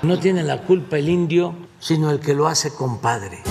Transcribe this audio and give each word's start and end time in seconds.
No 0.00 0.18
tiene 0.18 0.42
la 0.42 0.58
culpa 0.58 0.96
el 0.96 1.08
indio, 1.08 1.54
sino 1.78 2.10
el 2.10 2.20
que 2.20 2.32
lo 2.34 2.48
hace 2.48 2.72
compadre. 2.72 3.42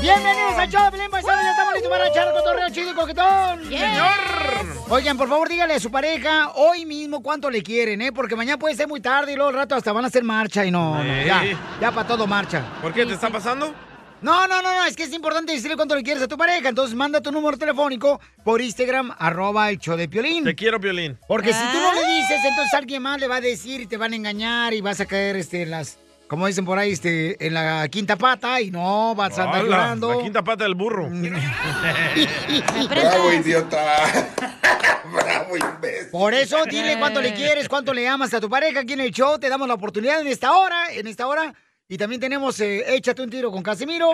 Bienvenidos 0.00 0.54
al 0.56 0.70
show 0.70 0.84
de 0.84 0.90
Pelín 0.92 1.10
Paisano, 1.10 1.42
ya 1.42 1.50
estamos 1.50 1.74
listos 1.74 1.90
para 1.90 2.08
echar 2.08 2.28
el 2.28 2.34
cotorreo 2.34 2.70
chido 2.70 2.90
y 2.90 2.94
coquetón. 2.94 3.64
Señor. 3.64 4.86
Oigan, 4.88 5.16
por 5.18 5.28
favor, 5.28 5.48
dígale 5.48 5.74
a 5.74 5.80
su 5.80 5.90
pareja 5.90 6.52
hoy 6.54 6.86
mismo 6.86 7.22
cuánto 7.22 7.50
le 7.50 7.62
quieren, 7.62 8.00
¿eh? 8.00 8.12
Porque 8.12 8.36
mañana 8.36 8.58
puede 8.58 8.74
ser 8.74 8.88
muy 8.88 9.00
tarde 9.00 9.32
y 9.32 9.36
luego 9.36 9.50
al 9.50 9.56
rato 9.56 9.74
hasta 9.74 9.92
van 9.92 10.04
a 10.04 10.08
hacer 10.08 10.24
marcha 10.24 10.64
y 10.64 10.70
no, 10.70 11.02
no, 11.02 11.22
ya, 11.24 11.42
ya 11.80 11.92
para 11.92 12.06
todo 12.06 12.26
marcha. 12.26 12.62
¿Por 12.80 12.92
qué? 12.92 13.04
¿Te 13.04 13.14
está 13.14 13.28
pasando? 13.30 13.74
No, 14.22 14.48
no, 14.48 14.62
no, 14.62 14.74
no, 14.74 14.84
es 14.86 14.96
que 14.96 15.02
es 15.02 15.12
importante 15.12 15.52
decirle 15.52 15.76
cuánto 15.76 15.94
le 15.94 16.02
quieres 16.02 16.22
a 16.22 16.28
tu 16.28 16.38
pareja. 16.38 16.70
Entonces 16.70 16.96
manda 16.96 17.20
tu 17.20 17.30
número 17.30 17.58
telefónico 17.58 18.18
por 18.44 18.62
Instagram, 18.62 19.14
arroba 19.18 19.68
el 19.70 19.78
show 19.78 19.96
de 19.96 20.08
Piolín. 20.08 20.44
Te 20.44 20.54
quiero, 20.54 20.80
Piolín. 20.80 21.18
Porque 21.28 21.52
si 21.52 21.60
tú 21.60 21.78
no 21.78 21.92
le 21.92 22.00
dices, 22.16 22.40
entonces 22.48 22.72
alguien 22.74 23.02
más 23.02 23.20
le 23.20 23.28
va 23.28 23.36
a 23.36 23.40
decir 23.40 23.82
y 23.82 23.86
te 23.86 23.98
van 23.98 24.14
a 24.14 24.16
engañar 24.16 24.72
y 24.72 24.80
vas 24.80 25.00
a 25.00 25.06
caer 25.06 25.36
este, 25.36 25.62
en 25.62 25.70
las, 25.70 25.98
como 26.28 26.46
dicen 26.46 26.64
por 26.64 26.78
ahí, 26.78 26.92
este, 26.92 27.46
en 27.46 27.52
la 27.52 27.86
quinta 27.88 28.16
pata 28.16 28.58
y 28.60 28.70
no, 28.70 29.14
vas 29.14 29.38
a 29.38 29.44
andar 29.44 29.60
Hola, 29.64 29.76
llorando. 29.76 30.14
La 30.14 30.22
quinta 30.22 30.42
pata 30.42 30.64
del 30.64 30.74
burro. 30.74 31.10
Bravo, 32.88 33.32
idiota. 33.32 34.26
Bravo, 35.12 35.56
imbécil. 35.56 36.10
Por 36.10 36.32
eso 36.32 36.64
dile 36.64 36.98
cuánto 36.98 37.20
le 37.20 37.34
quieres, 37.34 37.68
cuánto 37.68 37.92
le 37.92 38.08
amas 38.08 38.32
a 38.32 38.40
tu 38.40 38.48
pareja 38.48 38.80
aquí 38.80 38.94
en 38.94 39.00
el 39.00 39.10
show. 39.12 39.38
Te 39.38 39.50
damos 39.50 39.68
la 39.68 39.74
oportunidad 39.74 40.20
en 40.20 40.26
esta 40.26 40.52
hora, 40.52 40.90
en 40.90 41.06
esta 41.06 41.26
hora. 41.26 41.54
Y 41.88 41.98
también 41.98 42.20
tenemos 42.20 42.58
eh, 42.60 42.96
Échate 42.96 43.22
un 43.22 43.30
tiro 43.30 43.52
con 43.52 43.62
Casimiro. 43.62 44.10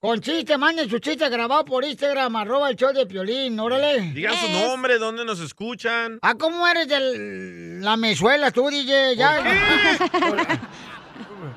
Con 0.00 0.20
chiste, 0.20 0.58
manden 0.58 0.90
su 0.90 0.98
chiste 0.98 1.28
grabado 1.28 1.64
por 1.64 1.84
Instagram, 1.84 2.34
arroba 2.34 2.68
el 2.68 2.76
show 2.76 2.92
de 2.92 3.06
Piolín, 3.06 3.58
órale. 3.60 4.00
Digan 4.12 4.34
su 4.34 4.48
nombre, 4.50 4.98
dónde 4.98 5.24
nos 5.24 5.40
escuchan. 5.40 6.18
Ah, 6.22 6.34
¿cómo 6.34 6.66
eres 6.66 6.88
de 6.88 7.78
la 7.80 7.96
mezuela 7.96 8.50
tú, 8.50 8.68
DJ? 8.68 9.16
Ya. 9.16 10.70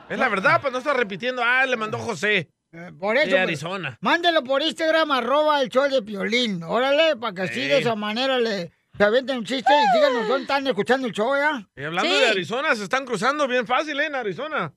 Es 0.09 0.17
la 0.17 0.27
verdad, 0.29 0.59
pues 0.59 0.71
no 0.73 0.79
está 0.79 0.93
repitiendo. 0.93 1.43
Ah, 1.43 1.65
le 1.65 1.77
mandó 1.77 1.99
José. 1.99 2.49
Por 2.99 3.15
eso. 3.17 3.25
De 3.27 3.31
pues, 3.31 3.41
Arizona. 3.41 3.97
Mándelo 4.01 4.43
por 4.43 4.61
Instagram, 4.61 5.11
arroba 5.11 5.61
el 5.61 5.69
show 5.69 5.87
de 5.89 6.01
Piolín. 6.01 6.63
Órale, 6.63 7.15
para 7.15 7.33
que 7.33 7.41
así 7.43 7.61
de 7.67 7.79
esa 7.79 7.95
manera 7.95 8.39
le 8.39 8.71
se 8.97 9.03
avienten 9.03 9.37
un 9.37 9.45
chiste 9.45 9.71
y 9.71 9.95
díganos 9.97 10.27
dónde 10.27 10.41
están 10.41 10.67
escuchando 10.67 11.07
el 11.07 11.13
show, 11.13 11.33
¿ya? 11.35 11.65
Y 11.75 11.85
hablando 11.85 12.13
Sí. 12.13 12.19
de 12.19 12.27
Arizona, 12.27 12.75
se 12.75 12.83
están 12.83 13.05
cruzando 13.05 13.47
bien 13.47 13.65
fácil, 13.65 13.99
¿eh? 13.99 14.07
En 14.07 14.15
Arizona. 14.15 14.73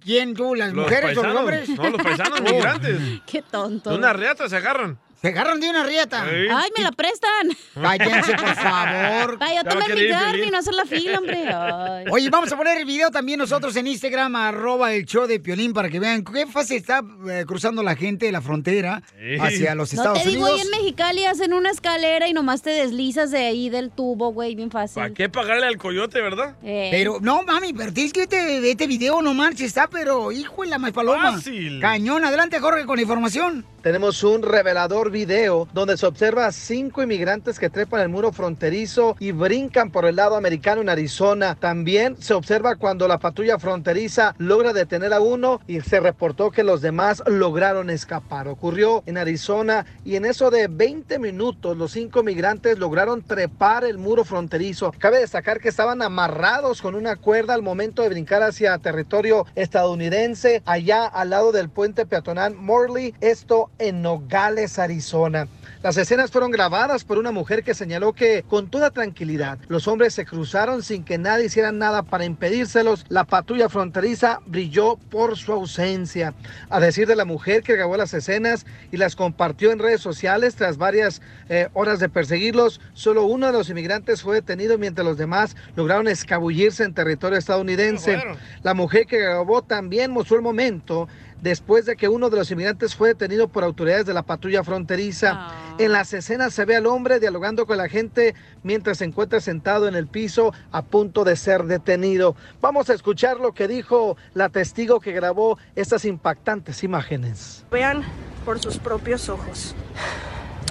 ¿Quién 0.00 0.34
tú? 0.34 0.54
¿Las 0.54 0.72
Los 0.72 0.84
mujeres 0.84 1.16
o 1.18 1.22
los 1.22 1.36
hombres? 1.36 1.68
No, 1.70 1.90
los 1.90 2.02
paisanos 2.02 2.40
Oh. 2.46 2.52
migrantes. 2.52 3.00
Qué 3.26 3.42
tonto. 3.42 3.90
De 3.90 3.96
una 3.96 4.12
reata 4.12 4.48
se 4.48 4.56
agarran. 4.56 4.98
Se 5.20 5.28
agarran 5.28 5.58
de 5.58 5.68
una 5.68 5.82
rieta. 5.82 6.24
Ay, 6.24 6.70
me 6.76 6.84
la 6.84 6.92
prestan. 6.92 7.48
Cállense, 7.74 8.34
por 8.34 8.54
favor. 8.54 9.36
Ay, 9.40 9.56
yo 9.56 9.64
tomé 9.64 9.94
mi 9.94 10.46
y 10.46 10.50
no 10.50 10.58
hacer 10.58 10.74
la 10.74 10.84
fila, 10.84 11.18
hombre. 11.18 11.44
Ay. 11.48 12.04
Oye, 12.10 12.30
vamos 12.30 12.52
a 12.52 12.56
poner 12.56 12.78
el 12.78 12.84
video 12.84 13.10
también 13.10 13.38
nosotros 13.38 13.74
en 13.76 13.88
Instagram, 13.88 14.36
arroba 14.36 14.92
el 14.92 15.04
show 15.06 15.26
de 15.26 15.40
Piolín, 15.40 15.72
para 15.72 15.88
que 15.88 15.98
vean 15.98 16.22
qué 16.22 16.46
fácil 16.46 16.76
está 16.76 17.02
eh, 17.28 17.44
cruzando 17.48 17.82
la 17.82 17.96
gente 17.96 18.30
la 18.30 18.40
frontera 18.40 19.02
hacia 19.40 19.74
los 19.74 19.92
No 19.92 20.00
Estados 20.02 20.22
te 20.22 20.28
digo, 20.28 20.42
Unidos. 20.42 20.60
ahí 20.60 20.66
en 20.66 20.70
Mexicali 20.70 21.24
hacen 21.24 21.52
una 21.52 21.70
escalera 21.70 22.28
y 22.28 22.32
nomás 22.32 22.62
te 22.62 22.70
deslizas 22.70 23.32
de 23.32 23.38
ahí 23.38 23.70
del 23.70 23.90
tubo, 23.90 24.32
güey, 24.32 24.54
bien 24.54 24.70
fácil. 24.70 25.02
¿Para 25.02 25.14
qué 25.14 25.28
pagarle 25.28 25.66
al 25.66 25.78
coyote, 25.78 26.20
verdad? 26.20 26.54
Eh. 26.62 26.88
Pero, 26.92 27.18
no, 27.20 27.42
mami, 27.42 27.72
pero 27.72 27.92
tienes 27.92 28.12
que 28.12 28.22
este, 28.22 28.70
este 28.70 28.86
video 28.86 29.20
no 29.20 29.34
marches, 29.34 29.66
está, 29.66 29.88
pero 29.88 30.30
hijo 30.30 30.62
de 30.62 30.68
la 30.68 30.78
más 30.78 30.92
paloma. 30.92 31.32
Fácil. 31.32 31.80
Cañón, 31.80 32.24
adelante, 32.24 32.60
Jorge, 32.60 32.84
con 32.86 32.96
la 32.96 33.02
información. 33.02 33.66
Tenemos 33.82 34.24
un 34.24 34.42
revelador 34.42 35.12
video 35.12 35.68
donde 35.72 35.96
se 35.96 36.04
observa 36.04 36.46
a 36.46 36.52
cinco 36.52 37.00
inmigrantes 37.00 37.60
que 37.60 37.70
trepan 37.70 38.00
el 38.00 38.08
muro 38.08 38.32
fronterizo 38.32 39.14
y 39.20 39.30
brincan 39.30 39.92
por 39.92 40.04
el 40.04 40.16
lado 40.16 40.34
americano 40.34 40.80
en 40.80 40.88
Arizona. 40.88 41.54
También 41.54 42.16
se 42.20 42.34
observa 42.34 42.74
cuando 42.74 43.06
la 43.06 43.18
patrulla 43.18 43.56
fronteriza 43.60 44.34
logra 44.38 44.72
detener 44.72 45.12
a 45.12 45.20
uno 45.20 45.60
y 45.68 45.80
se 45.80 46.00
reportó 46.00 46.50
que 46.50 46.64
los 46.64 46.80
demás 46.80 47.22
lograron 47.26 47.88
escapar. 47.88 48.48
Ocurrió 48.48 49.04
en 49.06 49.16
Arizona 49.16 49.86
y 50.04 50.16
en 50.16 50.24
eso 50.24 50.50
de 50.50 50.66
20 50.66 51.20
minutos 51.20 51.76
los 51.76 51.92
cinco 51.92 52.24
migrantes 52.24 52.80
lograron 52.80 53.22
trepar 53.22 53.84
el 53.84 53.96
muro 53.96 54.24
fronterizo. 54.24 54.92
Cabe 54.98 55.20
destacar 55.20 55.60
que 55.60 55.68
estaban 55.68 56.02
amarrados 56.02 56.82
con 56.82 56.96
una 56.96 57.14
cuerda 57.14 57.54
al 57.54 57.62
momento 57.62 58.02
de 58.02 58.08
brincar 58.08 58.42
hacia 58.42 58.76
territorio 58.78 59.46
estadounidense 59.54 60.62
allá 60.66 61.06
al 61.06 61.30
lado 61.30 61.52
del 61.52 61.68
puente 61.68 62.06
peatonal 62.06 62.56
Morley, 62.56 63.14
esto 63.20 63.70
en 63.78 64.02
Nogales, 64.02 64.78
Arizona. 64.78 65.48
Las 65.82 65.96
escenas 65.96 66.30
fueron 66.30 66.50
grabadas 66.50 67.04
por 67.04 67.18
una 67.18 67.30
mujer 67.30 67.62
que 67.62 67.74
señaló 67.74 68.12
que 68.12 68.42
con 68.48 68.68
toda 68.68 68.90
tranquilidad 68.90 69.58
los 69.68 69.86
hombres 69.86 70.14
se 70.14 70.24
cruzaron 70.24 70.82
sin 70.82 71.04
que 71.04 71.18
nadie 71.18 71.46
hiciera 71.46 71.70
nada 71.70 72.02
para 72.02 72.24
impedírselos. 72.24 73.06
La 73.08 73.24
patrulla 73.24 73.68
fronteriza 73.68 74.40
brilló 74.46 74.96
por 75.10 75.36
su 75.36 75.52
ausencia. 75.52 76.34
A 76.68 76.80
decir 76.80 77.06
de 77.06 77.14
la 77.14 77.24
mujer 77.24 77.62
que 77.62 77.76
grabó 77.76 77.96
las 77.96 78.12
escenas 78.12 78.66
y 78.90 78.96
las 78.96 79.14
compartió 79.14 79.70
en 79.70 79.78
redes 79.78 80.00
sociales 80.00 80.56
tras 80.56 80.78
varias 80.78 81.22
eh, 81.48 81.68
horas 81.74 82.00
de 82.00 82.08
perseguirlos, 82.08 82.80
solo 82.92 83.24
uno 83.24 83.46
de 83.46 83.52
los 83.52 83.70
inmigrantes 83.70 84.22
fue 84.22 84.36
detenido 84.36 84.78
mientras 84.78 85.06
los 85.06 85.16
demás 85.16 85.56
lograron 85.76 86.08
escabullirse 86.08 86.82
en 86.82 86.94
territorio 86.94 87.38
estadounidense. 87.38 88.20
La 88.62 88.74
mujer 88.74 89.06
que 89.06 89.20
grabó 89.20 89.62
también 89.62 90.10
mostró 90.10 90.36
el 90.36 90.42
momento 90.42 91.08
después 91.40 91.86
de 91.86 91.96
que 91.96 92.08
uno 92.08 92.30
de 92.30 92.36
los 92.36 92.50
inmigrantes 92.50 92.94
fue 92.94 93.08
detenido 93.08 93.48
por 93.48 93.64
autoridades 93.64 94.06
de 94.06 94.14
la 94.14 94.22
patrulla 94.22 94.64
fronteriza. 94.64 95.48
En 95.78 95.92
las 95.92 96.12
escenas 96.12 96.54
se 96.54 96.64
ve 96.64 96.76
al 96.76 96.86
hombre 96.86 97.20
dialogando 97.20 97.66
con 97.66 97.76
la 97.78 97.88
gente 97.88 98.34
mientras 98.62 98.98
se 98.98 99.04
encuentra 99.04 99.40
sentado 99.40 99.88
en 99.88 99.94
el 99.94 100.06
piso 100.06 100.52
a 100.72 100.82
punto 100.82 101.24
de 101.24 101.36
ser 101.36 101.64
detenido. 101.64 102.36
Vamos 102.60 102.90
a 102.90 102.94
escuchar 102.94 103.38
lo 103.38 103.52
que 103.52 103.68
dijo 103.68 104.16
la 104.34 104.48
testigo 104.48 105.00
que 105.00 105.12
grabó 105.12 105.58
estas 105.76 106.04
impactantes 106.04 106.82
imágenes. 106.82 107.64
Vean 107.70 108.02
por 108.44 108.60
sus 108.60 108.78
propios 108.78 109.28
ojos. 109.28 109.74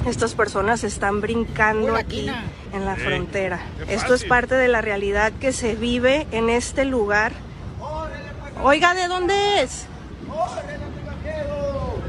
Estas 0.05 0.35
personas 0.35 0.83
están 0.83 1.21
brincando 1.21 1.95
aquí 1.95 2.29
en 2.73 2.85
la 2.85 2.95
frontera. 2.95 3.59
Esto 3.89 4.13
es 4.13 4.23
parte 4.23 4.55
de 4.55 4.67
la 4.67 4.81
realidad 4.81 5.33
que 5.39 5.51
se 5.51 5.75
vive 5.75 6.27
en 6.31 6.49
este 6.49 6.85
lugar. 6.85 7.33
Oiga, 8.63 8.93
¿de 8.93 9.07
dónde 9.07 9.61
es? 9.61 9.85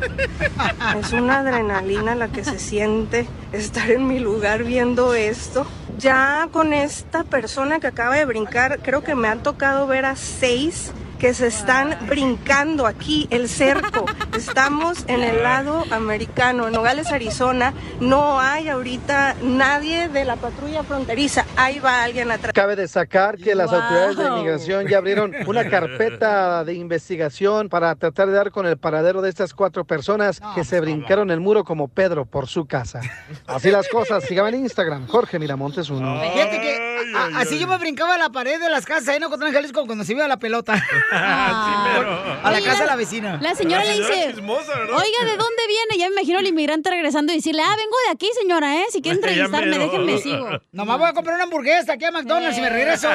Es 0.99 1.13
una 1.13 1.41
adrenalina 1.41 2.15
la 2.15 2.29
que 2.29 2.45
se 2.45 2.59
siente 2.59 3.27
estar 3.53 3.91
en 3.91 4.07
mi 4.07 4.19
lugar 4.19 4.65
viendo 4.65 5.15
esto. 5.15 5.67
Ya 5.99 6.49
con 6.53 6.73
esta 6.73 7.25
persona 7.25 7.81
que 7.81 7.89
acaba 7.89 8.17
de 8.17 8.25
brincar, 8.25 8.79
creo 8.81 9.03
que 9.03 9.15
me 9.15 9.29
han 9.29 9.43
tocado 9.43 9.87
ver 9.87 10.05
a 10.05 10.17
seis 10.17 10.93
que 11.19 11.35
se 11.35 11.49
están 11.49 11.97
brincando 12.09 12.87
aquí 12.87 13.27
el 13.31 13.49
cerco. 13.49 14.07
Estamos 14.37 15.05
en 15.09 15.23
el 15.23 15.43
lado 15.43 15.85
americano, 15.91 16.67
en 16.69 16.73
Nogales, 16.75 17.09
Arizona. 17.11 17.75
No 18.01 18.39
hay 18.41 18.69
ahorita 18.69 19.35
nadie 19.43 20.09
de 20.09 20.25
la 20.25 20.37
patrulla 20.37 20.83
fronteriza. 20.85 21.45
Ahí 21.57 21.79
va 21.81 22.05
alguien 22.05 22.31
atrás. 22.31 22.53
Cabe 22.53 22.77
destacar 22.77 23.37
que 23.37 23.55
las 23.55 23.71
Wow. 23.71 23.81
autoridades 23.81 24.17
de 24.17 24.25
inmigración 24.27 24.87
ya 24.87 24.99
abrieron 24.99 25.33
una 25.47 25.69
carpeta 25.69 26.65
de 26.65 26.75
investigación 26.75 27.69
para 27.69 27.95
tratar 27.97 28.29
de 28.29 28.35
dar 28.35 28.51
con 28.51 28.67
el 28.67 28.77
paradero 28.79 29.21
de 29.21 29.29
estas 29.29 29.55
cuatro 29.55 29.85
personas 29.85 30.41
que 30.55 30.65
se 30.65 30.81
brincaron 30.81 31.31
el 31.31 31.41
muro 31.41 31.65
como 31.65 31.89
Pedro 31.89 32.25
por 32.27 32.47
su 32.47 32.67
casa. 32.67 33.01
Así 33.47 33.71
las 33.71 33.89
cosas. 33.89 34.25
Síganme 34.25 34.51
en 34.51 34.57
Instagram, 34.63 35.07
Jorge 35.09 35.39
Miramontes 35.39 35.91
uno. 35.91 36.21
Fíjate 36.21 36.61
que 36.61 36.98
a- 37.17 37.41
así 37.41 37.59
yo 37.59 37.67
me 37.67 37.77
brincaba 37.79 38.15
a 38.15 38.19
la 38.19 38.31
pared 38.31 38.61
de 38.61 38.69
las 38.69 38.85
casas 38.87 39.09
ahí 39.09 39.17
en 39.17 39.25
Ocotlán, 39.25 39.53
Jalisco, 39.53 39.85
cuando 39.87 40.05
se 40.05 40.13
iba 40.13 40.27
la 40.29 40.39
pelota. 40.39 40.75
a 41.13 42.41
la 42.45 42.57
Oye, 42.59 42.63
casa 42.65 42.81
de 42.81 42.87
la- 42.87 42.93
la 42.93 42.97
vecina. 42.97 43.39
La 43.41 43.55
señora 43.55 43.85
le 43.85 43.95
dice, 43.99 44.35
oiga, 44.37 45.25
¿de 45.25 45.37
dónde 45.37 45.63
viene? 45.69 45.99
Ya 45.99 46.07
me 46.09 46.15
imagino 46.15 46.39
el 46.39 46.47
inmigrante 46.47 46.91
regresando 46.91 47.33
y 47.33 47.37
decirle, 47.37 47.63
ah, 47.63 47.75
vengo 47.77 47.97
de 48.07 48.13
aquí, 48.13 48.29
señora, 48.41 48.77
¿eh? 48.77 48.85
Si 48.91 49.03
quiere 49.03 49.17
entrevistarme, 49.23 49.79
déjenme 49.79 50.19
sigo. 50.19 50.49
Nomás 50.73 50.99
voy 50.99 51.09
a 51.09 51.13
comprar 51.13 51.35
una 51.37 51.45
hamburguesa 51.45 51.95
aquí 51.95 52.05
a 52.05 52.11
McDonald's 52.11 52.59
y 52.59 52.61
me 52.61 52.71
regreso. 52.71 53.09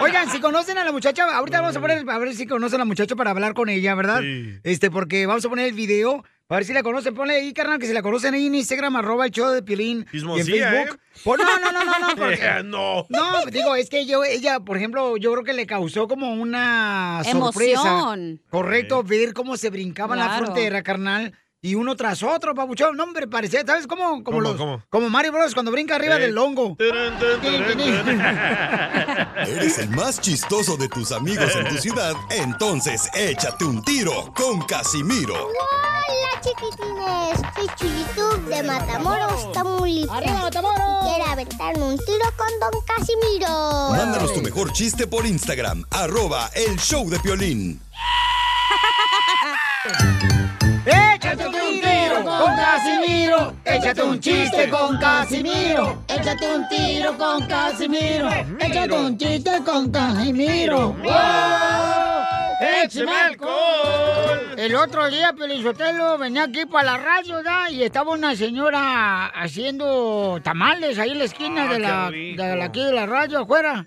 Oigan, 0.00 0.30
si 0.30 0.40
conocen 0.40 0.78
a 0.78 0.84
la 0.84 0.92
muchacha, 0.92 1.24
ahorita 1.36 1.60
vamos 1.60 1.76
a 1.76 1.80
poner, 1.80 2.08
a 2.08 2.18
ver 2.18 2.34
si 2.34 2.46
conocen 2.46 2.76
a 2.76 2.78
la 2.80 2.84
muchacha 2.84 3.16
para 3.16 3.30
hablar 3.30 3.54
con 3.54 3.68
ella, 3.68 3.94
¿verdad? 3.94 4.20
Este, 4.62 4.90
porque 4.90 5.26
vamos 5.26 5.44
a 5.44 5.48
poner 5.48 5.66
el 5.66 5.74
video. 5.74 6.24
A 6.50 6.56
ver 6.56 6.64
si 6.66 6.74
la 6.74 6.82
conocen, 6.82 7.14
ponle 7.14 7.36
ahí, 7.36 7.54
carnal, 7.54 7.78
que 7.78 7.86
si 7.86 7.94
la 7.94 8.02
conocen 8.02 8.34
ahí 8.34 8.46
en 8.48 8.54
Instagram, 8.54 8.96
arroba 8.96 9.24
el 9.24 9.30
show 9.32 9.48
de 9.50 9.62
Piolín. 9.62 9.98
Y 9.98 10.00
en 10.00 10.06
Chismosía, 10.10 10.70
Facebook. 10.70 10.96
¿eh? 10.96 11.20
Pon- 11.24 11.38
no, 11.38 11.58
no, 11.58 11.72
no, 11.72 11.84
no, 11.84 11.98
no. 12.00 12.06
porque- 12.16 12.34
Eh, 12.34 12.62
no. 12.62 13.06
No, 13.08 13.46
digo, 13.50 13.74
es 13.76 13.88
que 13.88 14.04
yo, 14.04 14.22
ella, 14.24 14.60
por 14.60 14.76
ejemplo, 14.76 15.16
yo 15.16 15.32
creo 15.32 15.42
que 15.44 15.54
le 15.54 15.66
causó 15.66 16.06
como 16.06 16.34
una 16.34 17.22
sorpresa. 17.24 17.80
Emoción. 17.80 18.42
Correcto, 18.50 19.02
ver 19.02 19.32
cómo 19.32 19.56
se 19.56 19.70
brincaba 19.70 20.14
en 20.16 20.20
la 20.20 20.36
frontera, 20.38 20.82
carnal. 20.82 21.32
Y 21.64 21.74
uno 21.76 21.96
tras 21.96 22.22
otro, 22.22 22.54
papuchón. 22.54 22.94
No, 22.94 23.04
hombre, 23.04 23.26
parecía, 23.26 23.64
¿sabes 23.66 23.86
cómo? 23.86 24.22
Como, 24.22 24.24
¿Cómo, 24.24 24.40
los, 24.42 24.56
cómo? 24.56 24.82
como 24.90 25.08
Mario 25.08 25.32
Bros. 25.32 25.54
cuando 25.54 25.72
brinca 25.72 25.94
arriba 25.96 26.16
Eh. 26.16 26.20
del 26.20 26.36
hongo. 26.36 26.76
¿Eres 29.46 29.78
el 29.78 29.88
más 29.88 30.20
chistoso 30.20 30.76
de 30.76 30.90
tus 30.90 31.10
amigos 31.10 31.56
en 31.56 31.66
tu 31.70 31.78
ciudad? 31.78 32.12
Entonces 32.28 33.08
échate 33.14 33.64
un 33.64 33.82
tiro 33.82 34.30
con 34.36 34.60
Casimiro. 34.66 35.32
Hola 35.34 36.42
chiquitines, 36.42 37.40
soy 37.54 37.66
Chuyitub 37.78 38.44
de 38.46 38.62
Matamoros, 38.62 39.50
Tamaulipas. 39.54 40.18
¡Arriba, 40.18 40.42
Matamoros! 40.42 41.08
Quiero 41.08 41.24
aventarme 41.30 41.82
un 41.82 41.96
tiro 41.96 42.30
con 42.36 42.60
Don 42.60 42.82
Casimiro. 42.86 43.88
Mándanos 43.96 44.34
tu 44.34 44.42
mejor 44.42 44.70
chiste 44.74 45.06
por 45.06 45.24
Instagram, 45.24 45.82
arroba 45.90 46.50
el 46.54 46.76
show 46.78 47.08
de 47.08 47.18
Piolín. 47.20 47.80
Con 52.44 52.56
Casimiro. 52.56 53.54
Échate 53.64 54.02
un 54.02 54.20
chiste 54.20 54.68
con 54.68 54.98
Casimiro. 54.98 56.02
Échate 56.08 56.54
un 56.54 56.68
tiro 56.68 57.16
con 57.16 57.46
Casimiro. 57.46 58.28
Échate 58.60 58.92
un 58.92 59.16
chiste 59.16 59.50
con 59.64 59.90
Casimiro. 59.90 60.94
¡Échame 62.84 63.10
alcohol! 63.12 64.54
El 64.58 64.74
otro 64.76 65.08
día, 65.10 65.32
Pelizotelo, 65.32 66.18
venía 66.18 66.44
aquí 66.44 66.66
para 66.66 66.92
la 66.92 66.98
radio, 66.98 67.42
¿da? 67.42 67.70
Y 67.70 67.82
estaba 67.82 68.12
una 68.12 68.36
señora 68.36 69.26
haciendo 69.26 70.38
tamales 70.42 70.98
ahí 70.98 71.10
en 71.10 71.18
la 71.18 71.24
esquina 71.24 71.64
Ah, 71.68 71.72
de, 71.72 71.78
la, 71.78 72.10
de 72.10 72.56
la- 72.56 72.64
aquí 72.66 72.84
de 72.84 72.92
la 72.92 73.06
radio 73.06 73.40
afuera. 73.40 73.86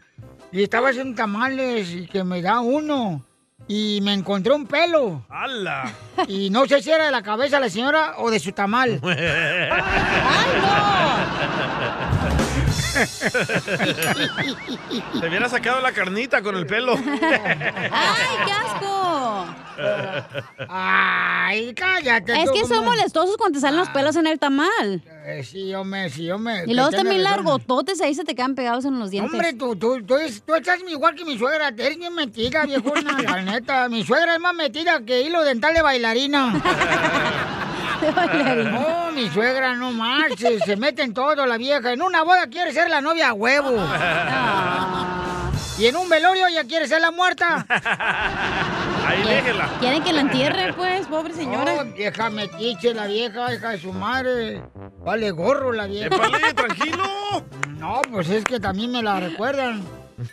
Y 0.52 0.64
estaba 0.64 0.90
haciendo 0.90 1.16
tamales 1.16 1.90
y 1.92 2.08
que 2.08 2.24
me 2.24 2.42
da 2.42 2.60
uno. 2.60 3.24
Y 3.68 4.00
me 4.02 4.14
encontré 4.14 4.54
un 4.54 4.66
pelo. 4.66 5.24
¡Hala! 5.30 5.92
Y 6.28 6.50
no 6.50 6.66
sé 6.68 6.82
si 6.82 6.90
era 6.90 7.06
de 7.06 7.12
la 7.12 7.22
cabeza 7.22 7.58
de 7.58 7.64
la 7.64 7.70
señora 7.70 8.14
o 8.18 8.32
de 8.32 8.40
su 8.40 8.52
tamal. 8.54 9.02
Te 15.20 15.28
hubiera 15.28 15.50
sacado 15.50 15.82
la 15.82 15.92
carnita 15.92 16.42
con 16.42 16.56
el 16.56 16.66
pelo. 16.66 16.94
¡Ay, 17.22 18.38
qué 18.46 18.52
asco! 18.52 18.97
Ay, 20.70 21.74
cállate. 21.74 22.34
Es 22.42 22.46
tú, 22.46 22.54
que 22.54 22.66
son 22.66 22.84
molestosos 22.86 23.38
cuando 23.38 23.58
te 23.58 23.62
salen 23.62 23.80
los 23.80 23.90
pelos 23.90 24.16
en 24.16 24.28
el 24.28 24.40
tamal. 24.40 25.02
Eh, 25.26 25.44
sí, 25.44 25.74
hombre, 25.76 26.10
sí, 26.10 26.30
hombre. 26.32 26.64
Y 26.68 26.74
luego 26.74 26.90
también 26.92 27.24
largototes 27.24 28.00
ahí 28.02 28.14
se 28.16 28.24
te 28.24 28.36
quedan 28.36 28.56
pegados 28.56 28.86
en 28.86 28.98
los 29.00 29.12
dientes. 29.12 29.34
Hombre, 29.34 29.54
tú, 29.54 29.76
tú, 29.76 30.02
tú, 30.04 30.16
es- 30.16 30.42
tú 30.44 30.56
estás 30.56 30.80
igual 30.88 31.16
que 31.16 31.26
mi 31.26 31.38
suegra. 31.38 31.70
Eres 31.70 31.98
bien 31.98 32.14
metida, 32.16 32.66
viejona, 32.66 33.22
la 33.22 33.42
neta. 33.42 33.90
Mi 33.90 34.04
suegra 34.04 34.36
es 34.36 34.40
más 34.40 34.54
metida 34.56 35.02
que 35.06 35.22
hilo 35.22 35.44
dental 35.44 35.74
de 35.76 35.82
bailarina. 35.82 36.54
No, 38.72 39.12
mi 39.12 39.28
suegra 39.30 39.74
no 39.76 39.92
marches. 39.92 40.62
Se 40.66 40.76
mete 40.78 41.02
en 41.02 41.14
todo 41.14 41.46
la 41.46 41.58
vieja. 41.58 41.92
En 41.94 42.02
una 42.02 42.24
boda 42.24 42.48
quiere 42.48 42.72
ser 42.72 42.90
la 42.90 43.02
novia 43.02 43.30
a 43.30 43.34
huevo. 43.34 43.70
Y 45.78 45.86
en 45.86 45.96
un 45.96 46.10
velorio 46.10 46.48
ya 46.50 46.64
quiere 46.64 46.88
ser 46.88 47.02
la 47.02 47.12
muerta. 47.12 47.66
Ahí 49.06 49.22
déjela. 49.24 49.70
Quieren 49.80 50.04
que 50.04 50.12
la 50.12 50.22
entierre, 50.22 50.74
pues, 50.74 51.06
pobre 51.08 51.34
señora. 51.34 51.76
Oh, 51.80 51.86
vieja 51.86 52.30
metiche, 52.32 52.94
la 52.94 53.06
vieja, 53.06 53.54
hija 53.54 53.70
de 53.70 53.78
su 53.80 53.94
madre. 53.94 54.64
Vale 55.00 55.32
gorro 55.32 55.72
la 55.72 55.86
vieja. 55.86 56.08
Épale, 56.08 56.54
tranquilo. 56.54 57.04
No, 57.78 58.02
pues 58.12 58.30
es 58.30 58.44
que 58.44 58.60
también 58.60 58.92
me 58.92 59.04
la 59.04 59.20
recuerdan. 59.20 59.84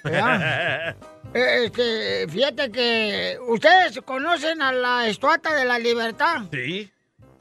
¿verdad? 0.03 0.97
Eh, 1.35 1.65
Este, 1.65 2.29
fíjate 2.29 2.71
que 2.71 3.37
ustedes 3.49 4.01
conocen 4.05 4.63
a 4.63 4.71
la 4.71 5.09
estuata 5.09 5.53
de 5.53 5.65
la 5.65 5.81
libertad. 5.81 6.43
Sí. 6.53 6.89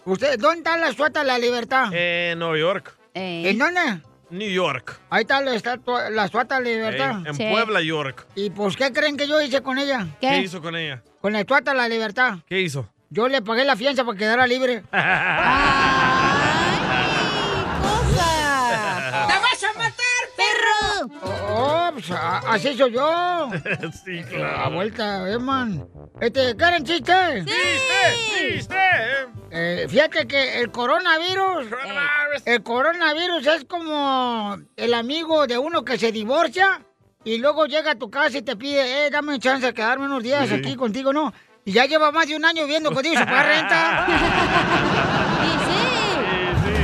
¿Usted, 0.05 0.39
¿Dónde 0.39 0.57
está 0.61 0.77
la 0.77 0.89
estuata 0.89 1.19
de 1.19 1.27
la 1.27 1.37
libertad? 1.37 1.93
En 1.93 2.39
Nueva 2.39 2.57
York. 2.57 2.97
¿En 3.13 3.55
dónde? 3.59 4.01
New 4.33 4.49
York. 4.49 4.99
Ahí 5.09 5.21
está 5.21 5.39
la, 5.41 5.53
estatua- 5.55 6.09
la 6.09 6.25
estuata 6.25 6.59
de 6.59 6.63
la 6.63 6.69
libertad. 6.69 7.27
En 7.27 7.37
Puebla, 7.51 7.81
York. 7.81 8.25
¿Y 8.35 8.49
pues 8.49 8.75
qué 8.75 8.91
creen 8.91 9.15
que 9.15 9.27
yo 9.27 9.41
hice 9.41 9.61
con 9.61 9.77
ella? 9.77 10.07
¿Qué? 10.19 10.39
hizo 10.39 10.61
con 10.61 10.75
ella? 10.75 11.01
Con 11.21 11.33
la 11.33 11.39
estuata 11.41 11.71
de 11.71 11.77
la 11.77 11.87
libertad. 11.87 12.37
¿Qué 12.47 12.59
hizo? 12.59 12.89
Yo 13.09 13.27
le 13.27 13.41
pagué 13.43 13.63
la 13.63 13.75
fianza 13.75 14.03
para 14.03 14.17
que 14.17 14.23
quedara 14.25 14.47
libre. 14.47 14.83
pues 22.07 22.19
a- 22.19 22.39
así 22.39 22.75
soy 22.77 22.91
yo. 22.93 23.49
sí, 24.05 24.19
A 24.19 24.25
claro. 24.27 24.71
vuelta, 24.71 25.29
eh, 25.31 25.39
man. 25.39 25.87
Este, 26.19 26.55
¿quieren 26.55 26.83
chiste? 26.83 27.43
¡Chiste! 27.45 28.55
¡Chiste! 28.55 28.75
Eh, 29.51 29.85
fíjate 29.89 30.27
que 30.27 30.59
el 30.59 30.71
coronavirus, 30.71 31.67
el 32.45 32.63
coronavirus 32.63 33.47
es 33.47 33.65
como 33.65 34.57
el 34.75 34.93
amigo 34.93 35.47
de 35.47 35.57
uno 35.57 35.85
que 35.85 35.97
se 35.97 36.11
divorcia 36.11 36.81
y 37.23 37.37
luego 37.37 37.65
llega 37.67 37.91
a 37.91 37.95
tu 37.95 38.09
casa 38.09 38.39
y 38.39 38.41
te 38.41 38.55
pide, 38.55 39.05
eh, 39.05 39.09
dame 39.11 39.39
chance 39.39 39.65
de 39.65 39.73
quedarme 39.73 40.05
unos 40.05 40.23
días 40.23 40.47
Sí. 40.49 40.55
aquí 40.55 40.75
contigo, 40.75 41.13
¿no? 41.13 41.33
Y 41.65 41.71
ya 41.71 41.85
lleva 41.85 42.11
más 42.11 42.27
de 42.27 42.35
un 42.35 42.43
año 42.43 42.63
viviendo 42.63 42.91
contigo 42.91 43.15
sin 43.15 43.25
pagar 43.25 43.45
renta. 43.47 44.07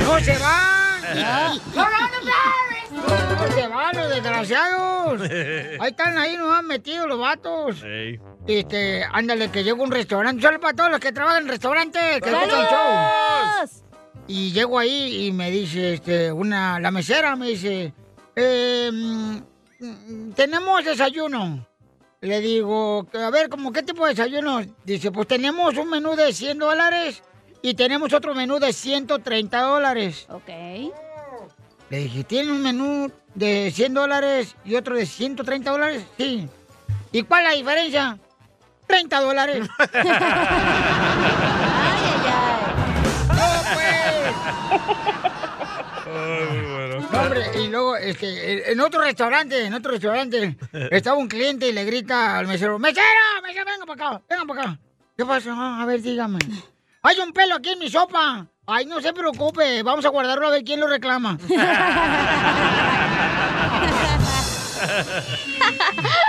¡No 0.00 0.18
se 0.20 0.38
van! 0.38 1.60
¡No 1.74 1.84
se 1.84 2.09
los 3.94 4.08
desgraciados! 4.08 5.20
Ahí 5.80 5.90
están, 5.90 6.18
ahí 6.18 6.36
nomás 6.36 6.62
metidos 6.62 7.06
los 7.08 7.18
vatos. 7.18 7.82
Ey. 7.82 8.20
Este, 8.46 9.04
ándale, 9.10 9.50
que 9.50 9.62
llego 9.62 9.82
a 9.82 9.86
un 9.86 9.90
restaurante. 9.90 10.42
Solo 10.42 10.60
para 10.60 10.74
todos 10.74 10.90
los 10.90 11.00
que 11.00 11.12
trabajan 11.12 11.42
en 11.42 11.48
restaurantes, 11.48 12.20
que 12.20 12.30
escuchan 12.30 12.60
el 12.60 12.66
show. 12.66 13.82
Y 14.26 14.52
llego 14.52 14.78
ahí 14.78 15.26
y 15.26 15.32
me 15.32 15.50
dice, 15.50 15.94
este, 15.94 16.30
una, 16.32 16.78
la 16.78 16.90
mesera 16.90 17.34
me 17.36 17.48
dice, 17.48 17.92
eh, 18.36 18.90
mm, 18.92 20.32
tenemos 20.34 20.84
desayuno. 20.84 21.66
Le 22.20 22.40
digo, 22.40 23.06
a 23.14 23.30
ver, 23.30 23.48
¿cómo 23.48 23.72
qué 23.72 23.82
tipo 23.82 24.04
de 24.04 24.10
desayuno? 24.10 24.60
Dice, 24.84 25.10
pues 25.10 25.26
tenemos 25.26 25.76
un 25.76 25.88
menú 25.88 26.14
de 26.14 26.32
100 26.32 26.58
dólares 26.58 27.22
y 27.62 27.74
tenemos 27.74 28.12
otro 28.12 28.34
menú 28.34 28.58
de 28.58 28.72
130 28.72 29.62
dólares. 29.62 30.26
Ok. 30.28 30.48
Le 31.88 31.98
dije, 31.98 32.24
¿tiene 32.24 32.52
un 32.52 32.62
menú 32.62 33.10
de 33.34 33.70
100 33.70 33.94
dólares 33.94 34.56
y 34.64 34.74
otro 34.74 34.96
de 34.96 35.06
130 35.06 35.70
dólares? 35.70 36.04
Sí. 36.18 36.48
¿Y 37.12 37.22
cuál 37.22 37.44
es 37.44 37.50
la 37.50 37.56
diferencia? 37.56 38.18
30 38.86 39.20
dólares. 39.20 39.68
No, 47.12 47.22
hombre, 47.22 47.44
y 47.60 47.68
luego, 47.68 47.96
este, 47.96 48.70
en 48.72 48.80
otro 48.80 49.00
restaurante, 49.00 49.64
en 49.64 49.74
otro 49.74 49.92
restaurante, 49.92 50.56
estaba 50.90 51.16
un 51.16 51.28
cliente 51.28 51.68
y 51.68 51.72
le 51.72 51.84
grita 51.84 52.38
al 52.38 52.46
mesero, 52.46 52.78
¡Mesero! 52.78 53.04
¡Mesero, 53.42 53.64
venga 53.64 53.86
para 53.86 54.06
acá! 54.06 54.22
¡Venga 54.28 54.44
para 54.44 54.62
acá! 54.62 54.78
¿Qué 55.16 55.24
pasa? 55.26 55.54
Ah, 55.54 55.82
a 55.82 55.86
ver, 55.86 56.02
dígame. 56.02 56.38
Hay 57.02 57.18
un 57.18 57.32
pelo 57.32 57.56
aquí 57.56 57.70
en 57.70 57.78
mi 57.78 57.90
sopa. 57.90 58.46
Ay, 58.66 58.86
no 58.86 59.00
se 59.00 59.12
preocupe, 59.12 59.82
vamos 59.82 60.04
a 60.04 60.08
guardarlo 60.08 60.46
a 60.46 60.50
ver 60.50 60.64
quién 60.64 60.80
lo 60.80 60.86
reclama. 60.86 61.38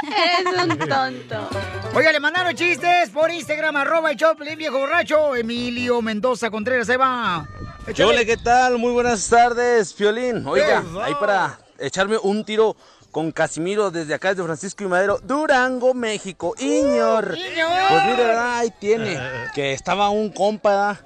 Eres 0.03 0.63
un 0.63 0.77
tonto. 0.77 1.49
Oiga, 1.93 2.11
le 2.11 2.19
mandaron 2.19 2.55
chistes 2.55 3.09
por 3.09 3.31
Instagram, 3.31 3.75
arroba 3.77 4.11
el 4.11 4.17
Choplin, 4.17 4.57
viejo 4.57 4.79
borracho. 4.79 5.35
Emilio 5.35 6.01
Mendoza 6.01 6.49
Contreras, 6.49 6.89
ahí 6.89 6.97
va. 6.97 7.47
Échale. 7.87 8.09
Hola, 8.09 8.25
¿qué 8.25 8.37
tal? 8.37 8.77
Muy 8.77 8.91
buenas 8.91 9.27
tardes, 9.27 9.93
Piolín. 9.93 10.45
Oiga, 10.45 10.83
ahí 11.03 11.13
para 11.19 11.59
echarme 11.79 12.17
un 12.17 12.43
tiro 12.45 12.75
con 13.11 13.31
Casimiro 13.31 13.91
desde 13.91 14.13
acá, 14.13 14.29
desde 14.29 14.43
Francisco 14.43 14.83
y 14.83 14.87
Madero, 14.87 15.19
Durango, 15.19 15.93
México. 15.93 16.53
Iñor. 16.59 17.29
Pues 17.29 18.05
mire, 18.05 18.23
¿verdad? 18.23 18.59
ahí 18.59 18.71
tiene, 18.79 19.19
que 19.53 19.73
estaba 19.73 20.09
un 20.09 20.31
compa, 20.31 20.69
¿verdad? 20.69 20.99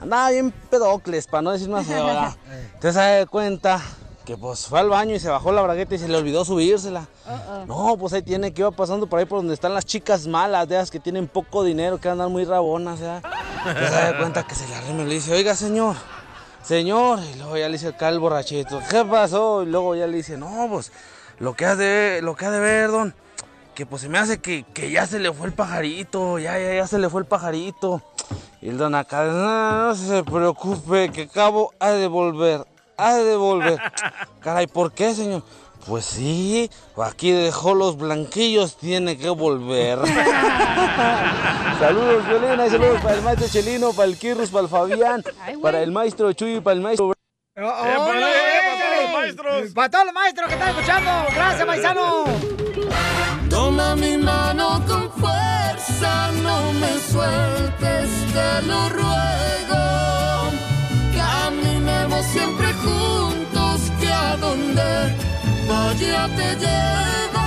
andaba 0.00 0.30
bien 0.30 0.50
pedocles, 0.70 1.26
para 1.26 1.42
no 1.42 1.52
decir 1.52 1.68
más 1.68 1.86
¿verdad? 1.86 2.34
Entonces 2.74 2.94
se 2.94 3.00
da 3.00 3.26
cuenta 3.26 3.80
que 4.30 4.36
pues 4.36 4.64
fue 4.64 4.78
al 4.78 4.88
baño 4.88 5.16
y 5.16 5.18
se 5.18 5.28
bajó 5.28 5.50
la 5.50 5.60
bragueta 5.60 5.96
y 5.96 5.98
se 5.98 6.06
le 6.06 6.16
olvidó 6.16 6.44
subírsela. 6.44 7.08
No, 7.66 7.96
pues 7.98 8.12
ahí 8.12 8.22
tiene 8.22 8.52
que 8.52 8.60
iba 8.60 8.70
pasando 8.70 9.08
por 9.08 9.18
ahí 9.18 9.24
por 9.24 9.40
donde 9.40 9.54
están 9.54 9.74
las 9.74 9.84
chicas 9.84 10.28
malas, 10.28 10.68
de 10.68 10.76
esas 10.76 10.88
que 10.88 11.00
tienen 11.00 11.26
poco 11.26 11.64
dinero, 11.64 11.98
que 11.98 12.08
andan 12.08 12.30
muy 12.30 12.44
rabonas, 12.44 13.00
¿verdad? 13.00 13.24
Entonces 13.66 13.88
se 13.88 13.96
da 13.96 14.18
cuenta 14.18 14.46
que 14.46 14.54
se 14.54 14.68
le 14.68 14.74
arrima 14.76 15.02
y 15.02 15.06
le 15.06 15.14
dice, 15.14 15.34
oiga 15.34 15.56
señor, 15.56 15.96
señor, 16.62 17.18
y 17.18 17.38
luego 17.38 17.56
ya 17.56 17.66
le 17.66 17.72
dice 17.72 17.88
acá 17.88 18.08
el 18.08 18.20
borrachito, 18.20 18.80
¿qué 18.88 19.04
pasó? 19.04 19.64
Y 19.64 19.66
luego 19.66 19.96
ya 19.96 20.06
le 20.06 20.18
dice, 20.18 20.36
no, 20.36 20.68
pues 20.70 20.92
lo 21.40 21.54
que 21.54 21.66
ha 21.66 21.74
de, 21.74 22.20
lo 22.22 22.36
que 22.36 22.44
ha 22.46 22.52
de 22.52 22.60
ver, 22.60 22.92
don, 22.92 23.12
que 23.74 23.84
pues 23.84 24.02
se 24.02 24.08
me 24.08 24.18
hace 24.18 24.38
que, 24.40 24.62
que 24.62 24.92
ya 24.92 25.08
se 25.08 25.18
le 25.18 25.32
fue 25.32 25.48
el 25.48 25.54
pajarito, 25.54 26.38
ya, 26.38 26.56
ya, 26.56 26.72
ya 26.72 26.86
se 26.86 27.00
le 27.00 27.10
fue 27.10 27.22
el 27.22 27.26
pajarito. 27.26 28.00
Y 28.62 28.68
el 28.68 28.78
don 28.78 28.94
acá, 28.94 29.24
no, 29.24 29.88
no 29.88 29.94
se 29.96 30.22
preocupe, 30.22 31.10
que 31.10 31.26
cabo 31.26 31.72
ha 31.80 31.90
de 31.90 32.06
volver, 32.06 32.64
ha 33.00 33.16
de 33.16 33.36
volver. 33.36 33.78
Caray, 34.40 34.66
¿por 34.66 34.92
qué, 34.92 35.14
señor? 35.14 35.42
Pues 35.86 36.04
sí, 36.04 36.70
aquí 37.02 37.30
dejó 37.30 37.74
los 37.74 37.96
blanquillos, 37.96 38.76
tiene 38.76 39.16
que 39.16 39.30
volver. 39.30 39.98
saludos, 41.78 42.28
Violina, 42.28 42.66
y 42.66 42.70
saludos 42.70 43.00
para 43.00 43.14
el 43.14 43.22
maestro 43.22 43.48
Chelino, 43.48 43.92
para 43.94 44.08
el 44.08 44.18
Kirrus, 44.18 44.50
para 44.50 44.64
el 44.64 44.68
Fabián, 44.68 45.24
para 45.62 45.82
el 45.82 45.90
maestro 45.90 46.32
Chuy, 46.34 46.60
para 46.60 46.74
el 46.74 46.82
maestro... 46.82 47.06
Oh, 47.06 47.62
oh, 47.62 48.12
no, 48.12 48.28
échale. 48.28 49.72
Para 49.74 49.90
todos 49.90 50.04
los 50.06 50.14
maestros 50.14 50.48
que 50.48 50.54
están 50.54 50.68
escuchando. 50.70 51.10
Gracias, 51.34 51.66
paisano. 51.66 52.24
Toma 53.48 53.96
mi 53.96 54.16
mano 54.16 54.82
con 54.86 55.10
fuerza, 55.12 56.30
no 56.42 56.72
me 56.74 56.98
sueltes, 56.98 58.10
te 58.32 58.62
lo 58.66 58.88
ruego. 58.88 60.19
Siempre 62.22 62.72
juntos, 62.74 63.90
que 63.98 64.12
a 64.12 64.36
donde 64.36 65.16
vaya 65.66 66.28
te 66.36 66.54
llevo. 66.56 67.39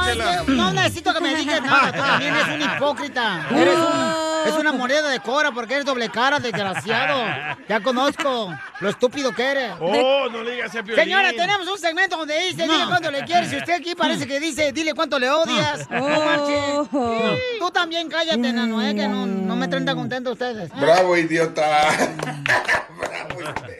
Ay, 0.00 0.18
que- 0.46 0.52
no 0.52 0.70
necesito 0.72 1.12
que 1.14 1.20
me 1.20 1.34
digas 1.34 1.62
nada, 1.62 1.92
tú 1.92 1.98
también 1.98 2.34
eres 2.34 2.48
un 2.54 2.62
hipócrita. 2.62 3.46
Eres 3.50 3.76
un, 3.76 4.48
es 4.48 4.54
una 4.58 4.72
moneda 4.72 5.08
de 5.08 5.20
cora 5.20 5.50
porque 5.52 5.74
eres 5.74 5.84
doble 5.86 6.08
cara, 6.10 6.38
desgraciado. 6.38 7.24
Ya 7.68 7.80
conozco 7.80 8.54
lo 8.78 8.88
estúpido 8.88 9.32
que 9.32 9.42
eres. 9.44 9.72
Oh, 9.80 10.28
no 10.30 10.42
le 10.44 10.52
digas 10.52 10.70
a 10.76 10.82
Piolín. 10.84 11.02
Señora, 11.04 11.30
tenemos 11.32 11.66
un 11.66 11.78
segmento 11.78 12.16
donde 12.16 12.38
dice, 12.46 12.62
dile 12.62 12.84
cuánto 12.86 13.10
le 13.10 13.24
quieres. 13.24 13.52
Y 13.52 13.56
usted 13.56 13.72
aquí 13.72 13.94
parece 13.96 14.24
que 14.28 14.38
dice, 14.38 14.70
dile 14.72 14.94
cuánto 14.94 15.18
le 15.18 15.28
odias. 15.30 15.90
No, 15.90 16.04
Oh. 16.06 16.08
marche. 16.08 17.58
Tú 17.58 17.70
también 17.72 18.08
cállate, 18.08 18.52
nano, 18.52 18.80
eh, 18.82 18.94
que 18.94 19.08
no, 19.08 19.26
no 19.26 19.56
me 19.56 19.66
traen 19.66 19.84
tan 19.84 19.96
contento 19.96 20.30
ustedes. 20.32 20.70
Bravo, 20.78 21.16
idiota. 21.16 21.66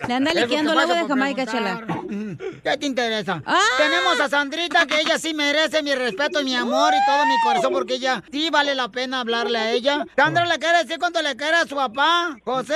Le 0.08 0.14
anda 0.14 0.32
liqueando 0.32 0.72
que 0.72 0.76
el 0.78 0.82
agua 0.82 0.94
de 1.02 1.08
Jamaica, 1.08 1.46
chela. 1.46 1.80
¿Qué 2.62 2.76
te 2.76 2.86
interesa? 2.86 3.42
Ah. 3.46 3.58
Tenemos 3.78 4.20
a 4.20 4.28
Sandrita, 4.28 4.86
que 4.86 5.00
ella 5.00 5.18
sí 5.18 5.34
merece 5.34 5.82
mi 5.82 5.94
respeto 5.97 6.41
y 6.41 6.45
mi 6.45 6.55
amor 6.55 6.93
y 6.95 7.11
todo 7.11 7.26
mi 7.26 7.41
corazón, 7.43 7.73
porque 7.73 7.95
ella 7.95 8.23
sí 8.31 8.50
vale 8.50 8.75
la 8.75 8.88
pena 8.88 9.21
hablarle 9.21 9.59
a 9.59 9.71
ella. 9.73 10.05
Sandra 10.17 10.47
le 10.47 10.59
quiere 10.59 10.79
decir 10.79 10.99
cuánto 10.99 11.21
le 11.23 11.37
quiere 11.37 11.57
a 11.57 11.67
su 11.67 11.75
papá. 11.75 12.37
José. 12.45 12.75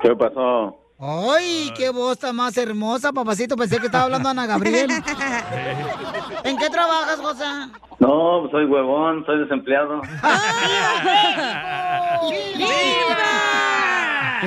¿Qué 0.00 0.14
pasó? 0.16 0.80
Ay, 0.98 1.70
qué 1.76 1.90
voz 1.90 2.18
tan 2.18 2.34
más 2.36 2.56
hermosa, 2.56 3.12
papacito. 3.12 3.54
Pensé 3.54 3.78
que 3.78 3.86
estaba 3.86 4.04
hablando 4.04 4.30
Ana 4.30 4.46
Gabriel. 4.46 4.90
¿En 6.44 6.56
qué 6.56 6.70
trabajas, 6.70 7.20
José? 7.20 7.44
No, 7.98 8.48
soy 8.50 8.64
huevón, 8.64 9.24
soy 9.26 9.40
desempleado. 9.40 10.00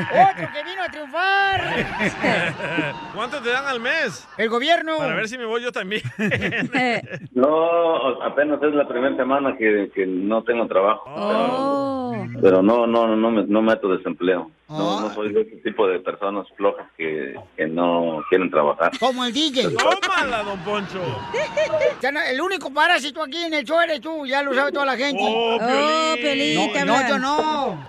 ¡Otro 0.02 0.48
que 0.54 0.64
vino 0.64 0.84
a 0.84 0.90
triunfar! 0.90 1.62
¿Cuánto 3.16 3.42
te 3.42 3.50
dan 3.50 3.66
al 3.66 3.80
mes? 3.80 4.28
El 4.38 4.50
gobierno. 4.50 4.98
Para 4.98 5.16
ver 5.16 5.28
si 5.28 5.38
me 5.38 5.46
voy 5.46 5.62
yo 5.62 5.72
también. 5.72 6.02
No, 7.34 8.22
apenas 8.22 8.62
es 8.62 8.74
la 8.74 8.88
primera 8.88 9.16
semana 9.16 9.56
que, 9.58 9.92
que 9.94 10.06
no 10.06 10.44
tengo 10.44 10.68
trabajo. 10.68 11.04
Oh. 11.08 12.14
Pero, 12.14 12.42
pero 12.42 12.62
no, 12.62 12.86
no, 12.86 13.08
no, 13.08 13.16
no, 13.16 13.32
me, 13.32 13.44
no 13.46 13.62
meto 13.62 13.88
desempleo. 13.90 14.52
No, 14.70 15.02
no 15.02 15.14
soy 15.16 15.34
de 15.34 15.42
ese 15.42 15.56
tipo 15.58 15.88
de 15.88 16.00
personas 16.00 16.46
flojas 16.56 16.86
que, 16.96 17.36
que 17.58 17.66
no 17.68 18.22
quieren 18.30 18.52
trabajar. 18.52 18.92
Como 19.00 19.26
el 19.26 19.34
DJ. 19.34 19.70
Tómala, 19.76 20.44
don 20.44 20.60
Poncho. 20.60 21.02
Ya 22.02 22.12
no- 22.12 22.22
el 22.22 22.40
único 22.40 22.72
parásito 22.72 23.22
aquí 23.24 23.38
en 23.44 23.54
el 23.56 23.66
show 23.66 23.80
eres 23.82 24.00
tú, 24.00 24.26
ya 24.26 24.42
lo 24.44 24.54
sabe 24.54 24.72
toda 24.72 24.86
la 24.86 24.96
gente. 24.96 25.22
Oh, 25.22 25.58
Piolín. 25.58 26.22
Piolín, 26.22 26.74
te 26.74 26.86
No, 26.86 27.02
no, 27.02 27.10
yo 27.10 27.20
no. 27.20 27.86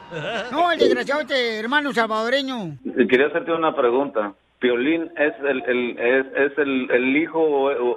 No, 0.50 0.72
el 0.72 0.78
desgraciado 0.78 1.20
este 1.20 1.58
hermano 1.58 1.92
salvadoreño. 1.92 2.78
Quería 3.08 3.26
hacerte 3.28 3.52
una 3.52 3.74
pregunta. 3.76 4.32
¿Piolín 4.60 5.10
es 5.16 5.32
el, 5.42 5.62
el- 5.66 5.98
es, 5.98 6.26
es 6.36 6.58
el, 6.58 6.90
el 6.90 7.16
hijo 7.16 7.40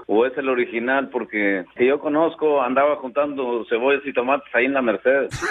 o, 0.08 0.26
es 0.26 0.38
el 0.38 0.48
original? 0.50 1.10
Porque 1.10 1.66
que 1.76 1.86
yo 1.88 2.00
conozco 2.00 2.62
andaba 2.62 2.96
juntando 2.98 3.66
cebollas 3.70 4.02
y 4.06 4.14
tomates 4.14 4.48
ahí 4.56 4.66
en 4.66 4.74
la 4.74 4.82
Mercedes. 4.82 5.30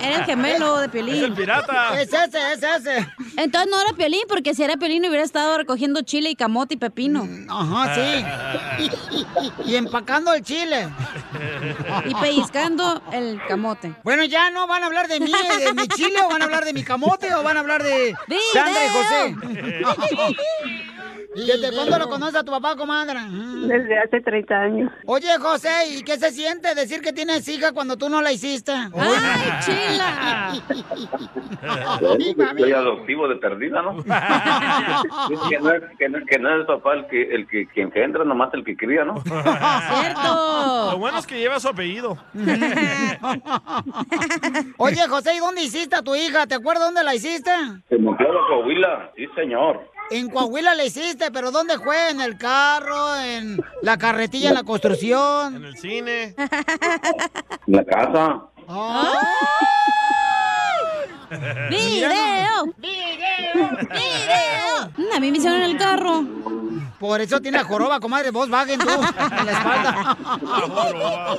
Era 0.00 0.16
el 0.18 0.24
gemelo 0.24 0.78
de 0.78 0.88
Piolín. 0.88 1.14
Es 1.16 1.22
el 1.22 1.32
pirata. 1.34 2.00
Es 2.00 2.12
ese, 2.12 2.52
es 2.52 2.62
ese. 2.62 3.06
Entonces 3.36 3.70
no 3.70 3.80
era 3.80 3.92
Piolín, 3.96 4.22
porque 4.28 4.54
si 4.54 4.62
era 4.64 4.76
Piolín 4.76 5.04
hubiera 5.06 5.22
estado 5.24 5.56
recogiendo 5.58 6.00
chile 6.02 6.30
y 6.30 6.34
camote 6.36 6.74
y 6.74 6.76
pepino. 6.78 7.26
Ajá, 7.48 7.94
sí. 7.94 8.24
Y 9.66 9.76
empacando 9.76 10.32
el 10.32 10.42
chile. 10.42 10.88
Y 12.06 12.14
pellizcando 12.14 13.02
el 13.12 13.40
camote. 13.46 13.92
Bueno, 14.02 14.24
ya 14.24 14.50
no 14.50 14.66
van 14.66 14.82
a 14.82 14.86
hablar 14.86 15.06
de 15.08 15.20
mí, 15.20 15.30
de 15.64 15.74
mi 15.74 15.86
chile, 15.88 16.18
o 16.24 16.28
van 16.30 16.40
a 16.42 16.46
hablar 16.46 16.64
de 16.64 16.72
mi 16.72 16.82
camote, 16.82 17.32
o 17.34 17.42
van 17.42 17.56
a 17.56 17.60
hablar 17.60 17.82
de. 17.82 18.14
Sandra 18.52 18.84
y 18.84 18.88
José. 18.88 19.17
game. 19.26 20.82
¿Desde 21.34 21.72
cuándo 21.74 21.98
lo 21.98 22.08
conoces 22.08 22.36
a 22.36 22.44
tu 22.44 22.50
papá, 22.52 22.74
comadre? 22.74 23.18
Desde 23.66 23.98
hace 23.98 24.20
30 24.20 24.54
años. 24.54 24.92
Oye, 25.04 25.28
José, 25.38 25.68
¿y 25.90 26.02
qué 26.02 26.16
se 26.16 26.30
siente 26.30 26.74
decir 26.74 27.02
que 27.02 27.12
tienes 27.12 27.46
hija 27.48 27.72
cuando 27.72 27.98
tú 27.98 28.08
no 28.08 28.22
la 28.22 28.32
hiciste? 28.32 28.72
¡Ay, 28.72 29.52
chila! 29.60 30.54
Soy 32.56 32.72
adoptivo 32.72 33.28
de 33.28 33.36
perdida, 33.36 33.82
¿no? 33.82 33.96
que, 35.48 35.58
no 35.58 35.70
es, 35.70 35.82
que, 35.98 36.08
no, 36.08 36.18
que 36.24 36.38
no 36.38 36.48
es 36.48 36.60
el 36.60 36.66
papá 36.66 36.94
el 36.94 37.06
que, 37.08 37.22
el 37.34 37.46
que, 37.46 37.66
que 37.68 37.82
engendra, 37.82 38.24
nomás 38.24 38.54
el 38.54 38.64
que 38.64 38.74
cría, 38.76 39.04
¿no? 39.04 39.20
¡Cierto! 39.20 40.92
Lo 40.92 40.98
bueno 40.98 41.18
es 41.18 41.26
que 41.26 41.38
lleva 41.38 41.60
su 41.60 41.68
apellido. 41.68 42.16
Oye, 44.78 45.06
José, 45.08 45.34
¿y 45.34 45.40
dónde 45.40 45.62
hiciste 45.62 45.96
a 45.96 46.02
tu 46.02 46.14
hija? 46.14 46.46
¿Te 46.46 46.54
acuerdas 46.54 46.86
dónde 46.86 47.04
la 47.04 47.14
hiciste? 47.14 47.50
Se 47.88 47.98
metió 47.98 48.30
a 48.30 48.34
la 48.34 48.40
Coahuila, 48.48 49.12
sí, 49.14 49.26
señor. 49.36 49.97
En 50.10 50.30
Coahuila 50.30 50.74
la 50.74 50.84
hiciste, 50.84 51.30
pero 51.30 51.50
¿dónde 51.50 51.78
fue? 51.78 52.10
¿En 52.10 52.20
el 52.20 52.38
carro? 52.38 53.16
¿En 53.16 53.62
la 53.82 53.98
carretilla, 53.98 54.48
en 54.48 54.54
la 54.54 54.64
construcción? 54.64 55.56
En 55.56 55.64
el 55.64 55.76
cine. 55.76 56.34
En 57.66 57.66
la 57.66 57.84
casa. 57.84 58.42
¡Video! 61.68 62.74
¡Video! 62.78 63.68
¡Video! 63.90 65.10
A 65.14 65.20
mí 65.20 65.30
me 65.30 65.38
hicieron 65.38 65.60
en 65.60 65.70
el 65.70 65.76
carro. 65.76 66.24
Por 66.98 67.20
eso 67.20 67.40
tiene 67.40 67.58
la 67.58 67.64
joroba, 67.64 68.00
comadre, 68.00 68.30
vos 68.30 68.50
vaguen 68.50 68.80
tú, 68.80 68.88
en 68.88 69.46
la 69.46 69.52
espalda. 69.52 70.16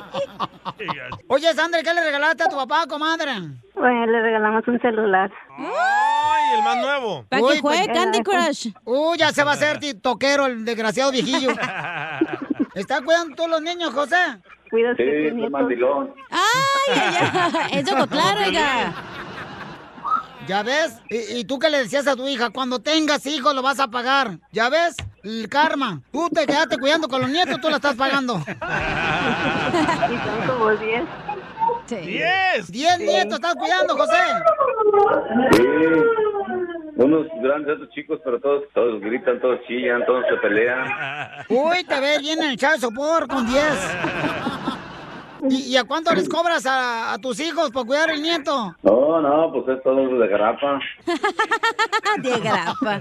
Oye, 1.28 1.52
Sandra, 1.54 1.82
¿qué 1.82 1.92
le 1.92 2.02
regalaste 2.02 2.44
a 2.44 2.48
tu 2.48 2.56
papá, 2.56 2.86
comadre? 2.88 3.32
Bueno, 3.74 4.06
le 4.06 4.22
regalamos 4.22 4.66
un 4.66 4.80
celular. 4.80 5.30
¡Ay, 5.58 6.58
el 6.58 6.62
más 6.64 6.76
nuevo! 6.78 7.24
Para 7.28 7.42
que 7.42 7.60
juegue 7.60 7.84
pues- 7.86 7.98
Candy 7.98 8.22
Crush. 8.22 8.68
Uy, 8.84 9.18
ya 9.18 9.32
se 9.32 9.44
va 9.44 9.50
a 9.52 9.54
hacer 9.54 9.78
toquero 10.00 10.46
el 10.46 10.64
desgraciado 10.64 11.10
viejillo. 11.10 11.50
¿Está 12.74 13.02
cuidando 13.02 13.36
todos 13.36 13.50
los 13.50 13.62
niños, 13.62 13.92
José? 13.92 14.16
Cuida 14.70 14.94
Sí, 14.96 15.02
soy 15.30 15.50
mandilón. 15.50 16.14
¡Ay, 16.30 16.94
ay, 16.94 17.30
ay! 17.32 17.70
Es 17.78 17.84
de 17.84 17.92
oiga. 17.92 18.94
¿Ya 20.50 20.64
ves? 20.64 21.00
¿Y, 21.08 21.38
y 21.38 21.44
tú 21.44 21.60
qué 21.60 21.70
le 21.70 21.78
decías 21.78 22.08
a 22.08 22.16
tu 22.16 22.26
hija? 22.26 22.50
Cuando 22.50 22.80
tengas 22.80 23.24
hijos 23.24 23.54
lo 23.54 23.62
vas 23.62 23.78
a 23.78 23.86
pagar. 23.86 24.40
¿Ya 24.50 24.68
ves? 24.68 24.96
El 25.22 25.48
karma. 25.48 26.02
Tú 26.10 26.28
te 26.28 26.44
quedaste 26.44 26.76
cuidando 26.76 27.06
con 27.06 27.20
los 27.20 27.30
nietos, 27.30 27.60
tú 27.60 27.70
la 27.70 27.76
estás 27.76 27.94
pagando. 27.94 28.34
Y 28.34 28.46
son 30.26 30.48
como 30.48 30.70
10. 30.70 31.04
¡Diez! 31.88 32.72
Diez 32.72 32.98
nietos 32.98 33.34
estás 33.34 33.54
cuidando, 33.54 33.96
José. 33.96 34.18
Sí. 35.52 35.62
Unos 36.96 37.28
grandes, 37.40 37.76
otros 37.76 37.90
chicos, 37.90 38.18
pero 38.24 38.40
todos, 38.40 38.64
todos 38.74 39.00
gritan, 39.00 39.40
todos 39.40 39.60
chillan, 39.68 40.04
todos 40.04 40.24
se 40.28 40.36
pelean. 40.38 40.84
Uy, 41.48 41.84
te 41.84 42.00
ves 42.00 42.22
bien 42.22 42.42
en 42.42 42.50
el 42.50 42.56
chavo 42.56 42.74
de 42.74 42.80
sopor 42.80 43.28
con 43.28 43.46
10. 43.46 43.62
¿Y, 45.48 45.72
y 45.72 45.76
a 45.76 45.84
cuánto 45.84 46.14
les 46.14 46.28
cobras 46.28 46.66
a, 46.66 47.12
a 47.12 47.18
tus 47.18 47.40
hijos 47.40 47.70
por 47.70 47.86
cuidar 47.86 48.10
el 48.10 48.22
nieto? 48.22 48.76
No, 48.82 49.20
no, 49.20 49.52
pues 49.52 49.76
es 49.76 49.82
todo 49.82 49.96
de 50.18 50.28
grapa. 50.28 50.80
De 52.18 52.40
grapa. 52.40 53.00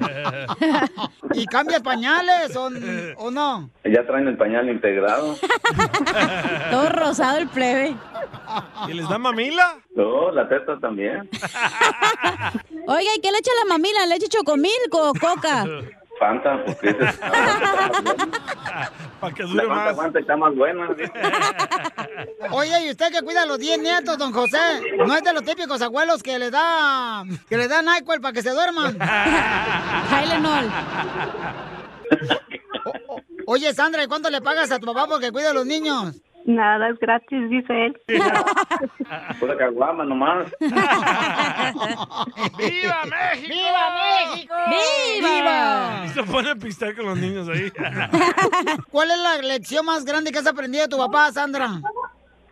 ¿Y 1.33 1.45
cambias 1.47 1.81
pañales 1.81 2.55
o, 2.55 2.69
o 3.17 3.31
no? 3.31 3.69
Ya 3.83 4.05
traen 4.05 4.27
el 4.27 4.37
pañal 4.37 4.69
integrado. 4.69 5.35
Todo 6.71 6.89
rosado 6.89 7.39
el 7.39 7.47
plebe. 7.49 7.95
¿Y 8.87 8.93
les 8.93 9.09
dan 9.09 9.21
mamila? 9.21 9.77
No, 9.95 10.31
la 10.31 10.47
teta 10.47 10.79
también. 10.79 11.27
Oiga, 12.87 13.09
¿y 13.15 13.21
qué 13.21 13.31
le 13.31 13.37
echa 13.39 13.51
la 13.63 13.73
mamila? 13.73 14.05
¿Le 14.05 14.15
echa 14.15 14.27
chocomil 14.29 14.71
o 14.91 15.13
coca? 15.13 15.65
Fanta, 16.19 16.63
porque 16.65 16.89
ese 16.89 17.03
es- 17.05 17.17
Para 19.19 19.33
que 19.33 19.43
la 19.43 19.49
dure 19.49 19.65
Fanta 19.67 19.93
más. 20.01 20.15
está 20.15 20.37
más 20.37 20.55
buena. 20.55 20.87
Oye, 22.51 22.85
¿y 22.85 22.91
usted 22.91 23.11
que 23.11 23.21
cuida 23.21 23.43
a 23.43 23.45
los 23.45 23.59
10 23.59 23.79
nietos, 23.79 24.17
don 24.17 24.31
José? 24.31 24.57
¿No 25.05 25.15
es 25.15 25.23
de 25.23 25.33
los 25.33 25.43
típicos 25.43 25.81
abuelos 25.81 26.23
que 26.23 26.39
le 26.39 26.49
da 26.51 27.23
que 27.49 27.57
le 27.57 27.67
dan 27.67 27.85
NyQuil 27.85 28.21
para 28.21 28.33
que 28.33 28.41
se 28.41 28.51
duerman? 28.51 28.97
Tylenol. 30.09 30.71
Oye, 33.45 33.73
Sandra, 33.73 34.03
¿y 34.03 34.07
cuánto 34.07 34.29
le 34.29 34.41
pagas 34.41 34.71
a 34.71 34.79
tu 34.79 34.85
papá 34.85 35.07
porque 35.07 35.31
cuida 35.31 35.49
a 35.51 35.53
los 35.53 35.65
niños? 35.65 36.15
Nada, 36.45 36.89
es 36.89 36.99
gratis, 36.99 37.49
dice 37.49 37.85
él. 37.87 37.99
Pura 39.39 39.57
caguama 39.57 40.03
nomás. 40.05 40.47
¡Viva 40.59 40.75
México! 43.05 43.47
¡Viva 43.49 43.89
México! 44.29 44.53
¡Viva! 45.21 46.03
Y 46.05 46.09
se 46.09 46.23
pone 46.23 46.49
a 46.51 46.55
pistear 46.55 46.95
con 46.95 47.05
los 47.05 47.17
niños 47.17 47.47
ahí. 47.49 47.71
¿Cuál 48.91 49.11
es 49.11 49.17
la 49.19 49.37
lección 49.47 49.85
más 49.85 50.05
grande 50.05 50.31
que 50.31 50.39
has 50.39 50.47
aprendido 50.47 50.83
de 50.83 50.89
tu 50.89 50.97
papá, 50.97 51.31
Sandra? 51.31 51.67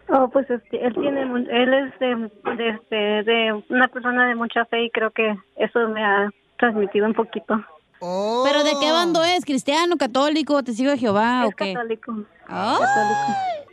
Oh, 0.09 0.29
pues 0.29 0.49
este, 0.49 0.85
él 0.85 0.93
tiene, 0.93 1.25
mu- 1.25 1.37
él 1.37 1.73
es 1.73 1.99
de, 1.99 2.31
de, 2.55 2.69
este, 2.69 2.95
de 3.29 3.63
una 3.69 3.87
persona 3.89 4.27
de 4.27 4.35
mucha 4.35 4.63
fe 4.65 4.85
y 4.85 4.89
creo 4.91 5.11
que 5.11 5.35
eso 5.57 5.79
me 5.89 6.03
ha 6.03 6.29
transmitido 6.57 7.05
un 7.07 7.13
poquito. 7.13 7.61
¿Pero 7.99 8.63
de 8.63 8.73
qué 8.79 8.91
bando 8.91 9.23
es? 9.23 9.43
¿Cristiano, 9.45 9.97
católico, 9.97 10.61
testigo 10.63 10.91
de 10.91 10.97
Jehová 10.97 11.45
o 11.47 11.51
qué? 11.51 11.73
católico. 11.73 12.23
Ah. 12.47 12.79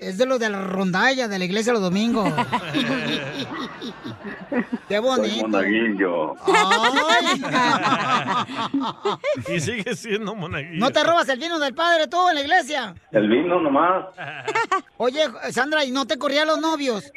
Es 0.00 0.18
de 0.18 0.26
los 0.26 0.38
de 0.40 0.50
la 0.50 0.60
rondalla 0.60 1.28
de 1.28 1.38
la 1.38 1.44
iglesia 1.44 1.72
los 1.72 1.80
domingos. 1.80 2.28
Qué 4.88 4.98
bonito. 4.98 5.48
monaguillo. 5.48 6.34
Y 9.48 9.60
sigue 9.60 9.94
siendo 9.94 10.34
monaguillo. 10.34 10.78
¿No 10.78 10.90
te 10.90 11.02
robas 11.04 11.28
el 11.28 11.38
vino 11.38 11.58
del 11.58 11.74
padre 11.74 12.06
tú 12.08 12.28
en 12.28 12.34
la 12.34 12.40
iglesia? 12.42 12.94
El 13.12 13.28
vino 13.28 13.60
nomás. 13.60 14.06
Oye, 14.98 15.24
Sandra, 15.50 15.84
¿y 15.84 15.90
no 15.90 16.06
te 16.06 16.18
corrían 16.18 16.48
los 16.48 16.60
novios? 16.60 17.10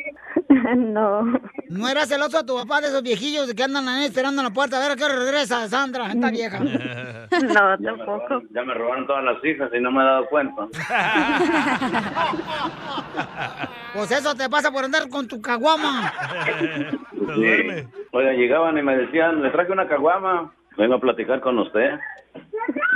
No. 0.75 1.23
¿No 1.69 1.89
eras 1.89 2.09
celoso 2.09 2.39
a 2.39 2.45
tu 2.45 2.55
papá 2.55 2.81
de 2.81 2.87
esos 2.87 3.03
viejillos 3.03 3.53
que 3.53 3.63
andan 3.63 3.87
ahí 3.87 4.05
esperando 4.05 4.41
en 4.41 4.47
la 4.47 4.53
puerta? 4.53 4.77
A 4.77 4.79
ver 4.81 4.91
a 4.91 4.95
qué 4.95 5.03
hora 5.03 5.15
regresa 5.15 5.67
Sandra, 5.67 6.07
esta 6.11 6.29
vieja. 6.31 6.59
No, 7.37 7.77
Ya 7.79 7.91
me, 7.93 8.03
robaron, 8.05 8.47
ya 8.51 8.63
me 8.63 8.73
robaron 8.73 9.05
todas 9.05 9.23
las 9.23 9.43
hijas 9.43 9.69
y 9.73 9.79
no 9.79 9.91
me 9.91 10.01
he 10.01 10.05
dado 10.05 10.25
cuenta. 10.27 10.67
Pues 13.93 14.11
eso 14.11 14.35
te 14.35 14.47
pasa 14.47 14.71
por 14.71 14.83
andar 14.85 15.09
con 15.09 15.27
tu 15.27 15.41
caguama. 15.41 16.13
Sí. 17.35 17.87
Oiga, 18.11 18.33
llegaban 18.33 18.77
y 18.77 18.83
me 18.83 18.95
decían, 18.95 19.41
le 19.41 19.49
traje 19.49 19.71
una 19.71 19.87
caguama. 19.87 20.53
Vengo 20.77 20.95
a 20.95 20.99
platicar 20.99 21.39
con 21.41 21.57
usted. 21.59 21.91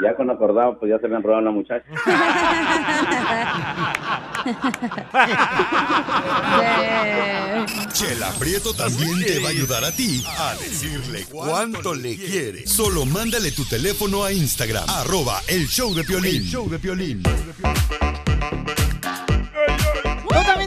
Ya 0.04 0.16
con 0.16 0.30
acordado, 0.30 0.78
pues 0.80 0.92
ya 0.92 1.00
se 1.00 1.08
me 1.08 1.16
han 1.16 1.24
robado 1.24 1.40
a 1.40 1.44
la 1.44 1.52
muchacha. 1.52 1.86
Chela 7.94 8.32
Prieto 8.40 8.74
también 8.74 9.24
te 9.26 9.40
va 9.40 9.48
a 9.48 9.52
ayudar 9.52 9.84
a 9.84 9.92
ti 9.92 10.24
a 10.38 10.56
decirle 10.56 11.26
cuánto 11.30 11.94
le 11.94 12.16
quiere. 12.16 12.66
Solo 12.68 13.06
mándale 13.06 13.52
tu 13.52 13.66
teléfono 13.66 14.24
a 14.24 14.32
Instagram, 14.32 14.86
arroba 14.90 15.42
el 15.48 15.68
show 15.68 15.94
de 15.94 16.04
Piolín. 16.04 16.38
El 16.38 16.44
show 16.44 16.70
de 16.70 16.80
Piolín. 16.80 17.24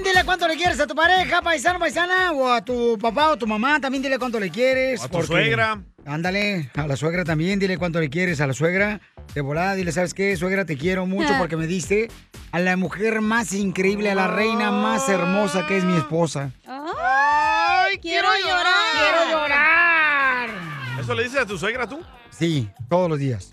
Dile 0.05 0.23
cuánto 0.23 0.47
le 0.47 0.57
quieres 0.57 0.79
a 0.81 0.87
tu 0.87 0.95
pareja, 0.95 1.41
paisano, 1.41 1.79
paisana, 1.79 2.33
o 2.33 2.53
a 2.53 2.63
tu 2.63 2.99
papá 2.99 3.31
o 3.31 3.39
tu 3.39 3.47
mamá, 3.47 3.81
también 3.81 4.03
dile 4.03 4.19
cuánto 4.19 4.39
le 4.39 4.51
quieres. 4.51 5.01
O 5.01 5.05
a 5.05 5.09
tu 5.09 5.23
suegra. 5.23 5.83
Ándale, 6.05 6.71
a 6.75 6.87
la 6.87 6.95
suegra 6.97 7.25
también, 7.25 7.59
dile 7.59 7.79
cuánto 7.79 8.01
le 8.01 8.11
quieres 8.11 8.43
a 8.43 8.47
la 8.47 8.53
suegra. 8.53 9.01
De 9.35 9.41
volada, 9.41 9.75
dile, 9.75 9.93
¿sabes 9.93 10.13
qué? 10.13 10.37
Suegra, 10.37 10.67
te 10.67 10.77
quiero 10.77 11.07
mucho 11.07 11.33
porque 11.39 11.57
me 11.57 11.67
diste 11.67 12.11
a 12.53 12.59
la 12.59 12.77
mujer 12.77 13.23
más 13.23 13.55
increíble, 13.55 14.11
a 14.11 14.15
la 14.15 14.29
reina 14.29 14.71
más 14.71 15.09
hermosa 15.09 15.67
que 15.67 15.79
es 15.79 15.85
mi 15.85 15.97
esposa. 15.97 16.51
¡Ay, 16.67 17.97
quiero 17.99 18.29
llorar! 18.39 18.75
¡Quiero 18.93 19.41
llorar! 19.41 20.51
¿Eso 21.01 21.15
le 21.15 21.25
dices 21.25 21.41
a 21.41 21.47
tu 21.47 21.57
suegra 21.57 21.89
tú? 21.89 22.01
Sí, 22.29 22.69
todos 22.91 23.09
los 23.09 23.19
días. 23.19 23.51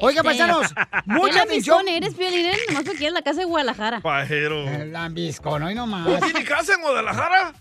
Oiga, 0.00 0.22
paisanos, 0.22 0.72
mucha 1.06 1.34
¿Qué 1.34 1.40
atención. 1.40 1.86
eres, 1.88 2.14
Piolín? 2.14 2.46
¿eh? 2.46 2.56
Nomás 2.68 2.84
porque 2.84 3.04
eres 3.04 3.12
la 3.12 3.22
casa 3.22 3.40
de 3.40 3.44
Guadalajara. 3.46 4.00
Pajero. 4.00 4.66
El 4.68 4.92
lambiscón, 4.92 5.62
hoy 5.62 5.74
nomás. 5.74 6.06
¿No 6.08 6.18
tiene 6.18 6.44
casa 6.44 6.74
en 6.74 6.80
Guadalajara? 6.80 7.52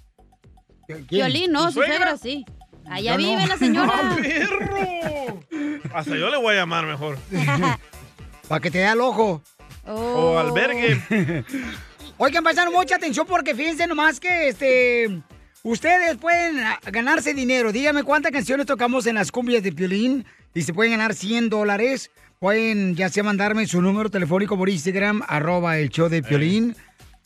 Piolín, 1.09 1.51
no, 1.51 1.65
¿Tu 1.67 1.73
su 1.73 1.83
suegra? 1.83 2.17
sí. 2.17 2.45
Allá 2.89 3.15
Yo 3.15 3.17
no. 3.19 3.27
vive 3.29 3.47
la 3.47 3.57
señora. 3.57 3.91
¡Ah, 3.93 4.17
perro! 4.21 5.39
Hasta 5.93 6.15
yo 6.15 6.29
le 6.29 6.37
voy 6.37 6.55
a 6.55 6.57
llamar 6.59 6.85
mejor. 6.85 7.17
Para 8.47 8.59
que 8.61 8.71
te 8.71 8.79
dé 8.79 8.87
al 8.87 8.99
ojo. 9.01 9.41
O 9.87 10.37
albergue. 10.37 11.43
Oigan, 12.17 12.43
paisanos, 12.43 12.73
mucha 12.73 12.95
atención 12.95 13.25
porque 13.27 13.55
fíjense 13.55 13.87
nomás 13.87 14.19
que 14.19 14.49
este. 14.49 15.21
Ustedes 15.63 16.17
pueden 16.17 16.57
ganarse 16.87 17.33
dinero. 17.33 17.71
Dígame 17.71 18.03
cuántas 18.03 18.31
canciones 18.31 18.65
tocamos 18.65 19.05
en 19.05 19.15
las 19.15 19.31
cumbias 19.31 19.61
de 19.63 19.71
Piolín 19.71 20.25
y 20.53 20.61
se 20.63 20.73
pueden 20.73 20.91
ganar 20.93 21.13
100 21.13 21.49
dólares. 21.49 22.09
Pueden 22.39 22.95
ya 22.95 23.09
sea 23.09 23.23
mandarme 23.23 23.67
su 23.67 23.81
número 23.81 24.09
telefónico 24.09 24.57
por 24.57 24.69
Instagram, 24.69 25.21
arroba 25.27 25.77
el 25.77 25.89
show 25.89 26.07
de 26.09 26.23
Piolín. 26.23 26.75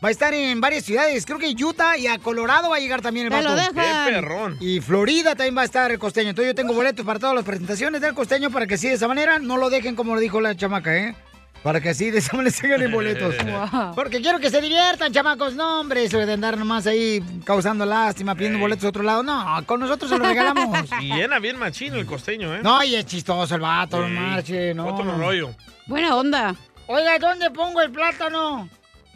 Va 0.05 0.09
a 0.09 0.11
estar 0.11 0.35
en 0.35 0.61
varias 0.61 0.85
ciudades. 0.85 1.25
Creo 1.25 1.39
que 1.39 1.55
Utah 1.65 1.97
y 1.97 2.09
a 2.09 2.19
Colorado 2.19 2.71
va 2.71 2.77
a 2.77 2.81
llegar 2.81 3.01
también 3.03 3.27
el 3.27 3.33
Te 3.33 3.43
lo 3.43 3.55
vato. 3.55 3.73
Qué 3.73 4.11
perrón. 4.13 4.57
Y 4.61 4.81
Florida 4.81 5.37
también 5.37 5.57
va 5.57 5.63
a 5.63 5.67
estar 5.67 5.93
el 5.93 5.99
costeño. 5.99 6.31
Entonces 6.31 6.51
yo 6.51 6.55
tengo 6.57 6.73
boletos 6.75 7.07
para 7.07 7.21
todas 7.21 7.37
las 7.37 7.45
presentaciones 7.45 8.01
del 8.01 8.13
costeño 8.15 8.51
para 8.51 8.67
que 8.67 8.75
así 8.75 8.89
de 8.89 8.95
esa 8.95 9.07
manera 9.07 9.39
no 9.39 9.57
lo 9.59 9.71
dejen 9.71 9.95
como 9.95 10.15
lo 10.17 10.21
dijo 10.21 10.41
la 10.41 10.57
chamaca, 10.57 10.97
¿eh? 10.97 11.15
Para 11.63 11.81
que 11.81 11.91
así 11.91 12.11
de 12.11 12.19
esa 12.19 12.37
manera 12.37 12.51
se 12.57 12.67
ganen 12.67 12.91
boletos. 12.91 13.37
Wow. 13.45 13.95
Porque 13.95 14.21
quiero 14.21 14.41
que 14.41 14.51
se 14.51 14.61
diviertan, 14.61 15.13
chamacos. 15.13 15.55
No, 15.55 15.79
hombre, 15.81 16.03
eso 16.05 16.19
de 16.19 16.33
andar 16.33 16.59
nomás 16.59 16.89
ahí 16.89 17.23
causando 17.45 17.87
lástima, 17.87 18.35
pidiendo 18.35 18.59
boletos 18.59 18.85
a 18.87 18.89
otro 18.89 19.05
lado. 19.05 19.23
No, 19.23 19.63
con 19.67 19.79
nosotros 19.79 20.11
se 20.11 20.19
los 20.19 20.27
regalamos. 20.27 20.81
Y 21.01 21.13
llena 21.15 21.39
bien 21.39 21.57
machín 21.61 21.95
el 21.95 22.07
costeño, 22.07 22.57
¿eh? 22.57 22.61
No, 22.61 22.83
y 22.83 22.97
es 22.97 23.07
chistoso 23.07 23.55
el 23.55 23.61
vato, 23.61 24.01
no 24.01 24.09
Sí. 24.09 24.13
marche, 24.15 24.75
no. 24.75 24.89
Otro 24.89 25.17
rollo. 25.17 25.55
Buena 25.87 26.17
onda. 26.17 26.57
Oiga, 26.89 27.17
¿dónde 27.21 27.51
pongo 27.53 27.81
el 27.81 27.93
plátano? 27.93 28.69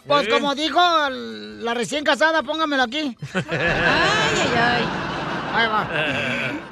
Pues 0.07 0.29
como 0.29 0.55
dijo 0.55 0.81
la 1.11 1.75
recién 1.75 2.05
casada, 2.05 2.43
póngamelo 2.43 2.83
aquí. 2.83 3.17
Ay, 3.35 3.43
ay, 3.45 4.53
ay. 4.57 4.85
Ahí 5.53 5.69
va. 5.69 5.89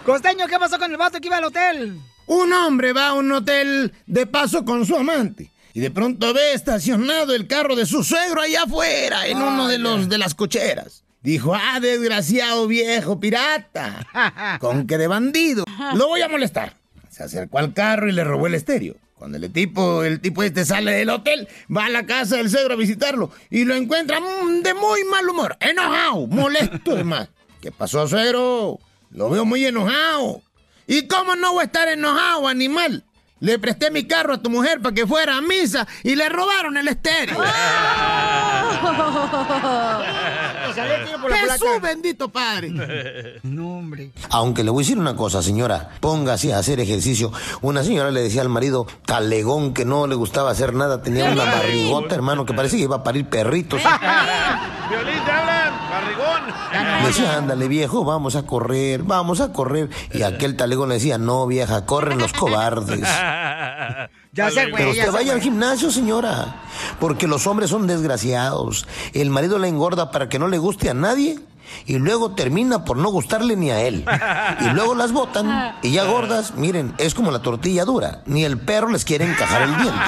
Costeño, 0.05 0.47
¿qué 0.47 0.59
pasó 0.59 0.79
con 0.79 0.91
el 0.91 0.97
vato 0.97 1.21
que 1.21 1.29
iba 1.29 1.39
al 1.39 1.45
hotel? 1.45 1.99
Un 2.27 2.53
hombre 2.53 2.93
va 2.93 3.09
a 3.09 3.13
un 3.15 3.31
hotel 3.33 3.93
de 4.07 4.27
paso 4.27 4.65
con 4.65 4.85
su 4.87 4.97
amante. 4.97 5.51
Y 5.73 5.81
de 5.81 5.91
pronto 5.91 6.33
ve 6.33 6.53
estacionado 6.53 7.35
el 7.35 7.47
carro 7.47 7.75
de 7.75 7.87
su 7.87 8.05
suegro 8.05 8.41
allá 8.41 8.63
afuera, 8.63 9.27
en 9.27 9.39
uno 9.39 9.67
de 9.67 9.79
los 9.79 10.09
de 10.09 10.19
las 10.19 10.35
cocheras. 10.35 11.03
Dijo, 11.21 11.55
ah, 11.55 11.81
desgraciado 11.81 12.67
viejo 12.67 13.19
pirata. 13.19 14.07
Con 14.61 14.87
que 14.87 14.99
de 14.99 15.09
bandido. 15.09 15.65
Lo 15.95 16.09
voy 16.09 16.21
a 16.21 16.29
molestar. 16.29 16.77
Se 17.09 17.23
acercó 17.23 17.59
al 17.59 17.73
carro 17.73 18.09
y 18.09 18.13
le 18.13 18.23
robó 18.25 18.47
el 18.47 18.55
estéreo. 18.55 18.97
Cuando 19.25 19.39
el 19.39 19.51
tipo, 19.51 20.05
el 20.05 20.21
tipo 20.21 20.43
este 20.43 20.67
sale 20.67 20.93
del 20.93 21.09
hotel, 21.09 21.49
va 21.75 21.87
a 21.87 21.89
la 21.89 22.05
casa 22.05 22.37
del 22.37 22.51
suegro 22.51 22.75
a 22.75 22.77
visitarlo 22.77 23.31
y 23.49 23.65
lo 23.65 23.75
encuentra 23.75 24.21
mm, 24.21 24.61
de 24.61 24.75
muy 24.75 25.03
mal 25.05 25.27
humor, 25.27 25.57
enojado, 25.61 26.27
molesto 26.27 26.93
además. 26.93 27.31
¿Qué 27.63 27.73
pasó, 27.73 28.07
suegro? 28.07 28.79
Lo 29.09 29.31
veo 29.31 29.47
muy 29.47 29.65
enojado. 29.65 30.43
¿Y 30.87 31.07
cómo 31.07 31.37
no 31.37 31.55
voy 31.55 31.63
a 31.63 31.65
estar 31.65 31.89
enojado, 31.89 32.47
animal? 32.47 33.03
Le 33.45 33.59
presté 33.59 33.91
mi 33.91 34.07
carro 34.07 34.33
a 34.33 34.39
tu 34.39 34.49
mujer 34.49 34.81
para 34.81 34.95
que 34.95 35.07
fuera 35.07 35.37
a 35.37 35.43
misa 35.43 35.87
y 36.03 36.17
le 36.17 36.31
robaron 36.31 36.79
el 36.79 36.89
estéreo. 36.89 37.37
Jesús 41.29 41.83
bendito 41.83 42.31
Padre. 42.31 42.73
No, 43.43 43.79
hombre. 43.79 44.11
Aunque 44.31 44.65
le 44.65 44.71
voy 44.71 44.83
a 44.83 44.85
decir 44.85 44.99
una 44.99 45.15
cosa, 45.15 45.43
señora, 45.43 45.91
póngase 46.01 46.55
a 46.55 46.59
hacer 46.59 46.81
ejercicio. 46.81 47.31
Una 47.61 47.85
señora 47.85 48.11
le 48.11 48.23
decía 48.23 48.41
al 48.41 48.49
marido, 48.49 48.87
talegón, 49.05 49.75
que 49.75 49.85
no 49.85 50.07
le 50.07 50.15
gustaba 50.15 50.51
hacer 50.51 50.73
nada, 50.73 51.03
tenía 51.03 51.31
una 51.31 51.45
barrigota, 51.45 52.15
hermano, 52.15 52.47
que 52.47 52.55
parecía 52.55 52.79
que 52.79 52.85
iba 52.85 52.97
a 52.97 53.03
parir 53.03 53.27
perritos. 53.27 53.83
Violín, 54.89 55.25
te 55.25 55.31
hablan, 55.31 55.75
barrigón. 55.91 57.03
Le 57.03 57.07
decía, 57.09 57.37
ándale 57.37 57.69
viejo, 57.69 58.05
vamos 58.05 58.35
a 58.37 58.45
correr, 58.45 59.03
vamos 59.03 59.41
a 59.41 59.53
correr. 59.53 59.91
Y 60.13 60.23
aquel 60.23 60.57
talegón 60.57 60.89
le 60.89 60.95
decía, 60.97 61.19
no 61.19 61.47
vieja, 61.47 61.85
corren 61.85 62.19
los 62.19 62.33
cobardes. 62.33 63.07
Ya 64.33 64.51
se 64.51 64.65
Pero 64.65 64.71
güey, 64.71 64.85
ya 64.85 64.91
usted 64.91 65.13
vaya 65.13 65.33
al 65.33 65.41
gimnasio, 65.41 65.91
señora. 65.91 66.57
Porque 66.99 67.27
los 67.27 67.47
hombres 67.47 67.71
son 67.71 67.87
desgraciados. 67.87 68.87
El 69.13 69.31
marido 69.31 69.59
la 69.59 69.69
engorda 69.69 70.11
para 70.11 70.29
que 70.29 70.39
no 70.39 70.49
le 70.49 70.59
guste 70.59 70.91
a 70.91 70.95
nadie. 70.95 71.39
Y 71.87 71.99
luego 71.99 72.33
termina 72.33 72.85
por 72.85 72.97
no 72.97 73.11
gustarle 73.11 73.57
ni 73.57 73.71
a 73.71 73.81
él. 73.83 74.05
Y 74.61 74.69
luego 74.71 74.95
las 74.95 75.13
botan. 75.13 75.77
Y 75.83 75.91
ya 75.93 76.05
gordas, 76.05 76.55
miren, 76.57 76.95
es 76.99 77.15
como 77.15 77.31
la 77.31 77.41
tortilla 77.41 77.85
dura. 77.85 78.23
Ni 78.27 78.45
el 78.45 78.59
perro 78.59 78.89
les 78.91 79.05
quiere 79.05 79.25
encajar 79.25 79.63
el 79.63 79.77
diente. 79.77 80.01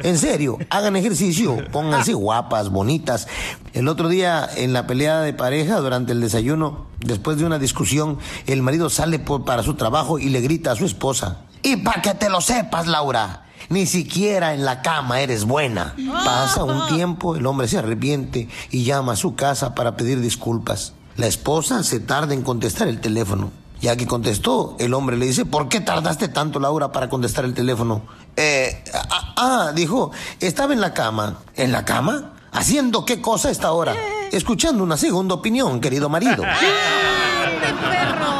En 0.00 0.18
serio, 0.18 0.58
hagan 0.70 0.96
ejercicio, 0.96 1.56
pónganse 1.72 2.14
guapas, 2.14 2.68
bonitas. 2.70 3.26
El 3.72 3.88
otro 3.88 4.08
día, 4.08 4.48
en 4.56 4.72
la 4.72 4.86
pelea 4.86 5.20
de 5.20 5.32
pareja, 5.32 5.76
durante 5.80 6.12
el 6.12 6.20
desayuno, 6.20 6.86
después 7.00 7.38
de 7.38 7.44
una 7.44 7.58
discusión, 7.58 8.18
el 8.46 8.62
marido 8.62 8.90
sale 8.90 9.18
por- 9.18 9.44
para 9.44 9.62
su 9.62 9.74
trabajo 9.74 10.18
y 10.18 10.28
le 10.28 10.40
grita 10.40 10.72
a 10.72 10.76
su 10.76 10.84
esposa. 10.84 11.38
Y 11.62 11.76
para 11.76 12.02
que 12.02 12.14
te 12.14 12.28
lo 12.30 12.40
sepas, 12.40 12.86
Laura, 12.86 13.44
ni 13.68 13.86
siquiera 13.86 14.54
en 14.54 14.64
la 14.64 14.82
cama 14.82 15.20
eres 15.20 15.44
buena. 15.44 15.94
Pasa 16.24 16.64
un 16.64 16.88
tiempo, 16.88 17.36
el 17.36 17.46
hombre 17.46 17.68
se 17.68 17.78
arrepiente 17.78 18.48
y 18.70 18.84
llama 18.84 19.12
a 19.12 19.16
su 19.16 19.34
casa 19.34 19.74
para 19.74 19.96
pedir 19.96 20.20
disculpas. 20.20 20.94
La 21.16 21.26
esposa 21.26 21.82
se 21.82 22.00
tarda 22.00 22.34
en 22.34 22.42
contestar 22.42 22.88
el 22.88 23.00
teléfono. 23.00 23.50
Ya 23.80 23.96
que 23.96 24.06
contestó, 24.06 24.76
el 24.80 24.92
hombre 24.94 25.16
le 25.16 25.26
dice, 25.26 25.44
¿por 25.44 25.68
qué 25.68 25.80
tardaste 25.80 26.28
tanto, 26.28 26.58
Laura, 26.58 26.90
para 26.90 27.08
contestar 27.08 27.44
el 27.44 27.54
teléfono? 27.54 28.02
Eh, 28.36 28.84
ah, 28.92 29.34
ah, 29.36 29.72
dijo, 29.74 30.10
estaba 30.40 30.72
en 30.72 30.80
la 30.80 30.94
cama. 30.94 31.38
¿En 31.54 31.70
la 31.70 31.84
cama? 31.84 32.32
¿Haciendo 32.50 33.04
qué 33.04 33.20
cosa 33.20 33.48
a 33.48 33.50
esta 33.52 33.72
hora? 33.72 33.94
Escuchando 34.32 34.82
una 34.82 34.96
segunda 34.96 35.34
opinión, 35.34 35.80
querido 35.80 36.08
marido. 36.08 36.42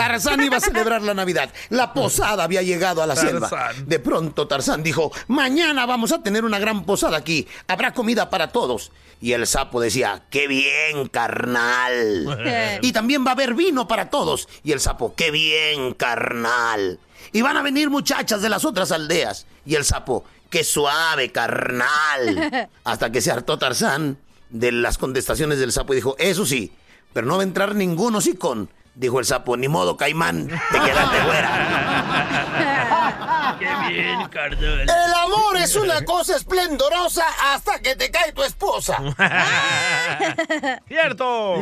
Tarzán 0.00 0.42
iba 0.42 0.56
a 0.56 0.60
celebrar 0.60 1.02
la 1.02 1.14
Navidad. 1.14 1.50
La 1.68 1.92
posada 1.92 2.44
había 2.44 2.62
llegado 2.62 3.02
a 3.02 3.06
la 3.06 3.16
selva. 3.16 3.50
De 3.84 3.98
pronto 3.98 4.48
Tarzán 4.48 4.82
dijo, 4.82 5.12
mañana 5.28 5.84
vamos 5.86 6.12
a 6.12 6.22
tener 6.22 6.44
una 6.44 6.58
gran 6.58 6.84
posada 6.84 7.18
aquí. 7.18 7.46
Habrá 7.68 7.92
comida 7.92 8.30
para 8.30 8.48
todos. 8.48 8.92
Y 9.20 9.32
el 9.32 9.46
sapo 9.46 9.80
decía, 9.80 10.22
qué 10.30 10.48
bien, 10.48 11.08
carnal. 11.08 12.78
y 12.80 12.92
también 12.92 13.24
va 13.24 13.30
a 13.30 13.34
haber 13.34 13.54
vino 13.54 13.86
para 13.86 14.08
todos. 14.08 14.48
Y 14.64 14.72
el 14.72 14.80
sapo, 14.80 15.14
qué 15.14 15.30
bien, 15.30 15.92
carnal. 15.94 16.98
Y 17.32 17.42
van 17.42 17.56
a 17.58 17.62
venir 17.62 17.90
muchachas 17.90 18.40
de 18.40 18.48
las 18.48 18.64
otras 18.64 18.92
aldeas. 18.92 19.46
Y 19.66 19.74
el 19.74 19.84
sapo, 19.84 20.24
qué 20.48 20.64
suave, 20.64 21.30
carnal. 21.30 22.68
Hasta 22.84 23.12
que 23.12 23.20
se 23.20 23.30
hartó 23.30 23.58
Tarzán 23.58 24.16
de 24.48 24.72
las 24.72 24.98
contestaciones 24.98 25.58
del 25.58 25.72
sapo 25.72 25.92
y 25.92 25.96
dijo, 25.96 26.16
eso 26.18 26.46
sí, 26.46 26.72
pero 27.12 27.26
no 27.26 27.36
va 27.36 27.42
a 27.42 27.44
entrar 27.44 27.74
ningún 27.74 28.14
hocicón. 28.14 28.70
Dijo 29.00 29.18
el 29.18 29.24
sapo, 29.24 29.56
ni 29.56 29.66
modo, 29.66 29.96
caimán, 29.96 30.46
te 30.46 30.78
quedaste 30.78 31.16
fuera. 31.22 31.56
Qué 33.58 33.66
bien, 33.88 34.28
carnal. 34.28 34.80
El 34.82 35.14
amor 35.24 35.56
es 35.56 35.74
una 35.74 36.04
cosa 36.04 36.36
esplendorosa 36.36 37.24
hasta 37.54 37.78
que 37.80 37.96
te 37.96 38.10
cae 38.10 38.32
tu 38.32 38.42
esposa. 38.42 38.98
Cierto. 40.88 41.56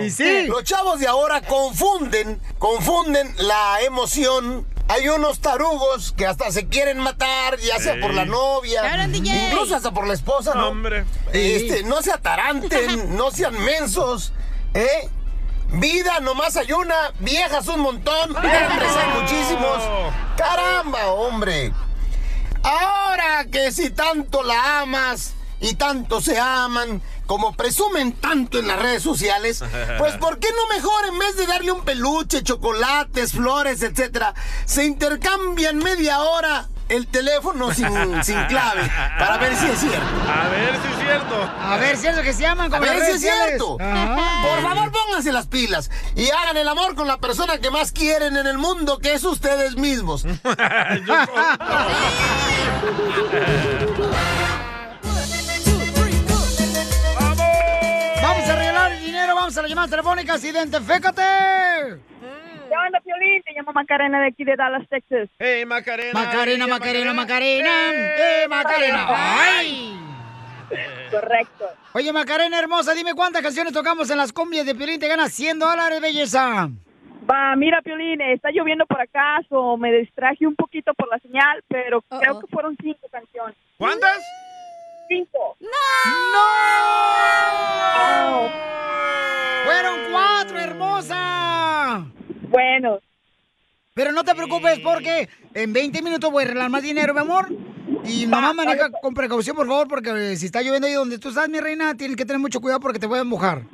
Los 0.49 0.65
chavos 0.65 0.99
de 0.99 1.07
ahora 1.07 1.41
confunden, 1.43 2.41
confunden 2.59 3.33
la 3.39 3.83
emoción. 3.83 4.67
Hay 4.89 5.09
unos 5.09 5.39
tarugos 5.39 6.13
que 6.17 6.27
hasta 6.27 6.51
se 6.51 6.67
quieren 6.67 6.99
matar, 6.99 7.57
ya 7.59 7.79
sea 7.79 7.95
Sí. 7.95 8.01
por 8.01 8.15
la 8.15 8.25
novia, 8.25 8.83
incluso 9.07 9.77
hasta 9.77 9.93
por 9.93 10.09
la 10.09 10.15
esposa, 10.15 10.55
¿no? 10.57 10.71
Hombre. 10.71 11.05
Este, 11.33 11.85
no 11.85 12.03
se 12.03 12.11
ataranten, 12.11 13.17
no 13.17 13.31
sean 13.31 13.63
mensos, 13.63 14.33
¿eh? 14.75 15.09
Vida 15.73 16.21
nomás 16.21 16.57
hay 16.57 16.73
una, 16.73 17.13
viejas 17.21 17.69
un 17.69 17.81
montón, 17.81 18.31
hombres 18.31 18.49
hay 18.49 19.21
muchísimos. 19.21 19.79
Caramba, 20.37 21.07
hombre. 21.09 21.73
Ahora 22.63 23.45
que 23.51 23.71
si 23.71 23.91
tanto 23.91 24.43
la 24.43 24.81
amas 24.81 25.35
y 25.61 25.75
tanto 25.75 26.21
se 26.21 26.39
aman, 26.39 27.03
como 27.27 27.55
presumen 27.55 28.13
tanto 28.13 28.59
en 28.59 28.69
las 28.69 28.81
redes 28.81 29.03
sociales, 29.03 29.63
pues 29.99 30.17
¿por 30.17 30.39
qué 30.39 30.49
no 30.57 30.75
mejor 30.75 31.07
en 31.07 31.19
vez 31.19 31.37
de 31.37 31.47
darle 31.47 31.73
un 31.73 31.85
peluche, 31.85 32.43
chocolates, 32.43 33.33
flores, 33.33 33.83
etcétera, 33.83 34.35
se 34.65 34.87
intercambian 34.87 35.77
media 35.77 36.21
hora 36.21 36.67
el 36.89 37.07
teléfono 37.07 37.73
sin, 37.73 38.25
sin 38.25 38.45
clave 38.45 38.83
para 39.19 39.37
ver 39.39 39.55
si 39.57 39.67
es 39.67 39.79
cierto? 39.79 40.07
A 40.27 40.49
ver 40.49 40.75
si 40.75 40.89
es 40.89 40.99
cierto. 41.01 41.51
A 41.61 41.77
ver 41.77 41.97
si 41.97 42.07
es 42.07 42.17
lo 42.17 42.23
que 42.23 42.33
se 42.33 42.43
llaman 42.43 42.67
A 42.73 42.79
como 42.79 42.85
las 42.87 42.97
ver 42.97 43.07
si 43.07 43.13
es 43.13 43.21
cierto. 43.21 43.77
Ajá. 43.81 44.43
Por 44.43 44.63
favor, 44.63 44.93
pónganse 44.93 45.33
las 45.33 45.47
pilas 45.47 45.91
y 46.15 46.31
hagan 46.31 46.57
el 46.57 46.69
amor 46.69 46.95
con 46.95 47.07
la 47.07 47.19
persona 47.19 47.59
que 47.59 47.71
más 47.71 47.93
quieren 47.93 48.37
en 48.37 48.47
el 48.47 48.59
mundo, 48.59 48.99
que 48.99 49.15
es 49.15 49.25
ustedes 49.25 49.77
mismos. 49.77 50.25
Vamos 58.23 58.49
a 58.49 58.53
arreglar 58.53 58.93
el 58.93 59.05
dinero, 59.05 59.35
vamos 59.35 59.57
a 59.57 59.63
las 59.63 59.69
llamadas 59.71 59.91
telefónicas. 59.91 60.45
Identifícate. 60.45 61.23
¿Qué 62.69 62.75
onda, 62.77 63.01
Piolín? 63.01 63.43
Te 63.45 63.53
llamo 63.55 63.73
Macarena 63.73 64.21
de 64.21 64.27
aquí 64.29 64.45
de 64.45 64.55
Dallas, 64.55 64.87
Texas. 64.91 65.31
Hey, 65.39 65.65
Macarena. 65.65 66.13
Macarena, 66.13 66.67
Macarena, 66.67 67.15
Macarena. 67.15 67.71
¡Eh, 67.95 68.47
Macarena! 68.49 69.07
¡Ay! 69.09 69.99
Correcto. 71.11 71.65
Oye, 71.95 72.13
Macarena 72.13 72.59
hermosa, 72.59 72.93
dime 72.93 73.15
cuántas 73.15 73.41
canciones 73.41 73.73
tocamos 73.73 74.11
en 74.11 74.19
las 74.19 74.35
cumbias 74.35 74.67
de 74.67 74.75
Piolín. 74.75 75.01
Te 75.01 75.09
ganas 75.09 75.33
100 75.33 75.59
dólares, 75.59 75.99
belleza. 76.03 76.69
Va, 77.31 77.57
mira, 77.57 77.81
Piolín, 77.81 78.21
está 78.21 78.51
lloviendo 78.51 78.85
por 78.85 79.01
acá, 79.01 79.41
o 79.49 79.79
me 79.79 79.91
distraje 79.93 80.47
un 80.47 80.55
poquito 80.55 80.93
por 80.93 81.09
la 81.09 81.19
señal, 81.21 81.65
pero 81.69 82.03
creo 82.03 82.41
que 82.41 82.47
fueron 82.49 82.77
cinco 82.83 83.09
canciones. 83.11 83.57
¿Cuántas? 83.79 84.19
Cinco. 85.09 85.57
¡No! 85.61 85.69
¡Fueron 89.69 90.11
cuatro, 90.11 90.59
hermosa! 90.59 92.07
Bueno. 92.49 93.01
Pero 93.93 94.13
no 94.13 94.25
te 94.25 94.35
preocupes 94.35 94.79
porque 94.79 95.29
en 95.53 95.75
20 95.75 96.01
minutos 96.01 96.33
voy 96.33 96.43
a 96.43 96.47
arreglar 96.47 96.71
más 96.71 96.83
dinero, 96.83 97.13
mi 97.13 97.21
amor. 97.21 97.49
Y 98.05 98.27
nomás 98.27 98.55
maneja 98.55 98.91
con 99.03 99.13
precaución, 99.13 99.55
por 99.55 99.67
favor, 99.67 99.87
porque 99.87 100.37
si 100.37 100.47
está 100.47 100.63
lloviendo 100.63 100.87
ahí 100.87 100.95
donde 100.95 101.19
tú 101.19 101.29
estás, 101.29 101.51
mi 101.51 101.61
reina, 101.61 101.95
tienes 101.95 102.17
que 102.17 102.25
tener 102.25 102.41
mucho 102.41 102.63
cuidado 102.63 102.81
porque 102.81 102.99
te 102.99 103.07
voy 103.07 103.19
a 103.19 103.25
mojar. 103.25 103.65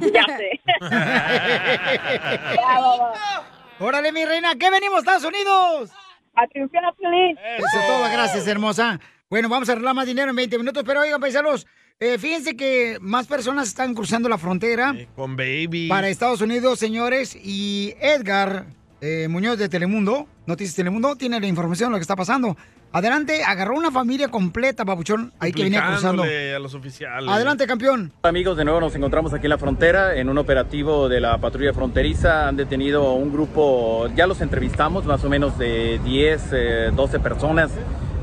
Ya 0.00 0.24
sé. 0.36 0.60
Órale, 3.78 4.10
mi 4.10 4.24
reina, 4.24 4.56
¿qué 4.58 4.70
venimos, 4.70 4.98
Estados 4.98 5.24
Unidos? 5.24 5.92
A 6.34 6.48
triunfar 6.48 6.84
a 6.84 6.92
Piolín. 6.94 7.38
Eso 7.58 7.78
es 7.78 7.86
todo, 7.86 8.02
gracias, 8.10 8.48
hermosa. 8.48 8.98
Bueno, 9.30 9.48
vamos 9.48 9.68
a 9.68 9.72
arreglar 9.72 9.94
más 9.94 10.06
dinero 10.06 10.30
en 10.30 10.36
20 10.36 10.58
minutos, 10.58 10.82
pero 10.84 11.00
oigan, 11.00 11.20
paisanos, 11.20 11.64
eh, 12.00 12.18
fíjense 12.18 12.56
que 12.56 12.98
más 13.00 13.26
personas 13.26 13.68
están 13.68 13.94
cruzando 13.94 14.28
la 14.28 14.36
frontera 14.36 14.94
Con 15.16 15.36
baby. 15.36 15.88
para 15.88 16.08
Estados 16.08 16.40
Unidos, 16.40 16.78
señores, 16.78 17.34
y 17.34 17.94
Edgar 18.00 18.66
eh, 19.00 19.26
Muñoz 19.28 19.58
de 19.58 19.68
Telemundo, 19.68 20.26
Noticias 20.46 20.76
Telemundo, 20.76 21.16
tiene 21.16 21.40
la 21.40 21.46
información 21.46 21.88
de 21.88 21.92
lo 21.92 21.96
que 21.98 22.02
está 22.02 22.16
pasando. 22.16 22.56
Adelante, 22.92 23.42
agarró 23.42 23.74
una 23.76 23.90
familia 23.90 24.28
completa, 24.28 24.84
babuchón, 24.84 25.32
ahí 25.40 25.50
que 25.52 25.64
venía 25.64 25.84
cruzando. 25.84 26.22
A 26.22 26.58
los 26.58 26.74
oficiales. 26.74 27.28
Adelante, 27.28 27.66
campeón. 27.66 28.12
Amigos, 28.22 28.56
de 28.56 28.64
nuevo 28.64 28.80
nos 28.80 28.94
encontramos 28.94 29.32
aquí 29.32 29.46
en 29.46 29.50
la 29.50 29.58
frontera 29.58 30.14
en 30.14 30.28
un 30.28 30.38
operativo 30.38 31.08
de 31.08 31.20
la 31.20 31.38
patrulla 31.38 31.72
fronteriza. 31.72 32.46
Han 32.46 32.56
detenido 32.56 33.14
un 33.14 33.32
grupo, 33.32 34.08
ya 34.14 34.26
los 34.26 34.40
entrevistamos, 34.40 35.06
más 35.06 35.24
o 35.24 35.28
menos 35.28 35.58
de 35.58 36.00
10, 36.04 36.42
eh, 36.52 36.90
12 36.94 37.18
personas, 37.18 37.72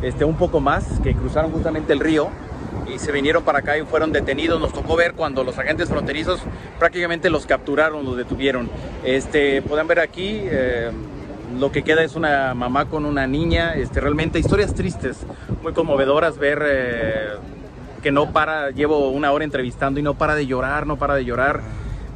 este, 0.01 0.23
un 0.23 0.38
poco 0.38 0.62
más, 0.62 0.86
que 1.03 1.13
cruzaron 1.15 1.51
justamente 1.51 1.91
el 1.91 1.99
río 1.99 2.29
y 2.93 2.99
se 2.99 3.12
vinieron 3.12 3.43
para 3.43 3.60
acá 3.60 3.77
y 3.77 3.84
fueron 3.84 4.12
detenidos. 4.12 4.60
Nos 4.60 4.73
tocó 4.73 4.95
ver 4.95 5.13
cuando 5.13 5.43
los 5.43 5.57
agentes 5.57 5.89
fronterizos 5.89 6.41
prácticamente 6.79 7.29
los 7.29 7.45
capturaron, 7.45 8.05
los 8.05 8.17
detuvieron. 8.17 8.69
Este, 9.03 9.62
pueden 9.62 9.88
ver 9.88 9.99
aquí. 9.99 10.41
eh, 10.43 10.91
lo 11.60 11.71
que 11.71 11.84
queda 11.84 12.03
es 12.03 12.15
una 12.15 12.53
mamá 12.53 12.86
con 12.86 13.05
una 13.05 13.27
niña, 13.27 13.73
este, 13.75 13.99
realmente 13.99 14.39
historias 14.39 14.73
tristes, 14.73 15.17
muy 15.62 15.73
conmovedoras 15.73 16.38
ver 16.38 16.63
eh, 16.65 17.27
que 18.01 18.12
no 18.12 18.31
para, 18.31 18.71
llevo 18.71 19.10
una 19.10 19.31
hora 19.31 19.43
entrevistando 19.43 19.99
y 19.99 20.03
no 20.03 20.13
para 20.13 20.36
de 20.36 20.47
llorar, 20.47 20.88
no 20.88 20.97
para 20.97 21.15
de 21.15 21.25
llorar. 21.25 21.62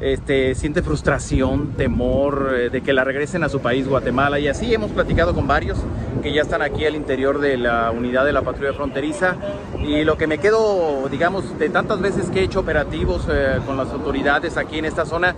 Este, 0.02 0.56
siente 0.56 0.82
frustración, 0.82 1.74
temor 1.74 2.54
eh, 2.54 2.70
de 2.70 2.82
que 2.82 2.94
la 2.94 3.04
regresen 3.04 3.44
a 3.44 3.50
su 3.50 3.62
país, 3.62 3.88
Guatemala. 3.88 4.40
Y 4.40 4.48
así 4.48 4.74
hemos 4.74 4.92
platicado 4.92 5.34
con 5.34 5.48
varios 5.48 5.78
que 6.22 6.34
ya 6.34 6.42
están 6.42 6.62
aquí 6.62 6.86
al 6.86 6.96
interior 6.96 7.40
de 7.40 7.58
la 7.58 7.92
unidad 7.92 8.26
de 8.26 8.34
la 8.34 8.42
patrulla 8.42 8.74
fronteriza. 8.74 9.36
Y 9.82 10.04
lo 10.04 10.18
que 10.18 10.28
me 10.28 10.38
quedo, 10.38 11.08
digamos, 11.10 11.58
de 11.58 11.70
tantas 11.70 12.02
veces 12.02 12.30
que 12.30 12.42
he 12.42 12.44
hecho 12.44 12.60
operativos 12.60 13.26
eh, 13.30 13.60
con 13.66 13.78
las 13.78 13.90
autoridades 13.90 14.58
aquí 14.58 14.80
en 14.80 14.86
esta 14.86 15.06
zona, 15.06 15.36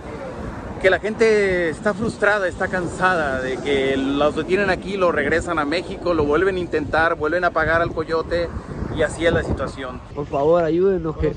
que 0.82 0.90
la 0.90 1.00
gente 1.00 1.70
está 1.70 1.92
frustrada, 1.92 2.46
está 2.46 2.68
cansada 2.68 3.40
de 3.40 3.56
que 3.56 3.96
los 3.96 4.36
detienen 4.36 4.70
aquí, 4.70 4.96
lo 4.96 5.10
regresan 5.10 5.58
a 5.58 5.64
México, 5.64 6.14
lo 6.14 6.24
vuelven 6.24 6.56
a 6.56 6.60
intentar, 6.60 7.16
vuelven 7.16 7.44
a 7.44 7.50
pagar 7.50 7.82
al 7.82 7.92
coyote 7.92 8.48
y 8.96 9.02
así 9.02 9.26
es 9.26 9.32
la 9.32 9.42
situación. 9.42 10.00
Por 10.14 10.26
favor, 10.26 10.62
ayúdenos, 10.64 11.16
que 11.18 11.34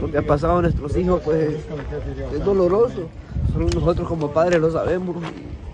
lo 0.00 0.10
que 0.10 0.18
ha 0.18 0.22
pasado 0.26 0.58
a 0.58 0.62
nuestros 0.62 0.96
hijos 0.96 1.20
pues 1.24 1.56
es 2.32 2.44
doloroso. 2.44 3.08
Solo 3.52 3.66
nosotros 3.74 4.06
como 4.08 4.30
padres 4.32 4.60
lo 4.60 4.70
sabemos 4.70 5.16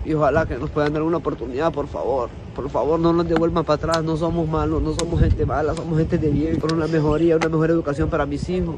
y 0.04 0.14
ojalá 0.14 0.46
que 0.46 0.56
nos 0.56 0.70
puedan 0.70 0.92
dar 0.92 1.02
una 1.02 1.18
oportunidad, 1.18 1.72
por 1.72 1.86
favor. 1.86 2.30
Por 2.54 2.68
favor, 2.70 2.98
no 2.98 3.12
nos 3.12 3.28
devuelvan 3.28 3.64
para 3.64 3.74
atrás, 3.76 4.02
no 4.04 4.16
somos 4.16 4.48
malos, 4.48 4.82
no 4.82 4.94
somos 4.94 5.20
gente 5.20 5.44
mala, 5.46 5.74
somos 5.74 5.98
gente 5.98 6.18
de 6.18 6.28
bien, 6.30 6.58
con 6.58 6.72
una 6.74 6.86
mejoría, 6.86 7.36
una 7.36 7.48
mejor 7.48 7.70
educación 7.70 8.08
para 8.08 8.24
mis 8.26 8.48
hijos. 8.48 8.76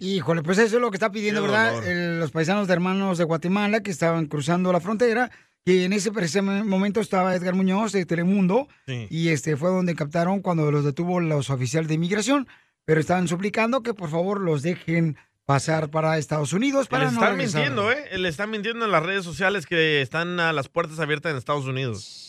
Híjole, 0.00 0.42
pues 0.42 0.58
eso 0.58 0.76
es 0.76 0.82
lo 0.82 0.90
que 0.90 0.96
está 0.96 1.10
pidiendo, 1.10 1.42
Qué 1.42 1.48
¿verdad? 1.48 1.86
El- 1.86 2.18
los 2.20 2.30
paisanos 2.30 2.66
de 2.66 2.72
hermanos 2.72 3.18
de 3.18 3.24
Guatemala 3.24 3.80
que 3.82 3.90
estaban 3.90 4.26
cruzando 4.26 4.72
la 4.72 4.80
frontera. 4.80 5.30
Que 5.64 5.84
en 5.84 5.92
ese 5.92 6.10
momento 6.42 7.00
estaba 7.00 7.34
Edgar 7.34 7.54
Muñoz 7.54 7.92
de 7.92 8.06
Telemundo. 8.06 8.68
Sí. 8.86 9.06
Y 9.10 9.28
este 9.28 9.56
fue 9.56 9.70
donde 9.70 9.94
captaron 9.94 10.40
cuando 10.40 10.70
los 10.70 10.84
detuvo 10.84 11.20
los 11.20 11.50
oficiales 11.50 11.88
de 11.88 11.94
inmigración. 11.94 12.48
Pero 12.84 13.00
estaban 13.00 13.28
suplicando 13.28 13.82
que 13.82 13.94
por 13.94 14.10
favor 14.10 14.40
los 14.40 14.62
dejen 14.62 15.16
pasar 15.44 15.90
para 15.90 16.16
Estados 16.16 16.52
Unidos 16.52 16.86
para 16.86 17.04
no 17.04 17.10
están 17.10 17.30
regresar. 17.36 17.62
mintiendo, 17.62 17.90
¿eh? 17.92 18.18
Le 18.18 18.28
están 18.28 18.50
mintiendo 18.50 18.84
en 18.84 18.92
las 18.92 19.02
redes 19.02 19.24
sociales 19.24 19.66
que 19.66 20.00
están 20.00 20.38
a 20.38 20.52
las 20.52 20.68
puertas 20.68 20.98
abiertas 21.00 21.32
en 21.32 21.38
Estados 21.38 21.66
Unidos. 21.66 22.19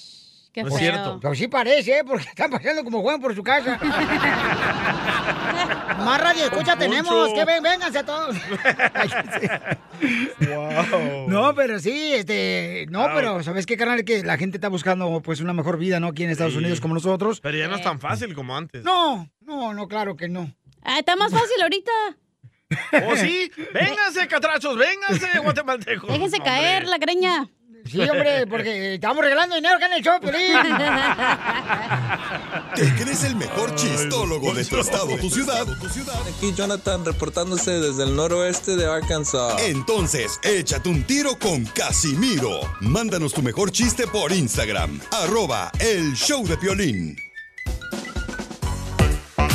Qué 0.53 0.63
no 0.63 0.69
es 0.69 0.75
cierto. 0.77 1.19
Pero 1.21 1.33
sí 1.35 1.47
parece, 1.47 1.99
¿eh? 1.99 2.03
Porque 2.05 2.27
están 2.27 2.51
pasando 2.51 2.83
como 2.83 3.01
juegan 3.01 3.21
por 3.21 3.33
su 3.33 3.41
casa. 3.43 3.79
Más 5.99 6.19
radio 6.21 6.43
escucha 6.45 6.75
tenemos. 6.77 7.31
Que 7.33 7.45
ven, 7.45 7.63
vénganse 7.63 8.03
todos. 8.03 8.35
No, 11.27 11.53
pero 11.55 11.79
sí, 11.79 12.13
este, 12.13 12.85
no, 12.89 13.01
Wow. 13.01 13.09
pero 13.15 13.43
¿sabes 13.43 13.65
qué, 13.65 13.77
carnal? 13.77 14.03
Que 14.03 14.23
la 14.23 14.37
gente 14.37 14.57
está 14.57 14.67
buscando 14.67 15.21
pues 15.21 15.39
una 15.41 15.53
mejor 15.53 15.77
vida, 15.77 15.99
¿no? 15.99 16.07
Aquí 16.07 16.23
en 16.23 16.31
Estados 16.31 16.53
Sí. 16.53 16.59
Unidos 16.59 16.81
como 16.81 16.93
nosotros. 16.95 17.39
Pero 17.39 17.57
ya 17.57 17.67
no 17.67 17.75
es 17.75 17.83
tan 17.83 17.99
fácil 17.99 18.33
como 18.33 18.55
antes. 18.57 18.83
No, 18.83 19.29
no, 19.41 19.73
no, 19.73 19.87
claro 19.87 20.15
que 20.15 20.27
no. 20.27 20.51
Ah, 20.83 20.99
está 20.99 21.15
más 21.15 21.31
fácil 21.31 21.61
ahorita. 21.61 21.91
¿Oh, 23.05 23.15
sí? 23.15 23.51
Vénganse, 23.73 24.27
catrachos, 24.27 24.75
vénganse, 24.77 25.39
guatemaltecos. 25.39 26.09
Déjense 26.09 26.39
caer 26.39 26.87
la 26.87 26.97
greña. 26.97 27.47
Sí, 27.85 27.99
hombre, 28.01 28.45
porque 28.47 28.95
estamos 28.95 29.23
regalando 29.23 29.55
dinero 29.55 29.75
acá 29.75 29.87
en 29.87 29.93
el 29.93 30.03
show, 30.03 30.19
Piolín. 30.19 30.57
¿Te 32.75 33.03
crees 33.03 33.23
el 33.23 33.35
mejor 33.35 33.75
chistólogo 33.75 34.53
de 34.53 34.65
tu 34.65 34.79
estado, 34.79 35.17
tu 35.17 35.29
ciudad? 35.29 35.65
Aquí 36.27 36.53
Jonathan 36.53 37.05
reportándose 37.05 37.71
desde 37.71 38.03
el 38.03 38.15
noroeste 38.15 38.75
de 38.75 38.85
Arkansas. 38.85 39.61
Entonces, 39.63 40.39
échate 40.43 40.89
un 40.89 41.03
tiro 41.03 41.37
con 41.37 41.65
Casimiro. 41.65 42.61
Mándanos 42.81 43.33
tu 43.33 43.41
mejor 43.41 43.71
chiste 43.71 44.07
por 44.07 44.31
Instagram. 44.31 44.99
Arroba 45.11 45.71
el 45.79 46.13
show 46.13 46.45
de 46.47 46.57
Piolín. 46.57 47.30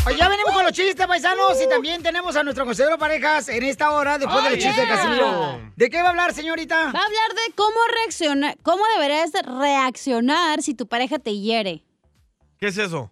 Oye, 0.06 0.16
ya 0.18 0.28
venimos 0.28 0.52
con 0.54 0.62
los 0.62 0.72
chistes, 0.72 1.04
paisanos, 1.06 1.60
y 1.60 1.68
también 1.68 2.00
tenemos 2.02 2.36
a 2.36 2.42
nuestro 2.44 2.64
consejero 2.64 2.96
parejas 2.96 3.48
en 3.48 3.62
esta 3.64 3.90
hora, 3.90 4.18
después 4.18 4.44
del 4.44 4.52
¡Oh, 4.54 4.56
chiste 4.56 4.80
de! 4.80 4.86
Casimiro. 4.86 5.60
¿De 5.74 5.90
qué 5.90 6.00
va 6.00 6.06
a 6.06 6.10
hablar, 6.10 6.32
señorita? 6.32 6.76
Va 6.76 7.00
a 7.00 7.04
hablar 7.04 7.30
de 7.34 7.54
cómo 7.56 7.76
reaccionar, 7.92 8.56
cómo 8.62 8.84
deberías 8.94 9.32
de 9.32 9.42
reaccionar 9.42 10.62
si 10.62 10.74
tu 10.74 10.86
pareja 10.86 11.18
te 11.18 11.36
hiere. 11.36 11.82
¿Qué 12.60 12.68
es 12.68 12.78
eso? 12.78 13.10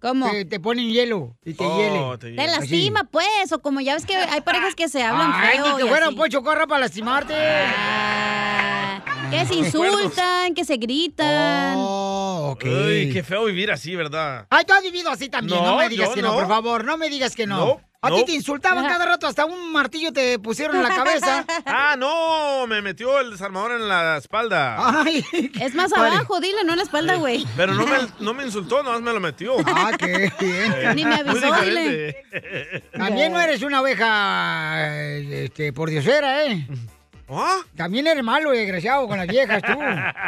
¿Cómo? 0.00 0.30
Te, 0.30 0.44
te 0.44 0.60
ponen 0.60 0.90
hielo 0.90 1.34
y 1.44 1.54
te 1.54 1.64
Oh, 1.64 1.76
hiele. 1.78 2.18
te 2.18 2.36
Te 2.36 2.46
lastima, 2.46 3.04
pues, 3.04 3.50
o 3.52 3.60
como 3.60 3.80
ya 3.80 3.94
ves 3.94 4.04
que 4.06 4.14
hay 4.14 4.42
parejas 4.42 4.74
que 4.74 4.88
se 4.88 5.02
hablan 5.02 5.32
Ay, 5.34 5.56
feo. 5.58 5.66
ni 5.66 5.76
que 5.78 5.84
y 5.86 5.88
fuera 5.88 6.04
así. 6.06 6.14
un 6.14 6.20
Poncho 6.20 6.42
Corra 6.42 6.66
para 6.66 6.82
lastimarte. 6.82 7.34
Ah, 7.34 9.00
que 9.30 9.46
se 9.46 9.54
insultan, 9.56 10.54
que 10.54 10.64
se 10.64 10.76
gritan. 10.76 11.74
Oh, 11.78 12.07
ok. 12.52 12.64
Uy, 12.64 13.10
qué 13.12 13.22
feo 13.22 13.44
vivir 13.44 13.70
así, 13.70 13.94
¿verdad? 13.96 14.46
Ay, 14.50 14.64
tú 14.64 14.72
has 14.72 14.82
vivido 14.82 15.10
así 15.10 15.28
también. 15.28 15.58
No, 15.62 15.72
No, 15.72 15.76
me 15.78 15.88
digas 15.88 16.10
que 16.10 16.22
no. 16.22 16.28
no. 16.28 16.34
por 16.34 16.48
favor. 16.48 16.84
No 16.84 16.96
me 16.96 17.08
digas 17.08 17.34
que 17.34 17.46
no. 17.46 17.56
No, 17.58 17.80
a 18.00 18.10
ti 18.14 18.24
te 18.26 18.32
insultaban 18.32 18.86
cada 18.86 19.04
rato, 19.04 19.26
hasta 19.26 19.44
un 19.44 19.72
martillo 19.72 20.12
te 20.12 20.38
pusieron 20.38 20.76
en 20.76 20.84
la 20.84 20.88
cabeza. 20.94 21.44
Ah, 21.66 21.96
no, 21.98 22.66
me 22.66 22.80
metió 22.80 23.18
el 23.20 23.30
desarmador 23.32 23.72
en 23.72 23.88
la 23.88 24.16
espalda. 24.18 24.76
Ay, 25.02 25.24
Es 25.60 25.74
más 25.74 25.92
abajo, 25.92 26.38
dile, 26.40 26.62
no 26.64 26.72
en 26.72 26.78
la 26.78 26.84
espalda, 26.84 27.16
güey. 27.16 27.44
Pero 27.56 27.74
no 27.74 27.84
me, 27.86 27.96
no 28.20 28.34
me 28.34 28.44
insultó, 28.44 28.82
nomás 28.82 29.00
me 29.00 29.12
lo 29.12 29.20
metió. 29.20 29.54
Ah, 29.66 29.90
qué 29.98 30.30
bien. 30.40 30.94
Ni 30.96 31.04
me 31.04 31.14
avisó, 31.16 31.40
diferente. 31.40 32.24
También 32.92 33.32
no 33.32 33.40
eres 33.40 33.62
una 33.62 33.80
oveja, 33.82 35.06
este, 35.06 35.72
por 35.72 35.90
diosera, 35.90 36.44
¿eh? 36.46 36.66
¿Ah? 37.30 37.58
También 37.76 38.06
eres 38.06 38.24
malo 38.24 38.54
y 38.54 38.58
desgraciado 38.58 39.06
con 39.06 39.18
las 39.18 39.26
viejas, 39.26 39.62
tú. 39.62 39.78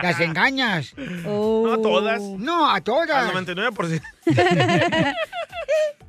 Las 0.02 0.20
engañas. 0.20 0.94
No 0.96 1.72
a 1.72 1.80
todas. 1.80 2.20
No, 2.20 2.70
a 2.70 2.80
todas. 2.80 3.34
Al 3.34 3.46
99%. 3.46 4.02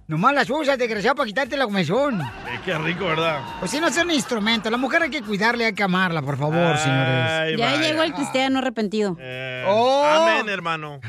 Nomás 0.08 0.34
las 0.34 0.50
usas, 0.50 0.78
desgraciado, 0.78 1.16
para 1.16 1.26
quitarte 1.28 1.56
la 1.56 1.64
comezón. 1.64 2.20
Eh, 2.20 2.60
qué 2.66 2.78
rico, 2.78 3.06
¿verdad? 3.06 3.40
Pues 3.60 3.72
si 3.72 3.80
no 3.80 3.88
es 3.88 3.96
un 3.98 4.12
instrumento. 4.12 4.70
La 4.70 4.76
mujer 4.76 5.04
hay 5.04 5.10
que 5.10 5.22
cuidarle, 5.22 5.66
hay 5.68 5.74
que 5.74 5.84
amarla, 5.84 6.22
por 6.22 6.38
favor, 6.38 6.78
señores. 6.78 7.58
Ya 7.58 7.66
vaya. 7.72 7.78
llegó 7.82 8.04
el 8.04 8.14
cristiano 8.14 8.60
arrepentido. 8.60 9.16
Eh, 9.22 9.64
Oh. 9.68 10.04
Amén, 10.06 10.50
hermano. 10.50 11.00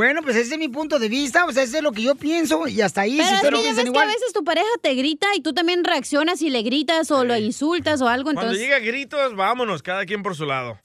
Bueno, 0.00 0.22
pues 0.22 0.34
ese 0.34 0.54
es 0.54 0.58
mi 0.58 0.68
punto 0.68 0.98
de 0.98 1.10
vista, 1.10 1.44
o 1.44 1.52
sea, 1.52 1.62
ese 1.62 1.76
es 1.76 1.82
lo 1.82 1.92
que 1.92 2.00
yo 2.00 2.14
pienso 2.14 2.66
y 2.66 2.80
hasta 2.80 3.02
ahí, 3.02 3.18
Pero 3.18 3.28
si 3.28 3.34
es 3.34 3.42
ustedes 3.42 3.50
que 3.50 3.50
no 3.50 3.56
ya 3.58 3.62
ves 3.62 3.64
piensan 3.66 3.84
que 3.84 3.90
igual. 3.90 4.08
a 4.08 4.12
veces 4.14 4.32
tu 4.32 4.44
pareja 4.44 4.66
te 4.80 4.94
grita 4.94 5.26
y 5.36 5.42
tú 5.42 5.52
también 5.52 5.84
reaccionas 5.84 6.40
y 6.40 6.48
le 6.48 6.62
gritas 6.62 7.10
o 7.10 7.22
lo 7.22 7.36
insultas 7.36 8.00
o 8.00 8.08
algo, 8.08 8.24
Cuando 8.32 8.40
entonces... 8.40 8.62
llega 8.62 8.78
gritos, 8.78 9.36
vámonos, 9.36 9.82
cada 9.82 10.06
quien 10.06 10.22
por 10.22 10.34
su 10.34 10.46
lado. 10.46 10.80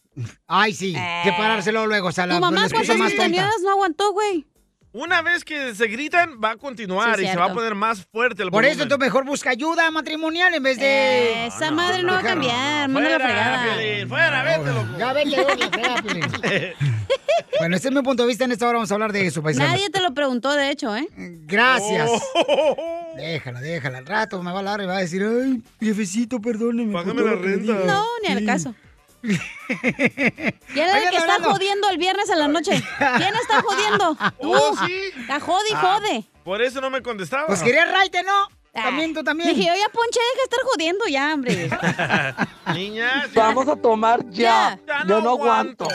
Ay, 0.47 0.73
sí, 0.73 0.97
separárselo 1.23 1.87
luego, 1.87 2.09
o 2.09 2.11
sea, 2.11 2.27
la, 2.27 2.35
Tu 2.35 2.41
mamá 2.41 2.63
la 2.63 2.69
cuántas 2.69 2.97
más 2.97 3.15
tonta. 3.15 3.49
no 3.63 3.69
aguantó, 3.71 4.11
güey. 4.11 4.45
Una 4.97 5.21
vez 5.21 5.43
que 5.43 5.75
se 5.75 5.87
gritan, 5.87 6.39
va 6.41 6.51
a 6.51 6.55
continuar 6.55 7.17
Sí, 7.19 7.25
y 7.25 7.27
se 7.27 7.35
va 7.35 7.47
a 7.47 7.53
poner 7.53 7.75
más 7.75 8.05
fuerte 8.05 8.43
el 8.43 8.49
Por 8.49 8.63
eso 8.63 8.87
tú 8.87 8.97
mejor 8.97 9.25
busca 9.25 9.49
ayuda 9.49 9.91
matrimonial 9.91 10.53
en 10.53 10.63
vez 10.63 10.79
de... 10.79 11.47
Esa 11.47 11.69
madre 11.69 12.01
no 12.01 12.13
va 12.13 12.19
a 12.19 12.23
cambiar, 12.23 12.89
la 12.89 12.99
Fuera, 13.01 13.19
fregada. 13.19 13.75
Piolín, 13.75 14.07
fuera, 14.07 14.43
vete, 14.43 14.71
loco. 14.71 14.97
Ya 14.97 15.13
vete. 15.13 16.75
Bueno, 17.59 17.75
este 17.75 17.89
es 17.89 17.93
mi 17.93 18.01
punto 18.01 18.23
de 18.23 18.27
vista. 18.27 18.45
En 18.45 18.51
esta 18.51 18.65
hora 18.67 18.77
vamos 18.77 18.91
a 18.91 18.93
hablar 18.95 19.11
de 19.11 19.27
eso, 19.27 19.41
paisanos. 19.43 19.71
Nadie 19.71 19.89
te 19.89 20.01
lo 20.01 20.13
preguntó, 20.13 20.53
de 20.53 20.71
hecho, 20.71 20.95
¿eh? 20.95 21.07
Gracias. 21.15 22.09
Oh. 22.47 23.13
Déjala, 23.17 23.59
déjala. 23.61 23.97
Al 23.99 24.05
rato 24.05 24.41
me 24.43 24.51
va 24.51 24.57
a 24.57 24.59
hablar 24.59 24.81
y 24.81 24.85
va 24.85 24.97
a 24.97 24.99
decir, 25.01 25.23
ay, 25.23 25.61
jefecito, 25.81 26.39
perdóneme. 26.41 26.91
Págame 26.93 27.21
la 27.21 27.31
renta. 27.35 27.73
dije". 27.73 27.85
No, 27.85 28.03
ni 28.23 28.29
al 28.33 28.39
Sí. 28.39 28.45
caso. 28.45 28.75
¿Quién 29.27 30.87
es 30.87 30.95
el 30.95 31.09
que 31.09 31.17
está 31.17 31.35
hablando- 31.35 31.51
jodiendo 31.51 31.89
el 31.89 31.97
viernes 31.97 32.29
a 32.29 32.35
la 32.35 32.47
noche? 32.47 32.71
¿Quién 33.17 33.33
está 33.35 33.61
jodiendo? 33.61 34.15
Tú. 34.41 34.53
Oh, 34.53 34.75
sí. 34.85 34.93
Está 35.19 35.39
jode 35.39 35.69
y 35.69 35.73
Ah, 35.73 35.77
jode. 35.99 36.23
Por 36.43 36.61
eso 36.61 36.79
no 36.81 36.89
me 36.89 37.01
contestaba. 37.01 37.47
Pues 37.47 37.63
quería 37.63 37.85
raite, 37.85 38.21
¿no? 38.23 38.47
Ah. 38.77 38.83
También 38.83 39.13
tú 39.13 39.23
también. 39.23 39.55
Dije, 39.55 39.71
oye, 39.71 39.83
Ponche, 39.93 40.19
deja 40.19 40.35
de 40.35 40.43
estar 40.43 40.59
jodiendo 40.65 41.07
ya, 41.07 41.33
hombre. 41.33 41.69
Niña, 42.73 43.25
Vamos 43.33 43.67
a 43.69 43.75
tomar 43.77 44.19
ya. 44.29 44.77
Ya 44.85 44.99
Yo 45.07 45.15
no 45.15 45.21
no 45.21 45.29
aguanto. 45.31 45.87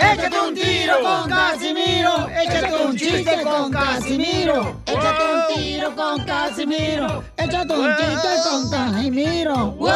Échate 0.00 0.40
un 0.40 0.54
tiro 0.54 1.00
con 1.02 1.28
Casimiro. 1.28 2.28
Échate 2.30 2.74
un 2.76 2.96
chiste 2.96 3.42
con 3.42 3.72
Casimiro. 3.72 4.80
Échate 4.86 5.24
un 5.34 5.54
tiro 5.56 5.96
con 5.96 6.24
Casimiro. 6.24 7.24
Échate 7.36 7.74
un 7.74 7.96
chiste 7.96 8.28
con 8.48 8.70
Casimiro. 8.70 9.54
¡Wow! 9.72 9.90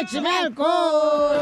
¡Échame 0.00 0.30
alcohol! 0.30 1.38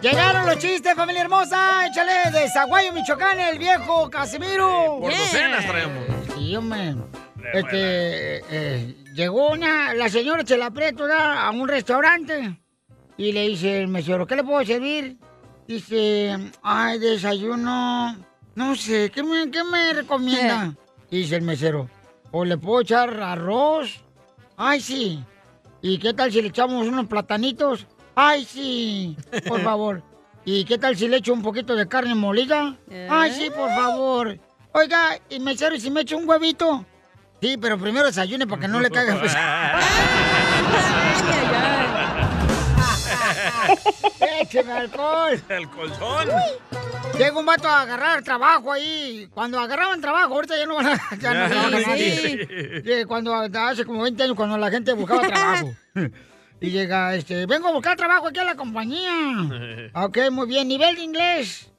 Llegaron 0.00 0.46
los 0.46 0.58
chistes, 0.58 0.94
familia 0.94 1.22
hermosa. 1.22 1.86
Échale 1.86 2.30
de 2.30 2.48
Zaguayo, 2.48 2.92
Michoacán, 2.92 3.38
el 3.38 3.58
viejo 3.58 4.08
Casimiro. 4.08 4.98
por 5.00 5.10
docenas 5.10 5.66
traemos. 5.66 6.04
Sí, 6.34 6.56
hombre. 6.56 6.94
Este, 7.52 8.42
eh, 8.50 8.94
llegó 9.14 9.50
una, 9.50 9.92
la 9.94 10.08
señora 10.08 10.44
Prieto 10.72 11.04
¿verdad? 11.04 11.46
a 11.46 11.50
un 11.50 11.68
restaurante 11.68 12.58
y 13.16 13.32
le 13.32 13.48
dice 13.48 13.82
el 13.82 13.88
mesero, 13.88 14.26
¿qué 14.26 14.36
le 14.36 14.44
puedo 14.44 14.64
servir? 14.64 15.18
Dice, 15.66 16.36
ay, 16.62 16.98
desayuno, 16.98 18.16
no 18.54 18.74
sé, 18.76 19.10
¿qué 19.10 19.22
me, 19.22 19.50
qué 19.50 19.62
me 19.62 19.92
recomienda? 19.92 20.74
Dice 21.10 21.36
el 21.36 21.42
mesero, 21.42 21.88
o 22.30 22.44
le 22.44 22.56
puedo 22.56 22.80
echar 22.80 23.20
arroz, 23.20 24.00
ay, 24.56 24.80
sí. 24.80 25.24
¿Y 25.82 25.98
qué 25.98 26.12
tal 26.12 26.32
si 26.32 26.42
le 26.42 26.48
echamos 26.48 26.86
unos 26.86 27.06
platanitos? 27.06 27.86
Ay, 28.14 28.44
sí, 28.44 29.16
por 29.46 29.60
favor. 29.62 30.02
¿Y 30.44 30.64
qué 30.64 30.78
tal 30.78 30.96
si 30.96 31.08
le 31.08 31.18
echo 31.18 31.32
un 31.32 31.42
poquito 31.42 31.74
de 31.74 31.86
carne 31.88 32.14
molida? 32.14 32.76
Ay, 33.08 33.32
sí, 33.32 33.50
por 33.50 33.68
favor. 33.70 34.38
Oiga, 34.72 35.18
y 35.28 35.40
mesero, 35.40 35.74
¿y 35.74 35.80
si 35.80 35.90
me 35.90 36.02
echo 36.02 36.16
un 36.16 36.28
huevito? 36.28 36.84
Sí, 37.40 37.56
pero 37.60 37.78
primero 37.78 38.06
desayune 38.06 38.46
para 38.46 38.60
que 38.60 38.68
no 38.68 38.80
le 38.80 38.90
caiga 38.90 39.20
pesado. 39.20 39.80
¡Écheme 44.50 44.72
alcohol! 44.72 45.40
El 45.48 45.70
colchón. 45.70 46.28
Llega 47.16 47.38
un 47.38 47.46
vato 47.46 47.68
a 47.68 47.82
agarrar 47.82 48.24
trabajo 48.24 48.72
ahí. 48.72 49.28
Cuando 49.32 49.60
agarraban 49.60 50.00
trabajo, 50.00 50.34
ahorita 50.34 50.58
ya 50.58 50.66
no 50.66 50.74
van 50.74 50.86
a, 50.88 51.00
ya 51.20 51.48
no 51.48 51.70
nadie. 51.70 52.82
Sí, 52.84 53.04
Cuando 53.06 53.32
hace 53.32 53.84
como 53.84 54.02
20 54.02 54.20
años, 54.24 54.34
cuando 54.34 54.58
la 54.58 54.68
gente 54.68 54.92
buscaba 54.92 55.22
trabajo. 55.22 55.72
Y 56.62 56.72
llega, 56.72 57.14
este, 57.14 57.46
vengo 57.46 57.68
a 57.68 57.72
buscar 57.72 57.96
trabajo 57.96 58.28
aquí 58.28 58.38
a 58.38 58.44
la 58.44 58.54
compañía. 58.54 59.90
Ok, 59.94 60.18
muy 60.30 60.46
bien. 60.46 60.68
¿Nivel 60.68 60.94
de 60.94 61.02
inglés? 61.04 61.70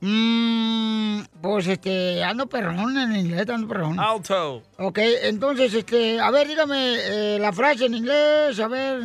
Mmm, 0.00 1.20
pues, 1.42 1.66
este, 1.66 2.24
ando 2.24 2.48
perrón 2.48 2.96
en 2.96 3.16
inglés, 3.16 3.46
ando 3.50 3.68
perrón. 3.68 4.00
Alto. 4.00 4.62
Ok, 4.78 4.98
entonces, 5.24 5.74
este, 5.74 6.18
a 6.18 6.30
ver, 6.30 6.48
dígame 6.48 6.94
eh, 7.34 7.38
la 7.38 7.52
frase 7.52 7.84
en 7.84 7.94
inglés, 7.96 8.58
a 8.60 8.68
ver. 8.68 9.02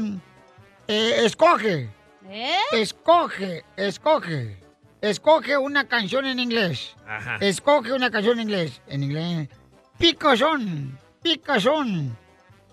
Eh, 0.87 1.25
escoge. 1.25 1.89
¿Eh? 2.29 2.57
Escoge, 2.71 3.63
escoge. 3.77 4.57
Escoge 5.01 5.57
una 5.57 5.87
canción 5.87 6.25
en 6.25 6.39
inglés. 6.39 6.95
Ajá. 7.07 7.37
Escoge 7.39 7.93
una 7.93 8.09
canción 8.09 8.39
en 8.39 8.49
inglés. 8.49 8.81
En 8.87 9.03
inglés. 9.03 9.49
Picazón, 9.97 10.97
picazón. 11.21 12.17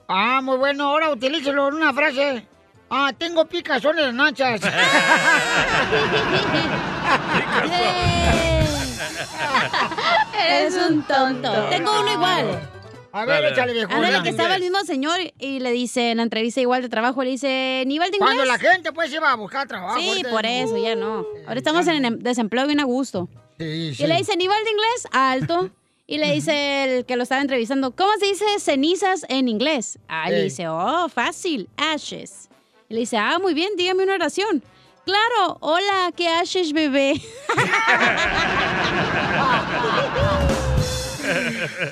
Ah, 0.09 0.41
muy 0.43 0.57
bueno, 0.57 0.85
ahora 0.85 1.11
utilícelo 1.11 1.69
en 1.69 1.75
una 1.75 1.93
frase. 1.93 2.47
Ah, 2.91 3.13
tengo 3.17 3.45
picazón 3.47 3.99
en 3.99 4.07
las 4.07 4.15
nachas. 4.15 4.61
Eres 10.49 10.77
un 10.77 11.03
tonto. 11.03 11.53
Tengo 11.69 12.01
uno 12.01 12.13
igual. 12.13 12.72
A 13.13 13.25
ver, 13.27 13.45
échale, 13.45 13.73
viejo. 13.75 13.93
Ándale, 13.93 14.23
que 14.23 14.31
estaba 14.31 14.57
el 14.57 14.63
mismo 14.63 14.81
señor 14.85 15.19
y 15.39 15.61
le 15.61 15.71
dice 15.71 16.13
en 16.13 16.17
la 16.17 16.23
entrevista 16.23 16.61
igual 16.61 16.83
de 16.83 16.89
trabajo, 16.89 17.23
le 17.23 17.31
dice, 17.31 17.85
¿nivel 17.87 18.11
de 18.11 18.17
inglés? 18.17 18.35
Cuando 18.37 18.45
la 18.45 18.59
gente 18.59 18.93
pues 18.93 19.11
se 19.11 19.21
va 19.21 19.33
a 19.33 19.37
buscar 19.37 19.69
trabajo. 19.69 19.99
Sí, 20.01 20.09
ahorita- 20.09 20.31
por 20.31 20.47
eso, 20.47 20.77
ya 20.79 20.97
no. 20.97 21.27
Ahora 21.47 21.59
estamos 21.59 21.87
en 21.89 22.05
em- 22.05 22.19
desempleo 22.19 22.67
bien 22.67 22.81
a 22.81 22.85
gusto. 22.85 23.29
Sí, 23.59 23.95
Y 23.99 24.07
le 24.07 24.17
dice, 24.17 24.37
nivel 24.37 24.65
de 24.65 24.71
inglés, 24.71 25.07
alto. 25.13 25.71
Y 26.07 26.19
le 26.19 26.33
dice 26.33 26.85
el 26.85 27.05
que 27.07 27.17
lo 27.17 27.23
estaba 27.23 27.41
entrevistando, 27.43 27.95
¿cómo 27.95 28.11
se 28.19 28.27
dice 28.27 28.45
cenizas 28.59 29.25
en 29.29 29.49
inglés? 29.49 29.99
Ah, 30.09 30.29
le 30.31 30.45
dice, 30.45 30.69
oh, 30.69 31.09
fácil, 31.09 31.69
ashes. 31.77 32.49
Y 32.89 32.95
le 32.95 33.01
dice, 33.01 33.19
ah, 33.19 33.39
muy 33.41 33.55
bien, 33.55 33.71
dígame 33.77 34.03
una 34.05 34.15
oración. 34.15 34.63
Claro, 35.05 35.59
hola, 35.61 36.13
¿qué 36.17 36.29
ashes, 36.29 36.73
bebé? 36.73 37.15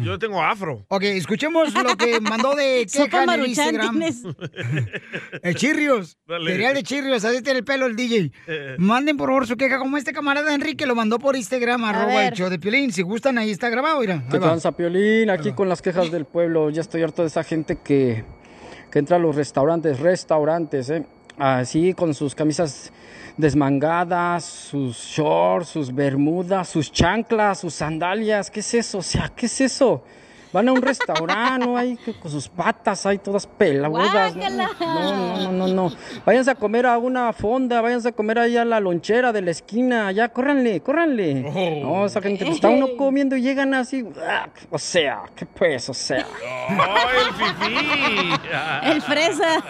Yo 0.01 0.17
tengo 0.17 0.41
afro. 0.41 0.83
Ok, 0.87 1.03
escuchemos 1.03 1.71
lo 1.71 1.95
que 1.95 2.19
mandó 2.19 2.55
de 2.55 2.87
queja 2.91 3.23
en 3.25 3.29
el 3.29 3.45
Instagram. 3.45 4.01
El 5.43 5.55
chirrios. 5.55 6.17
Dale. 6.27 6.51
Cereal 6.51 6.73
de 6.73 6.81
chirrios, 6.81 7.23
así 7.23 7.43
tiene 7.43 7.59
el 7.59 7.65
pelo 7.65 7.85
el 7.85 7.95
DJ. 7.95 8.31
Eh. 8.47 8.75
Manden 8.79 9.17
por 9.17 9.29
favor 9.29 9.45
su 9.45 9.55
queja, 9.55 9.77
como 9.77 9.97
este 9.97 10.11
camarada 10.11 10.55
Enrique 10.55 10.87
lo 10.87 10.95
mandó 10.95 11.19
por 11.19 11.35
Instagram, 11.35 11.83
arroba 11.85 12.07
ver. 12.15 12.33
el 12.33 12.39
show 12.39 12.49
de 12.49 12.57
Piolín. 12.57 12.91
Si 12.91 13.03
gustan, 13.03 13.37
ahí 13.37 13.51
está 13.51 13.69
grabado, 13.69 13.99
mira. 13.99 14.23
¿Qué 14.31 14.37
ahí 14.37 14.39
va. 14.41 14.47
tranza, 14.47 14.71
Piolín? 14.71 15.29
Aquí 15.29 15.51
con 15.53 15.69
las 15.69 15.83
quejas 15.83 16.09
del 16.09 16.25
pueblo. 16.25 16.71
Ya 16.71 16.81
estoy 16.81 17.03
harto 17.03 17.21
de 17.21 17.27
esa 17.27 17.43
gente 17.43 17.75
que, 17.75 18.25
que 18.93 18.99
entra 18.99 19.15
a 19.15 19.19
los 19.19 19.35
restaurantes, 19.35 19.99
restaurantes, 19.99 20.87
¿eh? 20.91 21.03
Así 21.39 21.95
con 21.95 22.13
sus 22.13 22.35
camisas 22.35 22.93
desmangadas, 23.37 24.43
sus 24.43 24.95
shorts, 24.95 25.69
sus 25.69 25.91
bermudas, 25.91 26.69
sus 26.69 26.91
chanclas, 26.91 27.61
sus 27.61 27.73
sandalias. 27.73 28.51
¿Qué 28.51 28.59
es 28.59 28.71
eso? 28.75 28.99
O 28.99 29.01
sea, 29.01 29.31
¿qué 29.35 29.47
es 29.47 29.61
eso? 29.61 30.03
Van 30.53 30.69
a 30.69 30.71
un 30.71 30.81
restaurante, 30.81 31.65
¿no? 31.65 31.75
Ahí 31.75 31.97
con 32.21 32.31
sus 32.31 32.47
patas 32.47 33.05
ahí 33.07 33.17
todas 33.17 33.47
pelagudas. 33.47 34.35
¿no? 34.35 34.49
No, 34.49 34.69
no, 34.79 35.37
no, 35.37 35.51
no, 35.51 35.67
no. 35.67 35.95
Váyanse 36.25 36.51
a 36.51 36.55
comer 36.55 36.85
a 36.85 36.97
una 36.99 37.33
fonda, 37.33 37.81
váyanse 37.81 38.09
a 38.09 38.11
comer 38.11 38.37
ahí 38.39 38.55
a 38.55 38.63
la 38.63 38.79
lonchera 38.79 39.33
de 39.33 39.41
la 39.41 39.51
esquina, 39.51 40.07
allá, 40.07 40.29
córranle, 40.29 40.81
córranle. 40.81 41.81
No, 41.81 42.05
esa 42.05 42.21
gente, 42.21 42.45
pues, 42.45 42.57
está 42.57 42.69
uno 42.69 42.89
comiendo 42.97 43.35
y 43.35 43.41
llegan 43.41 43.73
así, 43.73 44.05
ah, 44.25 44.47
o 44.69 44.77
sea, 44.77 45.23
¿qué 45.35 45.45
pues? 45.45 45.89
O 45.89 45.93
sea. 45.93 46.25
¡Oh, 46.69 47.09
el 47.19 47.33
fifí! 47.33 47.83
El 48.83 49.01
fresa. 49.01 49.63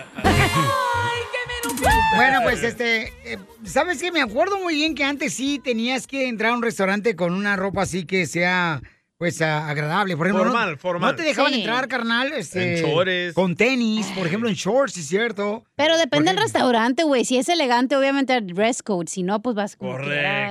Bueno, 2.15 2.39
pues 2.43 2.63
este, 2.63 3.13
eh, 3.26 3.38
¿sabes 3.63 4.02
qué? 4.02 4.12
Me 4.12 4.22
acuerdo 4.22 4.60
muy 4.60 4.76
bien 4.76 4.96
que 4.96 5.04
antes 5.04 5.34
sí 5.34 5.60
tenías 5.60 6.08
que 6.08 6.28
entrar 6.28 6.52
a 6.52 6.56
un 6.56 6.62
restaurante 6.62 7.15
con 7.15 7.34
una 7.34 7.56
ropa 7.56 7.82
así 7.84 8.06
que 8.06 8.26
sea, 8.26 8.82
pues, 9.23 9.41
agradable. 9.41 10.17
Por 10.17 10.27
ejemplo, 10.27 10.43
no- 10.45 10.51
Formal, 10.51 10.77
formal. 10.77 11.12
No 11.12 11.15
te 11.15 11.23
dejaban 11.23 11.53
Sí. 11.53 11.59
entrar, 11.59 11.88
carnal, 11.88 12.33
este, 12.33 12.79
En 12.79 12.86
shorts. 12.86 13.33
con 13.33 13.55
tenis, 13.55 14.05
por 14.15 14.27
ejemplo, 14.27 14.49
en 14.49 14.55
shorts, 14.55 14.97
¿es 14.97 15.07
cierto? 15.07 15.63
Pero 15.75 15.97
depende 15.97 16.31
del 16.33 16.41
restaurante, 16.41 17.03
güey. 17.03 17.23
Si 17.25 17.38
es 17.38 17.47
elegante, 17.49 17.95
obviamente 17.95 18.36
el 18.36 18.47
dress 18.47 18.83
code. 18.83 19.07
Si 19.07 19.23
no, 19.23 19.41
pues 19.41 19.55
vas 19.55 19.75
quieras. 19.77 19.97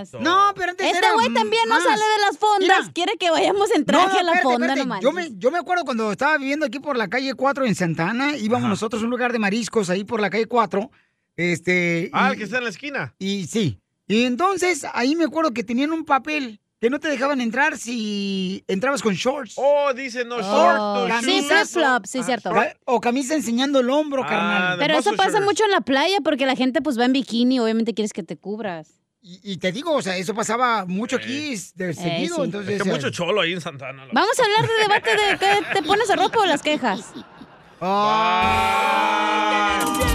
Correcto. 0.08 0.20
No, 0.20 0.52
pero 0.56 0.70
antes 0.70 0.86
Este 0.86 1.06
güey 1.12 1.32
también 1.34 1.62
no 1.68 1.80
sale 1.80 2.02
de 2.02 2.20
las 2.26 2.38
fondas. 2.38 2.60
Mira. 2.80 2.92
Quiere 2.94 3.12
que 3.18 3.30
vayamos 3.30 3.70
en 3.72 3.84
traje 3.84 4.18
a 4.18 4.22
la 4.22 4.32
espérate, 4.32 4.42
fonda 4.42 4.66
espérate. 4.66 4.80
nomás. 4.80 5.00
Yo 5.02 5.12
me, 5.12 5.28
yo 5.38 5.50
me 5.50 5.58
acuerdo 5.58 5.84
cuando 5.84 6.10
estaba 6.12 6.38
viviendo 6.38 6.64
aquí 6.66 6.78
por 6.80 6.96
la 6.96 7.08
calle 7.08 7.34
4 7.34 7.66
en 7.66 7.74
Santana, 7.74 8.36
íbamos 8.36 8.68
nosotros 8.68 9.02
a 9.02 9.04
un 9.04 9.10
lugar 9.10 9.32
de 9.32 9.38
mariscos 9.38 9.90
ahí 9.90 10.04
por 10.04 10.20
la 10.20 10.30
calle 10.30 10.46
4. 10.46 10.90
Este. 11.36 12.10
Ah, 12.12 12.28
y- 12.28 12.32
el 12.32 12.38
que 12.38 12.44
está 12.44 12.58
en 12.58 12.64
la 12.64 12.70
esquina. 12.70 13.14
Y 13.18 13.46
sí. 13.46 13.78
Y 14.08 14.24
entonces 14.24 14.84
ahí 14.92 15.14
me 15.16 15.24
acuerdo 15.24 15.52
que 15.52 15.64
tenían 15.64 15.92
un 15.92 16.04
papel 16.04 16.60
que 16.82 16.90
no 16.90 16.98
te 16.98 17.06
dejaban 17.06 17.40
entrar 17.40 17.78
si 17.78 18.64
entrabas 18.66 19.02
con 19.02 19.14
shorts. 19.14 19.52
Oh, 19.54 19.94
dice 19.94 20.24
no 20.24 20.34
Oh, 20.36 20.40
short, 20.42 21.08
no 21.08 21.20
sí, 21.22 21.38
shoes. 21.40 21.46
flip-flop, 21.46 22.06
sí, 22.06 22.24
cierto. 22.24 22.50
Ca- 22.50 22.76
O 22.86 23.00
camisa 23.00 23.34
enseñando 23.34 23.78
el 23.78 23.88
hombro, 23.88 24.24
Ah, 24.24 24.28
carnal. 24.28 24.78
Pero 24.80 24.98
eso 24.98 25.12
pasa 25.14 25.40
mucho 25.40 25.62
en 25.64 25.70
la 25.70 25.80
playa 25.82 26.16
porque 26.24 26.44
la 26.44 26.56
gente 26.56 26.82
pues 26.82 26.98
va 26.98 27.04
en 27.04 27.12
bikini 27.12 27.54
y 27.54 27.58
obviamente 27.60 27.94
quieres 27.94 28.12
que 28.12 28.24
te 28.24 28.36
cubras. 28.36 28.98
y, 29.22 29.38
y 29.44 29.58
te 29.58 29.70
digo, 29.70 29.92
o 29.94 30.02
sea, 30.02 30.16
eso 30.16 30.34
pasaba 30.34 30.84
mucho 30.84 31.14
aquí 31.14 31.50
de 31.76 31.94
seguido, 31.94 32.34
sí. 32.38 32.42
entonces... 32.42 32.74
Es 32.78 32.82
que 32.82 32.88
eh, 32.88 32.92
mucho 32.92 33.10
cholo 33.10 33.40
ahí 33.42 33.52
en 33.52 33.60
Santana. 33.60 34.02
loco. 34.06 34.14
Vamos 34.16 34.36
a 34.40 34.42
hablar 34.42 34.68
de 34.68 34.74
debate 34.82 35.10
de 35.10 35.38
qué 35.38 35.74
te 35.74 35.82
pones 35.84 36.10
a 36.10 36.16
ropa 36.16 36.40
o 36.40 36.46
las 36.46 36.62
quejas. 36.64 37.12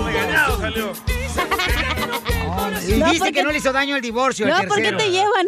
Regañado 0.05 0.59
salió. 0.59 0.91
Y 2.87 2.91
No, 2.99 3.05
dice 3.07 3.19
porque- 3.19 3.31
que 3.33 3.43
no 3.43 3.51
le 3.51 3.57
hizo 3.59 3.71
daño 3.71 3.95
el 3.95 4.01
divorcio. 4.01 4.45
el 4.45 4.51
No, 4.51 4.67
¿por 4.67 4.81
qué 4.81 4.91
te 4.91 5.09
llevan? 5.11 5.45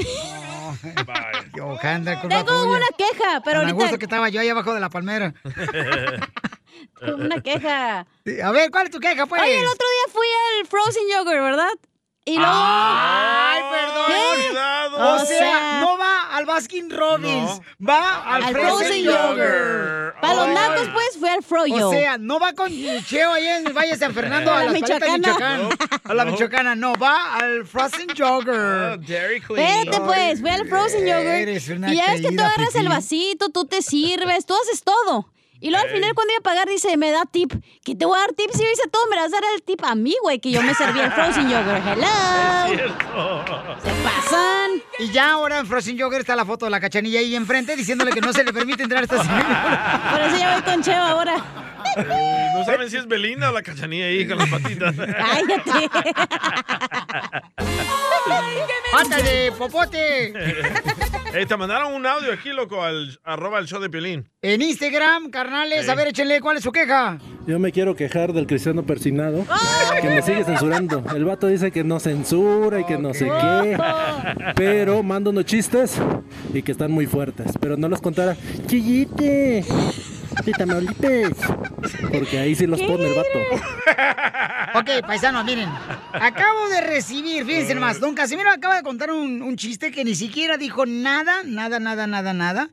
Tengo 2.30 2.44
tuya. 2.46 2.78
una 2.78 2.88
queja, 2.98 3.42
pero 3.44 3.60
Tan 3.60 3.70
ahorita 3.70 3.74
gusto 3.74 3.98
que 3.98 4.06
estaba 4.06 4.30
yo 4.30 4.42
ahí 4.42 4.50
abajo 4.50 4.74
de 4.74 4.80
la 4.80 4.90
palmera. 4.90 5.34
tengo 7.00 7.18
una 7.18 7.42
queja. 7.42 8.00
A 8.44 8.52
ver, 8.52 8.72
¿cuál 8.72 8.86
es 8.86 8.92
tu 8.92 9.00
queja, 9.00 9.26
pues? 9.26 9.42
Oye, 9.42 9.60
el 9.60 9.68
otro 9.68 9.88
día 9.88 10.14
fui 10.14 10.28
al 10.28 10.68
Frozen 10.68 11.04
Yogurt, 11.12 11.42
¿verdad? 11.42 11.72
Y 12.26 12.36
luego... 12.38 12.52
Ay, 12.54 13.62
perdón. 13.72 14.06
¿Qué? 14.08 14.60
O, 15.00 15.14
O 15.16 15.20
sea, 15.20 15.26
sea- 15.26 15.80
no 15.82 15.98
va 15.98 16.36
al 16.36 16.46
Baskin 16.46 16.90
Robbins, 16.90 17.62
va 17.88 18.24
al, 18.24 18.44
Al 18.44 18.54
Frozen, 18.54 18.70
Frozen 18.78 19.04
Yogurt. 19.04 19.38
Yogurt. 19.38 20.20
Para 20.22 20.34
los 20.36 20.48
Ay. 20.48 20.54
nacos, 20.56 20.90
pues, 20.94 21.18
fui 21.20 21.30
al 21.30 21.44
Froyo. 21.44 21.88
O 21.88 21.92
sea, 21.92 22.18
no 22.18 22.40
va 22.40 22.54
con 22.54 22.70
Cheo 23.06 23.32
ahí 23.32 23.48
en 23.48 23.68
el 23.68 23.74
Valle 23.74 23.92
de 23.92 23.98
San 23.98 24.14
Fernando 24.14 24.52
a 24.54 24.64
la 24.66 24.72
Michoacana. 24.72 25.18
Michoacán. 25.18 25.70
A 26.04 26.14
la 26.14 26.26
No. 26.26 26.32
Michoacana, 26.32 26.76
no, 26.76 26.94
va 26.96 27.36
al 27.36 27.66
Frozen 27.66 28.08
Yogurt. 28.14 29.02
Dairy 29.08 29.42
Queen. 29.42 29.60
Espérate, 29.60 30.02
pues, 30.02 30.42
fui 30.42 30.50
al 30.50 30.68
Frozen 30.68 31.08
Eres 31.08 31.66
Yogurt. 31.66 31.78
una 31.80 31.94
Y 31.94 31.98
ya 31.98 32.06
ves 32.12 32.22
que 32.22 32.36
tú 32.36 32.44
agarras 32.44 32.76
el 32.76 32.90
vasito, 32.90 33.50
tú 33.50 33.66
te 33.66 33.82
sirves, 33.82 34.46
tú 34.46 34.54
haces 34.62 34.84
todo. 34.84 35.30
Y 35.62 35.72
luego 35.72 35.86
al 35.86 35.92
final, 35.92 36.14
cuando 36.14 36.34
iba 36.34 36.40
a 36.40 36.44
pagar, 36.44 36.68
dice, 36.68 36.96
me 36.96 37.12
da 37.12 37.26
tip. 37.26 37.54
¿Qué 37.84 37.96
te 37.96 38.06
voy 38.06 38.18
a 38.18 38.22
dar 38.22 38.34
tip? 38.34 38.50
Si 38.54 38.64
yo 38.64 38.70
hice 38.72 38.88
todo, 38.90 39.06
me 39.10 39.18
vas 39.18 39.28
a 39.28 39.42
dar 39.42 39.44
el 39.56 39.62
tip 39.62 39.84
a 39.84 39.94
mí, 39.96 40.16
güey, 40.22 40.40
que 40.40 40.52
yo 40.52 40.62
me 40.62 40.74
serví 40.74 41.00
el 41.00 41.12
Frozen 41.12 41.50
Yogurt. 41.50 41.86
Hello. 41.86 42.08
Se 43.84 43.92
pasan. 44.04 44.82
Y 45.00 45.12
ya 45.12 45.32
ahora 45.32 45.60
en 45.60 45.66
Frozen 45.68 45.98
Yogurt 45.98 46.22
está 46.22 46.36
la 46.36 46.46
foto 46.46 46.66
de 46.66 46.72
la 46.72 46.80
cachanilla 46.80 47.20
ahí 47.20 47.36
enfrente 47.36 47.76
diciéndole 47.76 48.12
que 48.12 48.22
no 48.22 48.32
se 48.32 48.44
le 48.44 48.54
permite 48.54 48.84
entrar 48.84 49.02
a 49.02 49.04
esta 49.04 49.22
señora. 49.22 50.10
Por 50.12 50.22
eso 50.22 50.38
ya 50.38 50.54
voy 50.54 50.64
con 50.64 50.82
Cheo 50.82 51.04
ahora. 51.04 51.36
No 52.54 52.64
saben 52.66 52.90
si 52.90 52.98
es 52.98 53.08
Belinda 53.08 53.50
o 53.50 53.54
la 53.54 53.62
cachanilla 53.62 54.06
ahí 54.06 54.28
con 54.28 54.38
las 54.38 54.50
patitas. 54.50 54.96
Cállate. 54.96 55.90
¡Ándale, 58.98 59.52
popote! 59.58 60.34
Ey, 61.34 61.46
te 61.46 61.56
mandaron 61.56 61.94
un 61.94 62.06
audio 62.08 62.34
aquí, 62.34 62.50
loco, 62.50 62.84
al 62.84 63.20
arroba 63.24 63.60
el 63.60 63.68
show 63.68 63.80
de 63.80 63.90
Piolín. 63.90 64.28
En 64.42 64.64
Instagram, 64.64 65.30
carnales, 65.30 65.88
a 65.88 65.94
ver, 65.94 66.08
échenle 66.08 66.42
cuál 66.42 66.58
es 66.58 66.64
su 66.64 66.72
queja. 66.72 67.20
Yo 67.46 67.60
me 67.60 67.72
quiero 67.72 67.96
quejar 67.96 68.34
del 68.34 68.48
cristiano 68.48 68.84
persinado 68.84 69.46
que 70.02 70.10
me 70.10 70.22
sigue 70.24 70.44
censurando. 70.44 71.04
El 71.16 71.26
vato 71.26 71.48
dice 71.48 71.72
que 71.72 71.84
no 71.84 72.00
censura 72.00 72.80
y 72.80 72.84
que 72.86 72.98
no 72.98 73.14
sé 73.14 73.26
qué, 73.26 73.78
pero 74.56 75.04
manda 75.04 75.30
unos 75.30 75.46
chistes 75.46 76.00
y 76.54 76.64
que 76.64 76.72
están 76.72 76.92
muy 76.92 77.06
fuertes. 77.06 77.52
Pero 77.60 77.78
no 77.78 77.88
los 77.90 78.02
contara. 78.02 78.36
¡Chillite! 78.66 79.64
De 80.46 80.52
Tamaulipas. 80.54 81.32
Porque 82.12 82.40
ahí 82.40 82.56
sí 82.56 82.66
los 82.68 82.82
pone 82.82 83.08
el 83.08 83.14
vato. 83.16 84.80
Ok, 84.80 85.06
paisanos, 85.06 85.46
miren. 85.46 85.70
Acabo 86.14 86.70
de 86.70 86.82
recibir, 86.82 87.46
fíjense 87.46 87.76
nomás, 87.76 88.00
don 88.00 88.16
Casimiro 88.16 88.50
acaba 88.50 88.76
de 88.78 88.84
contar 88.84 89.12
un, 89.12 89.42
un 89.42 89.56
chiste 89.58 89.92
que 89.92 90.04
ni 90.04 90.16
siquiera 90.16 90.58
dijo 90.58 90.86
nada, 90.86 91.44
nada, 91.46 91.80
nada, 91.80 92.08
nada, 92.08 92.34
nada. 92.34 92.70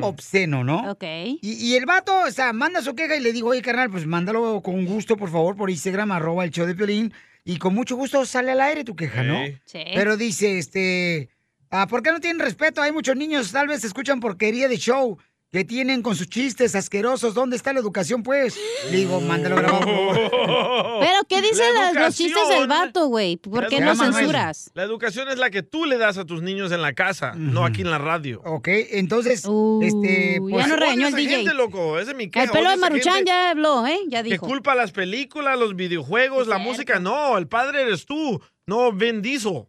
Obsceno, 0.00 0.64
¿no? 0.64 0.90
Ok. 0.90 1.04
Y, 1.04 1.38
y 1.42 1.76
el 1.76 1.86
vato, 1.86 2.12
o 2.26 2.30
sea, 2.30 2.52
manda 2.52 2.82
su 2.82 2.94
queja 2.94 3.16
y 3.16 3.20
le 3.20 3.32
digo, 3.32 3.48
oye, 3.50 3.62
carnal, 3.62 3.90
pues 3.90 4.06
mándalo 4.06 4.60
con 4.62 4.84
gusto, 4.84 5.16
por 5.16 5.30
favor, 5.30 5.56
por 5.56 5.70
Instagram, 5.70 6.12
arroba 6.12 6.44
el 6.44 6.50
show 6.50 6.66
de 6.66 6.74
Piolín. 6.74 7.12
Y 7.44 7.58
con 7.58 7.74
mucho 7.74 7.96
gusto 7.96 8.26
sale 8.26 8.52
al 8.52 8.60
aire 8.60 8.84
tu 8.84 8.94
queja, 8.94 9.22
¿no? 9.22 9.44
Sí. 9.46 9.58
Sí. 9.64 9.78
Pero 9.94 10.16
dice, 10.16 10.58
este, 10.58 11.30
ah, 11.70 11.86
¿por 11.86 12.02
qué 12.02 12.12
no 12.12 12.20
tienen 12.20 12.40
respeto? 12.40 12.82
Hay 12.82 12.92
muchos 12.92 13.16
niños, 13.16 13.50
tal 13.52 13.68
vez 13.68 13.82
escuchan 13.84 14.20
porquería 14.20 14.68
de 14.68 14.76
show 14.76 15.18
que 15.50 15.64
tienen 15.64 16.02
con 16.02 16.14
sus 16.14 16.28
chistes 16.28 16.76
asquerosos. 16.76 17.34
¿Dónde 17.34 17.56
está 17.56 17.72
la 17.72 17.80
educación, 17.80 18.22
pues? 18.22 18.56
Le 18.90 18.98
digo, 18.98 19.20
mándalo 19.20 19.56
favor. 19.56 20.14
Pero, 21.00 21.16
¿qué 21.28 21.42
dicen 21.42 21.74
La 21.74 21.92
los 21.92 22.14
chistes 22.16 22.48
del 22.48 22.68
vato, 22.68 23.06
güey? 23.08 23.36
¿Por 23.36 23.66
qué 23.66 23.80
no 23.80 23.96
censuras? 23.96 24.70
La 24.74 24.84
educación 24.84 25.28
es 25.28 25.38
la 25.38 25.50
que 25.50 25.62
tú 25.62 25.86
le 25.86 25.98
das 25.98 26.18
a 26.18 26.24
tus 26.24 26.42
niños 26.42 26.70
en 26.70 26.82
la 26.82 26.92
casa, 26.92 27.32
no 27.36 27.64
aquí 27.64 27.82
en 27.82 27.90
la 27.90 27.98
radio. 27.98 28.40
Ok, 28.44 28.68
entonces, 28.68 29.44
este, 29.82 30.36
pues, 30.40 30.56
ya 30.56 30.66
no 30.68 30.76
regañó 30.76 31.08
el 31.08 31.14
DJ. 31.14 31.36
gente, 31.38 31.54
loco, 31.54 31.98
es 31.98 32.14
mi 32.14 32.30
queja. 32.30 32.44
El 32.44 32.50
pelo 32.50 32.70
de 32.70 32.76
Maruchan 32.76 33.24
ya 33.24 33.50
habló, 33.50 33.86
¿eh? 33.86 33.98
Ya 34.06 34.22
Que 34.22 34.30
dijo. 34.30 34.46
culpa 34.46 34.72
a 34.72 34.76
las 34.76 34.92
películas, 34.92 35.58
los 35.58 35.74
videojuegos, 35.74 36.46
la 36.46 36.58
música. 36.58 37.00
No, 37.00 37.36
el 37.36 37.48
padre 37.48 37.82
eres 37.82 38.06
tú, 38.06 38.40
no 38.66 38.92
Vin 38.92 39.20
Diesel. 39.20 39.64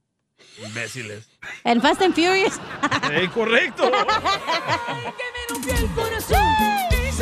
Imbéciles. 0.64 1.31
El 1.64 1.82
Fast 1.82 2.02
and 2.02 2.14
Furious. 2.14 2.60
Eh, 3.12 3.30
correcto. 3.34 3.92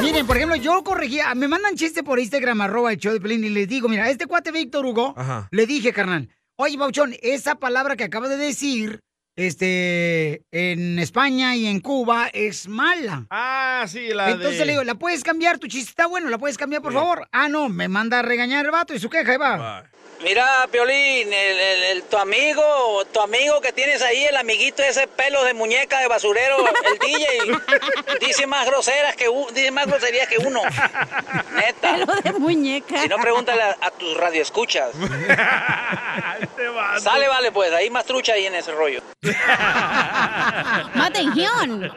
Miren, 0.02 0.26
por 0.26 0.38
ejemplo, 0.38 0.56
yo 0.56 0.84
corregía, 0.84 1.34
me 1.36 1.48
mandan 1.48 1.76
chiste 1.76 2.04
por 2.04 2.20
Instagram, 2.20 2.62
arroba 2.62 2.92
el 2.94 2.98
show 2.98 3.12
de 3.12 3.20
Pelín, 3.20 3.44
y 3.44 3.50
les 3.50 3.68
digo, 3.68 3.90
mira, 3.90 4.10
este 4.10 4.28
cuate 4.28 4.52
Víctor 4.52 4.86
Hugo, 4.86 5.14
Ajá. 5.18 5.50
le 5.52 5.66
dije, 5.66 5.92
carnal, 5.92 6.30
oye, 6.56 6.78
Bauchón, 6.78 7.16
esa 7.22 7.56
palabra 7.56 7.98
que 7.98 8.06
acabas 8.06 8.30
de 8.30 8.38
decir, 8.38 9.02
este, 9.36 10.44
en 10.52 11.00
España 11.00 11.56
y 11.56 11.66
en 11.68 11.82
Cuba 11.82 12.30
es 12.32 12.68
mala. 12.70 13.26
Ah, 13.30 13.86
sí, 13.88 14.10
la 14.14 14.32
Entonces 14.32 14.60
de... 14.60 14.66
le 14.66 14.72
digo, 14.74 14.84
¿la 14.86 14.96
puedes 14.96 15.24
cambiar? 15.24 15.60
Tu 15.60 15.68
chiste 15.68 15.90
está 15.90 16.08
bueno, 16.08 16.30
¿la 16.30 16.38
puedes 16.38 16.58
cambiar, 16.58 16.82
por 16.82 16.94
favor? 16.94 17.28
Ah, 17.34 17.50
no, 17.50 17.68
me 17.68 17.90
manda 17.90 18.20
a 18.20 18.22
regañar 18.22 18.66
el 18.66 18.72
vato 18.72 18.94
y 18.94 19.00
su 19.00 19.10
queja, 19.10 19.32
ahí 19.34 19.38
va. 19.38 19.84
Mira, 20.22 20.68
Piolín, 20.70 21.32
el, 21.32 21.60
el- 21.60 21.84
el- 21.84 22.04
tu 22.04 22.18
amigo, 22.18 23.06
tu 23.14 23.22
amigo 23.22 23.62
que 23.62 23.72
tienes 23.72 24.02
ahí, 24.02 24.26
el 24.26 24.36
amiguito 24.36 24.84
ese 24.84 25.08
pelo 25.08 25.44
de 25.46 25.54
muñeca 25.54 26.00
de 26.00 26.08
basurero, 26.08 26.58
el 26.68 27.00
DJ, 27.00 27.28
dice 28.20 28.46
más 28.46 28.66
groseras 28.68 29.16
que 29.16 29.28
dice 29.54 29.72
más 29.72 29.88
groserías 29.88 30.28
que 30.28 30.38
uno. 30.40 30.62
Neta. 31.56 31.94
Pelo 31.96 32.06
de 32.22 32.34
muñeca. 32.34 33.02
Si 33.02 33.08
no, 33.08 33.18
pregúntale 33.18 33.62
a, 33.62 33.78
a 33.80 33.92
tus 33.92 34.18
radioescuchas. 34.18 34.90
Este 36.42 36.64
Sale, 37.02 37.28
vale, 37.30 37.52
pues, 37.54 37.72
ahí 37.72 37.90
más 37.90 38.04
trucha 38.06 38.34
ahí 38.34 38.46
en 38.46 38.56
ese 38.56 38.72
rollo. 38.74 39.02
¡Atención! 40.96 41.92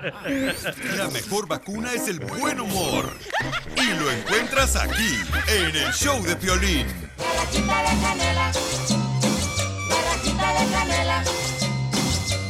La 0.96 1.08
mejor 1.08 1.48
vacuna 1.48 1.92
es 1.92 2.06
el 2.08 2.20
buen 2.20 2.60
humor. 2.60 3.12
Y 3.76 3.84
lo 3.94 4.10
encuentras 4.10 4.76
aquí, 4.76 5.18
en 5.48 5.76
el 5.76 5.92
show 5.92 6.22
de 6.22 6.36
Piolín. 6.36 7.11
Rajita 7.32 7.76
de 7.82 7.94
canela, 8.02 8.52
la 9.88 9.98
rajita 10.08 10.48
de 10.52 10.64
canela, 10.72 11.18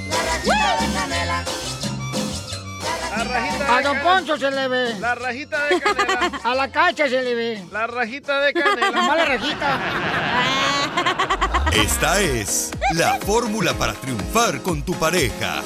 la 0.09 0.23
rajita 0.23 0.71
de 0.81 0.87
canela. 0.93 1.45
La 3.15 3.25
rajita 3.25 3.65
A 3.75 3.77
de 3.79 3.83
Don 3.85 3.95
canela. 3.95 4.03
Poncho 4.03 4.37
se 4.39 4.51
le 4.51 4.69
ve. 4.69 4.95
La 4.99 5.15
rajita 5.15 5.65
de 5.67 5.81
canela. 5.81 6.31
A 6.45 6.55
la 6.55 6.71
cacha 6.71 7.09
se 7.09 7.23
le 7.23 7.35
ve. 7.35 7.65
La 7.71 7.87
rajita 7.87 8.41
de 8.41 8.53
canela. 8.53 9.17
La 9.17 9.25
rajita. 9.25 9.81
Esta 11.73 12.21
es 12.21 12.71
la 12.95 13.19
fórmula 13.21 13.75
para 13.75 13.95
triunfar 13.95 14.61
con 14.63 14.83
tu 14.83 14.95
pareja. 14.95 15.63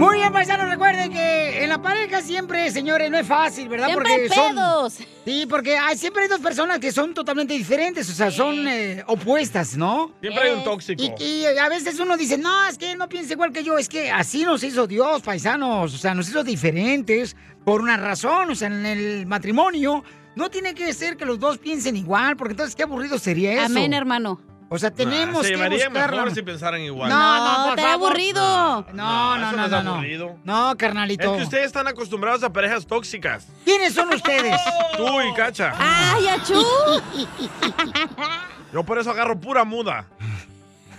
Muy 0.00 0.16
bien, 0.16 0.32
paisanos, 0.32 0.70
recuerden 0.70 1.12
que 1.12 1.62
en 1.62 1.68
la 1.68 1.82
pareja 1.82 2.22
siempre, 2.22 2.70
señores, 2.70 3.10
no 3.10 3.18
es 3.18 3.26
fácil, 3.26 3.68
¿verdad? 3.68 3.88
Siempre 3.88 4.12
hay 4.14 4.28
son-. 4.30 4.90
Sí, 5.26 5.44
porque 5.46 5.76
hay, 5.76 5.98
siempre 5.98 6.22
hay 6.22 6.28
dos 6.30 6.40
personas 6.40 6.78
que 6.78 6.90
son 6.90 7.12
totalmente 7.12 7.52
diferentes, 7.52 8.08
o 8.08 8.12
sea, 8.14 8.30
son 8.30 8.66
eh, 8.66 9.04
opuestas, 9.06 9.76
¿no? 9.76 10.12
Siempre 10.22 10.42
hay 10.42 10.56
un 10.56 10.64
tóxico. 10.64 11.02
Y, 11.02 11.22
y 11.22 11.44
a 11.44 11.68
veces 11.68 12.00
uno 12.00 12.16
dice, 12.16 12.38
no, 12.38 12.66
es 12.66 12.78
que 12.78 12.92
él 12.92 12.96
no 12.96 13.10
piensa 13.10 13.34
igual 13.34 13.52
que 13.52 13.62
yo, 13.62 13.76
es 13.76 13.90
que 13.90 14.10
así 14.10 14.42
nos 14.42 14.64
hizo 14.64 14.86
Dios, 14.86 15.20
paisanos, 15.20 15.92
o 15.92 15.98
sea, 15.98 16.14
nos 16.14 16.30
hizo 16.30 16.42
diferentes 16.42 17.36
por 17.66 17.82
una 17.82 17.98
razón, 17.98 18.52
o 18.52 18.54
sea, 18.54 18.68
en 18.68 18.86
el 18.86 19.26
matrimonio 19.26 20.02
no 20.34 20.48
tiene 20.48 20.74
que 20.74 20.94
ser 20.94 21.18
que 21.18 21.26
los 21.26 21.38
dos 21.38 21.58
piensen 21.58 21.94
igual, 21.94 22.38
porque 22.38 22.52
entonces 22.52 22.74
qué 22.74 22.84
aburrido 22.84 23.18
sería 23.18 23.52
eso. 23.52 23.66
Amén, 23.66 23.92
hermano. 23.92 24.40
O 24.72 24.78
sea, 24.78 24.92
tenemos 24.92 25.40
Ah, 25.40 25.42
se 25.42 25.48
que 25.50 25.56
llevarían 25.56 25.92
buscar 25.92 26.10
la- 26.10 26.16
mejor 26.22 26.34
si 26.34 26.42
pensaran 26.42 26.80
igual. 26.80 27.08
No, 27.10 27.18
no, 27.18 27.70
estaría 27.70 27.90
favor. 27.92 28.06
aburrido. 28.12 28.86
No, 28.92 29.36
no, 29.36 29.52
no, 29.52 29.64
es 29.64 29.70
no, 29.72 29.82
no. 29.82 29.92
aburrido. 29.94 30.36
No, 30.44 30.70
Es 30.70 30.76
carnalito. 30.76 31.36
que 31.36 31.42
ustedes 31.42 31.66
están 31.66 31.88
acostumbrados 31.88 32.44
a 32.44 32.52
parejas 32.52 32.86
tóxicas. 32.86 33.48
¿Quiénes 33.64 33.94
son 33.94 34.14
ustedes? 34.14 34.56
Tú 34.96 35.20
y 35.22 35.34
Cacha. 35.34 35.74
¡Ay, 35.76 36.28
achú! 36.28 36.62
Yo 38.72 38.84
por 38.84 38.98
eso 38.98 39.10
agarro 39.10 39.38
pura 39.40 39.64
muda. 39.64 40.06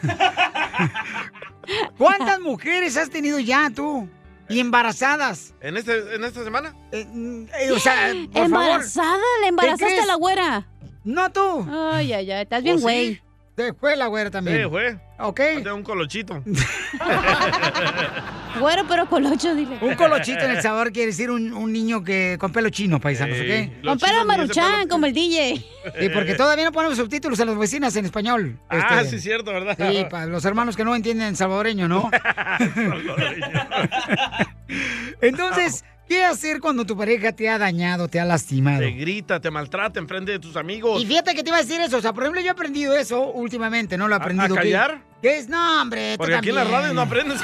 ¿Cuántas 1.97 2.39
mujeres 2.39 2.97
has 2.97 3.09
tenido 3.09 3.39
ya 3.39 3.69
tú? 3.73 4.09
Y 4.49 4.59
embarazadas. 4.59 5.53
¿En, 5.61 5.77
este, 5.77 6.15
en 6.15 6.23
esta 6.25 6.43
semana? 6.43 6.75
Eh, 6.91 7.07
o 7.73 7.79
sea, 7.79 8.11
por 8.33 8.43
¿Embarazada? 8.43 9.07
favor. 9.11 9.23
¿Le 9.41 9.47
embarazaste 9.47 9.99
a 10.01 10.05
la 10.05 10.15
güera? 10.15 10.67
No 11.05 11.31
tú. 11.31 11.65
Ay, 11.71 12.11
ay, 12.11 12.31
ay. 12.31 12.41
Estás 12.41 12.61
bien, 12.63 12.75
¿O 12.75 12.79
sí? 12.89 13.21
Te 13.55 13.73
fue 13.73 13.95
la 13.97 14.07
güera 14.07 14.31
también. 14.31 14.63
Sí, 14.63 14.69
fue. 14.69 14.97
¿Ok? 15.19 15.39
Un 15.73 15.83
colochito. 15.83 16.41
Güero, 18.59 18.83
pero 18.85 19.05
colocho, 19.07 19.55
dile. 19.55 19.77
Un 19.79 19.95
colochito 19.95 20.41
en 20.43 20.51
El 20.51 20.61
Salvador 20.61 20.91
quiere 20.91 21.07
decir 21.11 21.31
un, 21.31 21.53
un 21.53 21.71
niño 21.71 22.03
que 22.03 22.35
con 22.37 22.51
pelo 22.51 22.69
chino, 22.69 22.99
paisanos, 22.99 23.37
¿ok? 23.39 23.83
Con 23.85 23.97
pelo 23.97 24.25
maruchan, 24.25 24.89
como 24.89 25.05
el 25.05 25.13
DJ. 25.13 25.55
Sí, 25.99 26.09
porque 26.13 26.35
todavía 26.35 26.65
no 26.65 26.73
ponemos 26.73 26.97
subtítulos 26.97 27.39
a 27.39 27.45
las 27.45 27.57
vecinas 27.57 27.95
en 27.95 28.03
español. 28.05 28.59
Ah, 28.69 28.99
Este, 29.01 29.11
sí, 29.11 29.15
es 29.15 29.23
cierto, 29.23 29.53
¿verdad? 29.53 29.77
Sí, 29.79 30.05
para 30.09 30.25
los 30.25 30.43
hermanos 30.43 30.75
que 30.75 30.83
no 30.83 30.93
entienden 30.93 31.35
salvadoreño, 31.37 31.87
¿no? 31.87 32.11
Entonces, 35.21 35.85
¿qué 36.11 36.25
hacer 36.25 36.59
cuando 36.59 36.83
tu 36.83 36.97
pareja 36.97 37.31
te 37.31 37.47
ha 37.47 37.57
dañado, 37.57 38.09
te 38.09 38.19
ha 38.19 38.25
lastimado? 38.25 38.81
Te 38.81 38.91
grita, 38.91 39.39
te 39.39 39.49
maltrata 39.49 39.97
enfrente 39.97 40.33
de 40.33 40.39
tus 40.39 40.57
amigos. 40.57 41.01
Y 41.01 41.05
fíjate 41.05 41.33
que 41.33 41.41
te 41.41 41.49
iba 41.51 41.57
a 41.57 41.61
decir 41.61 41.79
eso. 41.79 41.95
O 41.97 42.01
sea, 42.01 42.11
por 42.11 42.23
ejemplo, 42.23 42.41
yo 42.41 42.47
he 42.47 42.51
aprendido 42.51 42.97
eso 42.97 43.31
últimamente, 43.31 43.97
¿no? 43.97 44.09
Lo 44.09 44.15
he 44.15 44.17
aprendido. 44.17 44.55
a 44.55 44.57
que- 44.57 44.63
callar? 44.71 45.01
¿Qué 45.21 45.37
es? 45.37 45.47
No, 45.47 45.81
hombre. 45.81 46.13
tú 46.13 46.17
Porque 46.17 46.35
aquí 46.35 46.49
en 46.49 46.55
la 46.55 46.63
radio 46.65 46.93
no 46.93 47.01
aprendes. 47.01 47.39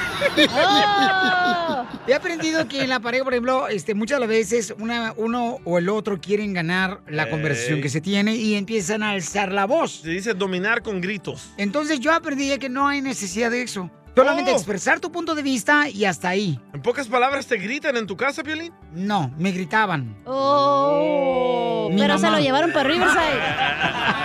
¡Oh! 0.52 1.86
He 2.08 2.14
aprendido 2.14 2.66
que 2.66 2.82
en 2.82 2.88
la 2.88 3.00
pareja, 3.00 3.22
por 3.24 3.34
ejemplo, 3.34 3.68
este, 3.68 3.94
muchas 3.94 4.16
de 4.16 4.20
las 4.20 4.28
veces 4.28 4.74
una, 4.78 5.14
uno 5.16 5.58
o 5.64 5.78
el 5.78 5.88
otro 5.88 6.20
quieren 6.20 6.52
ganar 6.52 7.00
la 7.06 7.24
Ey. 7.24 7.30
conversación 7.30 7.80
que 7.80 7.88
se 7.88 8.00
tiene 8.00 8.34
y 8.34 8.54
empiezan 8.54 9.02
a 9.02 9.10
alzar 9.10 9.52
la 9.52 9.66
voz. 9.66 10.00
Se 10.02 10.10
dice 10.10 10.34
dominar 10.34 10.82
con 10.82 11.00
gritos. 11.00 11.50
Entonces 11.56 12.00
yo 12.00 12.12
aprendí 12.12 12.56
que 12.58 12.68
no 12.68 12.88
hay 12.88 13.00
necesidad 13.00 13.50
de 13.50 13.62
eso. 13.62 13.90
Solamente 14.18 14.50
Oh. 14.52 14.54
expresar 14.56 14.98
tu 15.00 15.12
punto 15.12 15.34
de 15.34 15.42
vista 15.42 15.88
y 15.88 16.04
hasta 16.04 16.28
ahí. 16.30 16.58
En 16.72 16.82
pocas 16.82 17.06
palabras, 17.08 17.46
¿te 17.46 17.56
gritan 17.56 17.96
en 17.96 18.06
tu 18.06 18.16
casa, 18.16 18.42
Piolín? 18.42 18.72
No, 18.92 19.30
me 19.38 19.52
gritaban. 19.52 20.16
Oh, 20.26 21.88
Mi 21.92 22.00
pero 22.00 22.18
se 22.18 22.30
lo 22.30 22.38
llevaron 22.38 22.72
para 22.72 22.88
Riverside. 22.88 23.22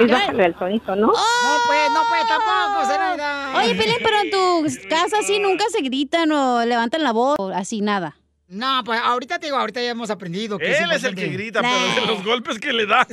Y 0.00 0.06
bájale 0.06 0.46
el 0.46 0.54
tonito, 0.54 0.96
¿no? 0.96 1.06
No, 1.06 1.12
pues, 1.12 1.90
no, 1.92 2.00
pues, 2.08 2.22
tampoco, 2.26 2.84
Zenaida. 2.90 3.52
Oye, 3.58 3.76
Pelín, 3.76 3.94
pero 4.02 4.16
en 4.22 4.30
tu 4.30 4.88
casa 4.88 5.18
así 5.20 5.38
nunca 5.38 5.64
se 5.70 5.82
gritan 5.82 6.32
o 6.32 6.64
levantan 6.64 7.04
la 7.04 7.12
voz 7.12 7.36
o 7.38 7.50
así, 7.50 7.80
nada. 7.80 8.16
No, 8.46 8.82
pues 8.84 9.00
ahorita 9.02 9.38
te 9.38 9.46
digo, 9.46 9.56
ahorita 9.56 9.80
ya 9.80 9.90
hemos 9.90 10.10
aprendido 10.10 10.58
que 10.58 10.76
Él 10.76 10.92
es 10.92 11.02
el 11.02 11.14
que 11.14 11.28
grita, 11.28 11.62
pero 11.62 12.06
de 12.06 12.14
los 12.14 12.22
golpes 12.24 12.58
que 12.58 12.72
le 12.74 12.84
da. 12.86 13.04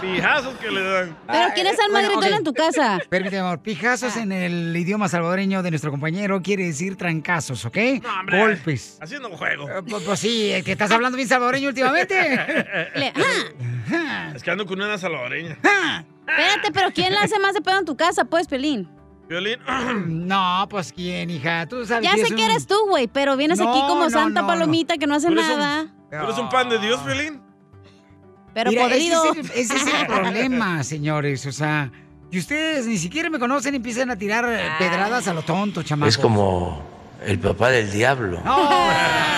Pijazos 0.00 0.54
que 0.58 0.70
le 0.70 0.82
dan. 0.82 1.16
Pero 1.26 1.48
¿quién 1.54 1.66
es 1.66 1.78
el 1.78 1.90
más 1.90 2.02
Bueno, 2.02 2.08
gritón 2.20 2.32
ok. 2.32 2.38
en 2.38 2.44
tu 2.44 2.52
casa? 2.52 2.98
Permíteme, 3.08 3.40
amor. 3.40 3.62
Pijazos 3.62 4.16
en 4.16 4.32
el 4.32 4.76
idioma 4.76 5.08
salvadoreño 5.08 5.62
de 5.62 5.70
nuestro 5.70 5.90
compañero 5.90 6.42
quiere 6.42 6.64
decir 6.66 6.96
trancazos, 6.96 7.64
¿ok? 7.64 7.76
hombre. 8.20 8.38
Golpes. 8.38 8.98
Haciendo 9.00 9.28
un 9.28 9.36
juego. 9.38 9.68
Eh, 9.68 9.82
Pues, 9.88 10.02
pues 10.02 10.20
sí, 10.20 10.52
es 10.52 10.62
que 10.62 10.72
estás 10.72 10.90
hablando 10.90 11.16
bien 11.16 11.28
salvadoreño 11.28 11.68
últimamente. 11.68 12.18
ah. 13.92 14.32
Es 14.34 14.42
que 14.42 14.50
ando 14.50 14.66
con 14.66 14.80
una 14.80 14.98
salvadoreña. 14.98 15.58
Espérate, 16.28 16.70
pero 16.72 16.90
¿quién 16.92 17.12
le 17.12 17.18
hace 17.18 17.38
más 17.38 17.54
de 17.54 17.62
pedo 17.62 17.78
en 17.78 17.84
tu 17.86 17.96
casa, 17.96 18.26
pues, 18.26 18.46
Pelín? 18.46 18.88
Piolín. 19.28 19.58
No, 20.26 20.66
pues 20.70 20.92
quién, 20.92 21.30
hija. 21.30 21.66
Tú 21.66 21.84
sabes 21.86 22.04
Ya 22.08 22.14
que 22.14 22.22
sé 22.26 22.34
que 22.34 22.44
un- 22.44 22.50
eres 22.50 22.66
tú, 22.66 22.76
güey, 22.88 23.06
pero 23.08 23.36
vienes 23.36 23.60
aquí 23.60 23.68
No, 23.68 23.88
como 23.88 24.04
no, 24.04 24.10
santa 24.10 24.42
no, 24.42 24.46
palomita 24.46 24.96
que 24.98 25.06
no 25.06 25.14
hace 25.14 25.26
¿Tú 25.28 25.32
eres 25.34 25.48
un- 25.48 25.58
nada. 25.58 25.86
¿Tú 26.10 26.16
eres 26.24 26.38
un 26.38 26.48
pan 26.48 26.68
de 26.68 26.78
Dios, 26.78 27.00
Piolín? 27.00 27.40
Pero 28.54 28.70
Mira, 28.70 28.82
podrido. 28.84 29.24
Ese 29.32 29.40
es, 29.40 29.50
el, 29.50 29.58
ese 29.60 29.74
es 29.76 29.86
el 30.00 30.06
problema, 30.08 30.84
señores. 30.84 31.44
O 31.46 31.52
sea, 31.52 31.90
y 32.30 32.38
ustedes 32.38 32.86
ni 32.86 32.98
siquiera 32.98 33.28
me 33.30 33.38
conocen 33.38 33.74
y 33.74 33.78
empiezan 33.78 34.10
a 34.10 34.16
tirar 34.16 34.44
eh, 34.48 34.68
pedradas 34.78 35.26
a 35.28 35.34
lo 35.34 35.42
tonto, 35.42 35.82
chamacos. 35.82 36.14
Es 36.14 36.18
como 36.20 36.82
el 37.26 37.38
papá 37.40 37.70
del 37.70 37.90
diablo. 37.90 38.40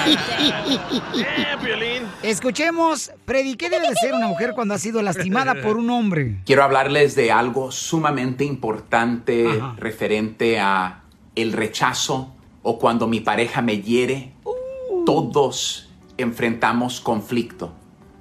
Eh, 0.07 1.57
Piolín. 1.63 1.86
Escuchemos, 2.23 3.13
Freddy, 3.27 3.57
¿qué 3.57 3.71
debe 3.71 3.89
de 3.89 3.95
ser 3.95 4.15
una 4.15 4.27
mujer 4.27 4.53
cuando 4.55 4.75
ha 4.75 4.79
sido 4.79 5.03
lastimada 5.03 5.55
por 5.63 5.77
un 5.77 5.91
hombre? 5.91 6.41
Quiero 6.45 6.65
hablarles 6.65 7.15
de 7.15 7.33
algo 7.33 7.71
sumamente 7.71 8.45
importante 8.45 9.47
referente 9.77 10.59
a 10.59 11.03
el 11.35 11.53
rechazo 11.53 12.35
o 12.63 12.79
cuando 12.79 13.07
mi 13.07 13.21
pareja 13.21 13.63
me 13.63 13.81
hiere. 13.81 14.33
Todos 15.05 15.89
enfrentamos 16.19 17.01
conflicto. 17.01 17.73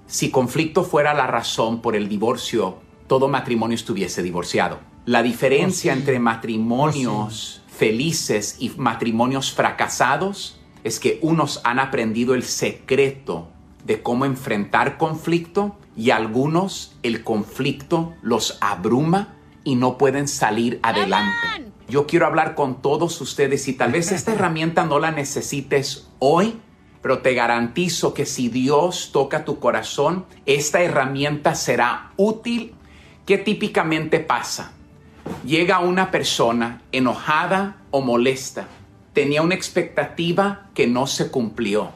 Si 0.08 0.30
conflicto 0.30 0.84
fuera 0.84 1.14
la 1.14 1.26
razón 1.26 1.82
por 1.82 1.96
el 1.96 2.08
divorcio, 2.08 2.78
todo 3.08 3.28
matrimonio 3.28 3.76
estuviese 3.76 4.22
divorciado. 4.22 4.80
La 5.06 5.24
diferencia 5.24 5.94
entre 5.94 6.20
matrimonios 6.20 7.62
felices 7.68 8.58
y 8.60 8.72
matrimonios 8.78 9.52
fracasados 9.52 10.60
es 10.84 11.00
que 11.00 11.20
unos 11.22 11.62
han 11.64 11.80
aprendido 11.80 12.36
el 12.36 12.44
secreto 12.44 13.50
de 13.86 14.02
cómo 14.02 14.26
enfrentar 14.26 14.98
conflicto 14.98 15.78
y 15.96 16.10
algunos 16.10 16.96
el 17.04 17.24
conflicto 17.24 18.14
los 18.22 18.58
abruma 18.60 19.36
y 19.64 19.76
no 19.76 19.98
pueden 19.98 20.28
salir 20.28 20.80
adelante. 20.84 21.72
Yo 21.88 22.08
quiero 22.08 22.26
hablar 22.26 22.56
con 22.56 22.82
todos 22.82 23.22
ustedes 23.22 23.68
y 23.68 23.74
tal 23.74 23.92
vez 23.92 24.12
esta 24.12 24.34
herramienta 24.34 24.86
no 24.86 25.00
la 25.00 25.12
necesites 25.12 26.10
hoy, 26.20 26.60
pero 27.02 27.20
te 27.20 27.36
garantizo 27.36 28.14
que 28.14 28.26
si 28.26 28.50
Dios 28.50 29.12
toca 29.14 29.46
tu 29.46 29.60
corazón, 29.60 30.26
esta 30.46 30.82
herramienta 30.82 31.54
será 31.54 32.12
útil. 32.18 32.74
¿Qué 33.26 33.38
típicamente 33.38 34.20
pasa? 34.20 34.72
Llega 35.46 35.80
una 35.80 36.12
persona 36.12 36.82
enojada 36.92 37.78
o 37.92 38.02
molesta. 38.02 38.68
Tenía 39.14 39.42
una 39.44 39.56
expectativa 39.56 40.70
que 40.74 40.88
no 40.88 41.08
se 41.08 41.30
cumplió. 41.30 41.92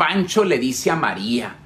Pancho 0.00 0.44
le 0.44 0.58
dice 0.58 0.90
a 0.90 0.96
María, 0.96 1.56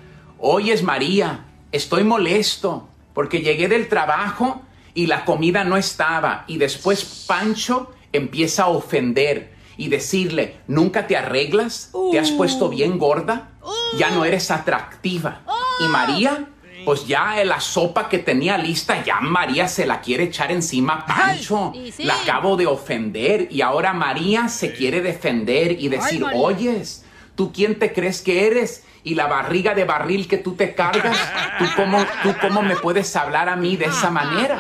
oyes 0.40 0.82
María, 0.82 1.44
estoy 1.70 2.02
molesto 2.02 2.88
porque 3.12 3.42
llegué 3.42 3.68
del 3.68 3.88
trabajo 3.88 4.60
y 4.92 5.06
la 5.06 5.24
comida 5.24 5.62
no 5.62 5.76
estaba. 5.76 6.42
Y 6.48 6.56
después 6.56 7.26
Pancho 7.28 7.92
empieza 8.12 8.64
a 8.64 8.70
ofender 8.70 9.54
y 9.76 9.86
decirle, 9.86 10.56
¿nunca 10.66 11.06
te 11.06 11.16
arreglas? 11.16 11.92
¿Te 12.10 12.18
has 12.18 12.32
puesto 12.32 12.68
bien 12.68 12.98
gorda? 12.98 13.50
Ya 13.98 14.10
no 14.10 14.24
eres 14.24 14.50
atractiva. 14.50 15.42
Y 15.78 15.84
María, 15.84 16.48
pues 16.84 17.06
ya 17.06 17.36
la 17.44 17.60
sopa 17.60 18.08
que 18.08 18.18
tenía 18.18 18.58
lista, 18.58 19.04
ya 19.04 19.20
María 19.20 19.68
se 19.68 19.86
la 19.86 20.00
quiere 20.00 20.24
echar 20.24 20.50
encima 20.50 20.94
a 20.94 21.06
Pancho. 21.06 21.72
La 21.98 22.20
acabo 22.20 22.56
de 22.56 22.66
ofender 22.66 23.46
y 23.52 23.60
ahora 23.60 23.92
María 23.92 24.48
se 24.48 24.72
quiere 24.72 25.02
defender 25.02 25.80
y 25.80 25.88
decir, 25.88 26.24
oyes, 26.34 27.03
¿tú 27.34 27.52
quién 27.52 27.78
te 27.78 27.92
crees 27.92 28.22
que 28.22 28.46
eres? 28.46 28.84
Y 29.02 29.14
la 29.14 29.26
barriga 29.26 29.74
de 29.74 29.84
barril 29.84 30.28
que 30.28 30.38
tú 30.38 30.54
te 30.54 30.74
cargas, 30.74 31.16
¿tú 31.58 31.64
cómo, 31.76 32.04
¿tú 32.22 32.34
cómo 32.40 32.62
me 32.62 32.76
puedes 32.76 33.14
hablar 33.16 33.48
a 33.48 33.56
mí 33.56 33.76
de 33.76 33.86
esa 33.86 34.10
manera? 34.10 34.58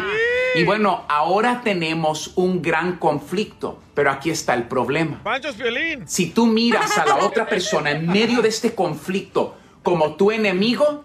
Y 0.54 0.64
bueno, 0.64 1.04
ahora 1.08 1.62
tenemos 1.64 2.32
un 2.36 2.62
gran 2.62 2.98
conflicto, 2.98 3.80
pero 3.94 4.10
aquí 4.10 4.30
está 4.30 4.54
el 4.54 4.64
problema. 4.64 5.20
Si 6.04 6.30
tú 6.30 6.46
miras 6.46 6.96
a 6.98 7.06
la 7.06 7.16
otra 7.16 7.46
persona 7.46 7.90
en 7.90 8.06
medio 8.06 8.42
de 8.42 8.50
este 8.50 8.74
conflicto 8.74 9.56
como 9.82 10.14
tu 10.14 10.30
enemigo, 10.30 11.04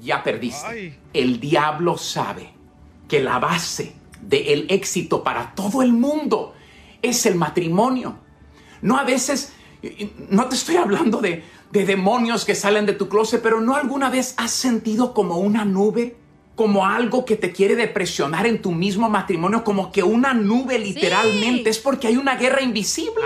ya 0.00 0.22
perdiste. 0.22 0.98
El 1.12 1.40
diablo 1.40 1.98
sabe 1.98 2.52
que 3.08 3.20
la 3.20 3.38
base 3.38 3.96
del 4.20 4.66
éxito 4.68 5.24
para 5.24 5.54
todo 5.54 5.82
el 5.82 5.92
mundo 5.92 6.54
es 7.02 7.26
el 7.26 7.34
matrimonio. 7.34 8.18
No 8.82 8.98
a 8.98 9.04
veces, 9.04 9.52
no 10.28 10.46
te 10.46 10.54
estoy 10.54 10.76
hablando 10.76 11.20
de, 11.20 11.42
de 11.70 11.86
demonios 11.86 12.44
que 12.44 12.54
salen 12.54 12.86
de 12.86 12.92
tu 12.92 13.08
closet, 13.08 13.42
pero 13.42 13.60
no 13.60 13.76
alguna 13.76 14.10
vez 14.10 14.34
has 14.36 14.50
sentido 14.50 15.14
como 15.14 15.38
una 15.38 15.64
nube, 15.64 16.16
como 16.54 16.86
algo 16.86 17.24
que 17.24 17.36
te 17.36 17.52
quiere 17.52 17.74
depresionar 17.74 18.46
en 18.46 18.60
tu 18.60 18.72
mismo 18.72 19.08
matrimonio, 19.08 19.64
como 19.64 19.90
que 19.90 20.02
una 20.02 20.34
nube 20.34 20.78
literalmente 20.78 21.70
es 21.70 21.78
porque 21.78 22.08
hay 22.08 22.16
una 22.18 22.36
guerra 22.36 22.60
invisible. 22.60 23.24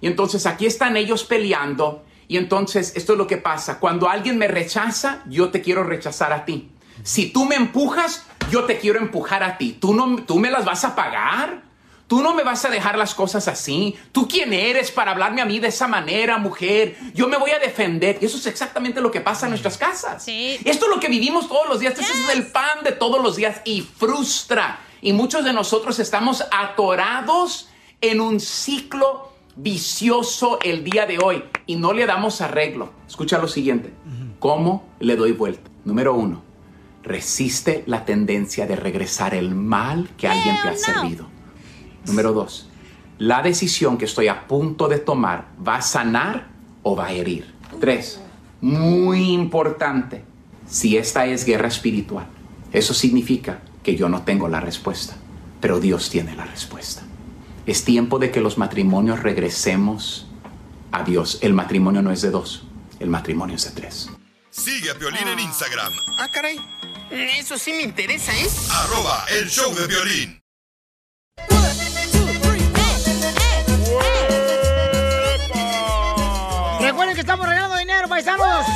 Y 0.00 0.06
entonces 0.06 0.46
aquí 0.46 0.64
están 0.64 0.96
ellos 0.96 1.24
peleando. 1.24 2.04
Y 2.26 2.36
entonces 2.36 2.92
esto 2.96 3.12
es 3.12 3.18
lo 3.18 3.26
que 3.26 3.38
pasa. 3.38 3.80
Cuando 3.80 4.08
alguien 4.08 4.38
me 4.38 4.48
rechaza, 4.48 5.22
yo 5.26 5.50
te 5.50 5.60
quiero 5.60 5.84
rechazar 5.84 6.32
a 6.32 6.44
ti. 6.44 6.70
Si 7.02 7.30
tú 7.30 7.44
me 7.44 7.54
empujas, 7.54 8.26
yo 8.50 8.64
te 8.64 8.78
quiero 8.78 8.98
empujar 8.98 9.42
a 9.42 9.58
ti. 9.58 9.76
Tú, 9.78 9.94
no, 9.94 10.16
tú 10.24 10.38
me 10.38 10.50
las 10.50 10.64
vas 10.64 10.84
a 10.84 10.94
pagar. 10.94 11.67
Tú 12.08 12.22
no 12.22 12.34
me 12.34 12.42
vas 12.42 12.64
a 12.64 12.70
dejar 12.70 12.96
las 12.96 13.14
cosas 13.14 13.48
así. 13.48 13.94
¿Tú 14.12 14.26
quién 14.26 14.54
eres 14.54 14.90
para 14.90 15.10
hablarme 15.10 15.42
a 15.42 15.44
mí 15.44 15.60
de 15.60 15.68
esa 15.68 15.86
manera, 15.86 16.38
mujer? 16.38 16.96
Yo 17.14 17.28
me 17.28 17.36
voy 17.36 17.50
a 17.50 17.58
defender. 17.58 18.18
Y 18.22 18.24
eso 18.24 18.38
es 18.38 18.46
exactamente 18.46 19.02
lo 19.02 19.10
que 19.10 19.20
pasa 19.20 19.44
en 19.44 19.50
nuestras 19.50 19.76
casas. 19.76 20.24
Esto 20.26 20.86
es 20.86 20.90
lo 20.90 20.98
que 21.00 21.08
vivimos 21.08 21.48
todos 21.48 21.68
los 21.68 21.80
días. 21.80 21.92
Este 21.92 22.10
es 22.10 22.34
el 22.34 22.46
pan 22.46 22.82
de 22.82 22.92
todos 22.92 23.22
los 23.22 23.36
días 23.36 23.60
y 23.66 23.82
frustra. 23.82 24.80
Y 25.02 25.12
muchos 25.12 25.44
de 25.44 25.52
nosotros 25.52 25.98
estamos 25.98 26.42
atorados 26.50 27.68
en 28.00 28.22
un 28.22 28.40
ciclo 28.40 29.32
vicioso 29.56 30.58
el 30.62 30.84
día 30.84 31.04
de 31.04 31.18
hoy 31.18 31.44
y 31.66 31.76
no 31.76 31.92
le 31.92 32.06
damos 32.06 32.40
arreglo. 32.40 32.90
Escucha 33.06 33.38
lo 33.38 33.48
siguiente. 33.48 33.92
¿Cómo 34.38 34.88
le 34.98 35.14
doy 35.14 35.32
vuelta? 35.32 35.68
Número 35.84 36.14
uno, 36.14 36.42
resiste 37.02 37.84
la 37.86 38.06
tendencia 38.06 38.66
de 38.66 38.76
regresar 38.76 39.34
el 39.34 39.54
mal 39.54 40.08
que 40.16 40.26
alguien 40.26 40.56
te 40.62 40.68
ha 40.68 40.76
servido. 40.76 41.37
Número 42.08 42.32
dos, 42.32 42.68
la 43.18 43.42
decisión 43.42 43.98
que 43.98 44.06
estoy 44.06 44.28
a 44.28 44.46
punto 44.48 44.88
de 44.88 44.98
tomar 44.98 45.48
va 45.66 45.76
a 45.76 45.82
sanar 45.82 46.48
o 46.82 46.96
va 46.96 47.06
a 47.06 47.12
herir. 47.12 47.54
Tres, 47.80 48.20
muy 48.60 49.32
importante, 49.32 50.24
si 50.68 50.96
esta 50.96 51.26
es 51.26 51.44
guerra 51.44 51.68
espiritual, 51.68 52.26
eso 52.72 52.94
significa 52.94 53.60
que 53.82 53.96
yo 53.96 54.08
no 54.08 54.22
tengo 54.22 54.48
la 54.48 54.60
respuesta, 54.60 55.16
pero 55.60 55.80
Dios 55.80 56.10
tiene 56.10 56.34
la 56.34 56.44
respuesta. 56.44 57.02
Es 57.66 57.84
tiempo 57.84 58.18
de 58.18 58.30
que 58.30 58.40
los 58.40 58.56
matrimonios 58.58 59.22
regresemos 59.22 60.26
a 60.92 61.04
Dios. 61.04 61.38
El 61.42 61.52
matrimonio 61.52 62.00
no 62.02 62.10
es 62.10 62.22
de 62.22 62.30
dos, 62.30 62.64
el 63.00 63.10
matrimonio 63.10 63.56
es 63.56 63.64
de 63.64 63.70
tres. 63.72 64.08
Sigue 64.50 64.90
a 64.90 64.94
Piolín 64.94 65.28
en 65.28 65.38
Instagram, 65.38 65.92
Ah, 66.18 66.28
caray. 66.32 66.58
Eso 67.10 67.56
sí 67.56 67.72
me 67.72 67.82
interesa, 67.82 68.32
¿eh? 68.36 68.46
arroba 68.70 69.24
el 69.38 69.48
show 69.48 69.74
de 69.74 69.86
violín. 69.86 70.37
Recuerden 76.98 77.14
que 77.14 77.20
estamos 77.20 77.48
regalando 77.48 77.76
dinero, 77.76 78.08
paisanos. 78.08 78.66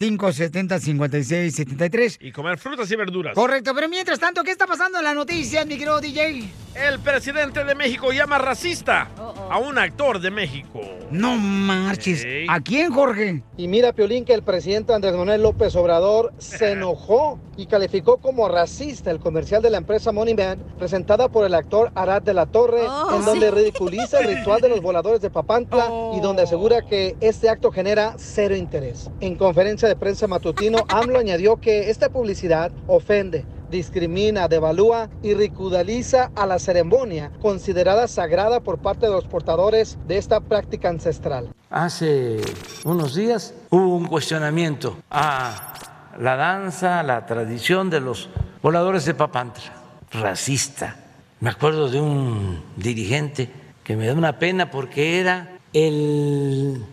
1-855-570-5673. 0.00 2.18
Y 2.20 2.32
comer 2.32 2.58
frutas 2.58 2.90
y 2.90 2.96
verduras. 2.96 3.34
Correcto, 3.34 3.72
pero 3.74 3.88
mientras 3.88 4.18
tanto, 4.18 4.42
¿qué 4.44 4.50
está 4.50 4.66
pasando 4.66 4.98
en 4.98 5.04
la 5.04 5.14
noticia, 5.14 5.64
mi 5.64 5.78
querido 5.78 5.98
DJ? 6.00 6.50
El 6.74 6.98
presidente 6.98 7.64
de 7.64 7.74
México 7.74 8.12
llama 8.12 8.36
racista 8.36 9.08
a 9.48 9.58
un 9.58 9.78
actor 9.78 10.20
de 10.20 10.30
México. 10.30 10.82
No 11.10 11.36
marches. 11.36 12.26
¿A 12.50 12.60
quién, 12.60 12.92
Jorge? 12.92 13.42
Y 13.56 13.66
mira, 13.66 13.94
Piolín, 13.94 14.26
que 14.26 14.34
el 14.34 14.42
presidente 14.42 14.92
Andrés 14.92 15.14
Manuel 15.14 15.42
López 15.42 15.74
Obrador 15.74 16.34
se 16.36 16.72
enojó 16.72 17.40
y 17.56 17.64
calificó 17.64 18.18
como 18.18 18.46
racista 18.48 19.10
el 19.10 19.20
comercial 19.20 19.62
de 19.62 19.70
la 19.70 19.78
empresa 19.78 20.12
Money 20.12 20.34
Man 20.34 20.62
presentada 20.78 21.30
por 21.30 21.46
el 21.46 21.54
actor 21.54 21.92
Arad 21.94 22.20
de 22.20 22.34
la 22.34 22.44
Torre, 22.44 22.84
en 22.84 23.24
donde 23.24 23.48
sí. 23.48 23.54
ridiculiza 23.54 24.20
el 24.20 24.26
ritual 24.36 24.60
de 24.60 24.68
los 24.68 24.82
voladores 24.82 25.22
de 25.22 25.30
Papantla 25.30 25.88
y 26.14 26.20
donde 26.20 26.42
asegura 26.42 26.82
que 26.82 27.16
este 27.22 27.48
acto 27.48 27.72
genera 27.72 28.16
cero 28.18 28.54
interés. 28.54 29.10
En 29.20 29.36
conferencia 29.36 29.85
de 29.86 29.96
prensa 29.96 30.26
matutino, 30.26 30.78
AMLO 30.88 31.18
añadió 31.18 31.56
que 31.56 31.90
esta 31.90 32.08
publicidad 32.08 32.72
ofende 32.86 33.44
discrimina, 33.70 34.48
devalúa 34.48 35.08
y 35.22 35.34
ridiculiza 35.34 36.30
a 36.34 36.46
la 36.46 36.58
ceremonia 36.58 37.32
considerada 37.40 38.08
sagrada 38.08 38.60
por 38.60 38.78
parte 38.78 39.06
de 39.06 39.12
los 39.12 39.24
portadores 39.24 39.98
de 40.06 40.18
esta 40.18 40.40
práctica 40.40 40.88
ancestral. 40.88 41.48
Hace 41.70 42.40
unos 42.84 43.14
días 43.14 43.54
hubo 43.70 43.96
un 43.96 44.06
cuestionamiento 44.06 44.96
a 45.10 45.74
la 46.18 46.36
danza, 46.36 47.02
la 47.02 47.26
tradición 47.26 47.90
de 47.90 48.00
los 48.00 48.28
voladores 48.62 49.04
de 49.04 49.14
Papantla, 49.14 49.72
racista. 50.12 50.96
Me 51.40 51.50
acuerdo 51.50 51.90
de 51.90 52.00
un 52.00 52.62
dirigente 52.76 53.50
que 53.84 53.96
me 53.96 54.06
da 54.06 54.14
una 54.14 54.38
pena 54.38 54.70
porque 54.70 55.20
era 55.20 55.58
el 55.72 56.84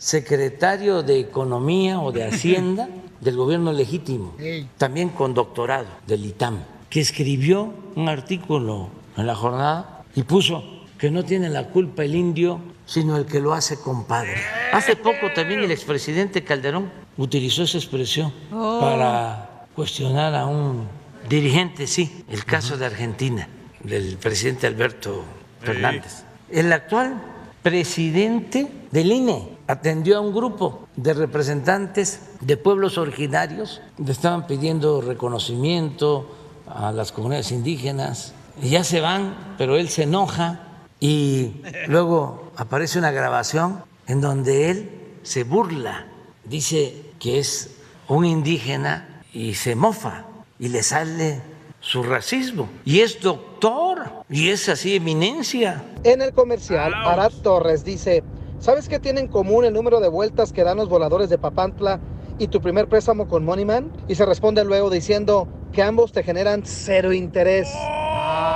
secretario 0.00 1.02
de 1.02 1.20
Economía 1.20 2.00
o 2.00 2.10
de 2.10 2.24
Hacienda 2.24 2.88
del 3.20 3.36
gobierno 3.36 3.70
legítimo, 3.70 4.34
también 4.78 5.10
con 5.10 5.34
doctorado 5.34 5.88
del 6.06 6.24
ITAM, 6.24 6.58
que 6.88 7.00
escribió 7.00 7.72
un 7.94 8.08
artículo 8.08 8.88
en 9.18 9.26
la 9.26 9.34
jornada 9.34 10.04
y 10.14 10.22
puso 10.22 10.64
que 10.96 11.10
no 11.10 11.22
tiene 11.22 11.50
la 11.50 11.68
culpa 11.68 12.02
el 12.02 12.14
indio, 12.14 12.60
sino 12.86 13.18
el 13.18 13.26
que 13.26 13.40
lo 13.40 13.52
hace 13.52 13.78
compadre. 13.78 14.36
Hace 14.72 14.96
poco 14.96 15.30
también 15.34 15.60
el 15.60 15.70
expresidente 15.70 16.42
Calderón 16.44 16.90
utilizó 17.18 17.64
esa 17.64 17.76
expresión 17.76 18.32
Oh. 18.50 18.80
para 18.80 19.66
cuestionar 19.76 20.34
a 20.34 20.46
un 20.46 20.88
dirigente, 21.28 21.86
sí, 21.86 22.24
el 22.30 22.46
caso 22.46 22.78
de 22.78 22.86
Argentina, 22.86 23.46
del 23.84 24.16
presidente 24.16 24.66
Alberto 24.66 25.24
Fernández. 25.60 26.24
El 26.50 26.72
actual 26.72 27.20
presidente 27.62 28.66
del 28.90 29.12
INE 29.12 29.59
atendió 29.70 30.18
a 30.18 30.20
un 30.20 30.34
grupo 30.34 30.88
de 30.96 31.14
representantes 31.14 32.20
de 32.40 32.56
pueblos 32.56 32.98
originarios, 32.98 33.80
le 33.98 34.12
estaban 34.12 34.46
pidiendo 34.46 35.00
reconocimiento 35.00 36.28
a 36.66 36.92
las 36.92 37.12
comunidades 37.12 37.52
indígenas, 37.52 38.34
ya 38.60 38.84
se 38.84 39.00
van, 39.00 39.54
pero 39.58 39.76
él 39.76 39.88
se 39.88 40.02
enoja 40.02 40.60
y 40.98 41.62
luego 41.86 42.50
aparece 42.56 42.98
una 42.98 43.10
grabación 43.10 43.82
en 44.06 44.20
donde 44.20 44.70
él 44.70 44.90
se 45.22 45.44
burla, 45.44 46.06
dice 46.44 47.02
que 47.18 47.38
es 47.38 47.76
un 48.08 48.24
indígena 48.24 49.22
y 49.32 49.54
se 49.54 49.74
mofa 49.74 50.24
y 50.58 50.68
le 50.68 50.82
sale 50.82 51.42
su 51.80 52.02
racismo. 52.02 52.68
Y 52.84 53.00
es 53.00 53.20
doctor 53.20 54.24
y 54.28 54.48
es 54.50 54.68
así 54.68 54.96
eminencia. 54.96 55.84
En 56.04 56.22
el 56.22 56.32
comercial, 56.32 56.92
Arad 56.94 57.32
Torres 57.42 57.84
dice, 57.84 58.22
¿sabes 58.60 58.88
qué 58.88 58.98
tiene 59.00 59.20
en 59.20 59.28
común 59.28 59.64
el 59.64 59.74
número 59.74 59.98
de 60.00 60.08
vueltas 60.08 60.52
que 60.52 60.62
dan 60.62 60.76
los 60.76 60.88
voladores 60.88 61.28
de 61.28 61.38
Papantla 61.38 61.98
y 62.38 62.46
tu 62.48 62.60
primer 62.60 62.88
préstamo 62.88 63.26
con 63.28 63.44
Moneyman? 63.44 63.90
Y 64.08 64.14
se 64.14 64.24
responde 64.24 64.64
luego 64.64 64.88
diciendo 64.90 65.48
que 65.72 65.82
ambos 65.82 66.12
te 66.12 66.22
generan 66.22 66.62
cero 66.64 67.12
interés. 67.12 67.68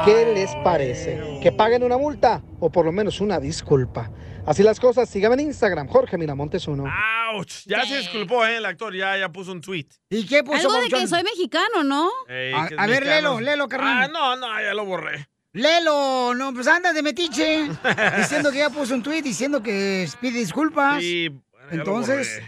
¿Qué 0.04 0.32
les 0.34 0.54
parece? 0.56 1.38
¿Que 1.42 1.50
paguen 1.50 1.82
una 1.82 1.96
multa 1.96 2.42
o 2.60 2.70
por 2.70 2.84
lo 2.84 2.92
menos 2.92 3.20
una 3.20 3.40
disculpa? 3.40 4.10
Así 4.46 4.62
las 4.62 4.78
cosas, 4.78 5.08
síganme 5.08 5.34
en 5.36 5.48
Instagram, 5.48 5.88
Jorge 5.88 6.18
Miramontes 6.18 6.68
uno. 6.68 6.84
Ouch. 7.34 7.64
Ya 7.66 7.86
se 7.86 7.96
disculpó, 7.98 8.44
¿eh? 8.44 8.58
El 8.58 8.66
actor 8.66 8.94
ya, 8.94 9.16
ya 9.16 9.30
puso 9.30 9.52
un 9.52 9.62
tweet. 9.62 9.86
¿Y 10.10 10.26
qué 10.26 10.38
Algo 10.38 10.80
de 10.82 10.88
que 10.88 11.06
soy 11.06 11.22
mexicano, 11.22 11.82
¿no? 11.82 12.10
Ey, 12.28 12.52
A- 12.52 12.86
ver, 12.86 13.06
léelo, 13.06 13.40
léelo, 13.40 13.68
carnal. 13.68 14.02
Ah, 14.04 14.08
no, 14.08 14.36
no, 14.36 14.46
ya 14.60 14.74
lo 14.74 14.84
borré. 14.84 15.28
Lelo, 15.54 16.34
no, 16.34 16.52
pues 16.52 16.66
anda 16.66 16.92
de 16.92 17.02
metiche. 17.02 17.68
diciendo 18.18 18.50
que 18.50 18.58
ya 18.58 18.70
puso 18.70 18.92
un 18.92 19.02
tweet 19.04 19.22
diciendo 19.22 19.62
que 19.62 20.08
pide 20.20 20.40
disculpas. 20.40 21.00
Sí, 21.00 21.28
bueno, 21.28 21.68
Entonces. 21.70 22.42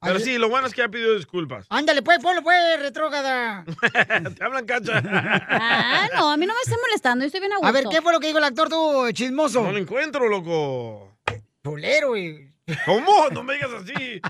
Pero 0.00 0.18
sí, 0.20 0.38
lo 0.38 0.48
bueno 0.48 0.66
es 0.66 0.72
que 0.72 0.80
ya 0.80 0.88
pidió 0.88 1.14
disculpas. 1.14 1.66
Ándale, 1.68 2.00
pues, 2.00 2.18
ponlo, 2.20 2.42
pues, 2.42 2.80
retrógada. 2.80 3.64
Te 4.36 4.44
hablan 4.44 4.64
cacha. 4.64 5.02
Ah, 5.04 6.08
no, 6.14 6.30
a 6.30 6.36
mí 6.36 6.46
no 6.46 6.54
me 6.54 6.60
está 6.60 6.76
molestando, 6.80 7.24
yo 7.24 7.26
estoy 7.26 7.40
bien 7.40 7.52
a 7.52 7.56
gusto. 7.56 7.68
A 7.68 7.72
ver, 7.72 7.84
¿qué 7.90 8.00
fue 8.00 8.12
lo 8.12 8.20
que 8.20 8.28
dijo 8.28 8.38
el 8.38 8.44
actor 8.44 8.68
tú, 8.68 9.10
chismoso? 9.12 9.62
No 9.62 9.72
lo 9.72 9.78
encuentro, 9.78 10.28
loco. 10.28 11.18
Chulero, 11.62 12.10
güey. 12.10 12.52
¿Cómo? 12.84 13.28
No 13.32 13.42
me 13.42 13.54
digas 13.54 13.70
así. 13.72 14.20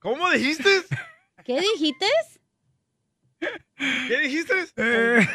¿Cómo 0.00 0.28
dijiste? 0.30 0.82
¿Qué 1.44 1.60
dijiste? 1.60 2.06
¿Qué 4.08 4.18
dijiste? 4.20 4.54
Eh. 4.76 5.28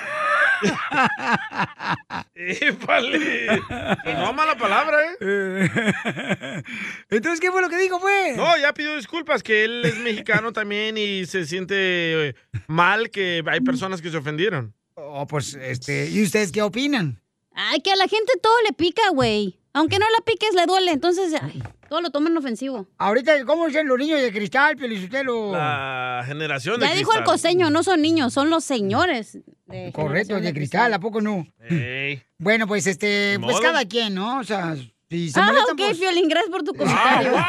¡Épale! 2.36 3.62
No 4.06 4.34
mala 4.34 4.58
palabra, 4.58 4.98
¿eh? 5.04 5.16
Entonces, 7.10 7.40
¿qué 7.40 7.52
fue 7.52 7.62
lo 7.62 7.70
que 7.70 7.78
dijo, 7.78 8.00
pues? 8.00 8.36
No, 8.38 8.58
ya 8.58 8.74
pidió 8.74 8.96
disculpas, 8.96 9.44
que 9.44 9.64
él 9.66 9.84
es 9.86 9.98
mexicano 9.98 10.54
también 10.54 10.98
y 10.98 11.26
se 11.26 11.46
siente 11.46 12.30
eh, 12.30 12.36
mal 12.68 13.10
que 13.10 13.44
hay 13.48 13.62
personas 13.62 14.02
que 14.02 14.10
se 14.10 14.18
ofendieron. 14.18 14.74
Oh, 14.96 15.26
pues, 15.28 15.54
este, 15.56 16.10
¿y 16.10 16.24
ustedes 16.24 16.52
qué 16.52 16.62
opinan? 16.62 17.22
Ay, 17.54 17.82
que 17.82 17.92
a 17.92 17.96
la 17.96 18.08
gente 18.08 18.34
todo 18.42 18.56
le 18.66 18.74
pica, 18.74 19.02
güey. 19.14 19.60
Aunque 19.74 20.00
no 20.00 20.06
la 20.10 20.24
piques, 20.26 20.54
le 20.54 20.66
duele. 20.66 20.92
Entonces, 20.92 21.34
ay, 21.42 21.62
todo 21.90 22.02
lo 22.02 22.12
toman 22.12 22.38
ofensivo. 22.38 22.88
Ahorita, 22.98 23.44
¿cómo 23.46 23.66
dicen 23.66 23.88
los 23.88 23.98
niños 23.98 24.22
de 24.22 24.32
cristal, 24.32 24.78
Pielichotelo? 24.78 25.52
La 25.52 26.24
generación 26.26 26.80
de 26.80 26.86
Ya 26.86 26.94
dijo 26.94 27.14
el 27.14 27.24
costeño, 27.24 27.70
no 27.70 27.84
son 27.84 28.02
niños, 28.02 28.32
son 28.32 28.50
los 28.50 28.64
señores. 28.64 29.40
De 29.66 29.92
Correcto, 29.92 30.40
de 30.40 30.54
cristal, 30.54 30.94
¿a 30.94 31.00
poco 31.00 31.20
no? 31.20 31.48
Ey. 31.70 32.22
Bueno, 32.38 32.68
pues, 32.68 32.88
este, 32.88 33.38
pues 33.40 33.54
modo. 33.54 33.62
cada 33.62 33.86
quien, 33.86 34.16
¿no? 34.16 34.40
O 34.40 34.44
sea, 34.44 34.76
Si 35.12 35.32
Ah, 35.36 35.52
ok, 35.72 35.76
pues- 35.76 35.98
Fiolín, 35.98 36.30
gracias 36.30 36.52
por 36.52 36.62
tu 36.64 36.72
¡Ah, 36.72 36.78
comentario. 36.78 37.32
wow! 37.32 37.42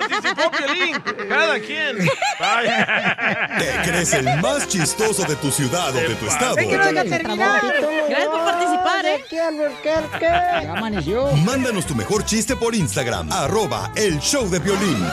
¡Participó 0.00 0.50
Piolín! 0.58 1.28
¡Cada 1.28 1.60
quien! 1.60 1.98
Vaya. 2.40 3.48
¿Te 3.60 3.88
crees 3.88 4.12
el 4.14 4.24
más 4.40 4.66
chistoso 4.66 5.22
de 5.22 5.36
tu 5.36 5.52
ciudad 5.52 5.90
o 5.90 6.00
de 6.00 6.16
tu 6.16 6.26
estado? 6.26 6.58
Es 6.58 6.66
que 6.66 6.76
no 6.76 6.84
deja 6.84 7.04
terminar. 7.04 7.62
Gracias 8.08 8.26
por 8.28 8.44
participar, 8.44 9.06
¿eh? 9.06 9.24
Ya 9.30 10.72
amaneció. 10.72 11.28
Mándanos 11.44 11.86
tu 11.86 11.94
mejor 11.94 12.24
chiste 12.24 12.56
por 12.56 12.74
Instagram, 12.74 13.30
arroba 13.30 13.92
el 13.94 14.18
show 14.18 14.50
de 14.50 14.58
violín. 14.58 15.06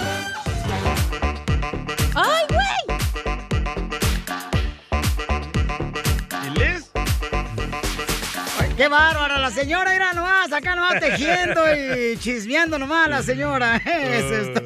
¡Qué 8.75 8.87
bárbara! 8.87 9.37
La 9.37 9.51
señora, 9.51 9.91
mira 9.91 10.13
nomás, 10.13 10.51
acá 10.51 10.75
nomás 10.75 10.99
tejiendo 10.99 11.61
y 11.75 12.17
chismeando 12.19 12.79
nomás 12.79 13.07
la 13.07 13.21
señora. 13.21 13.75
Es 13.85 14.31
esto. 14.31 14.61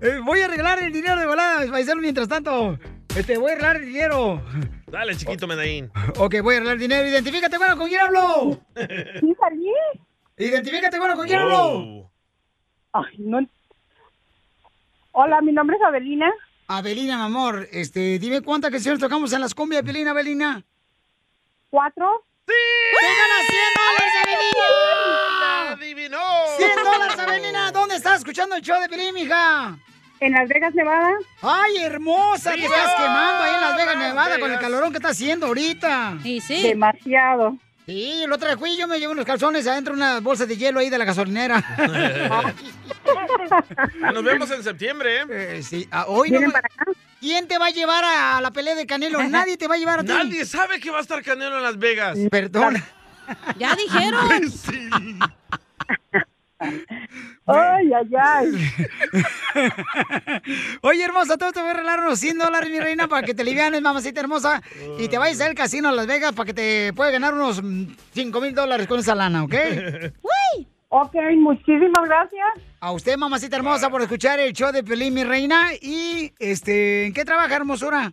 Eh, 0.00 0.18
voy 0.24 0.40
a 0.40 0.46
arreglar 0.46 0.82
el 0.82 0.92
dinero 0.92 1.20
de 1.20 1.26
volada, 1.26 1.64
paisano, 1.70 2.00
mientras 2.00 2.28
tanto. 2.28 2.76
Este, 3.16 3.38
voy 3.38 3.50
a 3.50 3.52
arreglar 3.52 3.76
el 3.76 3.86
dinero. 3.86 4.42
Dale, 4.88 5.16
chiquito 5.16 5.46
Medellín. 5.46 5.90
Ok, 6.18 6.36
voy 6.42 6.54
a 6.54 6.56
arreglar 6.56 6.74
el 6.74 6.80
dinero. 6.80 7.08
Identifícate, 7.08 7.56
bueno, 7.56 7.76
¿con 7.76 7.88
quién 7.88 8.00
hablo? 8.00 8.60
Sí, 9.20 9.36
salí. 9.38 9.70
Identifícate, 10.36 10.98
bueno, 10.98 11.14
¿con 11.14 11.26
quién 11.26 11.38
hablo? 11.38 12.10
Ay, 12.92 13.14
no. 13.18 13.48
Hola, 15.12 15.40
mi 15.40 15.52
nombre 15.52 15.76
es 15.76 15.82
Abelina. 15.84 16.32
Abelina, 16.66 17.16
mi 17.16 17.22
amor, 17.22 17.68
este, 17.70 18.18
dime 18.18 18.40
cuántas 18.40 18.72
canciones 18.72 18.98
tocamos 18.98 19.32
en 19.32 19.40
las 19.40 19.54
cumbias, 19.54 19.82
Abelina, 19.82 20.10
Abelina. 20.10 20.64
¿Cuatro? 21.74 22.24
¡Sí! 22.46 22.54
¡Te 23.00 23.06
ganas 23.06 23.46
100 23.48 23.58
dólares, 23.74 24.12
Abelina! 24.22 25.72
¡Adivinó! 25.72 26.22
100 26.56 26.84
dólares, 26.84 27.18
Abelina. 27.18 27.72
¿Dónde 27.72 27.96
estás 27.96 28.18
escuchando 28.18 28.54
el 28.54 28.62
show 28.62 28.80
de 28.80 28.88
Pelín, 28.88 29.12
mija? 29.12 29.76
En 30.20 30.34
Las 30.34 30.48
Vegas, 30.48 30.72
Nevada. 30.72 31.10
¡Ay, 31.42 31.78
hermosa! 31.78 32.52
Te 32.52 32.62
estás 32.64 32.94
quemando 32.94 33.42
ahí 33.42 33.54
en 33.56 33.60
Las 33.60 33.76
Vegas, 33.76 33.96
Las 33.96 34.08
Nevada, 34.08 34.38
con 34.38 34.52
el 34.52 34.60
calorón 34.60 34.92
que 34.92 34.98
está 34.98 35.08
haciendo 35.08 35.46
ahorita. 35.46 36.18
Sí, 36.22 36.40
sí. 36.40 36.62
Demasiado. 36.62 37.58
Sí, 37.86 38.22
el 38.22 38.32
otro 38.32 38.48
día 38.48 38.56
fui 38.56 38.76
yo 38.78 38.88
me 38.88 38.98
llevo 38.98 39.12
unos 39.12 39.26
calzones 39.26 39.66
adentro 39.66 39.94
de 39.94 40.00
una 40.00 40.20
bolsa 40.20 40.46
de 40.46 40.56
hielo 40.56 40.80
ahí 40.80 40.88
de 40.88 40.96
la 40.96 41.04
gasolinera. 41.04 41.62
Nos 44.12 44.24
vemos 44.24 44.50
en 44.50 44.62
septiembre, 44.62 45.22
¿eh? 45.28 45.62
sí, 45.62 45.86
ah, 45.90 46.06
hoy 46.08 46.30
no. 46.30 46.40
¿Quién 47.20 47.46
te 47.46 47.58
va 47.58 47.66
a 47.66 47.70
llevar 47.70 48.04
a 48.04 48.40
la 48.40 48.50
pelea 48.52 48.74
de 48.74 48.86
Canelo? 48.86 49.22
Nadie 49.24 49.58
te 49.58 49.68
va 49.68 49.74
a 49.74 49.78
llevar 49.78 50.00
a 50.00 50.02
ti. 50.02 50.08
Nadie 50.08 50.46
sabe 50.46 50.80
que 50.80 50.90
va 50.90 50.98
a 50.98 51.02
estar 51.02 51.22
Canelo 51.22 51.58
en 51.58 51.62
Las 51.62 51.78
Vegas. 51.78 52.18
Perdón. 52.30 52.82
Ya 53.58 53.74
dijeron. 53.74 54.28
Ay, 57.46 57.92
ay, 57.92 58.10
ay. 58.18 58.46
Oye, 60.82 61.04
hermosa, 61.04 61.36
todo 61.36 61.52
te 61.52 61.60
voy 61.60 61.70
a 61.70 61.74
regalar 61.74 62.00
unos 62.00 62.18
100 62.18 62.38
dólares, 62.38 62.70
mi 62.70 62.80
reina, 62.80 63.06
para 63.06 63.26
que 63.26 63.34
te 63.34 63.44
livianes, 63.44 63.82
mamacita 63.82 64.20
hermosa, 64.20 64.62
y 64.98 65.08
te 65.08 65.18
vayas 65.18 65.42
al 65.42 65.54
casino 65.54 65.90
a 65.90 65.92
Las 65.92 66.06
Vegas 66.06 66.32
para 66.32 66.46
que 66.46 66.54
te 66.54 66.92
puedas 66.94 67.12
ganar 67.12 67.34
unos 67.34 67.62
5 68.12 68.40
mil 68.40 68.54
dólares 68.54 68.86
con 68.86 68.98
esa 68.98 69.14
lana, 69.14 69.44
¿ok? 69.44 69.54
¡Uy! 70.22 70.66
Ok, 70.88 71.16
muchísimas 71.36 72.04
gracias. 72.04 72.46
A 72.80 72.92
usted, 72.92 73.16
mamacita 73.18 73.56
hermosa, 73.56 73.90
por 73.90 74.00
escuchar 74.00 74.38
el 74.38 74.52
show 74.52 74.72
de 74.72 74.84
Pelín, 74.84 75.12
mi 75.12 75.24
reina. 75.24 75.70
Y, 75.82 76.32
este, 76.38 77.06
¿en 77.06 77.12
qué 77.12 77.24
trabaja, 77.24 77.56
hermosura? 77.56 78.12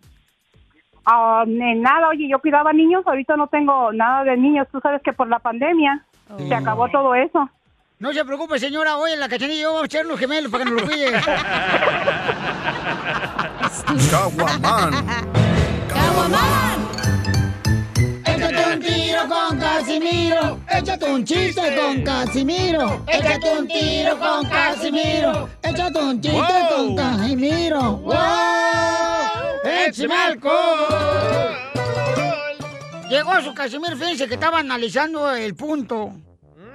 Ah, 1.06 1.44
en 1.46 1.80
nada, 1.80 2.08
oye, 2.08 2.28
yo 2.28 2.40
cuidaba 2.40 2.72
niños, 2.72 3.06
ahorita 3.06 3.36
no 3.36 3.46
tengo 3.46 3.92
nada 3.92 4.24
de 4.24 4.36
niños. 4.36 4.66
Tú 4.72 4.80
sabes 4.80 5.00
que 5.02 5.12
por 5.12 5.28
la 5.28 5.38
pandemia 5.38 6.04
se 6.36 6.54
acabó 6.54 6.88
todo 6.88 7.14
eso. 7.14 7.48
No 8.02 8.12
se 8.12 8.24
preocupe, 8.24 8.58
señora. 8.58 8.96
Hoy 8.96 9.12
en 9.12 9.20
la 9.20 9.28
cachanilla 9.28 9.62
yo 9.62 9.72
voy 9.74 9.82
a 9.82 9.86
echar 9.86 10.04
unos 10.04 10.18
gemelos 10.18 10.50
para 10.50 10.64
que 10.64 10.70
nos 10.72 10.80
lo 10.82 10.88
cuide. 10.88 11.12
Caguaman. 14.10 14.92
Échate 18.26 18.74
un 18.74 18.80
tiro 18.80 19.20
con 19.28 19.56
Casimiro. 19.56 20.60
Échate 20.68 21.12
un 21.12 21.24
chiste 21.24 21.76
con 21.80 22.02
Casimiro. 22.02 23.04
Échate 23.06 23.56
un 23.56 23.68
tiro 23.68 24.18
con 24.18 24.48
Casimiro. 24.48 25.48
Échate 25.62 25.98
un 26.00 26.20
chiste 26.20 26.38
Wow. 26.40 26.76
con 26.76 26.96
Casimiro. 26.96 27.82
¡Wow! 27.98 28.16
¡Échame 29.86 30.14
alcohol! 30.16 31.56
Llegó 33.08 33.40
su 33.42 33.54
Casimiro, 33.54 33.96
fíjense 33.96 34.26
que 34.26 34.34
estaba 34.34 34.58
analizando 34.58 35.30
el 35.36 35.54
punto. 35.54 36.12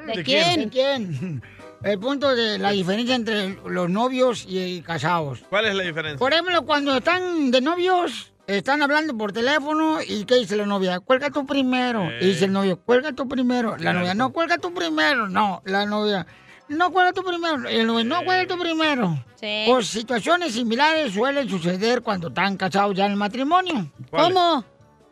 ¿De 0.07 0.13
¿de 0.17 0.23
quién? 0.23 0.59
¿De 0.61 0.69
quién? 0.69 1.43
El 1.83 1.99
punto 1.99 2.35
de 2.35 2.57
la 2.57 2.71
diferencia 2.71 3.15
entre 3.15 3.59
los 3.65 3.89
novios 3.89 4.45
y 4.47 4.81
casados. 4.81 5.43
¿Cuál 5.49 5.65
es 5.65 5.75
la 5.75 5.83
diferencia? 5.83 6.17
Por 6.17 6.33
ejemplo, 6.33 6.65
cuando 6.65 6.97
están 6.97 7.51
de 7.51 7.61
novios, 7.61 8.33
están 8.47 8.81
hablando 8.81 9.15
por 9.15 9.31
teléfono 9.31 9.99
y 10.01 10.25
¿qué 10.25 10.35
dice 10.35 10.55
la 10.55 10.65
novia? 10.65 10.99
Cuelga 10.99 11.29
tú 11.29 11.45
primero. 11.45 12.09
Y 12.19 12.27
dice 12.27 12.45
el 12.45 12.53
novio, 12.53 12.79
cuelga 12.79 13.13
tú 13.13 13.27
primero. 13.27 13.77
La 13.77 13.93
novia, 13.93 14.15
no, 14.15 14.33
cuelga 14.33 14.57
tú 14.57 14.73
primero. 14.73 15.29
No, 15.29 15.61
la 15.65 15.85
novia, 15.85 16.25
no, 16.67 16.91
cuelga 16.91 17.13
tú 17.13 17.23
primero. 17.23 17.67
El 17.69 17.85
novio, 17.85 18.05
no, 18.05 18.23
cuelga 18.23 18.47
tú 18.47 18.59
primero. 18.59 19.23
Sí. 19.35 19.65
Pues 19.67 19.87
situaciones 19.87 20.53
similares 20.53 21.13
suelen 21.13 21.47
suceder 21.47 22.01
cuando 22.01 22.29
están 22.29 22.57
casados 22.57 22.95
ya 22.95 23.05
en 23.05 23.11
el 23.11 23.17
matrimonio. 23.17 23.91
¿Cómo? 24.09 24.65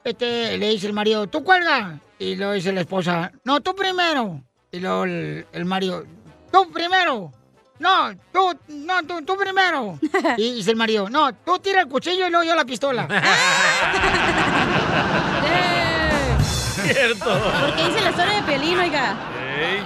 Este, 0.03 0.57
le 0.57 0.69
dice 0.69 0.87
el 0.87 0.93
marido, 0.93 1.27
tú 1.27 1.43
cuelga. 1.43 1.99
Y 2.17 2.35
luego 2.35 2.53
dice 2.53 2.71
la 2.71 2.81
esposa, 2.81 3.31
no, 3.43 3.61
tú 3.61 3.75
primero. 3.75 4.41
Y 4.75 4.79
luego 4.81 5.05
el, 5.05 5.45
el 5.53 5.63
marido, 5.63 6.03
tú 6.51 6.69
primero. 6.69 7.31
No, 7.79 8.13
tú, 8.33 8.59
no, 8.67 9.01
tú, 9.03 9.21
tú 9.23 9.37
primero. 9.37 9.97
Y 10.37 10.55
dice 10.55 10.71
el 10.71 10.75
marido, 10.75 11.09
no, 11.09 11.33
tú 11.33 11.57
tira 11.59 11.79
el 11.79 11.87
cuchillo 11.87 12.27
y 12.27 12.29
luego 12.29 12.43
yo 12.43 12.55
la 12.55 12.65
pistola. 12.65 13.07
Cierto. 16.83 17.41
Porque 17.65 17.85
dice 17.87 18.01
la 18.01 18.09
historia 18.09 18.33
de 18.33 18.41
Piolín, 18.43 18.79
oiga. 18.79 19.15
Ey. 19.57 19.79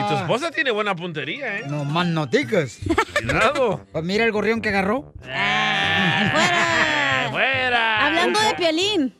Y 0.00 0.08
tu 0.08 0.14
esposa 0.16 0.50
tiene 0.50 0.70
buena 0.70 0.94
puntería, 0.94 1.60
¿eh? 1.60 1.64
No 1.66 1.86
más 1.86 2.06
noticas. 2.06 2.80
Cuidado. 3.22 3.86
Pues 3.90 4.04
mira 4.04 4.24
el 4.24 4.32
gorrión 4.32 4.60
que 4.60 4.68
agarró. 4.68 5.14
¡Fuera! 5.22 7.28
¡Fuera! 7.30 8.06
Hablando 8.06 8.38
de 8.38 8.54
Piolín. 8.54 9.18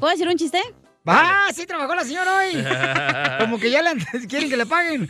¿Puedo 0.00 0.12
decir 0.12 0.26
un 0.26 0.36
chiste? 0.36 0.62
¡Ah, 1.06 1.48
sí 1.54 1.66
trabajó 1.66 1.94
la 1.94 2.04
señora 2.04 2.36
hoy! 2.36 2.64
Como 3.40 3.58
que 3.58 3.70
ya 3.70 3.82
le 3.82 3.90
quieren 4.28 4.48
que 4.50 4.56
le 4.56 4.66
paguen. 4.66 5.08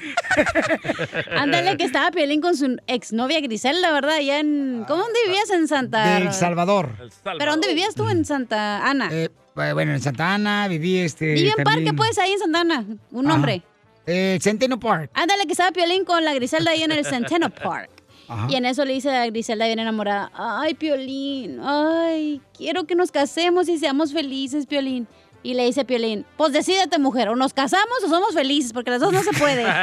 Ándale, 1.36 1.76
que 1.76 1.84
estaba 1.84 2.10
Piolín 2.10 2.40
con 2.40 2.56
su 2.56 2.76
exnovia 2.86 3.40
Griselda, 3.40 3.92
¿verdad? 3.92 4.16
Allá 4.16 4.38
en... 4.40 4.84
¿Cómo 4.86 5.02
dónde 5.02 5.18
vivías 5.26 5.50
en 5.50 5.68
Santa...? 5.68 6.18
De 6.18 6.26
El 6.26 6.32
Salvador. 6.32 6.90
¿Pero 7.38 7.50
dónde 7.52 7.68
vivías 7.68 7.94
tú 7.94 8.08
en 8.08 8.24
Santa 8.24 8.86
Ana? 8.88 9.08
Eh, 9.12 9.30
bueno, 9.54 9.92
en 9.92 10.00
Santa 10.00 10.34
Ana 10.34 10.68
viví 10.68 10.98
este. 10.98 11.32
Viví 11.34 11.48
en 11.48 11.54
también- 11.64 11.84
Parque, 11.86 11.96
pues, 11.96 12.18
ahí 12.18 12.32
en 12.32 12.38
Santa 12.38 12.60
Ana. 12.60 12.84
Un 13.10 13.26
Ajá. 13.26 13.34
nombre. 13.34 13.62
Eh, 14.06 14.38
Centeno 14.40 14.78
Park. 14.78 15.10
Ándale, 15.14 15.46
que 15.46 15.52
estaba 15.52 15.72
Piolín 15.72 16.04
con 16.04 16.24
la 16.24 16.34
Griselda 16.34 16.70
ahí 16.72 16.82
en 16.82 16.92
el 16.92 17.04
Centeno 17.04 17.50
Park. 17.50 17.90
Ajá. 18.28 18.46
Y 18.50 18.56
en 18.56 18.66
eso 18.66 18.84
le 18.84 18.92
dice 18.92 19.10
a 19.10 19.24
Griselda 19.26 19.66
bien 19.66 19.78
enamorada, 19.78 20.30
ay, 20.34 20.74
Piolín, 20.74 21.60
ay, 21.62 22.40
quiero 22.56 22.84
que 22.84 22.94
nos 22.96 23.10
casemos 23.12 23.68
y 23.68 23.78
seamos 23.78 24.12
felices, 24.12 24.66
Piolín. 24.66 25.06
Y 25.46 25.54
le 25.54 25.64
dice 25.64 25.84
Piolín, 25.84 26.26
pues 26.36 26.52
decídete, 26.52 26.98
mujer, 26.98 27.28
o 27.28 27.36
nos 27.36 27.54
casamos 27.54 28.02
o 28.04 28.08
somos 28.08 28.34
felices, 28.34 28.72
porque 28.72 28.90
las 28.90 29.00
dos 29.00 29.12
no 29.12 29.22
se 29.22 29.32
puede. 29.32 29.64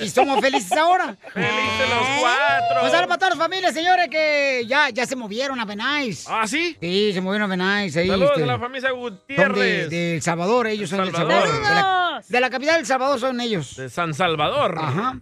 Y 0.00 0.08
somos 0.08 0.40
felices 0.40 0.72
ahora. 0.72 1.14
¡Felices 1.32 1.88
los 1.90 2.08
cuatro! 2.20 2.80
Pues 2.80 2.94
ahora 2.94 3.06
para 3.06 3.18
todas 3.18 3.36
las 3.36 3.38
familias, 3.38 3.74
señores, 3.74 4.08
que 4.08 4.64
ya, 4.66 4.88
ya 4.88 5.04
se 5.06 5.14
movieron 5.14 5.60
a 5.60 5.66
Benais. 5.66 6.26
¿Ah, 6.26 6.46
sí? 6.48 6.74
Sí, 6.80 7.12
se 7.12 7.20
movieron 7.20 7.48
a 7.48 7.50
Benais. 7.50 7.94
Ahí, 7.98 8.08
Saludos 8.08 8.30
este, 8.30 8.44
a 8.44 8.46
la 8.46 8.58
familia 8.58 8.88
Son 8.88 8.98
de, 8.98 9.02
Gutiérrez. 9.10 9.90
de 9.90 10.14
El 10.16 10.22
Salvador, 10.22 10.66
ellos 10.68 10.88
son 10.88 11.02
de 11.02 11.08
El 11.08 11.14
Salvador. 11.14 11.48
Salvador. 11.48 11.68
De 11.68 11.74
la, 11.74 12.24
de 12.26 12.40
la 12.40 12.50
capital 12.50 12.76
del 12.76 12.86
Salvador 12.86 13.20
son 13.20 13.40
ellos. 13.42 13.76
De 13.76 13.90
San 13.90 14.14
Salvador. 14.14 14.76
Ajá. 14.78 15.18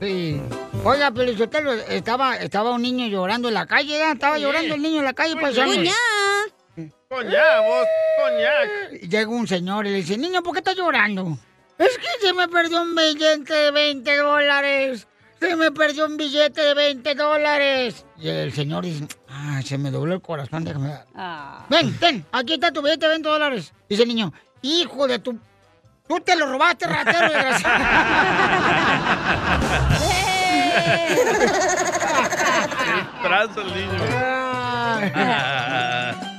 Sí. 0.00 0.40
Oiga, 0.84 1.10
Pelizotelo, 1.10 1.72
estaba, 1.72 2.36
estaba 2.36 2.70
un 2.72 2.82
niño 2.82 3.06
llorando 3.06 3.48
en 3.48 3.54
la 3.54 3.66
calle, 3.66 3.98
¿ya? 3.98 4.12
Estaba 4.12 4.36
Sí. 4.36 4.42
llorando 4.42 4.74
el 4.74 4.82
niño 4.82 4.98
en 5.00 5.04
la 5.04 5.12
calle, 5.12 5.36
pues. 5.38 5.54
bien. 5.54 5.94
Coñac, 7.08 7.64
vos, 7.66 7.86
coñac. 8.22 9.00
Llega 9.02 9.28
un 9.28 9.46
señor 9.46 9.86
y 9.86 9.90
le 9.90 9.96
dice, 9.96 10.16
niño, 10.16 10.42
¿por 10.42 10.52
qué 10.54 10.60
estás 10.60 10.76
llorando? 10.76 11.36
Es 11.76 11.98
que 11.98 12.26
se 12.26 12.32
me 12.32 12.46
perdió 12.48 12.82
un 12.82 12.94
billete 12.94 13.52
de 13.52 13.70
20 13.72 14.16
dólares. 14.16 15.06
Se 15.40 15.56
me 15.56 15.72
perdió 15.72 16.06
un 16.06 16.16
billete 16.16 16.60
de 16.60 16.74
20 16.74 17.14
dólares. 17.14 18.04
Y 18.18 18.28
el 18.28 18.52
señor 18.52 18.84
dice, 18.84 19.06
ah, 19.28 19.60
se 19.64 19.76
me 19.78 19.90
dobló 19.90 20.14
el 20.14 20.20
corazón, 20.20 20.64
déjame 20.64 20.88
ver. 20.88 21.00
Ah. 21.14 21.66
Ven, 21.68 21.98
ven, 21.98 22.24
aquí 22.32 22.54
está 22.54 22.70
tu 22.72 22.80
billete 22.82 23.06
de 23.06 23.12
20 23.12 23.28
dólares. 23.28 23.72
Dice 23.88 24.02
el 24.02 24.08
niño, 24.08 24.32
hijo 24.62 25.06
de 25.08 25.18
tu... 25.18 25.38
Tú 26.10 26.18
te 26.18 26.34
lo 26.34 26.50
robaste, 26.50 26.88
ratero, 26.88 27.20
desgraciado. 27.20 27.84
Trazo 33.22 33.60
el 33.60 33.72
niño. 33.72 33.92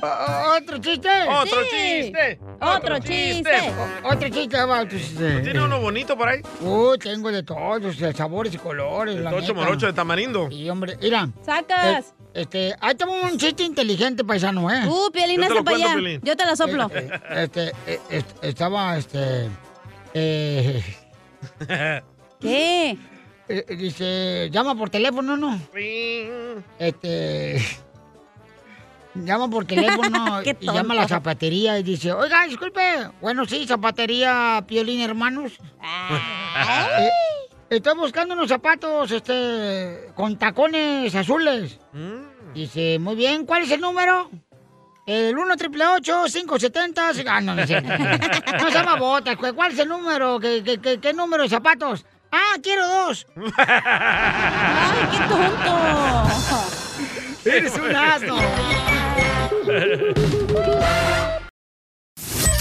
Otro 0.62 0.76
¿Otro 0.76 0.78
chiste? 0.78 1.08
Otro 1.28 1.58
Sí. 1.64 1.76
chiste. 2.02 2.38
Otro 2.60 2.98
chiste. 3.00 3.72
Otro 4.04 4.28
chiste, 4.28 4.56
va, 4.64 4.80
otro 4.82 4.98
chiste. 4.98 5.34
¿No 5.34 5.42
tiene 5.42 5.60
uno 5.64 5.80
bonito 5.80 6.16
por 6.16 6.28
ahí? 6.28 6.40
Uh, 6.60 6.96
tengo 6.98 7.30
de 7.32 7.42
todos, 7.42 7.98
de 7.98 8.12
sabores 8.12 8.54
y 8.54 8.58
colores. 8.58 9.16
la 9.16 9.30
Tocho 9.30 9.40
neta. 9.48 9.52
morocho 9.54 9.86
de 9.86 9.92
tamarindo. 9.92 10.48
Sí, 10.50 10.68
hombre, 10.70 10.96
mira. 11.00 11.28
Sacas. 11.44 12.14
Eh, 12.34 12.42
este, 12.42 12.74
ahí 12.80 12.94
tengo 12.94 13.12
un 13.12 13.36
chiste 13.38 13.62
inteligente, 13.64 14.24
paisano, 14.24 14.70
¿eh? 14.70 14.86
Uh, 14.86 15.06
hazte 15.08 15.54
lo 15.54 15.64
para 15.64 15.76
allá. 15.76 16.20
Yo 16.22 16.36
te 16.36 16.44
la 16.46 16.56
soplo. 16.56 16.90
Eh, 16.94 17.10
eh, 17.10 17.42
este, 17.44 17.68
eh, 17.86 18.00
est- 18.10 18.44
estaba, 18.44 18.96
este... 18.96 19.48
Eh, 20.14 20.82
¿Qué? 22.40 22.96
eh, 23.48 23.64
dice, 23.76 24.48
llama 24.50 24.74
por 24.76 24.88
teléfono, 24.90 25.36
¿no? 25.36 25.58
Este... 26.78 27.60
Llama 29.14 29.48
por 29.50 29.64
teléfono 29.66 30.42
y 30.60 30.66
llama 30.66 30.94
a 30.94 30.96
la 30.96 31.08
zapatería 31.08 31.78
y 31.78 31.82
dice, 31.82 32.12
oiga, 32.12 32.46
disculpe, 32.46 32.80
bueno, 33.20 33.44
sí, 33.44 33.66
zapatería 33.66 34.64
Piolín 34.66 35.00
Hermanos. 35.00 35.52
Eh, 36.54 37.08
estoy 37.70 37.96
buscando 37.96 38.34
unos 38.34 38.48
zapatos, 38.48 39.10
este, 39.10 40.10
con 40.14 40.36
tacones 40.38 41.14
azules. 41.14 41.78
Dice, 42.52 42.98
muy 42.98 43.14
bien, 43.16 43.46
¿cuál 43.46 43.62
es 43.62 43.70
el 43.70 43.80
número? 43.80 44.28
El 45.06 45.36
1 45.36 45.56
triple 45.56 45.84
570 46.02 47.10
Ah, 47.26 47.40
no, 47.40 47.54
no 47.54 47.66
cierto. 47.66 47.88
No 48.60 48.66
se 48.70 48.74
llama 48.74 48.96
botas. 48.96 49.36
¿Cuál 49.36 49.72
es 49.72 49.78
el 49.78 49.88
número? 49.88 50.38
¿Qué, 50.38 50.62
qué, 50.62 50.78
qué- 50.78 51.00
qué 51.00 51.12
número 51.14 51.42
de 51.44 51.48
zapatos? 51.48 52.04
Ah, 52.30 52.56
quiero 52.62 52.86
dos. 52.86 53.26
¡Ay, 53.56 55.08
qué 55.10 55.18
tonto! 55.28 55.78
Eres 57.46 57.74
un 57.78 57.96
asno. 57.96 58.36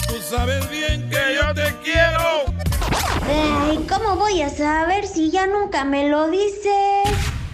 Tú 0.07 0.21
sabes 0.29 0.69
bien 0.69 1.09
que 1.09 1.35
yo 1.35 1.53
te 1.55 1.73
quiero. 1.83 2.45
Ay, 3.27 3.85
¿cómo 3.89 4.15
voy 4.17 4.41
a 4.43 4.49
saber 4.49 5.07
si 5.07 5.31
ya 5.31 5.47
nunca 5.47 5.83
me 5.83 6.09
lo 6.09 6.29
dices? 6.29 7.09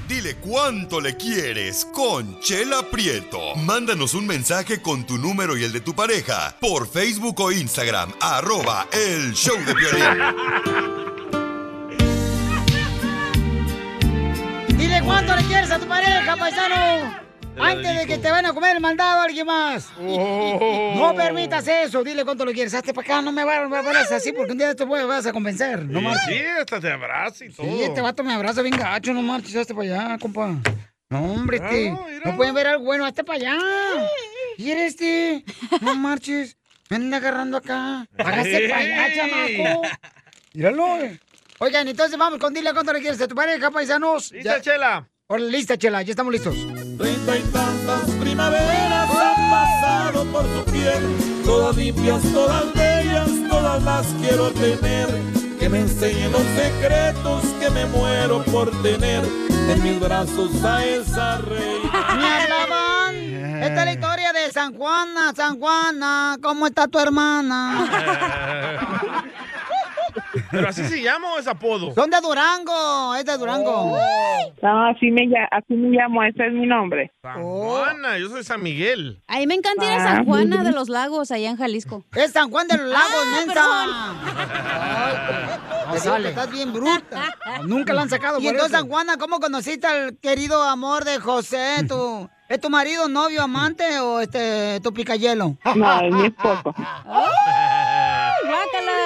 Dile 0.07 0.35
cuánto 0.35 0.99
le 0.99 1.15
quieres 1.15 1.85
con 1.85 2.39
Chela 2.41 2.81
Prieto. 2.91 3.55
Mándanos 3.55 4.13
un 4.13 4.27
mensaje 4.27 4.81
con 4.81 5.05
tu 5.05 5.17
número 5.17 5.55
y 5.57 5.63
el 5.63 5.71
de 5.71 5.81
tu 5.81 5.93
pareja 5.93 6.55
por 6.59 6.87
Facebook 6.87 7.39
o 7.39 7.51
Instagram, 7.51 8.13
arroba 8.19 8.87
el 8.91 9.33
show 9.33 9.57
de 9.65 9.75
Piolín. 9.75 10.03
Dile 14.77 15.01
cuánto 15.03 15.35
le 15.35 15.43
quieres 15.43 15.71
a 15.71 15.79
tu 15.79 15.87
pareja, 15.87 16.35
paisano. 16.35 17.26
Antes 17.59 17.97
de 17.97 18.05
que 18.07 18.17
te 18.17 18.29
van 18.31 18.45
a 18.45 18.53
comer 18.53 18.75
el 18.75 18.81
mandado 18.81 19.21
a 19.21 19.23
alguien 19.23 19.45
más. 19.45 19.89
Oh. 19.99 20.93
No 20.95 21.15
permitas 21.15 21.67
eso. 21.67 22.03
Dile 22.03 22.23
cuánto 22.23 22.45
lo 22.45 22.51
quieres. 22.51 22.73
Hazte 22.73 22.93
para 22.93 23.05
acá. 23.05 23.21
No 23.21 23.31
me 23.31 23.43
vayas 23.43 24.11
así 24.11 24.31
porque 24.31 24.51
un 24.51 24.57
día 24.57 24.75
te 24.75 24.83
voy, 24.83 25.03
vas 25.05 25.25
a 25.25 25.33
convencer. 25.33 25.85
No 25.85 26.01
marches. 26.01 26.23
sí, 26.27 26.43
hasta 26.59 26.79
te 26.79 26.91
abraza 26.91 27.45
y 27.45 27.49
todo. 27.51 27.65
Sí, 27.67 27.83
este 27.83 28.01
vato 28.01 28.23
me 28.23 28.33
abraza 28.33 28.61
bien 28.61 28.77
gacho. 28.77 29.13
No 29.13 29.21
marches. 29.21 29.55
Hazte 29.55 29.73
para 29.73 30.05
allá, 30.07 30.17
compa. 30.19 30.55
No, 31.09 31.23
hombre, 31.33 31.57
este. 31.57 31.89
Claro. 31.89 32.21
No 32.25 32.35
pueden 32.35 32.53
ver 32.53 32.67
algo 32.67 32.85
bueno. 32.85 33.05
Hazte 33.05 33.23
para 33.23 33.37
allá. 33.37 33.57
Y 34.57 34.71
eres 34.71 34.93
este. 34.93 35.43
No 35.81 35.95
marches. 35.95 36.57
Me 36.89 36.97
anda 36.97 37.17
agarrando 37.17 37.57
acá. 37.57 38.07
Hágase 38.17 38.67
para 38.69 38.81
allá, 38.81 39.07
chamaco. 39.15 39.81
Míralo. 40.53 40.97
eh. 41.03 41.19
Oigan, 41.59 41.87
entonces 41.87 42.17
vamos 42.19 42.39
con 42.39 42.53
dile 42.53 42.71
cuánto 42.71 42.93
le 42.93 42.99
quieres 43.01 43.19
a 43.19 43.27
tu 43.27 43.33
pareja, 43.35 43.71
paisanos. 43.71 44.31
¿Lista, 44.31 44.61
Chela? 44.61 45.07
Hola, 45.29 45.43
lista, 45.47 45.77
Chela. 45.77 46.01
Ya 46.03 46.11
estamos 46.11 46.31
listos. 46.31 46.55
Treinta 46.97 47.37
y 47.37 47.41
tantas 47.51 48.09
primaveras 48.11 49.09
han 49.11 49.49
pasado 49.49 50.23
por 50.31 50.45
tu 50.45 50.71
piel, 50.71 51.03
todas 51.43 51.75
limpias, 51.75 52.21
todas 52.31 52.73
bellas, 52.73 53.29
todas 53.49 53.83
las 53.83 54.07
quiero 54.21 54.51
tener. 54.51 55.09
Que 55.59 55.67
me 55.67 55.81
enseñen 55.81 56.31
los 56.31 56.43
secretos 56.43 57.43
que 57.59 57.69
me 57.71 57.85
muero 57.87 58.41
por 58.45 58.71
tener 58.81 59.21
en 59.69 59.83
mis 59.83 59.99
brazos 59.99 60.63
a 60.63 60.85
esa 60.85 61.39
reina. 61.39 61.91
¡Me 62.15 62.25
hablaban! 62.25 63.15
Esta 63.63 63.79
es 63.79 63.85
la 63.85 63.93
historia 63.93 64.31
de 64.31 64.51
San 64.53 64.75
Juana, 64.75 65.33
San 65.35 65.59
Juana, 65.59 66.37
¿cómo 66.41 66.67
está 66.67 66.87
tu 66.87 66.99
hermana? 66.99 68.63
¿Pero 70.51 70.69
así 70.69 70.83
se 70.85 71.01
llama 71.01 71.33
o 71.33 71.39
es 71.39 71.47
apodo? 71.47 71.93
Son 71.93 72.09
de 72.09 72.19
Durango, 72.21 73.15
es 73.15 73.25
de 73.25 73.37
Durango. 73.37 73.97
No, 74.61 74.85
así 74.87 75.11
me, 75.11 75.27
así 75.51 75.73
me 75.73 75.89
llamo, 75.97 76.23
ese 76.23 76.47
es 76.47 76.53
mi 76.53 76.65
nombre. 76.65 77.11
San 77.21 77.41
Juana, 77.43 78.17
yo 78.17 78.29
soy 78.29 78.43
San 78.43 78.61
Miguel. 78.63 79.21
A 79.27 79.37
mí 79.37 79.47
me 79.47 79.55
encanta 79.55 79.85
ir 79.85 79.91
a 79.91 79.95
Ah, 79.97 80.07
San 80.15 80.25
Juana 80.25 80.63
de 80.63 80.71
los 80.71 80.89
Lagos, 80.89 81.31
allá 81.31 81.49
en 81.49 81.57
Jalisco. 81.57 82.03
Es 82.15 82.31
San 82.31 82.49
Juan 82.49 82.67
de 82.67 82.77
los 82.77 82.87
Lagos, 82.87 83.25
Ah, 83.25 83.45
mensa. 83.45 83.63
Digo 86.03 86.15
que 86.17 86.27
estás 86.29 86.51
bien 86.51 86.73
bruta. 86.73 87.33
Nunca 87.63 87.93
la 87.93 88.01
han 88.03 88.09
sacado. 88.09 88.39
Y 88.39 88.47
entonces, 88.47 88.71
San 88.77 88.87
Juana, 88.87 89.17
¿cómo 89.17 89.39
conociste 89.39 89.87
al 89.87 90.17
querido 90.17 90.61
amor 90.63 91.03
de 91.05 91.17
José? 91.19 91.85
¿Tu, 91.87 92.29
¿Es 92.49 92.61
tu 92.61 92.69
marido, 92.69 93.07
novio, 93.09 93.41
amante 93.43 93.99
o 93.99 94.19
este 94.21 94.79
tu 94.81 94.93
picayelo? 94.93 95.57
No, 95.75 96.01
es 96.01 96.13
mi 96.13 96.27
esposo. 96.27 96.73
¡Guácala! 98.45 98.96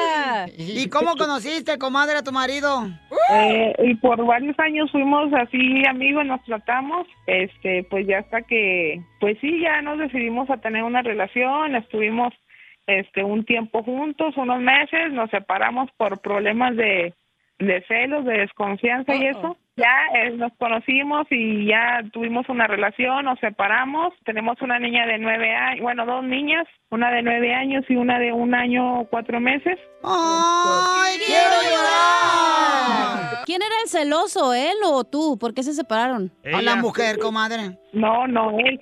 ¿Y 0.57 0.89
cómo 0.89 1.15
conociste, 1.15 1.77
comadre, 1.77 2.17
a 2.17 2.23
tu 2.23 2.31
marido? 2.31 2.87
Eh, 3.33 3.73
y 3.83 3.95
por 3.95 4.23
varios 4.25 4.57
años 4.59 4.91
fuimos 4.91 5.31
así 5.33 5.85
amigos, 5.85 6.25
nos 6.25 6.43
tratamos, 6.43 7.07
este, 7.27 7.83
pues 7.89 8.05
ya 8.07 8.19
hasta 8.19 8.41
que, 8.41 9.01
pues 9.19 9.37
sí, 9.39 9.61
ya 9.61 9.81
nos 9.81 9.99
decidimos 9.99 10.49
a 10.49 10.57
tener 10.57 10.83
una 10.83 11.01
relación, 11.01 11.75
estuvimos, 11.75 12.33
este, 12.87 13.23
un 13.23 13.45
tiempo 13.45 13.83
juntos, 13.83 14.35
unos 14.37 14.59
meses, 14.59 15.11
nos 15.13 15.29
separamos 15.29 15.89
por 15.97 16.19
problemas 16.19 16.75
de, 16.75 17.13
de 17.59 17.83
celos, 17.87 18.25
de 18.25 18.39
desconfianza 18.39 19.15
y 19.15 19.25
eso. 19.27 19.57
Ya 19.77 19.87
eh, 20.15 20.31
nos 20.31 20.51
conocimos 20.59 21.25
y 21.29 21.65
ya 21.65 22.01
tuvimos 22.11 22.47
una 22.49 22.67
relación, 22.67 23.23
nos 23.23 23.39
separamos, 23.39 24.13
tenemos 24.25 24.61
una 24.61 24.79
niña 24.79 25.05
de 25.05 25.17
nueve 25.17 25.55
años, 25.55 25.81
bueno, 25.81 26.05
dos 26.05 26.23
niñas, 26.25 26.67
una 26.89 27.09
de 27.09 27.21
nueve 27.21 27.53
años 27.53 27.85
y 27.87 27.95
una 27.95 28.19
de 28.19 28.33
un 28.33 28.53
año 28.53 29.05
cuatro 29.09 29.39
meses. 29.39 29.79
¡Ay, 30.03 31.17
quiero 31.25 31.55
llorar! 31.69 33.43
¿Quién 33.45 33.61
era 33.61 33.75
el 33.83 33.89
celoso, 33.89 34.53
él 34.53 34.75
o 34.85 35.05
tú? 35.05 35.37
¿Por 35.39 35.53
qué 35.53 35.63
se 35.63 35.73
separaron? 35.73 36.31
A 36.53 36.61
la 36.61 36.75
mujer, 36.75 37.17
comadre. 37.17 37.77
No, 37.93 38.27
no, 38.27 38.59
él. 38.59 38.81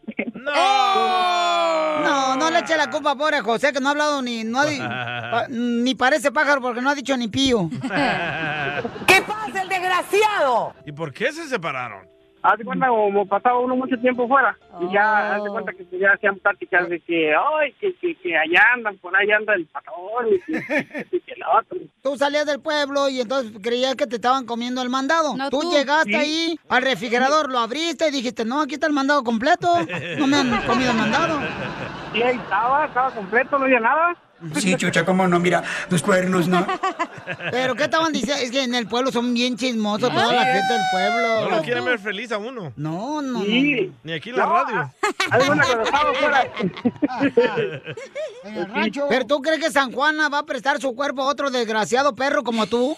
¡Oh! 0.55 1.99
No, 2.03 2.35
no 2.35 2.49
le 2.49 2.59
eche 2.59 2.77
la 2.77 2.89
culpa, 2.89 3.15
pobre 3.15 3.41
José, 3.41 3.73
que 3.73 3.79
no 3.79 3.89
ha 3.89 3.91
hablado 3.91 4.21
ni, 4.21 4.43
no 4.43 4.59
ha 4.59 5.45
ni 5.49 5.95
parece 5.95 6.31
pájaro 6.31 6.61
porque 6.61 6.81
no 6.81 6.89
ha 6.89 6.95
dicho 6.95 7.15
ni 7.15 7.27
pío. 7.27 7.69
¿Qué 9.07 9.21
pasa, 9.27 9.59
desgraciado? 9.70 10.74
¿Y 10.86 10.91
por 10.91 11.13
qué 11.13 11.32
se 11.32 11.47
separaron? 11.47 12.07
Haz 12.41 12.57
de 12.57 12.63
cuenta 12.63 12.88
como 12.88 13.26
pasaba 13.26 13.59
uno 13.59 13.76
mucho 13.76 13.97
tiempo 13.99 14.26
fuera 14.26 14.57
y 14.80 14.93
ya 14.93 15.36
haz 15.36 15.43
de 15.43 15.49
cuenta 15.49 15.74
que 15.74 15.86
ya 15.99 16.13
hacían 16.13 16.38
pláticas 16.39 16.88
de 16.88 17.01
que 17.01 17.34
ay 17.36 17.74
que, 17.82 17.93
que, 17.97 18.15
que 18.15 18.38
allá 18.38 18.63
andan 18.76 18.97
por 18.99 19.13
allá 19.13 19.36
anda 19.36 19.55
el 19.55 19.65
patrón 19.65 20.28
y 20.30 20.39
que, 20.39 21.05
que, 21.11 21.20
que 21.20 21.36
la 21.36 21.49
otra 21.59 21.78
Tú 22.01 22.15
salías 22.15 22.45
del 22.45 22.61
pueblo 22.61 23.09
y 23.09 23.20
entonces 23.20 23.51
creías 23.61 23.95
que 23.95 24.07
te 24.07 24.15
estaban 24.15 24.45
comiendo 24.45 24.82
el 24.82 24.88
mandado. 24.89 25.36
tú, 25.49 25.59
tú. 25.59 25.72
llegaste 25.74 26.11
Sí. 26.11 26.15
ahí 26.15 26.59
al 26.70 26.82
refrigerador, 26.82 27.51
lo 27.51 27.59
abriste 27.59 28.07
y 28.07 28.11
dijiste, 28.11 28.45
no, 28.45 28.61
aquí 28.61 28.76
está 28.76 28.88
el 28.88 28.93
mandado 28.93 29.22
completo. 29.26 29.67
No 30.17 30.26
me 30.26 30.38
han 30.38 30.65
comido 30.65 30.91
el 30.91 30.97
mandado. 30.97 31.39
y 32.13 32.22
ahí 32.22 32.38
estaba 32.38 32.86
estaba 32.86 33.11
completo 33.11 33.59
no 33.59 33.65
había 33.65 33.82
nada 33.82 34.15
Sí, 34.55 34.75
chucha, 34.75 35.05
cómo 35.05 35.27
no, 35.27 35.39
mira, 35.39 35.63
los 35.89 36.01
cuernos, 36.01 36.47
¿no? 36.47 36.65
Pero 37.51 37.75
¿qué 37.75 37.83
estaban 37.83 38.11
diciendo? 38.13 38.41
Es 38.43 38.51
que 38.51 38.63
en 38.63 38.73
el 38.75 38.87
pueblo 38.87 39.11
son 39.11 39.33
bien 39.33 39.55
chismosos 39.57 40.09
toda 40.11 40.33
la 40.33 40.45
gente 40.45 40.73
del 40.73 40.81
pueblo. 40.91 41.49
No 41.49 41.55
lo 41.57 41.61
quieren 41.63 41.85
ver 41.85 41.99
feliz 41.99 42.31
a 42.31 42.37
uno. 42.37 42.73
No, 42.75 43.21
no, 43.21 43.41
Sí. 43.41 43.91
Ni 44.03 44.13
aquí 44.13 44.29
en 44.31 44.37
la 44.37 44.45
No, 44.45 44.53
radio. 44.53 44.91
fuera 46.19 46.47
En 48.43 48.55
el 48.55 48.65
rancho. 48.73 49.05
¿Pero 49.09 49.25
tú 49.25 49.41
crees 49.41 49.59
que 49.59 49.71
San 49.71 49.91
Juana 49.91 50.29
va 50.29 50.39
a 50.39 50.45
prestar 50.45 50.79
su 50.79 50.95
cuerpo 50.95 51.21
a 51.23 51.27
otro 51.27 51.49
desgraciado 51.49 52.15
perro 52.15 52.43
como 52.43 52.67
tú? 52.67 52.95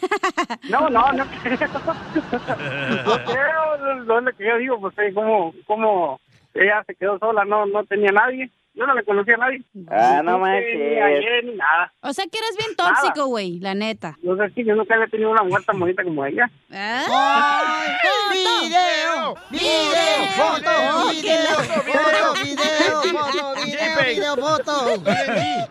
no 0.70 0.90
no 0.90 1.12
no 1.12 1.26
no 1.26 3.24
creo 3.26 3.78
lo 4.06 4.20
es 4.20 4.24
lo 4.26 4.32
que 4.38 4.46
yo 4.48 4.58
digo 4.58 4.80
pues 4.80 4.98
eh, 5.00 5.14
como 5.14 5.54
como 5.66 6.20
ella 6.54 6.84
se 6.86 6.96
quedó 6.96 7.18
sola 7.20 7.46
no 7.46 7.66
no 7.66 7.84
tenía 7.86 8.12
nadie 8.12 8.50
yo 8.74 8.86
no 8.88 8.94
le 8.96 9.04
conocía 9.04 9.36
a 9.36 9.38
nadie 9.38 9.64
Ah, 9.90 10.22
no 10.24 10.38
Ni 10.38 10.42
manches. 10.44 11.04
ayer 11.04 11.44
ni 11.46 11.56
nada 11.56 11.94
O 12.02 12.14
sea 12.14 12.26
que 12.26 12.38
eres 12.38 12.58
bien 12.58 12.76
tóxico, 12.76 13.26
güey, 13.28 13.60
la 13.60 13.74
neta. 13.76 14.18
no 14.24 14.36
sé 14.38 14.50
si 14.54 14.64
yo 14.64 14.76
nunca 14.76 14.94
había 14.96 15.08
tenido 15.08 15.30
una 15.32 15.44
mujer 15.44 15.64
tan 15.66 15.80
bonita 15.80 16.04
como 16.04 16.26
ella 16.26 16.50
¡Ay! 16.72 17.92
¡Video! 18.32 19.36
¡Video! 19.50 20.32
¡Foto! 20.38 21.12
¡Video! 21.12 21.58
¡Foto! 21.84 22.34
¡Video! 22.44 23.02
¡Foto! 23.02 23.54
¡Video! 23.66 24.06
¡Video! 24.06 24.36
¡Foto! 24.38 25.04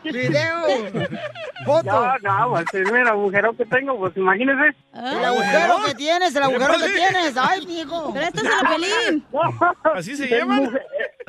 ¡Video! 0.05 0.57
¡Foto! 1.65 1.85
No, 1.91 2.19
no, 2.19 2.51
pues 2.51 2.75
el 2.75 3.07
agujero 3.09 3.57
que 3.57 3.65
tengo, 3.67 3.99
pues 3.99 4.17
imagínese. 4.17 4.77
El 4.95 5.25
agujero 5.25 5.77
que 5.87 5.95
tienes, 5.95 6.35
el 6.37 6.43
agujero 6.43 6.75
que 6.75 6.89
tienes. 6.93 7.37
¡Ay, 7.37 7.67
mijo! 7.67 8.13
Préstaselo, 8.13 8.71
Pelín. 8.71 9.25
¿Así 9.95 10.17
se 10.17 10.27
llama? 10.29 10.61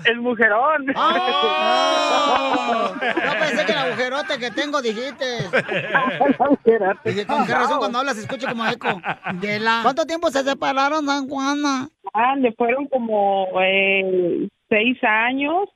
El 0.06 0.22
mujerón. 0.22 0.86
¡Oh! 0.96 2.94
Yo 3.02 3.40
pensé 3.40 3.66
que 3.66 3.72
el 3.72 3.78
agujerote 3.78 4.40
que 4.40 4.52
tengo 4.52 4.82
dijiste. 4.82 5.26
Dije, 7.06 7.26
¿con 7.26 7.46
qué 7.46 7.54
razón 7.54 7.80
cuando 7.80 8.00
hablas 8.00 8.16
se 8.16 8.22
escucha 8.22 8.50
como 8.50 8.66
eco? 8.68 9.02
¿Cuánto 9.84 10.06
tiempo 10.06 10.30
se 10.30 10.44
separaron, 10.44 11.06
San 11.06 11.28
Juana? 11.28 11.90
Ah, 12.14 12.36
le 12.36 12.52
fueron 12.54 12.88
como 12.88 13.48
eh, 13.62 14.48
seis 14.70 14.98
años. 15.04 15.70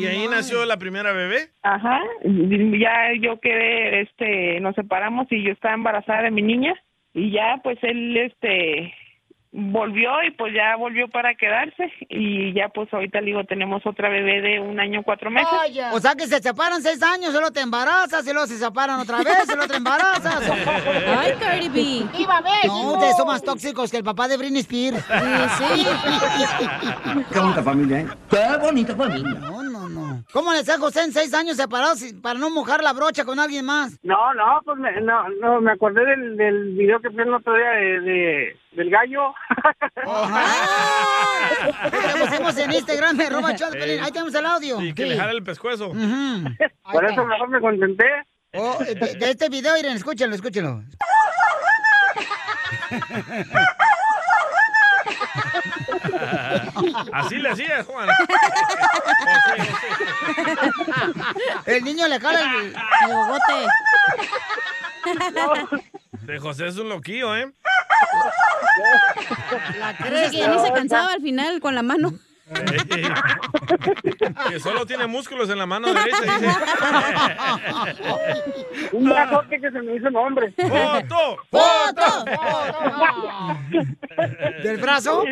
¿Y 0.00 0.06
ahí 0.06 0.26
nació 0.28 0.64
la 0.64 0.76
primera 0.76 1.12
bebé? 1.12 1.50
Ajá. 1.62 2.00
Ya 2.24 3.12
yo 3.20 3.38
quedé, 3.40 4.02
este, 4.02 4.60
nos 4.60 4.74
separamos 4.74 5.26
y 5.30 5.42
yo 5.44 5.52
estaba 5.52 5.74
embarazada 5.74 6.22
de 6.22 6.30
mi 6.30 6.42
niña 6.42 6.74
y 7.14 7.30
ya, 7.30 7.60
pues 7.62 7.78
él, 7.82 8.16
este, 8.16 8.94
volvió 9.52 10.10
y 10.26 10.30
pues 10.30 10.54
ya 10.54 10.76
volvió 10.76 11.08
para 11.08 11.34
quedarse 11.34 11.92
y 12.08 12.54
ya 12.54 12.70
pues 12.70 12.92
ahorita 12.92 13.20
le 13.20 13.26
digo 13.26 13.44
tenemos 13.44 13.84
otra 13.84 14.08
bebé 14.08 14.40
de 14.40 14.60
un 14.60 14.80
año 14.80 15.02
cuatro 15.02 15.30
meses. 15.30 15.48
O 15.92 16.00
sea 16.00 16.14
que 16.14 16.26
se 16.26 16.40
separan 16.40 16.82
seis 16.82 17.02
años, 17.02 17.32
solo 17.32 17.50
te 17.50 17.60
embarazas, 17.60 18.26
y 18.26 18.32
luego 18.32 18.46
se 18.46 18.56
separan 18.56 19.00
otra 19.00 19.18
vez, 19.18 19.44
y 19.44 19.52
luego 19.52 19.68
te 19.68 19.76
embarazas. 19.76 20.42
Ay, 21.18 21.34
Cardi 21.38 21.68
B. 21.68 22.06
¡Viva 22.16 22.40
México! 22.40 22.68
No, 22.68 22.92
ustedes 22.94 23.16
son 23.16 23.26
más 23.26 23.42
tóxicos 23.42 23.90
que 23.90 23.98
el 23.98 24.04
papá 24.04 24.26
de 24.26 24.38
Britney 24.38 24.60
Spears. 24.60 25.04
Sí, 25.58 25.86
Qué 27.32 27.38
bonita 27.38 27.62
familia, 27.62 28.00
¿eh? 28.00 28.06
Qué 28.30 28.58
bonita 28.58 28.96
familia. 28.96 29.38
No, 29.40 29.62
no, 29.62 29.71
no. 30.12 30.24
¿Cómo 30.32 30.52
le 30.52 30.58
hace 30.60 30.72
a 30.72 30.78
José 30.78 31.02
en 31.02 31.12
seis 31.12 31.32
años 31.34 31.56
separados 31.56 32.02
para 32.22 32.38
no 32.38 32.50
mojar 32.50 32.82
la 32.82 32.92
brocha 32.92 33.24
con 33.24 33.38
alguien 33.40 33.64
más? 33.64 33.98
No, 34.02 34.32
no, 34.34 34.60
pues 34.64 34.78
me, 34.78 35.00
no, 35.00 35.28
no, 35.40 35.60
me 35.60 35.72
acordé 35.72 36.04
del, 36.04 36.36
del 36.36 36.74
video 36.74 37.00
que 37.00 37.08
vi 37.10 37.22
el 37.22 37.34
otro 37.34 37.54
día 37.54 37.70
de, 37.70 38.00
de- 38.00 38.56
del 38.72 38.90
gallo. 38.90 39.34
Te 41.90 42.24
pusimos 42.26 42.56
en 42.58 42.72
Instagram, 42.72 43.16
me 43.16 43.28
roba. 43.30 43.48
Ahí 43.50 44.10
tenemos 44.12 44.34
el 44.34 44.46
audio. 44.46 44.80
Y 44.80 44.94
que 44.94 45.06
le 45.06 45.16
jale 45.16 45.32
el 45.32 45.42
pescuezo. 45.42 45.90
Por 45.90 47.04
eso 47.04 47.24
mejor 47.24 47.48
me 47.48 47.60
contenté. 47.60 48.04
Oh, 48.54 48.76
de, 48.84 48.94
de 48.94 49.30
este 49.30 49.48
video, 49.48 49.74
miren, 49.74 49.96
escúchenlo, 49.96 50.34
escúchenlo. 50.34 50.82
Así 57.12 57.36
le 57.36 57.50
hacía, 57.50 57.84
Juan. 57.84 58.08
El 61.66 61.84
niño 61.84 62.08
le 62.08 62.20
jala 62.20 62.40
el, 62.40 62.66
el 62.66 63.14
bogote. 63.14 63.66
De 66.22 66.38
José 66.38 66.68
es 66.68 66.76
un 66.78 66.88
loquillo, 66.88 67.36
¿eh? 67.36 67.52
Dice 69.98 70.30
que 70.30 70.36
ya 70.38 70.48
ni 70.48 70.58
se 70.60 70.72
cansaba 70.72 71.12
al 71.12 71.20
final 71.20 71.60
con 71.60 71.74
la 71.74 71.82
mano. 71.82 72.12
que 74.50 74.60
solo 74.60 74.84
tiene 74.84 75.06
músculos 75.06 75.48
en 75.48 75.58
la 75.58 75.66
mano 75.66 75.88
derecha. 75.88 76.16
Dice. 76.22 76.48
Un 78.92 79.08
brazote 79.08 79.60
que 79.60 79.70
se 79.70 79.80
me 79.80 79.96
hizo 79.96 80.10
nombre. 80.10 80.52
¡Foto! 80.56 81.38
¡Foto! 81.50 82.24
¿Del 84.62 84.76
brazo? 84.78 85.24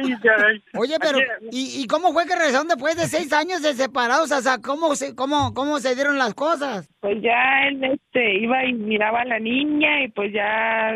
Oye, 0.75 0.99
pero, 1.01 1.19
¿y, 1.51 1.83
y 1.83 1.87
cómo 1.87 2.13
fue 2.13 2.27
que 2.27 2.37
regresaron 2.37 2.69
después 2.69 2.97
de 2.97 3.09
seis 3.09 3.33
años 3.33 3.63
de 3.63 3.75
separados? 3.75 4.31
O 4.31 4.41
sea, 4.41 4.59
¿cómo 4.59 4.95
se, 4.97 5.15
cómo, 5.15 5.53
cómo 5.53 5.81
se 5.81 5.95
dieron 5.95 6.19
las 6.19 6.35
cosas? 6.35 6.89
Pues 7.01 7.23
ya 7.23 7.67
él 7.67 7.83
este, 7.83 8.41
iba 8.41 8.63
y 8.67 8.75
miraba 8.75 9.23
a 9.23 9.25
la 9.25 9.39
niña 9.39 10.03
y 10.03 10.09
pues 10.09 10.35
ya 10.35 10.93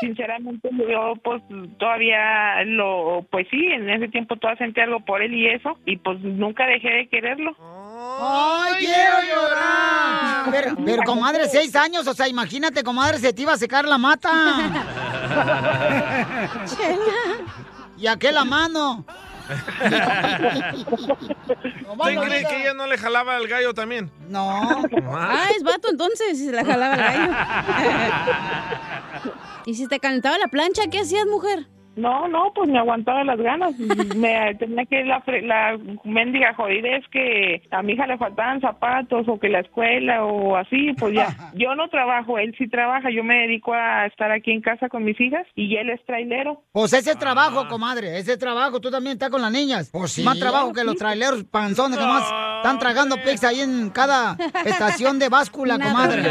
sinceramente 0.00 0.70
yo 0.88 1.12
pues 1.22 1.42
todavía 1.78 2.64
lo, 2.64 3.26
pues 3.30 3.46
sí, 3.50 3.66
en 3.66 3.90
ese 3.90 4.08
tiempo 4.08 4.36
todavía 4.36 4.64
sentí 4.64 4.80
algo 4.80 5.04
por 5.04 5.20
él 5.20 5.34
y 5.34 5.48
eso 5.48 5.76
y 5.84 5.98
pues 5.98 6.18
nunca 6.20 6.64
dejé 6.66 6.88
de 6.88 7.08
quererlo. 7.08 7.54
¡Ay, 7.60 8.86
quiero 8.86 9.20
llorar! 9.28 10.46
Pero, 10.50 10.76
pero, 10.84 11.02
comadre, 11.02 11.46
seis 11.48 11.76
años, 11.76 12.06
o 12.06 12.14
sea, 12.14 12.28
imagínate, 12.28 12.82
comadre, 12.82 13.18
se 13.18 13.34
te 13.34 13.42
iba 13.42 13.52
a 13.52 13.58
secar 13.58 13.84
la 13.84 13.98
mata. 13.98 14.30
¿Y 17.98 18.06
a 18.06 18.16
qué 18.16 18.32
la 18.32 18.44
mano? 18.44 19.04
¿Usted 21.98 22.20
cree 22.20 22.44
que 22.44 22.62
ella 22.62 22.74
no 22.74 22.86
le 22.86 22.98
jalaba 22.98 23.36
al 23.36 23.48
gallo 23.48 23.74
también? 23.74 24.10
No. 24.28 24.84
Ah, 25.12 25.48
es 25.56 25.62
vato 25.62 25.88
entonces, 25.90 26.38
si 26.38 26.46
se 26.46 26.52
la 26.52 26.64
jalaba 26.64 26.94
el 26.94 27.00
gallo. 27.00 27.32
¿Y 29.66 29.74
si 29.74 29.86
te 29.86 30.00
calentaba 30.00 30.38
la 30.38 30.48
plancha, 30.48 30.84
qué 30.90 31.00
hacías, 31.00 31.26
mujer? 31.26 31.66
No, 31.94 32.26
no, 32.28 32.52
pues 32.54 32.70
me 32.70 32.78
aguantaba 32.78 33.22
las 33.24 33.38
ganas. 33.38 33.78
Me 34.16 34.54
tenía 34.54 34.84
que 34.86 35.04
la, 35.04 35.22
fre- 35.24 35.42
la 35.42 35.78
mendiga 36.04 36.54
jodida 36.54 36.96
es 36.96 37.06
que 37.08 37.62
a 37.70 37.82
mi 37.82 37.92
hija 37.92 38.06
le 38.06 38.16
faltaban 38.18 38.60
zapatos 38.60 39.26
o 39.28 39.38
que 39.38 39.48
la 39.48 39.60
escuela 39.60 40.24
o 40.24 40.56
así, 40.56 40.92
pues 40.98 41.14
ya. 41.14 41.28
Yo 41.54 41.74
no 41.74 41.88
trabajo, 41.88 42.38
él 42.38 42.54
sí 42.56 42.68
trabaja. 42.68 43.10
Yo 43.10 43.22
me 43.24 43.34
dedico 43.42 43.74
a 43.74 44.06
estar 44.06 44.30
aquí 44.32 44.52
en 44.52 44.62
casa 44.62 44.88
con 44.88 45.04
mis 45.04 45.20
hijas 45.20 45.46
y 45.54 45.76
él 45.76 45.90
es 45.90 46.04
trailero. 46.06 46.62
Pues 46.72 46.92
ese 46.94 47.14
trabajo, 47.14 47.68
comadre, 47.68 48.18
ese 48.18 48.36
trabajo, 48.36 48.80
tú 48.80 48.90
también 48.90 49.14
estás 49.14 49.30
con 49.30 49.42
las 49.42 49.52
niñas. 49.52 49.90
Pues 49.92 50.12
sí. 50.12 50.22
Más 50.24 50.38
trabajo 50.38 50.72
que 50.72 50.84
los 50.84 50.96
traileros 50.96 51.44
panzones 51.44 51.98
que 51.98 52.04
más 52.04 52.22
están 52.56 52.78
tragando 52.78 53.16
pizza 53.16 53.48
ahí 53.48 53.60
en 53.60 53.90
cada 53.90 54.36
estación 54.64 55.18
de 55.18 55.28
báscula, 55.28 55.78
comadre. 55.78 56.22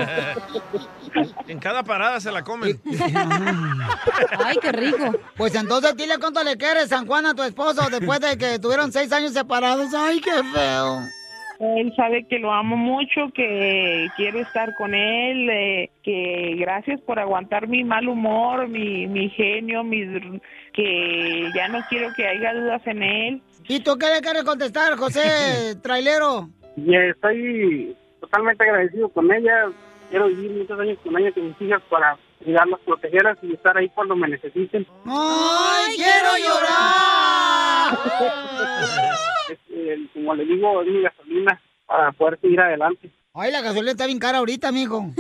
En 1.48 1.60
cada 1.60 1.84
parada 1.84 2.20
se 2.20 2.32
la 2.32 2.44
comen. 2.44 2.80
Ay, 4.46 4.58
qué 4.62 4.72
rico. 4.72 5.20
Pues 5.36 5.56
entonces 5.56 5.96
dile 5.96 6.16
cuánto 6.20 6.44
le 6.44 6.58
quieres, 6.58 6.90
San 6.90 7.06
Juan, 7.06 7.26
a 7.26 7.34
tu 7.34 7.44
esposo 7.44 7.90
después 7.90 8.20
de 8.20 8.38
que 8.38 8.60
tuvieron 8.60 8.92
seis 8.92 9.12
años 9.12 9.34
separados. 9.34 9.94
Ay, 9.94 10.22
qué 10.22 10.32
feo. 10.54 11.02
Él 11.62 11.94
sabe 11.96 12.26
que 12.28 12.40
lo 12.40 12.52
amo 12.52 12.76
mucho, 12.76 13.32
que 13.36 14.08
quiero 14.16 14.40
estar 14.40 14.74
con 14.76 14.96
él, 14.96 15.48
eh, 15.48 15.92
que 16.02 16.56
gracias 16.58 17.00
por 17.02 17.20
aguantar 17.20 17.68
mi 17.68 17.84
mal 17.84 18.08
humor, 18.08 18.68
mi, 18.68 19.06
mi 19.06 19.30
genio, 19.30 19.84
mi, 19.84 20.04
que 20.74 21.52
ya 21.54 21.68
no 21.68 21.82
quiero 21.88 22.12
que 22.16 22.28
haya 22.28 22.56
dudas 22.56 22.82
en 22.88 23.04
él. 23.04 23.42
¿Y 23.68 23.80
tú 23.82 23.96
qué 24.00 24.08
le 24.08 24.22
quieres 24.22 24.44
contestar, 24.44 24.98
José, 24.98 25.76
trailero? 25.84 26.50
Y 26.76 26.96
estoy 26.96 27.96
totalmente 28.22 28.64
agradecido 28.64 29.10
con 29.10 29.32
ella. 29.32 29.72
Quiero 30.12 30.28
vivir 30.28 30.52
muchos 30.52 30.78
años 30.78 31.00
con 31.04 31.18
ella, 31.18 31.32
con 31.32 31.48
mis 31.48 31.62
hijas, 31.62 31.82
para 31.90 32.18
cuidarlas, 32.44 32.82
protegerlas 32.82 33.38
y 33.42 33.54
estar 33.54 33.78
ahí 33.78 33.88
cuando 33.96 34.14
me 34.16 34.28
necesiten. 34.28 34.86
¡Ay, 35.06 35.96
quiero 35.96 36.38
llorar! 36.38 37.98
Es, 39.52 39.58
eh, 39.70 39.98
como 40.14 40.34
le 40.36 40.46
digo, 40.46 40.82
es 40.82 40.88
mi 40.88 41.02
gasolina 41.02 41.62
para 41.86 42.12
poder 42.14 42.40
seguir 42.40 42.62
adelante. 42.62 43.10
Ay, 43.34 43.52
la 43.52 43.60
gasolina 43.60 43.92
está 43.92 44.06
bien 44.06 44.20
cara 44.20 44.38
ahorita, 44.38 44.70
amigo. 44.70 45.12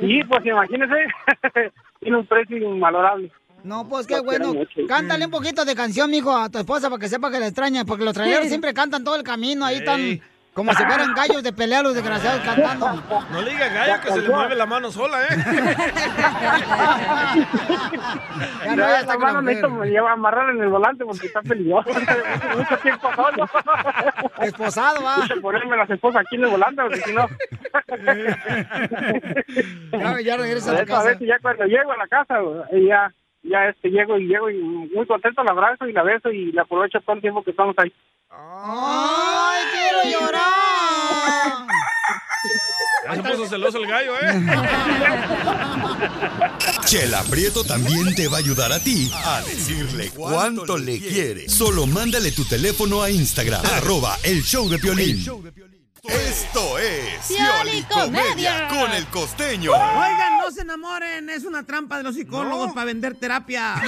Sí, 0.00 0.20
pues 0.28 0.44
imagínese, 0.44 1.06
tiene 2.00 2.18
un 2.18 2.26
precio 2.26 2.58
invalorable. 2.58 3.32
No, 3.62 3.88
pues 3.88 4.06
qué 4.06 4.20
bueno. 4.20 4.52
Cántale 4.86 5.24
un 5.24 5.30
poquito 5.30 5.64
de 5.64 5.74
canción, 5.74 6.10
mijo, 6.10 6.36
a 6.36 6.50
tu 6.50 6.58
esposa 6.58 6.90
para 6.90 7.00
que 7.00 7.08
sepa 7.08 7.30
que 7.30 7.38
la 7.38 7.46
extraña, 7.46 7.86
porque 7.86 8.04
los 8.04 8.12
traileros 8.12 8.46
siempre 8.48 8.74
cantan 8.74 9.04
todo 9.04 9.16
el 9.16 9.22
camino, 9.22 9.64
ahí 9.64 9.76
están 9.76 10.20
como 10.54 10.72
si 10.72 10.84
fueran 10.84 11.14
gallos 11.14 11.42
de 11.42 11.52
pelea 11.52 11.82
los 11.82 11.94
desgraciados 11.94 12.40
cantando. 12.42 13.02
No 13.32 13.42
le 13.42 13.50
diga 13.50 13.68
gallo 13.68 14.00
que 14.02 14.12
se 14.12 14.22
le 14.22 14.28
mueve 14.28 14.54
la 14.54 14.66
mano 14.66 14.90
sola, 14.90 15.24
¿eh? 15.24 15.36
Ya 18.64 18.76
no, 18.76 18.82
ya 18.88 19.00
está 19.00 19.14
la 19.14 19.18
mano 19.18 19.42
me 19.42 19.86
lleva 19.90 20.10
a 20.10 20.12
amarrar 20.12 20.50
en 20.50 20.62
el 20.62 20.68
volante 20.68 21.04
porque 21.04 21.26
está 21.26 21.42
peligroso. 21.42 21.88
Mucho 22.56 22.78
tiempo 22.78 23.10
solo. 23.16 23.48
Esposado, 24.40 25.02
va. 25.02 25.16
Necesito 25.16 25.40
ponerme 25.40 25.76
las 25.76 25.90
esposas 25.90 26.22
aquí 26.24 26.36
en 26.36 26.44
el 26.44 26.50
volante 26.50 26.82
porque 26.82 27.00
si 27.00 27.12
no... 27.12 27.28
Ya, 29.92 30.20
ya 30.20 30.36
regresa 30.38 30.70
a 30.70 30.74
la 30.74 30.82
Eso, 30.82 30.92
A 30.94 30.96
casa. 30.96 31.08
veces 31.10 31.28
ya 31.28 31.38
cuando 31.40 31.64
llego 31.64 31.90
a 31.90 31.96
la 31.96 32.06
casa, 32.06 32.38
ya, 32.72 33.12
ya 33.42 33.68
este, 33.68 33.90
llego 33.90 34.18
y 34.18 34.28
llego 34.28 34.48
y 34.50 34.58
muy 34.58 35.06
contento 35.06 35.42
la 35.42 35.50
abrazo 35.50 35.88
y 35.88 35.92
la 35.92 36.04
beso 36.04 36.30
y 36.30 36.52
la 36.52 36.62
aprovecho 36.62 37.00
todo 37.00 37.16
el 37.16 37.22
tiempo 37.22 37.42
que 37.42 37.50
estamos 37.50 37.74
ahí. 37.78 37.92
¡Ay, 38.36 39.64
quiero 39.72 40.18
llorar! 40.18 41.66
Ya 43.04 43.14
se 43.14 43.22
puso 43.22 43.46
celoso 43.48 43.78
el 43.78 43.86
gallo, 43.86 44.14
¿eh? 44.20 44.34
Chela 46.86 47.22
Prieto 47.24 47.64
también 47.64 48.14
te 48.14 48.28
va 48.28 48.38
a 48.38 48.40
ayudar 48.40 48.72
a 48.72 48.80
ti 48.80 49.10
a 49.12 49.42
decirle 49.42 50.10
cuánto 50.10 50.78
le 50.78 50.98
quiere. 50.98 51.46
Solo 51.48 51.86
mándale 51.86 52.32
tu 52.32 52.44
teléfono 52.44 53.02
a 53.02 53.10
Instagram, 53.10 53.64
arroba 53.76 54.18
el 54.22 54.42
show 54.42 54.68
de 54.68 54.78
Piolín. 54.78 55.24
Esto 56.04 56.78
es 56.78 57.28
Piolicomedia. 57.28 57.88
Piolicomedia 57.88 58.68
con 58.68 58.92
el 58.92 59.06
costeño. 59.06 59.72
Oigan, 59.72 60.38
no 60.38 60.50
se 60.50 60.60
enamoren, 60.60 61.30
es 61.30 61.44
una 61.44 61.64
trampa 61.64 61.96
de 61.96 62.02
los 62.02 62.14
psicólogos 62.14 62.72
para 62.72 62.84
vender 62.84 63.14
terapia. 63.14 63.76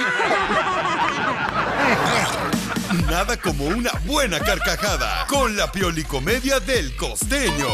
Nada 3.09 3.37
como 3.37 3.65
una 3.65 3.91
buena 4.05 4.39
carcajada 4.39 5.27
con 5.27 5.55
la 5.55 5.71
Piolicomedia 5.71 6.59
del 6.59 6.95
costeño. 6.95 7.67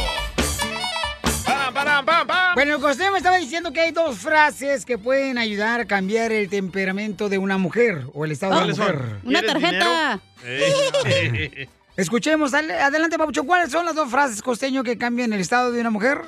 Bueno, 2.53 2.75
el 2.75 2.81
costeño 2.81 3.11
me 3.13 3.17
estaba 3.19 3.37
diciendo 3.37 3.71
que 3.71 3.79
hay 3.79 3.91
dos 3.91 4.17
frases 4.17 4.85
que 4.85 4.97
pueden 4.97 5.37
ayudar 5.37 5.79
a 5.81 5.85
cambiar 5.85 6.33
el 6.33 6.49
temperamento 6.49 7.29
de 7.29 7.37
una 7.37 7.57
mujer 7.57 8.07
o 8.13 8.25
el 8.25 8.33
estado 8.33 8.59
de 8.59 8.67
la 8.67 8.75
¿Cuáles 8.75 8.77
mujer. 8.77 9.19
Una 9.23 9.39
¿Quieres 9.39 9.61
tarjeta. 9.61 10.19
Eh. 11.95 12.01
Escuchemos, 12.01 12.53
adelante, 12.53 13.17
Papucho. 13.17 13.43
¿Cuáles 13.43 13.71
son 13.71 13.85
las 13.85 13.95
dos 13.95 14.09
frases, 14.09 14.41
costeño, 14.41 14.83
que 14.83 14.97
cambian 14.97 15.33
el 15.33 15.39
estado 15.39 15.71
de 15.71 15.81
una 15.81 15.89
mujer? 15.89 16.21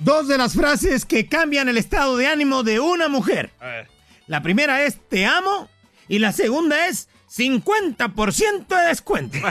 Dos 0.00 0.28
de 0.28 0.36
las 0.36 0.54
frases 0.54 1.04
que 1.04 1.28
cambian 1.28 1.68
el 1.68 1.76
estado 1.76 2.16
de 2.16 2.26
ánimo 2.26 2.62
de 2.62 2.80
una 2.80 3.08
mujer. 3.08 3.52
La 4.26 4.42
primera 4.42 4.82
es 4.82 4.98
te 5.08 5.26
amo 5.26 5.68
y 6.08 6.18
la 6.18 6.32
segunda 6.32 6.86
es 6.88 7.08
50% 7.30 8.66
de 8.66 8.88
descuento. 8.88 9.38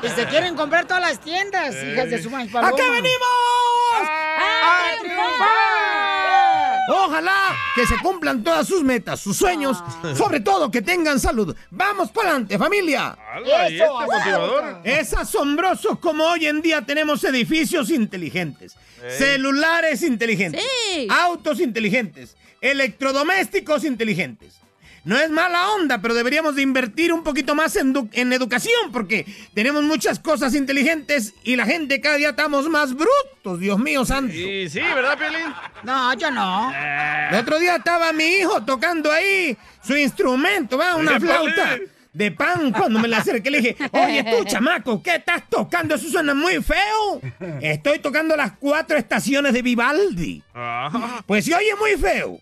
Y 0.00 0.08
se 0.10 0.26
quieren 0.26 0.54
comprar 0.54 0.86
todas 0.86 1.02
las 1.02 1.18
tiendas, 1.20 1.74
hijas 1.74 2.08
de 2.10 2.22
su 2.22 2.30
maíz 2.30 2.52
paloma. 2.52 2.72
¿A 2.72 2.76
qué 2.76 2.88
venimos? 2.88 3.28
¡A 4.00 4.90
triunfar! 5.00 5.57
Ojalá 7.18 7.56
que 7.74 7.84
se 7.84 7.96
cumplan 7.98 8.44
todas 8.44 8.68
sus 8.68 8.84
metas, 8.84 9.18
sus 9.18 9.36
sueños, 9.36 9.82
sobre 10.16 10.38
todo 10.38 10.70
que 10.70 10.82
tengan 10.82 11.18
salud. 11.18 11.56
¡Vamos 11.70 12.12
para 12.12 12.30
adelante, 12.30 12.56
familia! 12.56 13.18
¡Hala, 13.32 13.70
y 13.70 13.80
este 13.80 13.90
motivador! 13.90 14.80
Es 14.84 15.12
asombroso 15.14 15.98
como 15.98 16.24
hoy 16.24 16.46
en 16.46 16.62
día 16.62 16.82
tenemos 16.82 17.24
edificios 17.24 17.90
inteligentes, 17.90 18.76
celulares 19.08 20.04
inteligentes, 20.04 20.62
autos 21.10 21.58
inteligentes, 21.58 22.36
electrodomésticos 22.60 23.82
inteligentes. 23.82 24.54
No 25.08 25.18
es 25.18 25.30
mala 25.30 25.70
onda, 25.70 26.02
pero 26.02 26.12
deberíamos 26.12 26.54
de 26.54 26.60
invertir 26.62 27.14
un 27.14 27.22
poquito 27.22 27.54
más 27.54 27.74
en, 27.76 27.94
du- 27.94 28.10
en 28.12 28.30
educación 28.32 28.92
porque 28.92 29.24
tenemos 29.54 29.82
muchas 29.82 30.18
cosas 30.18 30.54
inteligentes 30.54 31.32
y 31.44 31.56
la 31.56 31.64
gente 31.64 32.00
cada 32.02 32.16
día 32.16 32.30
estamos 32.30 32.68
más 32.68 32.92
brutos, 32.94 33.58
Dios 33.58 33.78
mío 33.78 34.04
santo. 34.04 34.34
Sí, 34.34 34.68
sí, 34.68 34.80
¿verdad, 34.80 35.16
Piolín? 35.18 35.46
No, 35.82 36.12
yo 36.12 36.30
no. 36.30 36.70
El 37.30 37.36
otro 37.36 37.58
día 37.58 37.76
estaba 37.76 38.12
mi 38.12 38.24
hijo 38.24 38.62
tocando 38.64 39.10
ahí 39.10 39.56
su 39.82 39.96
instrumento, 39.96 40.76
¿va? 40.76 40.96
Una 40.96 41.12
flauta 41.18 41.78
de 42.12 42.30
pan. 42.32 42.70
Cuando 42.72 42.98
me 42.98 43.08
la 43.08 43.18
acerqué 43.18 43.50
le 43.50 43.58
dije, 43.62 43.76
oye 43.92 44.24
tú, 44.24 44.44
chamaco, 44.44 45.02
¿qué 45.02 45.14
estás 45.14 45.48
tocando? 45.48 45.94
Eso 45.94 46.08
suena 46.10 46.34
muy 46.34 46.62
feo. 46.62 47.20
Estoy 47.62 48.00
tocando 48.00 48.36
las 48.36 48.52
cuatro 48.58 48.98
estaciones 48.98 49.54
de 49.54 49.62
Vivaldi. 49.62 50.42
Pues 51.26 51.46
se 51.46 51.54
oye 51.54 51.74
muy 51.80 51.92
feo. 51.96 52.38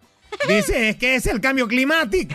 Dice, 0.48 0.90
es 0.90 0.96
que 0.96 1.16
es 1.16 1.26
el 1.26 1.40
cambio 1.40 1.66
climático. 1.66 2.34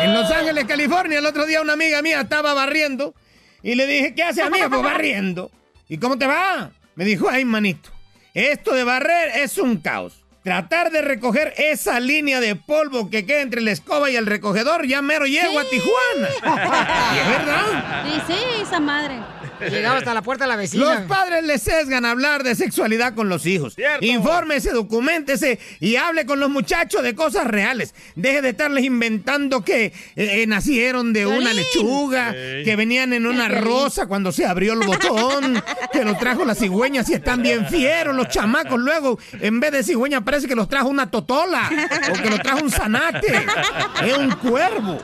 En 0.00 0.14
Los 0.14 0.30
Ángeles, 0.30 0.64
California, 0.64 1.18
el 1.18 1.26
otro 1.26 1.46
día 1.46 1.60
una 1.60 1.74
amiga 1.74 2.02
mía 2.02 2.22
estaba 2.22 2.54
barriendo 2.54 3.14
y 3.62 3.74
le 3.74 3.86
dije, 3.86 4.14
¿qué 4.14 4.22
hace 4.22 4.42
amiga? 4.42 4.68
Pues 4.68 4.82
barriendo. 4.82 5.50
¿Y 5.88 5.98
cómo 5.98 6.18
te 6.18 6.26
va? 6.26 6.70
Me 6.94 7.04
dijo, 7.04 7.28
ay, 7.28 7.44
manito, 7.44 7.90
esto 8.32 8.74
de 8.74 8.84
barrer 8.84 9.30
es 9.36 9.58
un 9.58 9.78
caos. 9.78 10.24
Tratar 10.42 10.90
de 10.90 11.00
recoger 11.00 11.54
esa 11.56 12.00
línea 12.00 12.38
de 12.40 12.54
polvo 12.54 13.08
que 13.08 13.24
queda 13.24 13.40
entre 13.40 13.62
la 13.62 13.70
escoba 13.70 14.10
y 14.10 14.16
el 14.16 14.26
recogedor, 14.26 14.86
ya 14.86 15.00
mero 15.00 15.24
llego 15.24 15.58
a 15.58 15.64
Tijuana. 15.64 16.28
Y 17.14 17.18
es 17.18 17.28
verdad. 17.28 18.04
Sí, 18.04 18.20
sí, 18.26 18.38
esa 18.60 18.78
madre. 18.78 19.20
Llegaba 19.60 19.98
hasta 19.98 20.14
la 20.14 20.22
puerta 20.22 20.44
de 20.44 20.48
la 20.48 20.56
vecina. 20.56 20.84
Los 20.84 21.00
padres 21.02 21.44
les 21.44 21.62
sesgan 21.62 22.04
hablar 22.04 22.42
de 22.42 22.54
sexualidad 22.54 23.14
con 23.14 23.28
los 23.28 23.46
hijos. 23.46 23.76
Infórmese, 24.00 24.70
documentese 24.70 25.58
y 25.80 25.96
hable 25.96 26.26
con 26.26 26.40
los 26.40 26.50
muchachos 26.50 27.02
de 27.02 27.14
cosas 27.14 27.46
reales. 27.46 27.94
Deje 28.16 28.42
de 28.42 28.50
estarles 28.50 28.84
inventando 28.84 29.64
que 29.64 29.86
eh, 29.86 29.92
eh, 30.16 30.46
nacieron 30.46 31.12
de 31.12 31.26
una 31.26 31.52
lechuga, 31.52 32.34
Ey. 32.34 32.64
que 32.64 32.76
venían 32.76 33.12
en 33.12 33.26
una 33.26 33.48
rosa 33.48 34.06
cuando 34.06 34.32
se 34.32 34.44
abrió 34.46 34.72
el 34.74 34.86
botón, 34.86 35.62
que 35.92 36.04
lo 36.04 36.16
trajo 36.16 36.44
la 36.44 36.54
cigüeña 36.54 37.04
si 37.04 37.14
están 37.14 37.42
bien 37.42 37.66
fieros 37.66 38.14
los 38.14 38.28
chamacos. 38.28 38.78
Luego, 38.80 39.18
en 39.40 39.60
vez 39.60 39.72
de 39.72 39.82
cigüeña, 39.82 40.22
parece 40.24 40.46
que 40.48 40.54
los 40.54 40.68
trajo 40.68 40.88
una 40.88 41.10
totola 41.10 41.70
o 42.10 42.22
que 42.22 42.30
los 42.30 42.40
trajo 42.40 42.60
un 42.62 42.70
zanate. 42.70 43.44
Es 44.04 44.16
un 44.16 44.30
cuervo. 44.32 44.98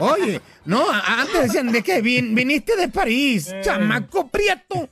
Oye, 0.00 0.40
no, 0.64 0.84
antes 0.90 1.42
decían 1.42 1.72
de 1.72 1.82
que 1.82 2.02
vin- 2.02 2.34
viniste 2.34 2.76
de 2.76 2.81
París, 2.88 3.54
chamaco 3.62 4.28
prieto. 4.28 4.88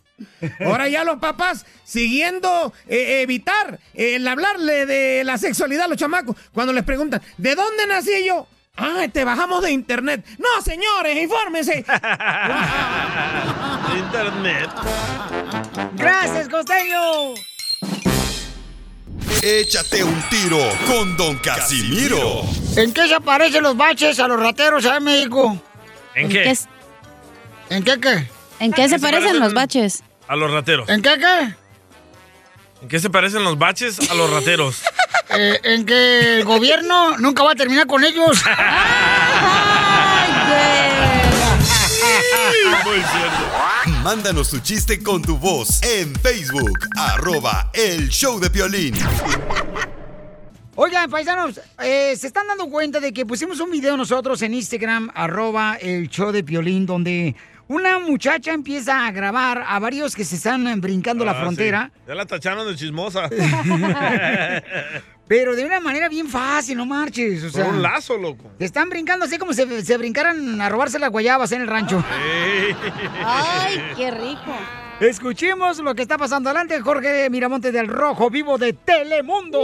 Ahora 0.64 0.88
ya 0.88 1.04
los 1.04 1.18
papás 1.18 1.64
siguiendo 1.84 2.72
eh, 2.88 3.22
evitar 3.22 3.80
eh, 3.94 4.16
el 4.16 4.28
hablarle 4.28 4.86
de 4.86 5.24
la 5.24 5.38
sexualidad 5.38 5.86
a 5.86 5.88
los 5.88 5.96
chamacos. 5.96 6.36
Cuando 6.52 6.72
les 6.72 6.84
preguntan, 6.84 7.22
¿de 7.38 7.54
dónde 7.54 7.86
nací 7.86 8.24
yo? 8.24 8.46
Ah, 8.76 9.06
te 9.12 9.24
bajamos 9.24 9.62
de 9.62 9.72
internet. 9.72 10.24
No, 10.38 10.62
señores, 10.62 11.16
infórmense. 11.20 11.78
Internet. 13.98 14.70
¡Gracias, 15.96 16.48
costeño! 16.48 17.34
Échate 19.42 20.04
un 20.04 20.22
tiro 20.30 20.58
con 20.86 21.16
Don 21.16 21.36
Casimiro. 21.38 22.42
¿En 22.76 22.92
qué 22.92 23.08
se 23.08 23.20
parecen 23.20 23.62
los 23.62 23.76
baches 23.76 24.18
a 24.20 24.28
los 24.28 24.40
rateros 24.40 24.84
allá 24.86 24.96
en 24.96 25.04
México? 25.04 25.60
¿En 26.14 26.28
qué? 26.28 26.54
¿En 27.70 27.84
qué 27.84 28.00
qué? 28.00 28.28
¿En 28.58 28.72
qué 28.72 28.88
se 28.88 28.98
parecen 28.98 29.38
los 29.38 29.54
baches? 29.54 30.02
A 30.26 30.34
los 30.34 30.50
rateros. 30.50 30.88
¿En 30.88 31.00
qué 31.02 31.16
qué? 31.18 31.54
¿En 32.82 32.88
qué 32.88 32.98
se 32.98 33.08
parecen 33.10 33.44
los 33.44 33.56
baches 33.58 34.10
a 34.10 34.14
los 34.14 34.30
rateros? 34.30 34.82
Eh, 35.32 35.60
en 35.62 35.86
que 35.86 36.38
el 36.38 36.44
gobierno 36.44 37.16
nunca 37.18 37.44
va 37.44 37.52
a 37.52 37.54
terminar 37.54 37.86
con 37.86 38.02
ellos. 38.02 38.42
Muy 42.84 42.96
cierto. 42.96 44.00
Mándanos 44.02 44.50
tu 44.50 44.58
chiste 44.58 45.00
con 45.00 45.22
tu 45.22 45.36
voz 45.36 45.80
en 45.84 46.12
Facebook, 46.16 46.76
arroba 46.96 47.70
el 47.74 48.08
show 48.08 48.40
de 48.40 48.50
Piolín. 48.50 48.96
Oigan, 50.74 51.08
paisanos, 51.08 51.60
eh, 51.80 52.16
se 52.16 52.26
están 52.26 52.48
dando 52.48 52.68
cuenta 52.68 52.98
de 52.98 53.12
que 53.12 53.24
pusimos 53.24 53.60
un 53.60 53.70
video 53.70 53.96
nosotros 53.96 54.42
en 54.42 54.54
Instagram, 54.54 55.10
arroba 55.14 55.76
el 55.76 56.08
show 56.08 56.32
de 56.32 56.42
Piolín, 56.42 56.86
donde 56.86 57.36
una 57.70 58.00
muchacha 58.00 58.52
empieza 58.52 59.06
a 59.06 59.12
grabar 59.12 59.64
a 59.64 59.78
varios 59.78 60.16
que 60.16 60.24
se 60.24 60.34
están 60.34 60.80
brincando 60.80 61.24
la 61.24 61.30
Ah, 61.32 61.40
frontera. 61.40 61.90
sí. 61.94 62.00
Ya 62.08 62.14
la 62.16 62.26
tacharon 62.26 62.66
de 62.66 62.74
chismosa. 62.74 63.30
Pero 65.28 65.54
de 65.54 65.64
una 65.64 65.78
manera 65.78 66.08
bien 66.08 66.26
fácil, 66.28 66.76
no 66.76 66.84
marches. 66.86 67.44
O 67.44 67.50
sea, 67.50 67.64
Por 67.66 67.74
un 67.74 67.82
lazo, 67.82 68.16
loco. 68.18 68.50
Te 68.58 68.64
están 68.64 68.88
brincando 68.90 69.24
así 69.26 69.38
como 69.38 69.52
si 69.52 69.62
se, 69.62 69.84
se 69.84 69.96
brincaran 69.96 70.60
a 70.60 70.68
robarse 70.68 70.98
las 70.98 71.10
guayabas 71.10 71.52
en 71.52 71.60
el 71.62 71.68
rancho. 71.68 72.02
Ay, 73.24 73.80
qué 73.96 74.10
rico. 74.10 74.52
Escuchemos 75.00 75.78
lo 75.78 75.94
que 75.94 76.02
está 76.02 76.18
pasando. 76.18 76.50
Adelante, 76.50 76.78
Jorge 76.82 77.30
Miramonte 77.30 77.72
del 77.72 77.88
Rojo, 77.88 78.28
vivo 78.28 78.58
de 78.58 78.74
Telemundo. 78.74 79.58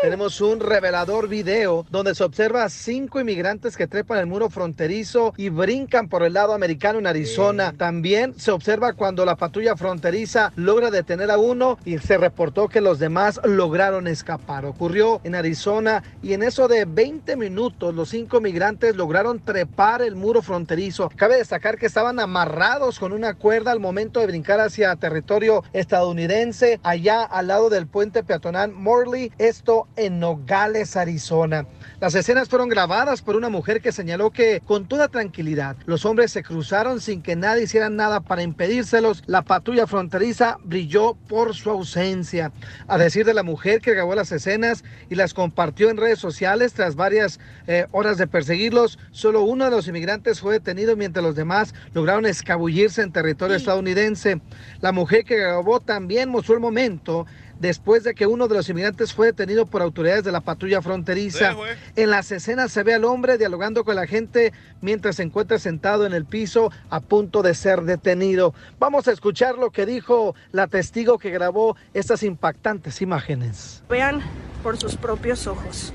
Tenemos 0.00 0.40
un 0.40 0.60
revelador 0.60 1.26
video 1.26 1.84
donde 1.90 2.14
se 2.14 2.22
observa 2.22 2.62
a 2.62 2.68
cinco 2.68 3.18
inmigrantes 3.18 3.76
que 3.76 3.88
trepan 3.88 4.18
el 4.18 4.26
muro 4.26 4.48
fronterizo 4.48 5.34
y 5.36 5.48
brincan 5.48 6.08
por 6.08 6.22
el 6.22 6.34
lado 6.34 6.54
americano 6.54 7.00
en 7.00 7.08
Arizona. 7.08 7.74
También 7.76 8.38
se 8.38 8.52
observa 8.52 8.92
cuando 8.92 9.24
la 9.24 9.34
patrulla 9.34 9.74
fronteriza 9.76 10.52
logra 10.54 10.92
detener 10.92 11.32
a 11.32 11.38
uno 11.38 11.76
y 11.84 11.98
se 11.98 12.16
reportó 12.16 12.68
que 12.68 12.80
los 12.80 13.00
demás 13.00 13.40
lograron 13.42 14.06
escapar. 14.06 14.66
Ocurrió 14.66 15.20
en 15.24 15.34
Arizona 15.34 16.04
y 16.22 16.32
en 16.34 16.44
eso 16.44 16.68
de 16.68 16.84
20 16.84 17.34
minutos 17.34 17.92
los 17.92 18.10
cinco 18.10 18.40
migrantes 18.40 18.94
lograron 18.94 19.40
trepar 19.40 20.00
el 20.00 20.14
muro 20.14 20.42
fronterizo. 20.42 21.10
Cabe 21.16 21.38
destacar 21.38 21.76
que 21.76 21.86
estaban 21.86 22.20
amarrados 22.20 23.00
con 23.00 23.12
una 23.12 23.34
cuerda 23.34 23.72
al 23.72 23.80
momento 23.80 24.20
de 24.20 24.28
brincar 24.28 24.59
hacia 24.64 24.96
territorio 24.96 25.64
estadounidense, 25.72 26.80
allá 26.82 27.22
al 27.22 27.48
lado 27.48 27.70
del 27.70 27.86
puente 27.86 28.22
peatonal 28.22 28.72
Morley, 28.72 29.32
esto 29.38 29.88
en 29.96 30.20
Nogales, 30.20 30.96
Arizona. 30.96 31.66
Las 32.00 32.14
escenas 32.14 32.48
fueron 32.48 32.68
grabadas 32.68 33.22
por 33.22 33.36
una 33.36 33.48
mujer 33.48 33.80
que 33.80 33.92
señaló 33.92 34.30
que 34.30 34.62
con 34.64 34.86
toda 34.88 35.08
tranquilidad 35.08 35.76
los 35.86 36.04
hombres 36.04 36.32
se 36.32 36.42
cruzaron 36.42 37.00
sin 37.00 37.22
que 37.22 37.36
nadie 37.36 37.64
hiciera 37.64 37.90
nada 37.90 38.20
para 38.20 38.42
impedírselos. 38.42 39.22
La 39.26 39.42
patrulla 39.42 39.86
fronteriza 39.86 40.58
brilló 40.64 41.14
por 41.28 41.54
su 41.54 41.70
ausencia. 41.70 42.52
A 42.88 42.98
decir 42.98 43.26
de 43.26 43.34
la 43.34 43.42
mujer 43.42 43.80
que 43.80 43.92
grabó 43.92 44.14
las 44.14 44.32
escenas 44.32 44.84
y 45.08 45.14
las 45.14 45.34
compartió 45.34 45.90
en 45.90 45.96
redes 45.96 46.18
sociales 46.18 46.72
tras 46.72 46.96
varias 46.96 47.40
eh, 47.66 47.86
horas 47.92 48.18
de 48.18 48.26
perseguirlos, 48.26 48.98
solo 49.10 49.42
uno 49.42 49.64
de 49.64 49.70
los 49.70 49.88
inmigrantes 49.88 50.40
fue 50.40 50.54
detenido 50.54 50.96
mientras 50.96 51.24
los 51.24 51.34
demás 51.34 51.74
lograron 51.92 52.26
escabullirse 52.26 53.02
en 53.02 53.12
territorio 53.12 53.56
estadounidense. 53.56 54.40
La 54.80 54.92
mujer 54.92 55.24
que 55.24 55.36
grabó 55.36 55.80
también 55.80 56.28
mostró 56.28 56.54
el 56.54 56.60
momento 56.60 57.26
después 57.60 58.02
de 58.04 58.14
que 58.14 58.26
uno 58.26 58.48
de 58.48 58.54
los 58.54 58.68
inmigrantes 58.68 59.12
fue 59.12 59.26
detenido 59.28 59.66
por 59.66 59.82
autoridades 59.82 60.24
de 60.24 60.32
la 60.32 60.40
patrulla 60.40 60.82
fronteriza. 60.82 61.54
En 61.94 62.10
las 62.10 62.32
escenas 62.32 62.72
se 62.72 62.82
ve 62.82 62.94
al 62.94 63.04
hombre 63.04 63.38
dialogando 63.38 63.84
con 63.84 63.96
la 63.96 64.06
gente 64.06 64.52
mientras 64.80 65.16
se 65.16 65.22
encuentra 65.22 65.58
sentado 65.58 66.06
en 66.06 66.14
el 66.14 66.24
piso 66.24 66.72
a 66.88 67.00
punto 67.00 67.42
de 67.42 67.54
ser 67.54 67.82
detenido. 67.82 68.54
Vamos 68.78 69.06
a 69.08 69.12
escuchar 69.12 69.58
lo 69.58 69.70
que 69.70 69.86
dijo 69.86 70.34
la 70.52 70.66
testigo 70.66 71.18
que 71.18 71.30
grabó 71.30 71.76
estas 71.92 72.22
impactantes 72.22 73.02
imágenes. 73.02 73.82
Vean 73.88 74.22
por 74.62 74.78
sus 74.78 74.96
propios 74.96 75.46
ojos. 75.46 75.92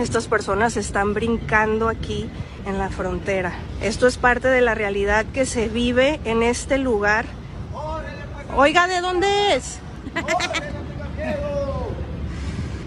Estas 0.00 0.26
personas 0.26 0.76
están 0.76 1.14
brincando 1.14 1.88
aquí 1.88 2.28
en 2.66 2.78
la 2.78 2.88
frontera. 2.88 3.52
Esto 3.80 4.06
es 4.06 4.16
parte 4.16 4.48
de 4.48 4.60
la 4.60 4.74
realidad 4.74 5.24
que 5.32 5.46
se 5.46 5.68
vive 5.68 6.20
en 6.24 6.42
este 6.42 6.78
lugar. 6.78 7.26
Oiga, 8.56 8.86
¿de 8.86 9.00
dónde 9.00 9.56
es? 9.56 9.80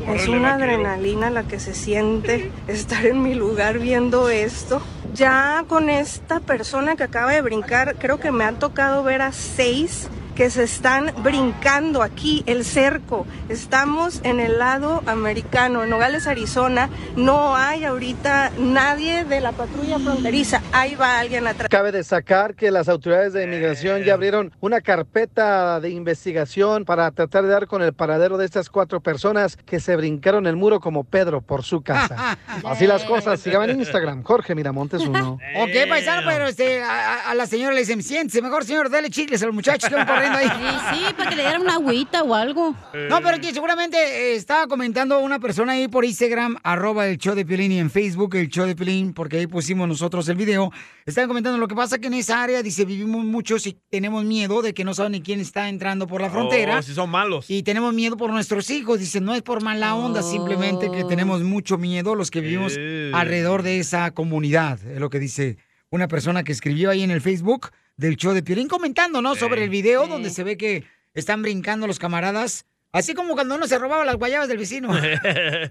Es 0.08 0.28
una 0.30 0.54
adrenalina 0.54 1.30
la 1.30 1.44
que 1.44 1.60
se 1.60 1.74
siente 1.74 2.52
estar 2.68 3.06
en 3.06 3.22
mi 3.22 3.36
lugar 3.36 3.80
viendo 3.80 4.30
esto. 4.30 4.82
Ya 5.14 5.66
con 5.68 5.90
esta 5.90 6.40
persona 6.40 6.96
que 6.96 7.04
acaba 7.04 7.32
de 7.32 7.42
brincar, 7.42 7.96
creo 7.96 8.18
que 8.18 8.32
me 8.32 8.46
han 8.46 8.60
tocado 8.60 9.04
ver 9.04 9.22
a 9.22 9.34
seis 9.34 10.08
que 10.38 10.52
se 10.52 10.62
están 10.62 11.12
brincando 11.24 12.04
aquí 12.04 12.44
el 12.46 12.64
cerco. 12.64 13.26
Estamos 13.50 14.22
en 14.24 14.40
el 14.40 14.60
lado 14.60 15.02
americano, 15.08 15.84
en 15.84 15.90
Nogales, 15.90 16.28
Arizona. 16.28 16.90
No 17.16 17.56
hay 17.56 17.86
ahorita 17.86 18.52
nadie 18.60 19.26
de 19.26 19.42
la 19.42 19.52
patrulla 19.54 19.98
fronteriza. 19.98 20.62
Ahí 20.74 20.94
va 20.94 21.18
alguien 21.18 21.48
atrás. 21.48 21.70
Cabe 21.70 21.92
destacar 21.92 22.54
que 22.54 22.70
las 22.70 22.88
autoridades 22.88 23.34
de 23.34 23.46
inmigración 23.46 24.04
ya 24.04 24.14
abrieron 24.14 24.54
una 24.60 24.80
carpeta 24.82 25.80
de 25.80 25.90
investigación 25.90 26.86
para 26.86 27.10
tratar 27.10 27.42
de 27.44 27.50
dar 27.50 27.66
con 27.66 27.82
el 27.82 27.94
paradero 27.94 28.38
de 28.38 28.46
estas 28.46 28.70
cuatro 28.70 29.00
personas 29.02 29.58
que 29.58 29.80
se 29.80 29.96
brincaron 29.96 30.46
el 30.46 30.56
muro 30.56 30.80
como 30.80 31.04
Pedro 31.04 31.42
por 31.42 31.64
su 31.64 31.82
casa. 31.82 32.38
Así 32.64 32.86
las 32.86 33.04
cosas. 33.06 33.40
Síganme 33.40 33.72
en 33.72 33.80
Instagram, 33.80 34.22
Jorge 34.22 34.54
Miramontes 34.54 35.02
uno. 35.02 35.40
Ok, 35.58 35.90
paisano, 35.90 36.22
pero 36.30 36.46
este, 36.46 36.84
a, 36.84 37.32
a- 37.32 37.34
la 37.34 37.48
señora 37.48 37.74
le 37.74 37.80
dicen, 37.80 38.04
siéntese 38.04 38.44
mejor, 38.44 38.66
señor, 38.66 38.92
dale 38.92 39.10
chicles 39.10 39.42
a 39.42 39.48
los 39.48 39.56
muchachos 39.56 39.90
que 39.90 39.96
van 39.96 40.06
corriendo 40.32 40.38
ahí. 40.38 40.48
Sí, 40.88 41.00
sí, 41.08 41.14
para 41.16 41.30
que 41.30 41.36
le 41.36 41.42
dieran 41.44 41.62
una 41.62 41.76
agüita 41.76 42.24
o 42.24 42.34
algo. 42.34 42.76
No, 43.10 43.22
pero 43.22 43.40
que 43.40 43.54
seguramente 43.54 43.98
eh, 43.98 44.36
estaba 44.36 44.68
comentando 44.68 45.20
una 45.20 45.40
persona 45.40 45.74
ahí 45.74 45.88
por 45.88 46.06
Instagram, 46.06 46.58
arroba 46.64 47.08
el 47.08 47.18
show 47.18 47.36
de 47.36 47.46
Piolín 47.46 47.72
y 47.72 47.80
en 47.80 47.90
Facebook 47.90 48.36
el 48.36 48.48
show 48.50 48.66
de 48.66 48.76
Piolín, 48.76 49.14
porque 49.14 49.38
ahí 49.38 49.48
pusimos 49.48 49.88
nosotros 49.88 50.28
el 50.30 50.36
video. 50.38 50.72
Estaban 51.06 51.28
comentando 51.28 51.58
lo 51.58 51.68
que 51.68 51.76
pasa 51.76 52.00
que 52.00 52.08
en 52.08 52.14
esa 52.16 52.42
área, 52.42 52.62
dice, 52.64 52.86
vivimos 52.86 53.24
muchos 53.26 53.66
y 53.68 53.78
tenemos 53.90 54.24
miedo 54.24 54.62
de 54.62 54.74
que 54.74 54.84
no 54.84 54.94
saben 54.94 55.14
ni 55.14 55.22
quién 55.22 55.40
está 55.40 55.70
entrando 55.70 56.08
por 56.08 56.22
la 56.22 56.30
frontera. 56.30 56.80
Oh, 56.80 56.82
si 56.82 56.94
son 56.94 57.10
malos. 57.10 57.50
Y 57.50 57.64
tenemos 57.64 57.94
miedo 57.94 58.18
por 58.18 58.32
nuestros 58.32 58.70
hijos. 58.70 59.00
Dice, 59.00 59.20
no 59.22 59.34
es 59.34 59.42
por 59.42 59.62
mala 59.64 59.96
onda, 59.96 60.22
simplemente 60.24 60.90
que 60.92 61.04
tenemos 61.04 61.42
mucho 61.44 61.78
miedo 61.78 62.16
los 62.16 62.32
que 62.32 62.42
vivimos 62.42 62.74
Eh. 62.78 63.12
alrededor 63.14 63.64
de 63.64 63.80
esa 63.80 64.12
comunidad. 64.12 64.80
Es 64.86 65.00
lo 65.00 65.10
que 65.10 65.20
dice 65.20 65.58
una 65.90 66.08
persona 66.08 66.44
que 66.44 66.52
escribió 66.52 66.90
ahí 66.90 67.04
en 67.04 67.12
el 67.12 67.22
Facebook 67.22 67.72
del 67.98 68.16
show 68.16 68.34
de 68.34 68.44
Piolín 68.44 68.68
comentando, 68.68 69.22
¿no? 69.22 69.36
Sobre 69.36 69.64
el 69.64 69.70
video 69.70 70.08
donde 70.08 70.30
se 70.30 70.44
ve 70.44 70.56
que 70.58 70.86
están 71.14 71.42
brincando 71.42 71.88
los 71.88 72.00
camaradas. 72.00 72.66
Así 72.94 73.14
como 73.14 73.34
cuando 73.34 73.56
uno 73.56 73.68
se 73.68 73.78
robaba 73.78 74.06
las 74.06 74.16
guayabas 74.16 74.48
del 74.48 74.58
vecino. 74.58 74.90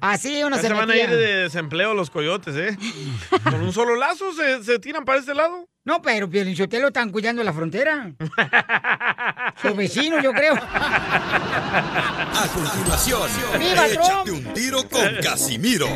Así 0.00 0.42
uno 0.44 0.56
se 0.56 0.62
se 0.68 0.72
van 0.72 0.90
a 0.90 0.96
ir 0.96 1.08
de 1.08 1.44
desempleo 1.44 1.94
los 1.94 2.10
coyotes, 2.10 2.54
¿eh? 2.56 2.76
Con 3.42 3.62
un 3.62 3.72
solo 3.72 3.96
lazo 3.96 4.32
se, 4.34 4.62
se 4.62 4.78
tiran 4.78 5.04
para 5.04 5.20
este 5.20 5.34
lado. 5.34 5.66
No, 5.84 6.02
pero 6.02 6.28
Piolín 6.28 6.56
Sotelo 6.56 6.88
están 6.88 7.10
cuidando 7.10 7.42
la 7.44 7.52
frontera. 7.52 8.12
Sus 9.62 9.76
vecinos, 9.76 10.22
yo 10.22 10.32
creo. 10.32 10.54
A 10.54 12.48
continuación, 12.52 13.22
¡Viva 13.58 13.86
échate 13.86 14.08
Trump! 14.08 14.28
un 14.46 14.52
tiro 14.52 14.88
con 14.88 15.16
Casimiro. 15.22 15.88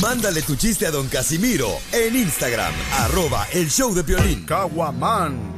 Mándale 0.00 0.42
tu 0.42 0.56
chiste 0.56 0.86
a 0.86 0.90
don 0.90 1.08
Casimiro 1.08 1.78
en 1.92 2.16
Instagram, 2.16 2.72
arroba 2.92 3.46
el 3.52 3.70
show 3.70 3.94
de 3.94 4.04
Piolín. 4.04 4.44
Caguaman. 4.44 5.56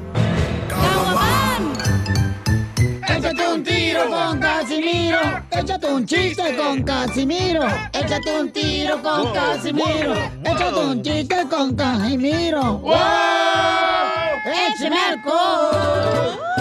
Échate 3.08 3.48
un 3.48 3.64
tiro 3.64 4.08
con 4.08 4.38
Casimiro. 4.38 5.18
Échate 5.50 5.86
un 5.86 6.06
chiste 6.06 6.56
con 6.56 6.82
Casimiro. 6.82 7.66
Échate 7.92 8.40
un 8.40 8.52
tiro 8.52 9.02
con 9.02 9.32
Casimiro. 9.32 10.14
Échate 10.44 10.80
un 10.80 11.02
chiste 11.02 11.46
con 11.50 11.74
Casimiro. 11.74 12.78
¡Wow! 12.78 12.94
¡Échame 14.46 14.98
alcohol! 15.10 16.57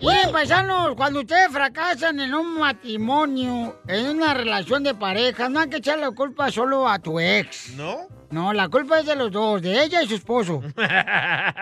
Y 0.00 0.32
paisanos, 0.32 0.94
cuando 0.96 1.20
ustedes 1.20 1.50
fracasan 1.50 2.20
en 2.20 2.34
un 2.34 2.58
matrimonio, 2.58 3.80
en 3.86 4.06
una 4.10 4.34
relación 4.34 4.82
de 4.82 4.94
pareja, 4.94 5.48
no 5.48 5.60
hay 5.60 5.68
que 5.68 5.76
echar 5.78 5.98
la 5.98 6.10
culpa 6.10 6.50
solo 6.50 6.88
a 6.88 6.98
tu 6.98 7.18
ex. 7.20 7.70
¿No? 7.76 8.08
No, 8.30 8.52
la 8.52 8.68
culpa 8.68 9.00
es 9.00 9.06
de 9.06 9.16
los 9.16 9.30
dos, 9.30 9.62
de 9.62 9.84
ella 9.84 10.02
y 10.02 10.08
su 10.08 10.16
esposo. 10.16 10.60
¿A 10.76 11.54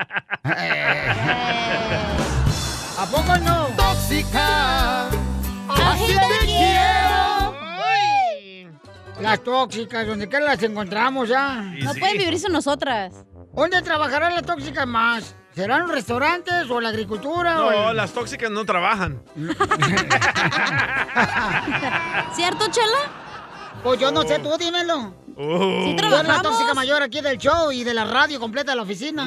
poco 3.10 3.36
no? 3.38 3.66
Tóxica. 3.76 5.08
Así 5.68 6.06
te 6.06 6.46
quiero. 6.46 7.52
Las 9.20 9.44
tóxicas, 9.44 10.06
donde 10.06 10.28
quiera 10.28 10.46
las 10.46 10.62
encontramos 10.62 11.28
ya. 11.28 11.62
No 11.82 11.94
pueden 11.94 12.18
vivir 12.18 12.38
sin 12.38 12.52
nosotras. 12.52 13.12
¿Dónde 13.52 13.82
trabajarán 13.82 14.34
las 14.34 14.42
tóxicas 14.42 14.86
más? 14.86 15.36
¿Serán 15.54 15.80
los 15.82 15.90
restaurantes 15.90 16.70
o 16.70 16.80
la 16.80 16.88
agricultura? 16.88 17.60
o 17.62 17.70
No, 17.70 17.90
el- 17.90 17.96
las 17.96 18.12
tóxicas 18.12 18.50
no 18.50 18.64
trabajan. 18.64 19.22
¿Cierto, 22.34 22.66
Chela? 22.70 23.10
Pues 23.82 23.98
yo 24.00 24.10
no 24.12 24.22
sé, 24.22 24.38
tú 24.38 24.56
dímelo. 24.58 25.14
Oh. 25.36 25.84
Sí, 25.86 25.96
Tú 25.96 26.04
eres 26.06 26.26
la 26.28 26.40
tóxica 26.42 26.72
mayor 26.74 27.02
aquí 27.02 27.20
del 27.20 27.38
show 27.38 27.72
y 27.72 27.84
de 27.84 27.94
la 27.94 28.04
radio 28.04 28.38
completa 28.38 28.72
de 28.72 28.76
la 28.76 28.82
oficina. 28.82 29.26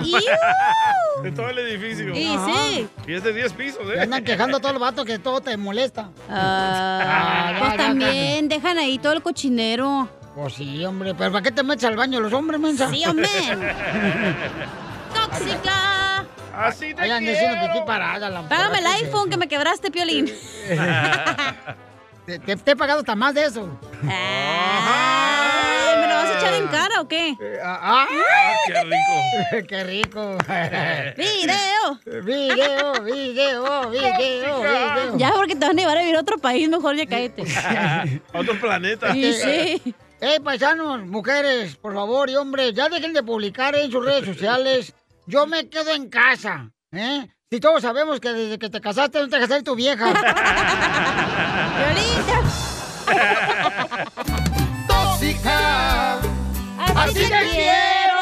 De 1.23 1.31
todo 1.31 1.49
el 1.49 1.57
edificio. 1.59 2.09
Y 2.15 2.37
sí. 2.45 2.87
Y 3.07 3.13
es 3.13 3.23
de 3.23 3.33
10 3.33 3.53
pisos, 3.53 3.81
Y 3.87 3.97
¿eh? 3.97 4.01
andan 4.01 4.23
quejando 4.23 4.57
a 4.57 4.59
todos 4.59 4.73
los 4.73 4.81
vatos 4.81 5.03
que 5.05 5.17
todo 5.19 5.41
te 5.41 5.57
molesta. 5.57 6.09
Ah, 6.29 7.51
ya, 7.53 7.59
pues 7.59 7.71
ya, 7.71 7.77
también 7.77 8.47
dejan 8.47 8.77
ahí 8.77 8.97
todo 8.99 9.13
el 9.13 9.21
cochinero. 9.21 10.07
Pues 10.35 10.53
sí, 10.53 10.85
hombre, 10.85 11.15
pero 11.15 11.31
¿para 11.31 11.43
qué 11.43 11.51
te 11.51 11.63
metes 11.63 11.85
al 11.85 11.95
baño 11.95 12.19
los 12.19 12.31
hombres, 12.33 12.59
mensa? 12.59 12.89
Sí, 12.89 13.03
hombre. 13.05 13.27
¡Tóxica! 15.13 16.04
Así 16.55 16.93
te 16.93 17.01
andan 17.03 17.27
haciendo 17.27 17.67
pipí 17.73 17.85
parada. 17.85 18.29
la 18.29 18.47
Págame 18.47 18.79
el 18.79 18.87
iPhone 18.87 19.29
que 19.29 19.37
me 19.37 19.47
quebraste, 19.47 19.91
Piolín. 19.91 20.31
Te, 22.25 22.39
te- 22.39 22.55
te 22.55 22.71
he 22.71 22.75
pagado 22.75 23.01
hasta 23.01 23.13
más 23.15 23.35
de 23.35 23.43
eso. 23.45 23.69
Ay, 24.01 25.95
¿Me 26.01 26.07
lo 26.07 26.15
vas 26.15 26.25
a 26.31 26.39
echar 26.39 26.53
en 26.55 26.67
cara 26.69 27.01
o 27.01 27.07
qué? 27.07 27.35
¡Ah! 27.63 28.07
¡Qué 28.65 28.83
rico! 28.83 29.67
¡Qué 29.67 29.83
rico! 29.83 30.37
¡Video! 31.17 31.99
¡Video, 32.23 32.93
video, 33.03 33.89
video, 33.91 34.61
video! 34.61 35.17
Ya, 35.17 35.33
porque 35.33 35.55
te 35.55 35.67
van 35.67 35.77
a 35.77 35.81
llevar 35.81 35.97
a 35.97 36.01
vivir 36.01 36.15
a 36.15 36.21
otro 36.21 36.39
país, 36.39 36.67
mejor 36.67 36.95
ya 36.95 37.05
cállate. 37.05 37.43
A 38.33 38.39
otro 38.39 38.59
planeta. 38.59 39.13
Sí, 39.13 39.31
sí. 39.33 39.95
Eh, 40.21 40.39
paisanos, 40.43 41.05
mujeres, 41.05 41.75
por 41.75 41.93
favor, 41.93 42.27
y 42.31 42.35
hombres, 42.37 42.73
ya 42.73 42.89
dejen 42.89 43.13
de 43.13 43.21
publicar 43.21 43.75
en 43.75 43.91
sus 43.91 44.03
redes 44.03 44.25
sociales. 44.25 44.95
Yo 45.27 45.47
me 45.47 45.69
quedo 45.69 45.91
en 45.91 46.09
casa, 46.09 46.71
¿eh? 46.91 47.27
Si 47.49 47.59
todos 47.59 47.81
sabemos 47.81 48.19
que 48.19 48.29
desde 48.33 48.59
que 48.59 48.69
te 48.69 48.79
casaste 48.81 49.19
no 49.19 49.27
te 49.27 49.37
dejas 49.37 49.49
ser 49.49 49.63
tu 49.63 49.75
vieja. 49.75 50.13
¡Tóxica! 54.87 56.19
¡Así 56.95 57.27
te 57.27 57.39
quiero! 57.51 58.15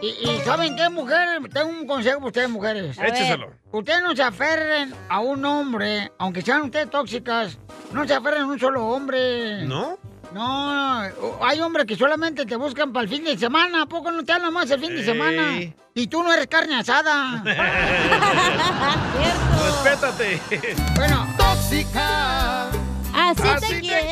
Y, 0.00 0.08
y 0.08 0.40
¿saben 0.44 0.76
qué, 0.76 0.88
mujeres? 0.90 1.40
Tengo 1.52 1.68
un 1.70 1.86
consejo 1.86 2.18
para 2.18 2.26
ustedes, 2.26 2.50
mujeres. 2.50 2.98
A 2.98 3.02
ver. 3.02 3.14
Écheselo. 3.14 3.52
Ustedes 3.72 4.02
no 4.02 4.14
se 4.14 4.22
aferren 4.22 4.94
a 5.08 5.20
un 5.20 5.44
hombre, 5.44 6.12
aunque 6.18 6.42
sean 6.42 6.62
ustedes 6.62 6.90
tóxicas, 6.90 7.58
no 7.92 8.06
se 8.06 8.14
aferren 8.14 8.42
a 8.42 8.46
un 8.46 8.58
solo 8.58 8.86
hombre. 8.86 9.64
¿No? 9.64 9.98
No, 10.34 11.00
hay 11.42 11.60
hombres 11.60 11.86
que 11.86 11.94
solamente 11.96 12.44
te 12.44 12.56
buscan 12.56 12.92
para 12.92 13.04
el 13.04 13.08
fin 13.08 13.22
de 13.22 13.38
semana. 13.38 13.82
¿A 13.82 13.86
poco 13.86 14.10
no 14.10 14.24
te 14.24 14.32
hablan 14.32 14.52
más 14.52 14.68
el 14.68 14.80
fin 14.80 14.88
de 14.90 14.98
Ey. 15.00 15.04
semana? 15.04 15.60
Y 15.94 16.08
tú 16.08 16.24
no 16.24 16.32
eres 16.32 16.48
carne 16.48 16.74
asada. 16.74 17.40
Respétate. 19.64 20.40
Bueno, 20.96 21.24
tóxica. 21.36 22.66
Así, 23.14 23.42
Así 23.48 23.68
te 23.68 23.74
te 23.74 23.80
quiero. 23.80 24.04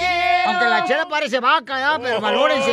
Aunque 0.46 0.64
la 0.66 0.84
chela 0.86 1.08
parece 1.08 1.40
vaca, 1.40 1.78
¿ya? 1.80 1.98
Pero 2.00 2.20
valórense. 2.20 2.70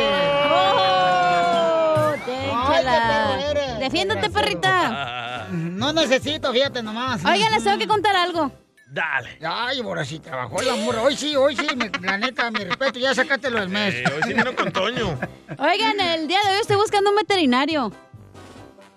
Oh, 0.48 2.12
Ay, 2.12 2.20
qué 2.24 2.52
perro 2.84 3.50
eres. 3.50 3.78
Defiéndete, 3.80 4.30
perrita. 4.30 5.48
No 5.50 5.92
necesito, 5.92 6.52
fíjate 6.52 6.84
nomás. 6.84 7.24
Oigan, 7.24 7.50
les 7.50 7.64
tengo 7.64 7.78
que 7.78 7.88
contar 7.88 8.14
algo. 8.14 8.52
Dale. 8.92 9.38
Ay, 9.46 9.80
ahora 9.80 10.04
sí 10.04 10.18
trabajó 10.18 10.60
la 10.62 10.74
morra. 10.74 11.02
Hoy 11.02 11.16
sí, 11.16 11.36
hoy 11.36 11.54
sí, 11.54 11.64
me- 11.76 11.90
la 12.02 12.18
neta, 12.18 12.50
mi 12.50 12.64
respeto, 12.64 12.98
ya 12.98 13.14
sácatelo 13.14 13.60
del 13.60 13.68
mes. 13.68 13.94
Eh, 13.94 14.04
hoy 14.14 14.22
sí 14.26 14.34
vino 14.34 14.54
con 14.56 14.72
Toño. 14.72 15.16
Oigan, 15.58 16.00
el 16.00 16.26
día 16.26 16.40
de 16.44 16.54
hoy 16.54 16.60
estoy 16.60 16.76
buscando 16.76 17.10
un 17.10 17.16
veterinario. 17.16 17.92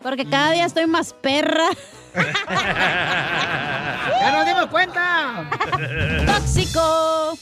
Porque 0.01 0.25
cada 0.27 0.51
día 0.51 0.65
estoy 0.65 0.87
más 0.87 1.13
perra. 1.13 1.69
¡Ya 4.19 4.31
nos 4.31 4.45
dimos 4.45 4.65
cuenta! 4.67 5.49
¡Tóxico! 6.25 7.37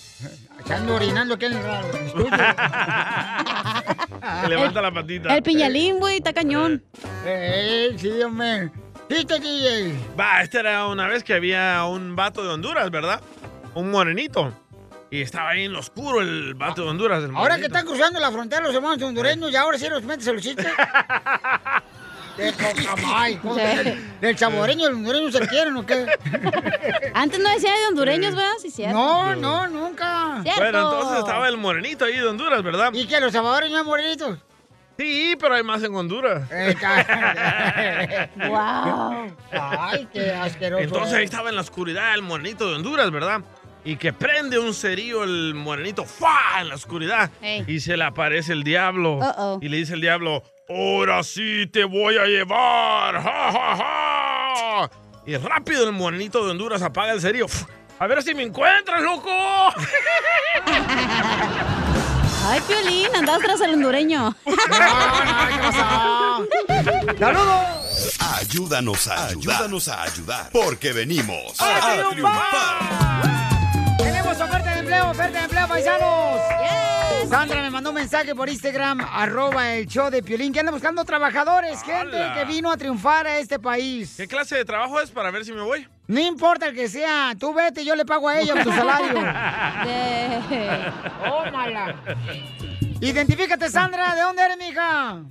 Se 0.68 0.74
ando 0.74 0.96
orinando 0.96 1.36
aquí 1.36 1.46
en 1.46 1.54
el 1.54 1.60
estudio. 2.06 2.30
Se 4.42 4.48
levanta 4.50 4.82
la 4.82 4.92
patita. 4.94 5.36
El 5.36 5.42
piñalín, 5.44 5.98
güey, 6.00 6.18
está 6.18 6.34
cañón. 6.34 6.84
Eh, 7.26 7.96
sí, 7.98 8.10
hombre. 8.22 8.70
¿Viste, 9.12 9.40
DJ? 9.42 9.94
Va, 10.18 10.42
esta 10.42 10.62
era 10.62 10.88
una 10.88 11.06
vez 11.06 11.22
que 11.22 11.34
había 11.34 11.84
un 11.84 12.16
vato 12.16 12.44
de 12.44 12.50
Honduras, 12.50 12.90
¿verdad? 12.90 13.20
Un 13.76 13.92
morenito. 13.92 14.54
Y 15.10 15.22
estaba 15.22 15.50
ahí 15.50 15.66
en 15.66 15.74
lo 15.74 15.80
oscuro 15.80 16.22
el 16.22 16.54
vato 16.54 16.84
de 16.84 16.92
Honduras. 16.92 17.22
el 17.22 17.36
Ahora 17.36 17.58
que 17.58 17.66
están 17.66 17.86
cruzando 17.86 18.22
la 18.22 18.32
frontera 18.32 18.62
los 18.62 18.74
hermanos 18.74 19.04
hondureños 19.04 19.52
y 19.52 19.56
ahora 19.58 19.78
sí 19.78 19.90
los 19.90 20.02
metes 20.04 20.30
a 20.30 20.32
los 20.32 20.42
chistes. 20.42 20.66
De 22.38 22.54
poca 22.54 22.96
madre, 22.96 23.40
¿cómo 23.42 23.56
que 23.58 23.98
¿Del 24.22 24.38
saboreño 24.38 24.84
y 24.84 24.86
el 24.86 24.94
hondureño 24.94 25.30
se 25.30 25.46
quieren 25.50 25.76
o 25.76 25.86
qué? 25.86 26.08
Antes 27.14 27.40
no 27.42 27.50
decía 27.50 27.74
de 27.74 27.88
hondureños, 27.90 28.34
¿verdad? 28.34 28.54
Sí, 28.62 28.72
cierto. 28.72 28.98
No, 28.98 29.36
no, 29.36 29.68
nunca. 29.68 30.42
Bueno, 30.58 30.84
entonces 30.84 31.20
estaba 31.20 31.50
el 31.50 31.58
morenito 31.58 32.06
ahí 32.06 32.16
de 32.16 32.28
Honduras, 32.28 32.64
¿verdad? 32.64 32.94
¿Y 32.94 33.06
que 33.06 33.20
los 33.20 33.34
salvadoreños 33.34 33.80
no 33.80 33.84
morenitos? 33.84 34.40
Sí, 34.98 35.36
pero 35.40 35.56
hay 35.56 35.64
más 35.64 35.82
en 35.84 35.96
Honduras. 35.96 36.48
Wow. 38.38 39.36
Ay, 39.52 40.08
qué 40.14 40.32
asqueroso. 40.32 40.84
Entonces 40.84 41.14
ahí 41.16 41.24
estaba 41.26 41.50
en 41.50 41.56
la 41.56 41.62
oscuridad 41.62 42.14
el 42.14 42.22
morenito 42.22 42.70
de 42.70 42.76
Honduras, 42.76 43.10
¿verdad? 43.12 43.42
Y 43.84 43.96
que 43.96 44.14
prende 44.14 44.60
un 44.60 44.74
cerillo 44.74 45.24
el 45.24 45.54
morenito 45.56 46.06
¡fua! 46.06 46.62
en 46.62 46.70
la 46.70 46.76
oscuridad. 46.76 47.32
Ey. 47.42 47.64
Y 47.68 47.80
se 47.80 47.98
le 47.98 48.04
aparece 48.04 48.54
el 48.54 48.64
diablo. 48.64 49.16
Uh-oh. 49.16 49.60
Y 49.62 49.70
le 49.70 49.78
dice 49.78 49.96
el 49.96 50.02
diablo, 50.02 50.44
ahora 50.70 51.24
sí 51.24 51.66
te 51.68 51.84
voy 51.84 52.18
a 52.18 52.26
llevar. 52.26 53.16
¡Ja, 53.22 53.52
ja, 53.52 53.76
ja! 53.76 54.90
Y 55.26 55.36
rápido 55.38 55.86
el 55.88 55.94
morenito 55.94 56.46
de 56.46 56.52
Honduras 56.52 56.82
apaga 56.84 57.14
el 57.14 57.22
cerillo. 57.22 57.48
¡Fu! 57.48 57.66
A 58.00 58.08
ver 58.08 58.24
si 58.24 58.34
me 58.34 58.44
encuentras, 58.44 59.02
loco. 59.02 59.30
Ay, 62.44 62.60
Piolín, 62.62 63.08
andabas 63.16 63.42
tras 63.44 63.62
el 63.62 63.74
hondureño. 63.76 64.36
¡Saludos! 67.20 68.18
Ayúdanos 68.40 69.08
a 69.08 69.28
ayudar. 69.28 69.56
Ayúdanos 69.56 69.88
a 69.88 70.04
ayudar. 70.04 70.50
Porque 70.52 70.92
venimos 70.94 71.60
¡A 71.60 71.78
a, 71.78 72.10
triunfar! 72.10 72.12
triunfar. 72.12 73.98
Tenemos 73.98 74.40
oferta 74.42 74.72
de 74.74 74.80
empleo, 74.80 75.10
oferta 75.12 75.38
de 75.38 75.44
empleo, 75.46 75.68
paisanos. 75.68 76.42
Sandra 77.32 77.62
me 77.62 77.70
mandó 77.70 77.92
un 77.92 77.96
mensaje 77.96 78.36
por 78.36 78.50
Instagram, 78.50 79.00
arroba 79.10 79.76
el 79.76 79.88
show 79.88 80.10
de 80.10 80.22
Piolín, 80.22 80.52
que 80.52 80.60
anda 80.60 80.74
buscando 80.74 81.06
trabajadores, 81.06 81.82
gente 81.82 82.18
¡Hala! 82.18 82.34
que 82.34 82.44
vino 82.44 82.70
a 82.70 82.76
triunfar 82.76 83.26
a 83.26 83.38
este 83.38 83.58
país. 83.58 84.16
¿Qué 84.18 84.28
clase 84.28 84.58
de 84.58 84.66
trabajo 84.66 85.00
es 85.00 85.10
para 85.12 85.32
ver 85.32 85.46
si 85.46 85.54
me 85.54 85.62
voy? 85.62 85.88
No 86.08 86.20
importa 86.20 86.68
el 86.68 86.76
que 86.76 86.90
sea, 86.90 87.32
tú 87.40 87.54
vete, 87.54 87.86
yo 87.86 87.96
le 87.96 88.04
pago 88.04 88.28
a 88.28 88.38
ella 88.38 88.62
tu 88.62 88.70
salario. 88.70 89.14
Tómala. 91.24 91.96
Identifícate, 93.00 93.70
Sandra, 93.70 94.14
¿de 94.14 94.24
dónde 94.24 94.44
eres, 94.44 94.58
mija? 94.58 95.22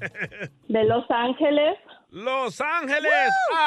De 0.68 0.84
Los 0.84 1.04
Ángeles. 1.10 1.76
Los 2.08 2.62
Ángeles 2.62 3.12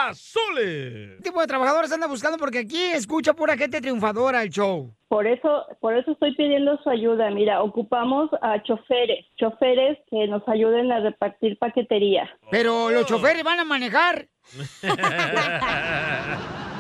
Azules. 0.08 1.18
¿Qué 1.18 1.22
tipo 1.24 1.40
de 1.40 1.46
trabajadores 1.46 1.92
anda 1.92 2.08
buscando? 2.08 2.40
Porque 2.40 2.58
aquí 2.60 2.82
escucha 2.82 3.34
pura 3.34 3.56
gente 3.56 3.80
triunfadora 3.80 4.42
el 4.42 4.50
show. 4.50 4.92
Por 5.14 5.28
eso, 5.28 5.68
por 5.80 5.96
eso 5.96 6.14
estoy 6.14 6.34
pidiendo 6.34 6.82
su 6.82 6.90
ayuda. 6.90 7.30
Mira, 7.30 7.62
ocupamos 7.62 8.32
a 8.42 8.64
choferes, 8.64 9.24
choferes 9.38 10.00
que 10.10 10.26
nos 10.26 10.42
ayuden 10.48 10.92
a 10.92 11.02
repartir 11.02 11.56
paquetería. 11.60 12.28
Pero 12.50 12.90
los 12.90 13.06
choferes 13.06 13.44
van 13.44 13.60
a 13.60 13.64
manejar. 13.64 14.26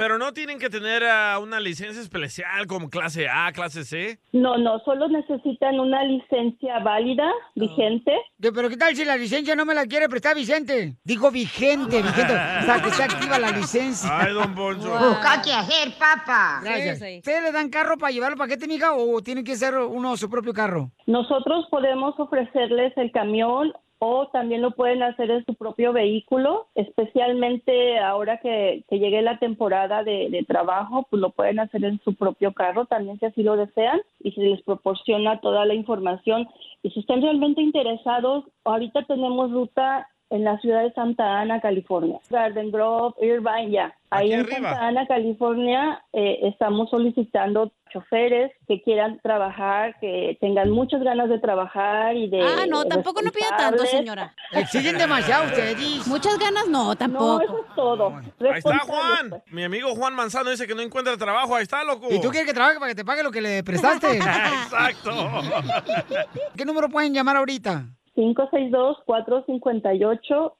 Pero 0.00 0.16
no 0.16 0.32
tienen 0.32 0.58
que 0.58 0.70
tener 0.70 1.04
ah, 1.04 1.38
una 1.42 1.60
licencia 1.60 2.00
especial 2.00 2.66
como 2.66 2.88
clase 2.88 3.28
A, 3.28 3.52
clase 3.52 3.84
C. 3.84 4.18
No, 4.32 4.56
no, 4.56 4.78
solo 4.78 5.08
necesitan 5.08 5.78
una 5.78 6.02
licencia 6.04 6.78
válida, 6.78 7.30
vigente. 7.54 8.10
¿Qué- 8.40 8.50
¿Pero 8.50 8.70
qué 8.70 8.78
tal 8.78 8.96
si 8.96 9.04
la 9.04 9.18
licencia 9.18 9.54
no 9.54 9.66
me 9.66 9.74
la 9.74 9.84
quiere 9.84 10.08
prestar 10.08 10.34
Vicente? 10.34 10.96
Digo 11.04 11.30
vigente, 11.30 12.00
vigente. 12.00 12.32
O 12.32 12.62
sea, 12.64 12.80
que 12.82 12.88
está 12.88 13.04
activa 13.04 13.38
la 13.38 13.50
licencia. 13.50 14.08
Ay, 14.10 14.32
don 14.32 14.54
Poncho. 14.54 14.88
Busca 14.90 15.42
qué 15.44 15.52
hacer, 15.52 15.92
papá. 15.98 16.60
Gracias. 16.64 16.94
¿Ustedes 17.18 17.42
le 17.42 17.52
dan 17.52 17.68
carro 17.68 17.98
para 17.98 18.10
llevar 18.10 18.32
el 18.32 18.38
paquete, 18.38 18.66
mija, 18.66 18.94
o 18.94 19.20
tiene 19.20 19.44
que 19.44 19.54
ser 19.54 19.76
uno 19.76 20.16
su 20.16 20.30
propio 20.30 20.54
carro? 20.54 20.90
Nosotros 21.06 21.66
podemos 21.70 22.18
ofrecerles 22.18 22.96
el 22.96 23.12
camión 23.12 23.74
o 24.02 24.28
también 24.28 24.62
lo 24.62 24.70
pueden 24.70 25.02
hacer 25.02 25.30
en 25.30 25.44
su 25.44 25.54
propio 25.54 25.92
vehículo, 25.92 26.68
especialmente 26.74 27.98
ahora 27.98 28.38
que, 28.38 28.82
que 28.88 28.98
llegue 28.98 29.20
la 29.20 29.38
temporada 29.38 30.02
de, 30.02 30.30
de 30.30 30.42
trabajo, 30.42 31.06
pues 31.10 31.20
lo 31.20 31.30
pueden 31.30 31.60
hacer 31.60 31.84
en 31.84 32.00
su 32.02 32.14
propio 32.14 32.54
carro 32.54 32.86
también 32.86 33.18
si 33.18 33.26
así 33.26 33.42
lo 33.42 33.56
desean 33.56 34.00
y 34.20 34.32
se 34.32 34.40
les 34.40 34.62
proporciona 34.62 35.40
toda 35.40 35.66
la 35.66 35.74
información. 35.74 36.48
Y 36.82 36.90
si 36.90 37.00
están 37.00 37.20
realmente 37.20 37.60
interesados, 37.60 38.44
ahorita 38.64 39.02
tenemos 39.04 39.52
ruta 39.52 40.08
en 40.30 40.44
la 40.44 40.58
ciudad 40.60 40.82
de 40.82 40.92
Santa 40.92 41.40
Ana, 41.40 41.60
California. 41.60 42.20
Garden 42.30 42.70
Grove, 42.70 43.14
Irvine, 43.20 43.70
ya. 43.70 43.94
Ahí 44.08 44.32
en 44.32 44.40
arriba. 44.40 44.70
Santa 44.70 44.86
Ana, 44.86 45.06
California, 45.06 46.02
eh, 46.12 46.38
estamos 46.44 46.88
solicitando 46.88 47.72
choferes 47.92 48.52
que 48.66 48.82
quieran 48.82 49.20
trabajar, 49.22 49.98
que 50.00 50.36
tengan 50.40 50.70
muchas 50.70 51.02
ganas 51.02 51.28
de 51.28 51.38
trabajar 51.38 52.16
y 52.16 52.28
de... 52.28 52.42
Ah, 52.42 52.66
no, 52.68 52.84
tampoco 52.84 53.22
no 53.22 53.30
pida 53.30 53.56
tanto, 53.56 53.84
señora. 53.86 54.34
Exigen 54.52 54.98
demasiado 54.98 55.46
ustedes. 55.46 56.06
Muchas 56.06 56.38
ganas, 56.38 56.68
no, 56.68 56.88
No, 56.88 56.96
tampoco. 56.96 57.42
eso 57.42 57.58
es 57.68 57.74
todo. 57.74 58.16
Ahí 58.16 58.58
está 58.58 58.78
Juan. 58.78 59.42
Mi 59.50 59.64
amigo 59.64 59.94
Juan 59.94 60.14
Manzano 60.14 60.50
dice 60.50 60.66
que 60.66 60.74
no 60.74 60.82
encuentra 60.82 61.16
trabajo. 61.16 61.54
Ahí 61.54 61.62
está, 61.62 61.84
loco. 61.84 62.08
¿Y 62.10 62.20
tú 62.20 62.30
quieres 62.30 62.46
que 62.48 62.54
trabaje 62.54 62.78
para 62.78 62.90
que 62.90 62.96
te 62.96 63.04
pague 63.04 63.22
lo 63.22 63.30
que 63.30 63.40
le 63.40 63.62
prestaste? 63.62 64.16
Exacto. 64.18 65.10
¿Qué 66.56 66.64
número 66.64 66.88
pueden 66.88 67.12
llamar 67.14 67.36
ahorita? 67.36 67.84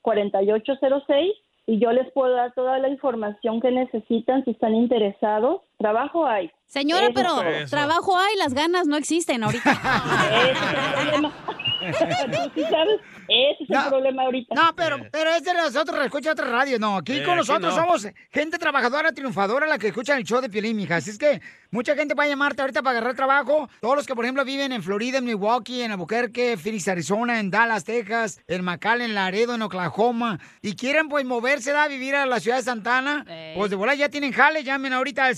562-458-4806 0.05 1.33
y 1.67 1.79
yo 1.79 1.93
les 1.93 2.11
puedo 2.13 2.35
dar 2.35 2.53
toda 2.55 2.79
la 2.79 2.89
información 2.89 3.61
que 3.61 3.71
necesitan 3.71 4.45
si 4.45 4.51
están 4.53 4.75
interesados. 4.75 5.63
Trabajo 5.79 6.27
hay. 6.27 6.51
Señora, 6.71 7.07
Eso 7.07 7.13
pero 7.15 7.67
trabajo 7.69 8.17
hay, 8.17 8.37
las 8.37 8.55
ganas 8.55 8.87
no 8.87 8.97
existen 8.97 9.43
ahorita. 9.43 9.71
Ese 10.31 10.51
es 10.53 10.59
el 10.59 10.93
problema. 10.95 11.33
Tú 11.81 12.51
sí 12.55 12.63
sabes, 12.71 13.01
ese 13.27 13.65
es 13.65 13.71
el 13.71 13.89
problema 13.89 14.23
ahorita. 14.25 14.55
No, 14.55 14.77
pero, 14.77 14.99
pero 15.11 15.31
es 15.31 15.43
de 15.43 15.55
nosotros, 15.55 15.99
escucha 16.05 16.33
otra 16.33 16.47
radio. 16.47 16.79
No, 16.79 16.99
aquí 16.99 17.15
Eh, 17.15 17.23
con 17.25 17.31
aquí 17.31 17.39
nosotros 17.39 17.75
no. 17.75 17.81
somos 17.81 18.07
gente 18.31 18.59
trabajadora, 18.59 19.13
triunfadora, 19.13 19.67
la 19.67 19.79
que 19.79 19.89
escucha 19.89 20.15
el 20.17 20.25
show 20.25 20.43
de 20.43 20.51
Piolín, 20.51 20.77
mija. 20.77 20.97
Así 20.97 21.09
es 21.09 21.17
que 21.19 21.41
mucha 21.71 21.95
gente 21.97 22.15
va 22.15 22.25
a 22.25 22.27
llamarte 22.27 22.61
ahorita 22.61 22.83
para 22.83 22.99
agarrar 22.99 23.17
trabajo. 23.17 23.69
Todos 23.81 23.97
los 23.97 24.07
que, 24.07 24.15
por 24.15 24.27
ejemplo, 24.27 24.45
viven 24.45 24.73
en 24.73 24.83
Florida, 24.83 25.19
en 25.19 25.25
Milwaukee, 25.25 25.81
en 25.83 25.93
Albuquerque, 25.93 26.59
Phoenix, 26.59 26.87
Arizona, 26.89 27.41
en 27.41 27.51
Dallas, 27.51 27.85
Texas, 27.85 28.41
en 28.47 28.63
McAllen, 28.63 29.15
Laredo, 29.15 29.55
en 29.55 29.63
Oklahoma, 29.63 30.39
y 30.61 30.77
quieren, 30.77 31.09
pues, 31.09 31.25
moverse 31.25 31.73
a 31.73 31.89
vivir 31.89 32.15
a 32.15 32.27
la 32.27 32.41
ciudad 32.41 32.59
de 32.59 32.63
Santana, 32.63 33.25
pues 33.57 33.71
de 33.71 33.77
volar 33.77 33.97
ya 33.97 34.11
tienen 34.11 34.33
jale. 34.33 34.65
Llamen 34.65 34.93
ahorita 34.93 35.25
al 35.25 35.37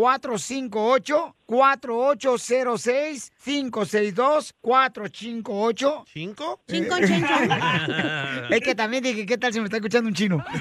562-458. 0.00 1.34
4806 1.50 3.32
562 3.44 4.54
458 4.60 6.04
¿Cinco? 6.06 6.60
Cinco, 6.68 6.94
cinco. 7.04 7.28
Es 8.50 8.60
que 8.60 8.76
también 8.76 9.02
dije, 9.02 9.26
¿qué 9.26 9.36
tal 9.36 9.52
si 9.52 9.58
me 9.58 9.64
está 9.64 9.78
escuchando 9.78 10.06
un 10.08 10.14
chino? 10.14 10.44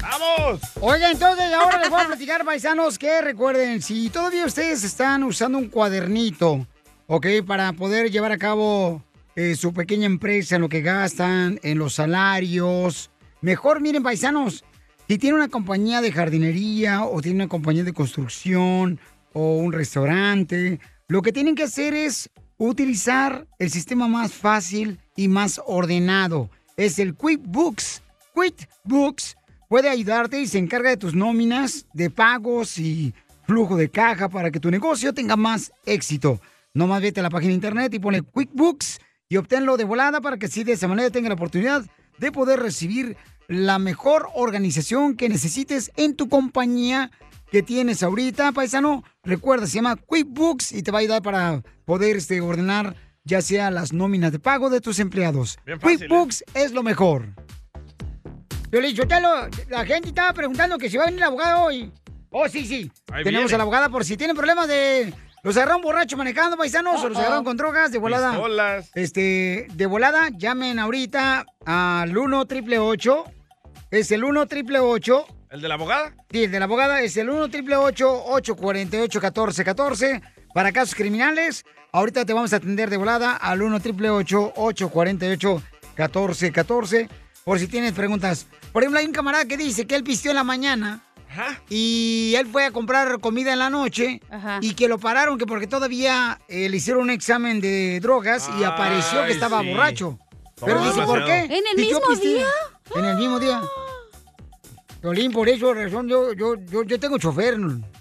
¡Vamos! 0.00 0.60
Oiga, 0.80 1.10
entonces 1.10 1.52
ahora 1.52 1.78
les 1.80 1.90
voy 1.90 2.00
a 2.00 2.06
platicar, 2.08 2.44
paisanos, 2.44 2.98
que 2.98 3.20
recuerden, 3.22 3.82
si 3.82 4.10
todavía 4.10 4.44
ustedes 4.44 4.84
están 4.84 5.22
usando 5.24 5.58
un 5.58 5.68
cuadernito, 5.68 6.66
¿ok? 7.06 7.26
Para 7.46 7.72
poder 7.72 8.10
llevar 8.10 8.32
a 8.32 8.38
cabo 8.38 9.02
eh, 9.36 9.54
su 9.56 9.72
pequeña 9.72 10.06
empresa, 10.06 10.56
en 10.56 10.62
lo 10.62 10.68
que 10.68 10.82
gastan, 10.82 11.58
en 11.62 11.78
los 11.78 11.94
salarios. 11.94 13.10
Mejor, 13.40 13.80
miren, 13.80 14.02
paisanos, 14.02 14.64
si 15.12 15.18
tiene 15.18 15.36
una 15.36 15.48
compañía 15.48 16.00
de 16.00 16.10
jardinería 16.10 17.04
o 17.04 17.20
tiene 17.20 17.36
una 17.36 17.48
compañía 17.48 17.84
de 17.84 17.92
construcción 17.92 18.98
o 19.34 19.58
un 19.58 19.70
restaurante, 19.70 20.80
lo 21.06 21.20
que 21.20 21.32
tienen 21.32 21.54
que 21.54 21.64
hacer 21.64 21.92
es 21.92 22.30
utilizar 22.56 23.46
el 23.58 23.70
sistema 23.70 24.08
más 24.08 24.32
fácil 24.32 24.98
y 25.14 25.28
más 25.28 25.60
ordenado. 25.66 26.48
Es 26.78 26.98
el 26.98 27.14
QuickBooks. 27.14 28.02
QuickBooks 28.32 29.36
puede 29.68 29.90
ayudarte 29.90 30.40
y 30.40 30.46
se 30.46 30.56
encarga 30.56 30.88
de 30.88 30.96
tus 30.96 31.14
nóminas, 31.14 31.84
de 31.92 32.08
pagos 32.08 32.78
y 32.78 33.12
flujo 33.46 33.76
de 33.76 33.90
caja 33.90 34.30
para 34.30 34.50
que 34.50 34.60
tu 34.60 34.70
negocio 34.70 35.12
tenga 35.12 35.36
más 35.36 35.72
éxito. 35.84 36.40
No 36.72 36.86
más 36.86 37.02
vete 37.02 37.20
a 37.20 37.22
la 37.22 37.28
página 37.28 37.50
de 37.50 37.56
internet 37.56 37.92
y 37.92 37.98
ponle 37.98 38.22
QuickBooks 38.22 38.98
y 39.28 39.36
obténlo 39.36 39.76
de 39.76 39.84
volada 39.84 40.22
para 40.22 40.38
que 40.38 40.46
así 40.46 40.64
de 40.64 40.72
esa 40.72 40.88
manera 40.88 41.10
tenga 41.10 41.28
la 41.28 41.34
oportunidad 41.34 41.84
de 42.22 42.32
poder 42.32 42.60
recibir 42.60 43.16
la 43.48 43.80
mejor 43.80 44.28
organización 44.34 45.16
que 45.16 45.28
necesites 45.28 45.90
en 45.96 46.14
tu 46.14 46.28
compañía 46.28 47.10
que 47.50 47.62
tienes 47.62 48.02
ahorita, 48.02 48.52
paisano. 48.52 49.02
Recuerda, 49.24 49.66
se 49.66 49.74
llama 49.74 49.96
QuickBooks 49.96 50.72
y 50.72 50.82
te 50.82 50.92
va 50.92 50.98
a 50.98 51.00
ayudar 51.00 51.20
para 51.20 51.62
poder 51.84 52.16
este, 52.16 52.40
ordenar 52.40 52.94
ya 53.24 53.42
sea 53.42 53.70
las 53.70 53.92
nóminas 53.92 54.30
de 54.32 54.38
pago 54.38 54.70
de 54.70 54.80
tus 54.80 55.00
empleados. 55.00 55.58
Bien 55.66 55.80
fácil, 55.80 55.98
QuickBooks 55.98 56.44
es 56.54 56.72
lo 56.72 56.82
mejor. 56.84 57.34
Yo 58.70 58.80
le 58.80 58.88
dije, 58.88 59.02
la 59.68 59.84
gente 59.84 60.08
estaba 60.08 60.32
preguntando 60.32 60.78
que 60.78 60.88
si 60.88 60.96
va 60.96 61.02
a 61.02 61.06
venir 61.06 61.20
el 61.20 61.26
abogado 61.26 61.64
hoy. 61.64 61.92
Oh, 62.30 62.48
sí, 62.48 62.64
sí. 62.64 62.90
Ahí 63.12 63.24
Tenemos 63.24 63.50
viene. 63.50 63.54
a 63.56 63.58
la 63.58 63.62
abogada 63.64 63.88
por 63.90 64.04
si 64.04 64.16
tienen 64.16 64.36
problemas 64.36 64.66
de... 64.68 65.12
Los 65.44 65.56
agarraron 65.56 65.82
borrachos 65.82 66.16
manejando, 66.16 66.56
paisanos, 66.56 67.02
o 67.02 67.08
los 67.08 67.18
agarraron 67.18 67.44
con 67.44 67.56
drogas 67.56 67.90
de 67.90 67.98
volada. 67.98 68.30
Pistolas. 68.30 68.90
Este, 68.94 69.66
de 69.72 69.86
volada, 69.86 70.28
llamen 70.30 70.78
ahorita 70.78 71.44
al 71.66 72.16
1 72.16 72.40
888 72.42 73.24
Es 73.90 74.12
el 74.12 74.22
1 74.22 74.40
888 74.42 75.26
¿El 75.50 75.60
de 75.60 75.68
la 75.68 75.74
abogada? 75.74 76.14
Sí, 76.30 76.44
el 76.44 76.50
de 76.52 76.58
la 76.60 76.66
abogada 76.66 77.02
es 77.02 77.16
el 77.16 77.28
1 77.28 77.42
888 77.42 78.24
848 78.24 79.18
1414 79.20 80.22
para 80.54 80.70
casos 80.70 80.94
criminales. 80.94 81.64
Ahorita 81.90 82.24
te 82.24 82.32
vamos 82.32 82.52
a 82.52 82.56
atender 82.56 82.88
de 82.88 82.96
volada 82.96 83.36
al 83.36 83.62
1 83.62 83.76
888 83.76 84.52
848 84.54 85.62
1414 85.98 87.08
por 87.44 87.58
si 87.58 87.66
tienes 87.66 87.92
preguntas. 87.92 88.46
Por 88.72 88.84
ejemplo, 88.84 89.00
hay 89.00 89.06
un 89.06 89.12
camarada 89.12 89.44
que 89.44 89.56
dice 89.56 89.88
que 89.88 89.96
él 89.96 90.04
pisteó 90.04 90.30
en 90.30 90.36
la 90.36 90.44
mañana 90.44 91.02
y 91.68 92.34
él 92.36 92.46
fue 92.46 92.66
a 92.66 92.70
comprar 92.70 93.18
comida 93.20 93.52
en 93.52 93.58
la 93.58 93.70
noche 93.70 94.20
y 94.60 94.74
que 94.74 94.88
lo 94.88 94.98
pararon 94.98 95.38
que 95.38 95.46
porque 95.46 95.66
todavía 95.66 96.40
eh, 96.48 96.68
le 96.68 96.76
hicieron 96.76 97.02
un 97.02 97.10
examen 97.10 97.60
de 97.60 98.00
drogas 98.00 98.50
y 98.58 98.64
apareció 98.64 99.20
que 99.20 99.26
Ay, 99.28 99.32
estaba 99.32 99.60
sí. 99.62 99.68
borracho. 99.70 100.18
Pero 100.64 100.84
dice, 100.84 101.02
¿por 101.02 101.24
qué? 101.24 101.40
¿En 101.40 101.52
el 101.52 101.76
mismo 101.76 102.00
pisteé". 102.08 102.34
día? 102.34 102.46
En 102.94 103.04
el 103.04 103.16
mismo 103.16 103.40
día. 103.40 103.60
Violín, 105.02 105.32
por 105.32 105.48
eso 105.48 105.74
razón, 105.74 106.08
yo, 106.08 106.32
yo, 106.32 106.54
yo, 106.70 106.84
yo 106.84 107.00
tengo 107.00 107.18
chofer. 107.18 107.56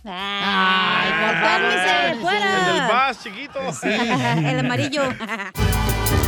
Ay, 0.06 1.12
por 1.12 1.41
cálmese, 1.41 2.22
fuera. 2.22 2.70
El 2.70 2.76
del 2.76 2.84
bus, 2.86 3.24
chiquito. 3.24 3.60
El 4.49 4.60
amarillo. 4.60 5.02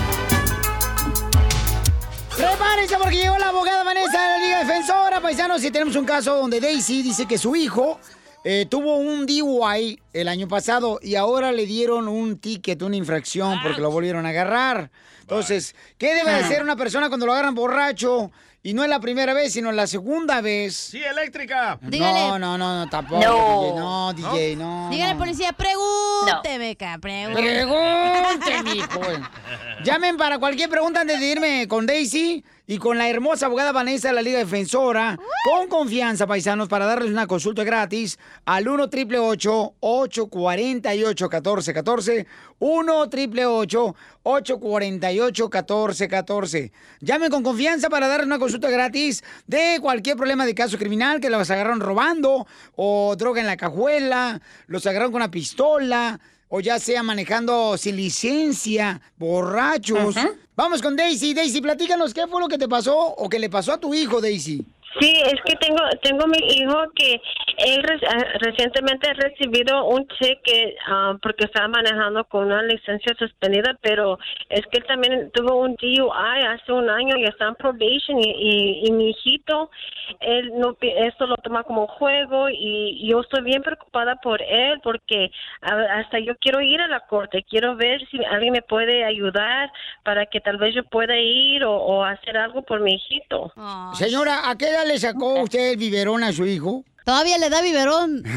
Prepárense 2.37 2.97
porque 2.97 3.17
llegó 3.17 3.37
la 3.37 3.49
abogada 3.49 3.83
Vanessa 3.83 4.21
de 4.21 4.27
la 4.27 4.37
Liga 4.39 4.59
Defensora, 4.63 5.21
paisanos, 5.21 5.63
y 5.63 5.71
tenemos 5.71 5.95
un 5.95 6.05
caso 6.05 6.35
donde 6.35 6.59
Daisy 6.59 7.03
dice 7.03 7.25
que 7.27 7.37
su 7.37 7.55
hijo 7.55 7.99
eh, 8.43 8.65
tuvo 8.69 8.97
un 8.97 9.25
DUI 9.25 9.99
el 10.13 10.27
año 10.27 10.47
pasado 10.47 10.99
y 11.01 11.15
ahora 11.15 11.51
le 11.51 11.65
dieron 11.65 12.07
un 12.07 12.39
ticket, 12.39 12.81
una 12.81 12.95
infracción 12.95 13.59
porque 13.61 13.81
lo 13.81 13.91
volvieron 13.91 14.25
a 14.25 14.29
agarrar. 14.29 14.89
Entonces, 15.21 15.75
¿qué 15.97 16.13
debe 16.15 16.31
de 16.31 16.37
hacer 16.37 16.63
una 16.63 16.75
persona 16.75 17.07
cuando 17.07 17.25
lo 17.25 17.33
agarran 17.33 17.55
borracho? 17.55 18.31
Y 18.65 18.73
no 18.73 18.83
es 18.83 18.89
la 18.89 19.01
primera 19.01 19.33
vez, 19.33 19.51
sino 19.51 19.73
la 19.73 19.87
segunda 19.87 20.39
vez. 20.39 20.73
Sí, 20.75 21.03
eléctrica. 21.03 21.77
No, 21.81 22.39
no, 22.39 22.57
no, 22.57 22.79
no, 22.79 22.89
tampoco. 22.89 23.21
No. 23.21 23.61
DJ, 23.61 23.75
no, 23.75 24.13
DJ, 24.13 24.55
no. 24.55 24.89
Dígale, 24.89 25.13
no. 25.13 25.19
policía, 25.19 25.51
pregúnteme, 25.51 26.77
ca, 26.77 26.97
pregúnteme. 26.97 27.65
Pregunte, 27.65 28.63
mijo. 28.63 29.01
Llamen 29.83 30.15
para 30.15 30.39
cualquier 30.39 30.69
pregunta 30.69 31.01
antes 31.01 31.19
de 31.19 31.27
irme 31.27 31.67
con 31.67 31.85
Daisy 31.85 32.41
y 32.65 32.77
con 32.77 32.97
la 32.97 33.09
hermosa 33.09 33.47
abogada 33.47 33.73
Vanessa 33.73 34.07
de 34.07 34.13
la 34.13 34.21
Liga 34.21 34.37
Defensora. 34.37 35.19
Con 35.43 35.67
confianza, 35.67 36.25
paisanos, 36.25 36.69
para 36.69 36.85
darles 36.85 37.11
una 37.11 37.27
consulta 37.27 37.65
gratis 37.65 38.17
al 38.45 38.65
1 38.65 38.83
888 38.83 39.75
848 39.81 41.25
1414 41.25 42.27
1 42.59 42.97
888 42.97 43.95
848 44.23 45.43
1414 45.43 46.71
Llamen 47.01 47.29
con 47.29 47.43
confianza 47.43 47.89
para 47.89 48.07
darles 48.07 48.27
una 48.27 48.39
consulta 48.39 48.69
gratis 48.69 49.21
de 49.47 49.79
cualquier 49.81 50.15
problema 50.15 50.45
de 50.45 50.55
caso 50.55 50.77
criminal 50.77 51.19
que 51.19 51.29
los 51.29 51.51
agarraron 51.51 51.81
robando 51.81 52.47
o 52.77 53.17
droga 53.17 53.41
en 53.41 53.47
la 53.47 53.57
cajuela, 53.57 54.39
los 54.67 54.85
agarraron 54.85 55.11
con 55.11 55.21
una 55.21 55.31
pistola 55.31 56.21
o 56.55 56.59
ya 56.59 56.77
sea 56.77 57.01
manejando 57.01 57.75
sin 57.79 57.95
licencia, 57.95 59.01
borrachos. 59.17 60.13
Vamos 60.55 60.83
con 60.83 60.95
Daisy. 60.95 61.33
Daisy, 61.33 61.61
platícanos 61.61 62.13
qué 62.13 62.27
fue 62.27 62.39
lo 62.39 62.47
que 62.47 62.59
te 62.59 62.67
pasó 62.67 62.95
o 62.95 63.27
que 63.27 63.39
le 63.39 63.49
pasó 63.49 63.73
a 63.73 63.79
tu 63.79 63.91
hijo, 63.95 64.21
Daisy. 64.21 64.63
Sí, 64.99 65.21
es 65.25 65.41
que 65.45 65.55
tengo 65.57 65.81
tengo 66.01 66.27
mi 66.27 66.37
hijo 66.37 66.83
que 66.95 67.21
él 67.57 67.83
ah, 68.07 68.25
recientemente 68.39 69.09
ha 69.09 69.13
recibido 69.13 69.85
un 69.85 70.07
cheque 70.19 70.75
ah, 70.87 71.15
porque 71.21 71.45
estaba 71.45 71.67
manejando 71.67 72.23
con 72.25 72.45
una 72.45 72.61
licencia 72.63 73.13
suspendida, 73.17 73.77
pero 73.81 74.19
es 74.49 74.61
que 74.67 74.77
él 74.79 74.85
también 74.85 75.31
tuvo 75.33 75.55
un 75.61 75.75
DUI 75.75 76.09
hace 76.47 76.71
un 76.71 76.89
año 76.89 77.15
y 77.17 77.23
está 77.25 77.47
en 77.47 77.55
probation 77.55 78.19
y, 78.19 78.29
y, 78.29 78.87
y 78.87 78.91
mi 78.91 79.09
hijito, 79.09 79.71
él 80.19 80.51
no 80.57 80.73
pi- 80.75 80.93
esto 80.95 81.25
lo 81.25 81.35
toma 81.37 81.63
como 81.63 81.87
juego 81.87 82.49
y 82.49 83.07
yo 83.07 83.21
estoy 83.21 83.41
bien 83.43 83.63
preocupada 83.63 84.15
por 84.17 84.41
él 84.41 84.79
porque 84.83 85.31
a- 85.61 85.99
hasta 85.99 86.19
yo 86.19 86.35
quiero 86.37 86.61
ir 86.61 86.81
a 86.81 86.87
la 86.87 86.99
corte, 87.01 87.43
quiero 87.49 87.75
ver 87.75 88.05
si 88.09 88.23
alguien 88.25 88.53
me 88.53 88.61
puede 88.61 89.03
ayudar 89.03 89.71
para 90.03 90.25
que 90.27 90.39
tal 90.39 90.57
vez 90.57 90.75
yo 90.75 90.83
pueda 90.83 91.17
ir 91.17 91.63
o, 91.63 91.75
o 91.75 92.03
hacer 92.03 92.37
algo 92.37 92.61
por 92.61 92.79
mi 92.81 92.93
hijito. 92.95 93.51
Señora, 93.93 94.49
¿a 94.49 94.57
qué 94.57 94.67
edad 94.69 94.82
le 94.85 94.99
sacó 94.99 95.41
usted 95.41 95.71
el 95.71 95.77
biberón 95.77 96.23
a 96.23 96.31
su 96.31 96.45
hijo? 96.45 96.83
Todavía 97.05 97.37
le 97.37 97.49
da 97.49 97.61
biberón. 97.61 98.23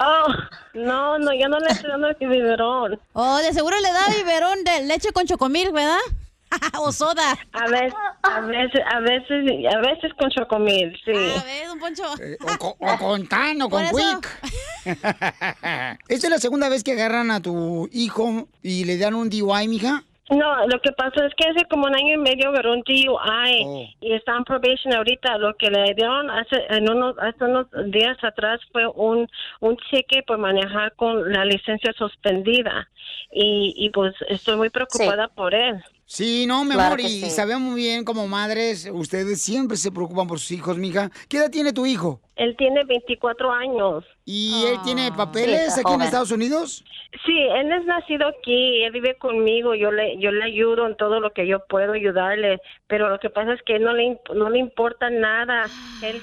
Oh, 0.00 0.26
no, 0.74 1.18
no, 1.18 1.32
yo 1.32 1.48
no 1.48 1.58
le 1.58 1.68
estoy 1.68 1.90
dando 1.90 2.08
el 2.08 2.16
biberón. 2.28 3.00
Oh, 3.14 3.38
de 3.38 3.52
seguro 3.52 3.76
le 3.80 3.90
da 3.90 4.06
biberón 4.16 4.62
de 4.62 4.84
leche 4.84 5.12
con 5.12 5.26
chocomil, 5.26 5.72
¿verdad? 5.72 5.98
o 6.78 6.92
soda. 6.92 7.38
A 7.52 7.66
veces, 7.68 7.94
a 8.22 8.40
veces, 8.40 8.80
a 8.90 9.00
veces, 9.00 9.66
a 9.74 9.78
veces 9.78 10.12
con 10.18 10.30
chocomil, 10.30 10.96
sí. 11.04 11.12
A 11.12 11.42
ver, 11.42 11.68
don 11.68 11.78
Poncho. 11.78 12.04
O 12.04 12.58
con, 12.58 12.72
o 12.78 12.98
con 12.98 13.26
tan 13.28 13.60
o 13.62 13.68
con 13.68 13.84
quick. 13.88 14.40
¿Esta 16.08 16.26
es 16.26 16.30
la 16.30 16.38
segunda 16.38 16.68
vez 16.68 16.84
que 16.84 16.92
agarran 16.92 17.30
a 17.30 17.40
tu 17.40 17.88
hijo 17.92 18.48
y 18.62 18.84
le 18.84 18.98
dan 18.98 19.14
un 19.14 19.30
DUI, 19.30 19.68
mija? 19.68 20.04
No, 20.30 20.66
lo 20.66 20.80
que 20.80 20.92
pasó 20.92 21.24
es 21.24 21.34
que 21.34 21.48
hace 21.48 21.64
como 21.66 21.86
un 21.86 21.94
año 21.94 22.14
y 22.14 22.18
medio 22.18 22.50
agarró 22.50 22.74
un 22.74 22.82
DUI 22.82 23.94
y 24.00 24.12
está 24.12 24.36
en 24.36 24.44
probation 24.44 24.94
ahorita. 24.94 25.38
Lo 25.38 25.54
que 25.56 25.70
le 25.70 25.94
dieron 25.94 26.30
hace, 26.30 26.64
en 26.68 26.90
unos, 26.90 27.16
hace 27.18 27.44
unos 27.44 27.66
días 27.86 28.16
atrás 28.22 28.60
fue 28.72 28.86
un, 28.86 29.26
un 29.60 29.76
cheque 29.90 30.22
por 30.22 30.38
manejar 30.38 30.94
con 30.96 31.32
la 31.32 31.44
licencia 31.44 31.92
suspendida. 31.94 32.88
Y, 33.32 33.74
y 33.76 33.90
pues 33.90 34.14
estoy 34.28 34.56
muy 34.56 34.70
preocupada 34.70 35.28
por 35.28 35.54
él. 35.54 35.82
Sí, 36.10 36.46
no, 36.46 36.64
mi 36.64 36.70
Claro 36.72 36.94
amor, 36.94 37.00
y 37.00 37.08
sí. 37.20 37.30
sabemos 37.30 37.60
muy 37.60 37.82
bien 37.82 38.02
como 38.02 38.26
madres, 38.26 38.88
ustedes 38.90 39.42
siempre 39.42 39.76
se 39.76 39.92
preocupan 39.92 40.26
por 40.26 40.38
sus 40.38 40.52
hijos, 40.52 40.78
mija. 40.78 41.10
¿Qué 41.28 41.36
edad 41.36 41.50
tiene 41.50 41.74
tu 41.74 41.84
hijo? 41.84 42.22
Él 42.36 42.56
tiene 42.56 42.82
24 42.84 43.52
años. 43.52 44.04
¿Y 44.24 44.64
él 44.64 44.78
tiene 44.84 45.12
papeles 45.12 45.76
aquí 45.76 45.92
en 45.92 46.00
Estados 46.00 46.30
Unidos? 46.30 46.82
Sí, 47.26 47.38
él 47.38 47.70
es 47.70 47.84
nacido 47.84 48.26
aquí, 48.26 48.84
él 48.84 48.92
vive 48.92 49.18
conmigo, 49.18 49.74
yo 49.74 49.92
le 49.92 50.18
yo 50.18 50.32
le 50.32 50.44
ayudo 50.44 50.86
en 50.86 50.96
todo 50.96 51.20
lo 51.20 51.34
que 51.34 51.46
yo 51.46 51.66
puedo 51.68 51.92
ayudarle, 51.92 52.58
pero 52.86 53.10
lo 53.10 53.18
que 53.20 53.28
pasa 53.28 53.52
es 53.52 53.60
que 53.66 53.76
él 53.76 53.82
no 53.82 53.92
le 53.92 54.18
no 54.34 54.48
le 54.48 54.60
importa 54.60 55.10
nada. 55.10 55.66
Él, 56.02 56.22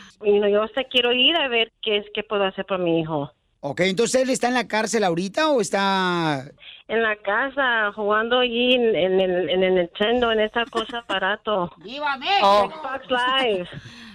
yo 0.52 0.64
hasta 0.64 0.84
quiero 0.86 1.14
ir 1.14 1.36
a 1.38 1.48
ver 1.48 1.72
qué 1.84 1.98
es 1.98 2.06
qué 2.16 2.24
puedo 2.24 2.44
hacer 2.44 2.66
por 2.66 2.80
mi 2.80 3.02
hijo. 3.02 3.32
Ok, 3.68 3.82
entonces 3.82 4.22
él 4.22 4.30
está 4.30 4.48
en 4.48 4.53
la 4.53 4.68
cárcel 4.68 5.03
ahorita 5.03 5.49
o 5.49 5.60
está... 5.60 6.52
En 6.88 7.02
la 7.02 7.16
casa, 7.16 7.91
jugando 7.95 8.40
allí 8.40 8.76
en, 8.76 8.95
en 8.95 9.20
el, 9.20 9.49
en 9.49 9.64
el 9.64 9.76
Nintendo, 9.76 10.32
en 10.32 10.40
esa 10.40 10.66
cosa 10.66 10.99
aparato. 10.99 11.72
¡Viva 11.78 12.16
Xbox 12.18 13.07
Live. 13.10 13.68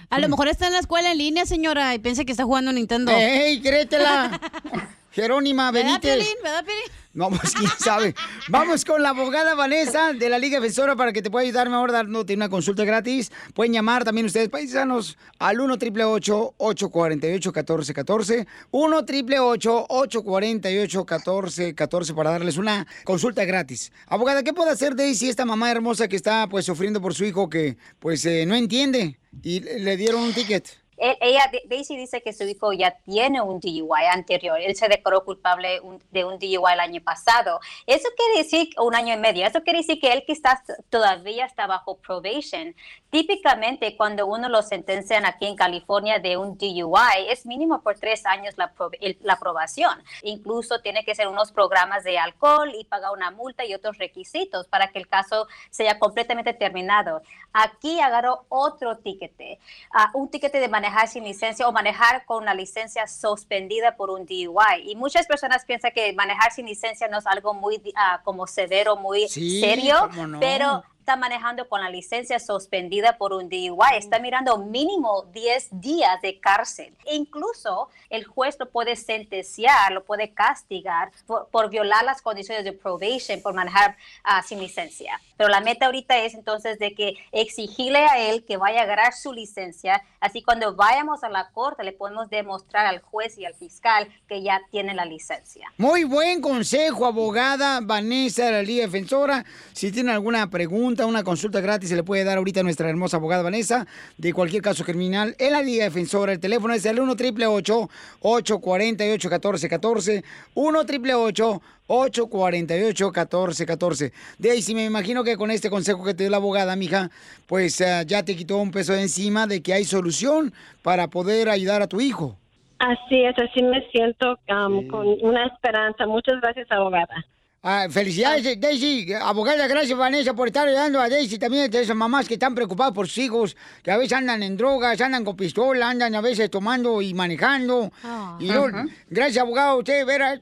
A 0.09 0.19
lo 0.19 0.29
mejor 0.29 0.47
está 0.47 0.67
en 0.67 0.73
la 0.73 0.79
escuela 0.79 1.11
en 1.11 1.17
línea, 1.17 1.45
señora, 1.45 1.93
y 1.93 1.99
piensa 1.99 2.23
que 2.23 2.31
está 2.31 2.43
jugando 2.43 2.71
Nintendo. 2.71 3.11
¡Ey, 3.11 3.61
créetela! 3.61 4.39
Jerónima 5.11 5.71
¿Verdad, 5.71 6.01
Benítez. 6.01 6.15
Piolín? 6.15 6.43
¿Verdad, 6.43 6.65
Piolín? 6.65 7.01
No, 7.13 7.29
pues 7.29 7.53
quién 7.53 7.69
sabe. 7.79 8.15
Vamos 8.47 8.85
con 8.85 9.01
la 9.03 9.09
abogada 9.09 9.53
Vanessa 9.53 10.13
de 10.13 10.29
la 10.29 10.39
Liga 10.39 10.59
Defensora 10.59 10.95
para 10.95 11.11
que 11.11 11.21
te 11.21 11.29
pueda 11.29 11.43
ayudar 11.43 11.69
mejor 11.69 11.91
dándote 11.91 12.33
una 12.33 12.49
consulta 12.49 12.85
gratis. 12.85 13.31
Pueden 13.53 13.73
llamar 13.73 14.03
también 14.05 14.25
ustedes, 14.25 14.49
paisanos, 14.49 15.17
al 15.37 15.59
1 15.59 15.73
888 15.73 16.53
848 16.57 17.49
1414 17.49 18.47
1 18.71 18.97
888 18.97 19.85
848 19.89 20.99
1414 20.99 22.13
para 22.13 22.31
darles 22.31 22.57
una 22.57 22.87
consulta 23.03 23.43
gratis. 23.43 23.91
Abogada, 24.07 24.43
¿qué 24.43 24.53
puede 24.53 24.71
hacer 24.71 24.95
Daisy, 24.95 25.29
esta 25.29 25.45
mamá 25.45 25.71
hermosa 25.71 26.07
que 26.07 26.15
está 26.15 26.47
pues 26.47 26.65
sufriendo 26.65 27.01
por 27.01 27.13
su 27.13 27.25
hijo 27.25 27.49
que 27.49 27.77
pues 27.99 28.25
eh, 28.25 28.45
no 28.45 28.55
entiende 28.55 29.19
y 29.43 29.59
le 29.59 29.97
dieron 29.97 30.21
un 30.21 30.33
ticket? 30.33 30.80
Él- 31.01 31.17
ella, 31.19 31.51
Daisy 31.65 31.97
dice 31.97 32.21
que 32.21 32.31
su 32.31 32.43
hijo 32.43 32.71
ya 32.73 32.91
tiene 33.03 33.41
un 33.41 33.59
DUI 33.59 34.05
anterior. 34.11 34.59
Él 34.61 34.75
se 34.75 34.87
declaró 34.87 35.25
culpable 35.25 35.79
un- 35.81 36.01
de 36.11 36.23
un 36.23 36.37
DUI 36.37 36.73
el 36.73 36.79
año 36.79 37.01
pasado. 37.03 37.59
Eso 37.87 38.07
quiere 38.15 38.43
decir, 38.43 38.69
un 38.77 38.93
año 38.95 39.13
y 39.15 39.17
medio, 39.17 39.45
eso 39.47 39.63
quiere 39.63 39.79
decir 39.79 39.99
que 39.99 40.13
él 40.13 40.23
quizás 40.25 40.59
todavía 40.89 41.45
está 41.45 41.65
bajo 41.65 41.97
probation. 41.97 42.75
Típicamente 43.09 43.97
cuando 43.97 44.25
uno 44.27 44.47
lo 44.47 44.61
sentencian 44.61 45.25
aquí 45.25 45.45
en 45.47 45.55
California 45.55 46.19
de 46.19 46.37
un 46.37 46.57
DUI, 46.57 47.27
es 47.29 47.45
mínimo 47.45 47.81
por 47.81 47.97
tres 47.97 48.25
años 48.25 48.53
la, 48.57 48.71
pro- 48.73 48.91
el- 49.01 49.17
la 49.21 49.33
aprobación. 49.33 50.01
Incluso 50.21 50.81
tiene 50.81 51.03
que 51.03 51.15
ser 51.15 51.27
unos 51.27 51.51
programas 51.51 52.03
de 52.03 52.17
alcohol 52.19 52.71
y 52.75 52.85
pagar 52.85 53.11
una 53.11 53.31
multa 53.31 53.65
y 53.65 53.73
otros 53.73 53.97
requisitos 53.97 54.67
para 54.67 54.87
que 54.91 54.99
el 54.99 55.07
caso 55.07 55.47
sea 55.71 55.97
completamente 55.99 56.53
terminado. 56.53 57.21
Aquí 57.53 57.99
agarró 57.99 58.45
otro 58.49 58.97
tiquete, 58.99 59.59
ah, 59.93 60.11
un 60.13 60.29
tiquete 60.29 60.59
de 60.59 60.67
manejar 60.69 60.90
manejar 60.91 61.07
sin 61.07 61.23
licencia 61.23 61.67
o 61.67 61.71
manejar 61.71 62.25
con 62.25 62.43
una 62.43 62.53
licencia 62.53 63.07
suspendida 63.07 63.95
por 63.95 64.09
un 64.09 64.25
DUI. 64.25 64.83
Y 64.91 64.95
muchas 64.95 65.25
personas 65.25 65.63
piensan 65.65 65.91
que 65.93 66.11
manejar 66.13 66.51
sin 66.51 66.65
licencia 66.65 67.07
no 67.07 67.19
es 67.19 67.27
algo 67.27 67.53
muy 67.53 67.81
como 68.23 68.45
severo, 68.45 68.97
muy 68.97 69.27
Sí, 69.29 69.61
serio, 69.61 70.09
no. 70.27 70.39
pero 70.39 70.83
está 71.11 71.19
manejando 71.19 71.67
con 71.67 71.81
la 71.81 71.89
licencia 71.89 72.39
suspendida 72.39 73.17
por 73.17 73.33
un 73.33 73.49
DUI, 73.49 73.97
está 73.97 74.17
mirando 74.19 74.57
mínimo 74.59 75.23
10 75.33 75.81
días 75.81 76.21
de 76.21 76.39
cárcel. 76.39 76.95
E 77.05 77.15
incluso 77.15 77.89
el 78.09 78.23
juez 78.23 78.55
lo 78.57 78.69
puede 78.69 78.95
sentenciar, 78.95 79.91
lo 79.91 80.05
puede 80.05 80.33
castigar 80.33 81.11
por, 81.27 81.49
por 81.49 81.69
violar 81.69 82.05
las 82.05 82.21
condiciones 82.21 82.63
de 82.63 82.71
probation, 82.71 83.41
por 83.41 83.53
manejar 83.53 83.97
ah, 84.23 84.41
sin 84.41 84.61
licencia. 84.61 85.19
Pero 85.35 85.49
la 85.49 85.59
meta 85.59 85.87
ahorita 85.87 86.17
es 86.19 86.33
entonces 86.33 86.79
de 86.79 86.93
que 86.93 87.17
exigirle 87.33 88.05
a 88.05 88.19
él 88.19 88.45
que 88.45 88.55
vaya 88.57 88.81
a 88.81 88.83
agarrar 88.83 89.11
su 89.11 89.33
licencia, 89.33 90.03
así 90.19 90.43
cuando 90.43 90.75
vayamos 90.75 91.23
a 91.23 91.29
la 91.29 91.49
corte 91.49 91.83
le 91.83 91.91
podemos 91.91 92.29
demostrar 92.29 92.85
al 92.85 92.99
juez 92.99 93.37
y 93.37 93.45
al 93.45 93.55
fiscal 93.55 94.07
que 94.29 94.43
ya 94.43 94.61
tiene 94.69 94.93
la 94.93 95.03
licencia. 95.03 95.73
Muy 95.77 96.05
buen 96.05 96.41
consejo, 96.41 97.05
abogada 97.05 97.79
Vanessa 97.81 98.45
de 98.45 98.51
la 98.51 98.61
Liga 98.61 98.85
Defensora. 98.85 99.43
Si 99.73 99.91
tiene 99.91 100.11
alguna 100.11 100.49
pregunta, 100.49 101.00
una 101.05 101.23
consulta 101.23 101.61
gratis, 101.61 101.89
se 101.89 101.95
le 101.95 102.03
puede 102.03 102.23
dar 102.23 102.37
ahorita 102.37 102.61
a 102.61 102.63
nuestra 102.63 102.89
hermosa 102.89 103.17
abogada 103.17 103.43
Vanessa 103.43 103.85
de 104.17 104.33
cualquier 104.33 104.61
caso 104.61 104.83
criminal 104.83 105.35
en 105.39 105.53
la 105.53 105.61
Liga 105.61 105.83
Defensora. 105.83 106.31
El 106.31 106.39
teléfono 106.39 106.73
es 106.73 106.85
el 106.85 106.99
1 106.99 107.11
888 107.11 107.89
848 108.21 109.29
1414 109.29 110.23
1 110.55 110.79
888 110.79 111.61
848 111.87 113.05
1414 113.05 114.13
Daisy, 114.37 114.75
me 114.75 114.85
imagino 114.85 115.23
que 115.23 115.37
con 115.37 115.51
este 115.51 115.69
consejo 115.69 116.03
que 116.03 116.13
te 116.13 116.23
dio 116.23 116.31
la 116.31 116.37
abogada, 116.37 116.75
mija, 116.75 117.09
pues 117.47 117.81
eh, 117.81 118.03
ya 118.07 118.23
te 118.23 118.35
quitó 118.35 118.57
un 118.57 118.71
peso 118.71 118.93
de 118.93 119.01
encima 119.01 119.47
de 119.47 119.61
que 119.61 119.73
hay 119.73 119.83
solución 119.83 120.53
para 120.83 121.07
poder 121.07 121.49
ayudar 121.49 121.81
a 121.81 121.87
tu 121.87 121.99
hijo. 121.99 122.37
Así 122.79 123.23
es, 123.23 123.37
así 123.37 123.61
me 123.61 123.87
siento 123.91 124.39
um, 124.49 124.87
con 124.87 125.05
una 125.21 125.45
esperanza. 125.45 126.07
Muchas 126.07 126.41
gracias, 126.41 126.71
abogada. 126.71 127.25
Ah, 127.63 127.85
felicidades, 127.91 128.59
Daisy. 128.59 129.13
Abogada, 129.13 129.67
gracias, 129.67 129.95
Vanessa, 129.95 130.33
por 130.33 130.47
estar 130.47 130.67
ayudando 130.67 130.99
a 130.99 131.07
Daisy 131.07 131.37
también, 131.37 131.69
de 131.69 131.81
esas 131.81 131.95
mamás 131.95 132.27
que 132.27 132.33
están 132.33 132.55
preocupadas 132.55 132.91
por 132.91 133.07
sus 133.07 133.19
hijos, 133.19 133.55
que 133.83 133.91
a 133.91 133.97
veces 133.97 134.13
andan 134.13 134.41
en 134.41 134.57
drogas, 134.57 134.99
andan 134.99 135.23
con 135.23 135.37
pistola, 135.37 135.89
andan 135.89 136.15
a 136.15 136.21
veces 136.21 136.49
tomando 136.49 137.03
y 137.03 137.13
manejando. 137.13 137.91
y 138.39 138.49
Ajá. 138.49 138.85
gracias, 139.09 139.43
abogado, 139.43 139.77
usted, 139.77 140.03
verá. 140.07 140.41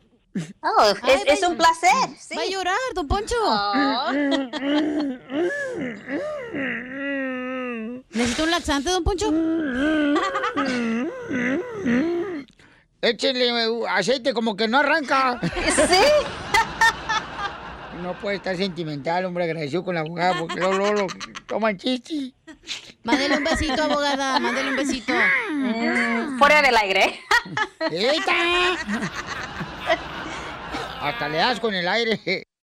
Oh, 0.62 0.94
es, 1.08 1.40
es 1.40 1.48
un 1.48 1.58
placer. 1.58 1.90
sí. 2.18 2.36
Va 2.38 2.44
a 2.44 2.46
llorar, 2.46 2.78
don 2.96 3.08
Poncho. 3.08 3.36
¿Necesita 8.12 8.44
un 8.44 8.52
laxante, 8.52 8.92
don 8.92 9.04
Poncho? 9.04 9.30
Échele 13.02 13.70
uh, 13.70 13.86
aceite 13.88 14.34
como 14.34 14.56
que 14.56 14.68
no 14.70 14.78
arranca. 14.78 15.40
Sí. 15.42 16.04
No 18.02 18.14
puede 18.20 18.38
estar 18.38 18.56
sentimental, 18.56 19.26
hombre, 19.26 19.44
agradecido 19.44 19.84
con 19.84 19.96
la 19.96 20.02
abogada, 20.02 20.40
porque 20.40 20.56
luego, 20.56 20.74
luego 20.78 20.94
lo 20.94 21.08
toman 21.48 21.78
chichi. 21.78 22.34
Mándele 23.04 23.38
un 23.38 23.44
besito, 23.44 23.84
abogada, 23.84 24.40
mándele 24.40 24.70
un 24.70 24.76
besito. 24.78 25.14
Fuera 26.38 26.62
del 26.62 26.78
aire. 26.78 27.20
¡Eita! 27.92 28.34
Hasta 31.02 31.30
le 31.30 31.38
das 31.38 31.60
con 31.60 31.74
el 31.74 31.88
aire. 31.88 32.50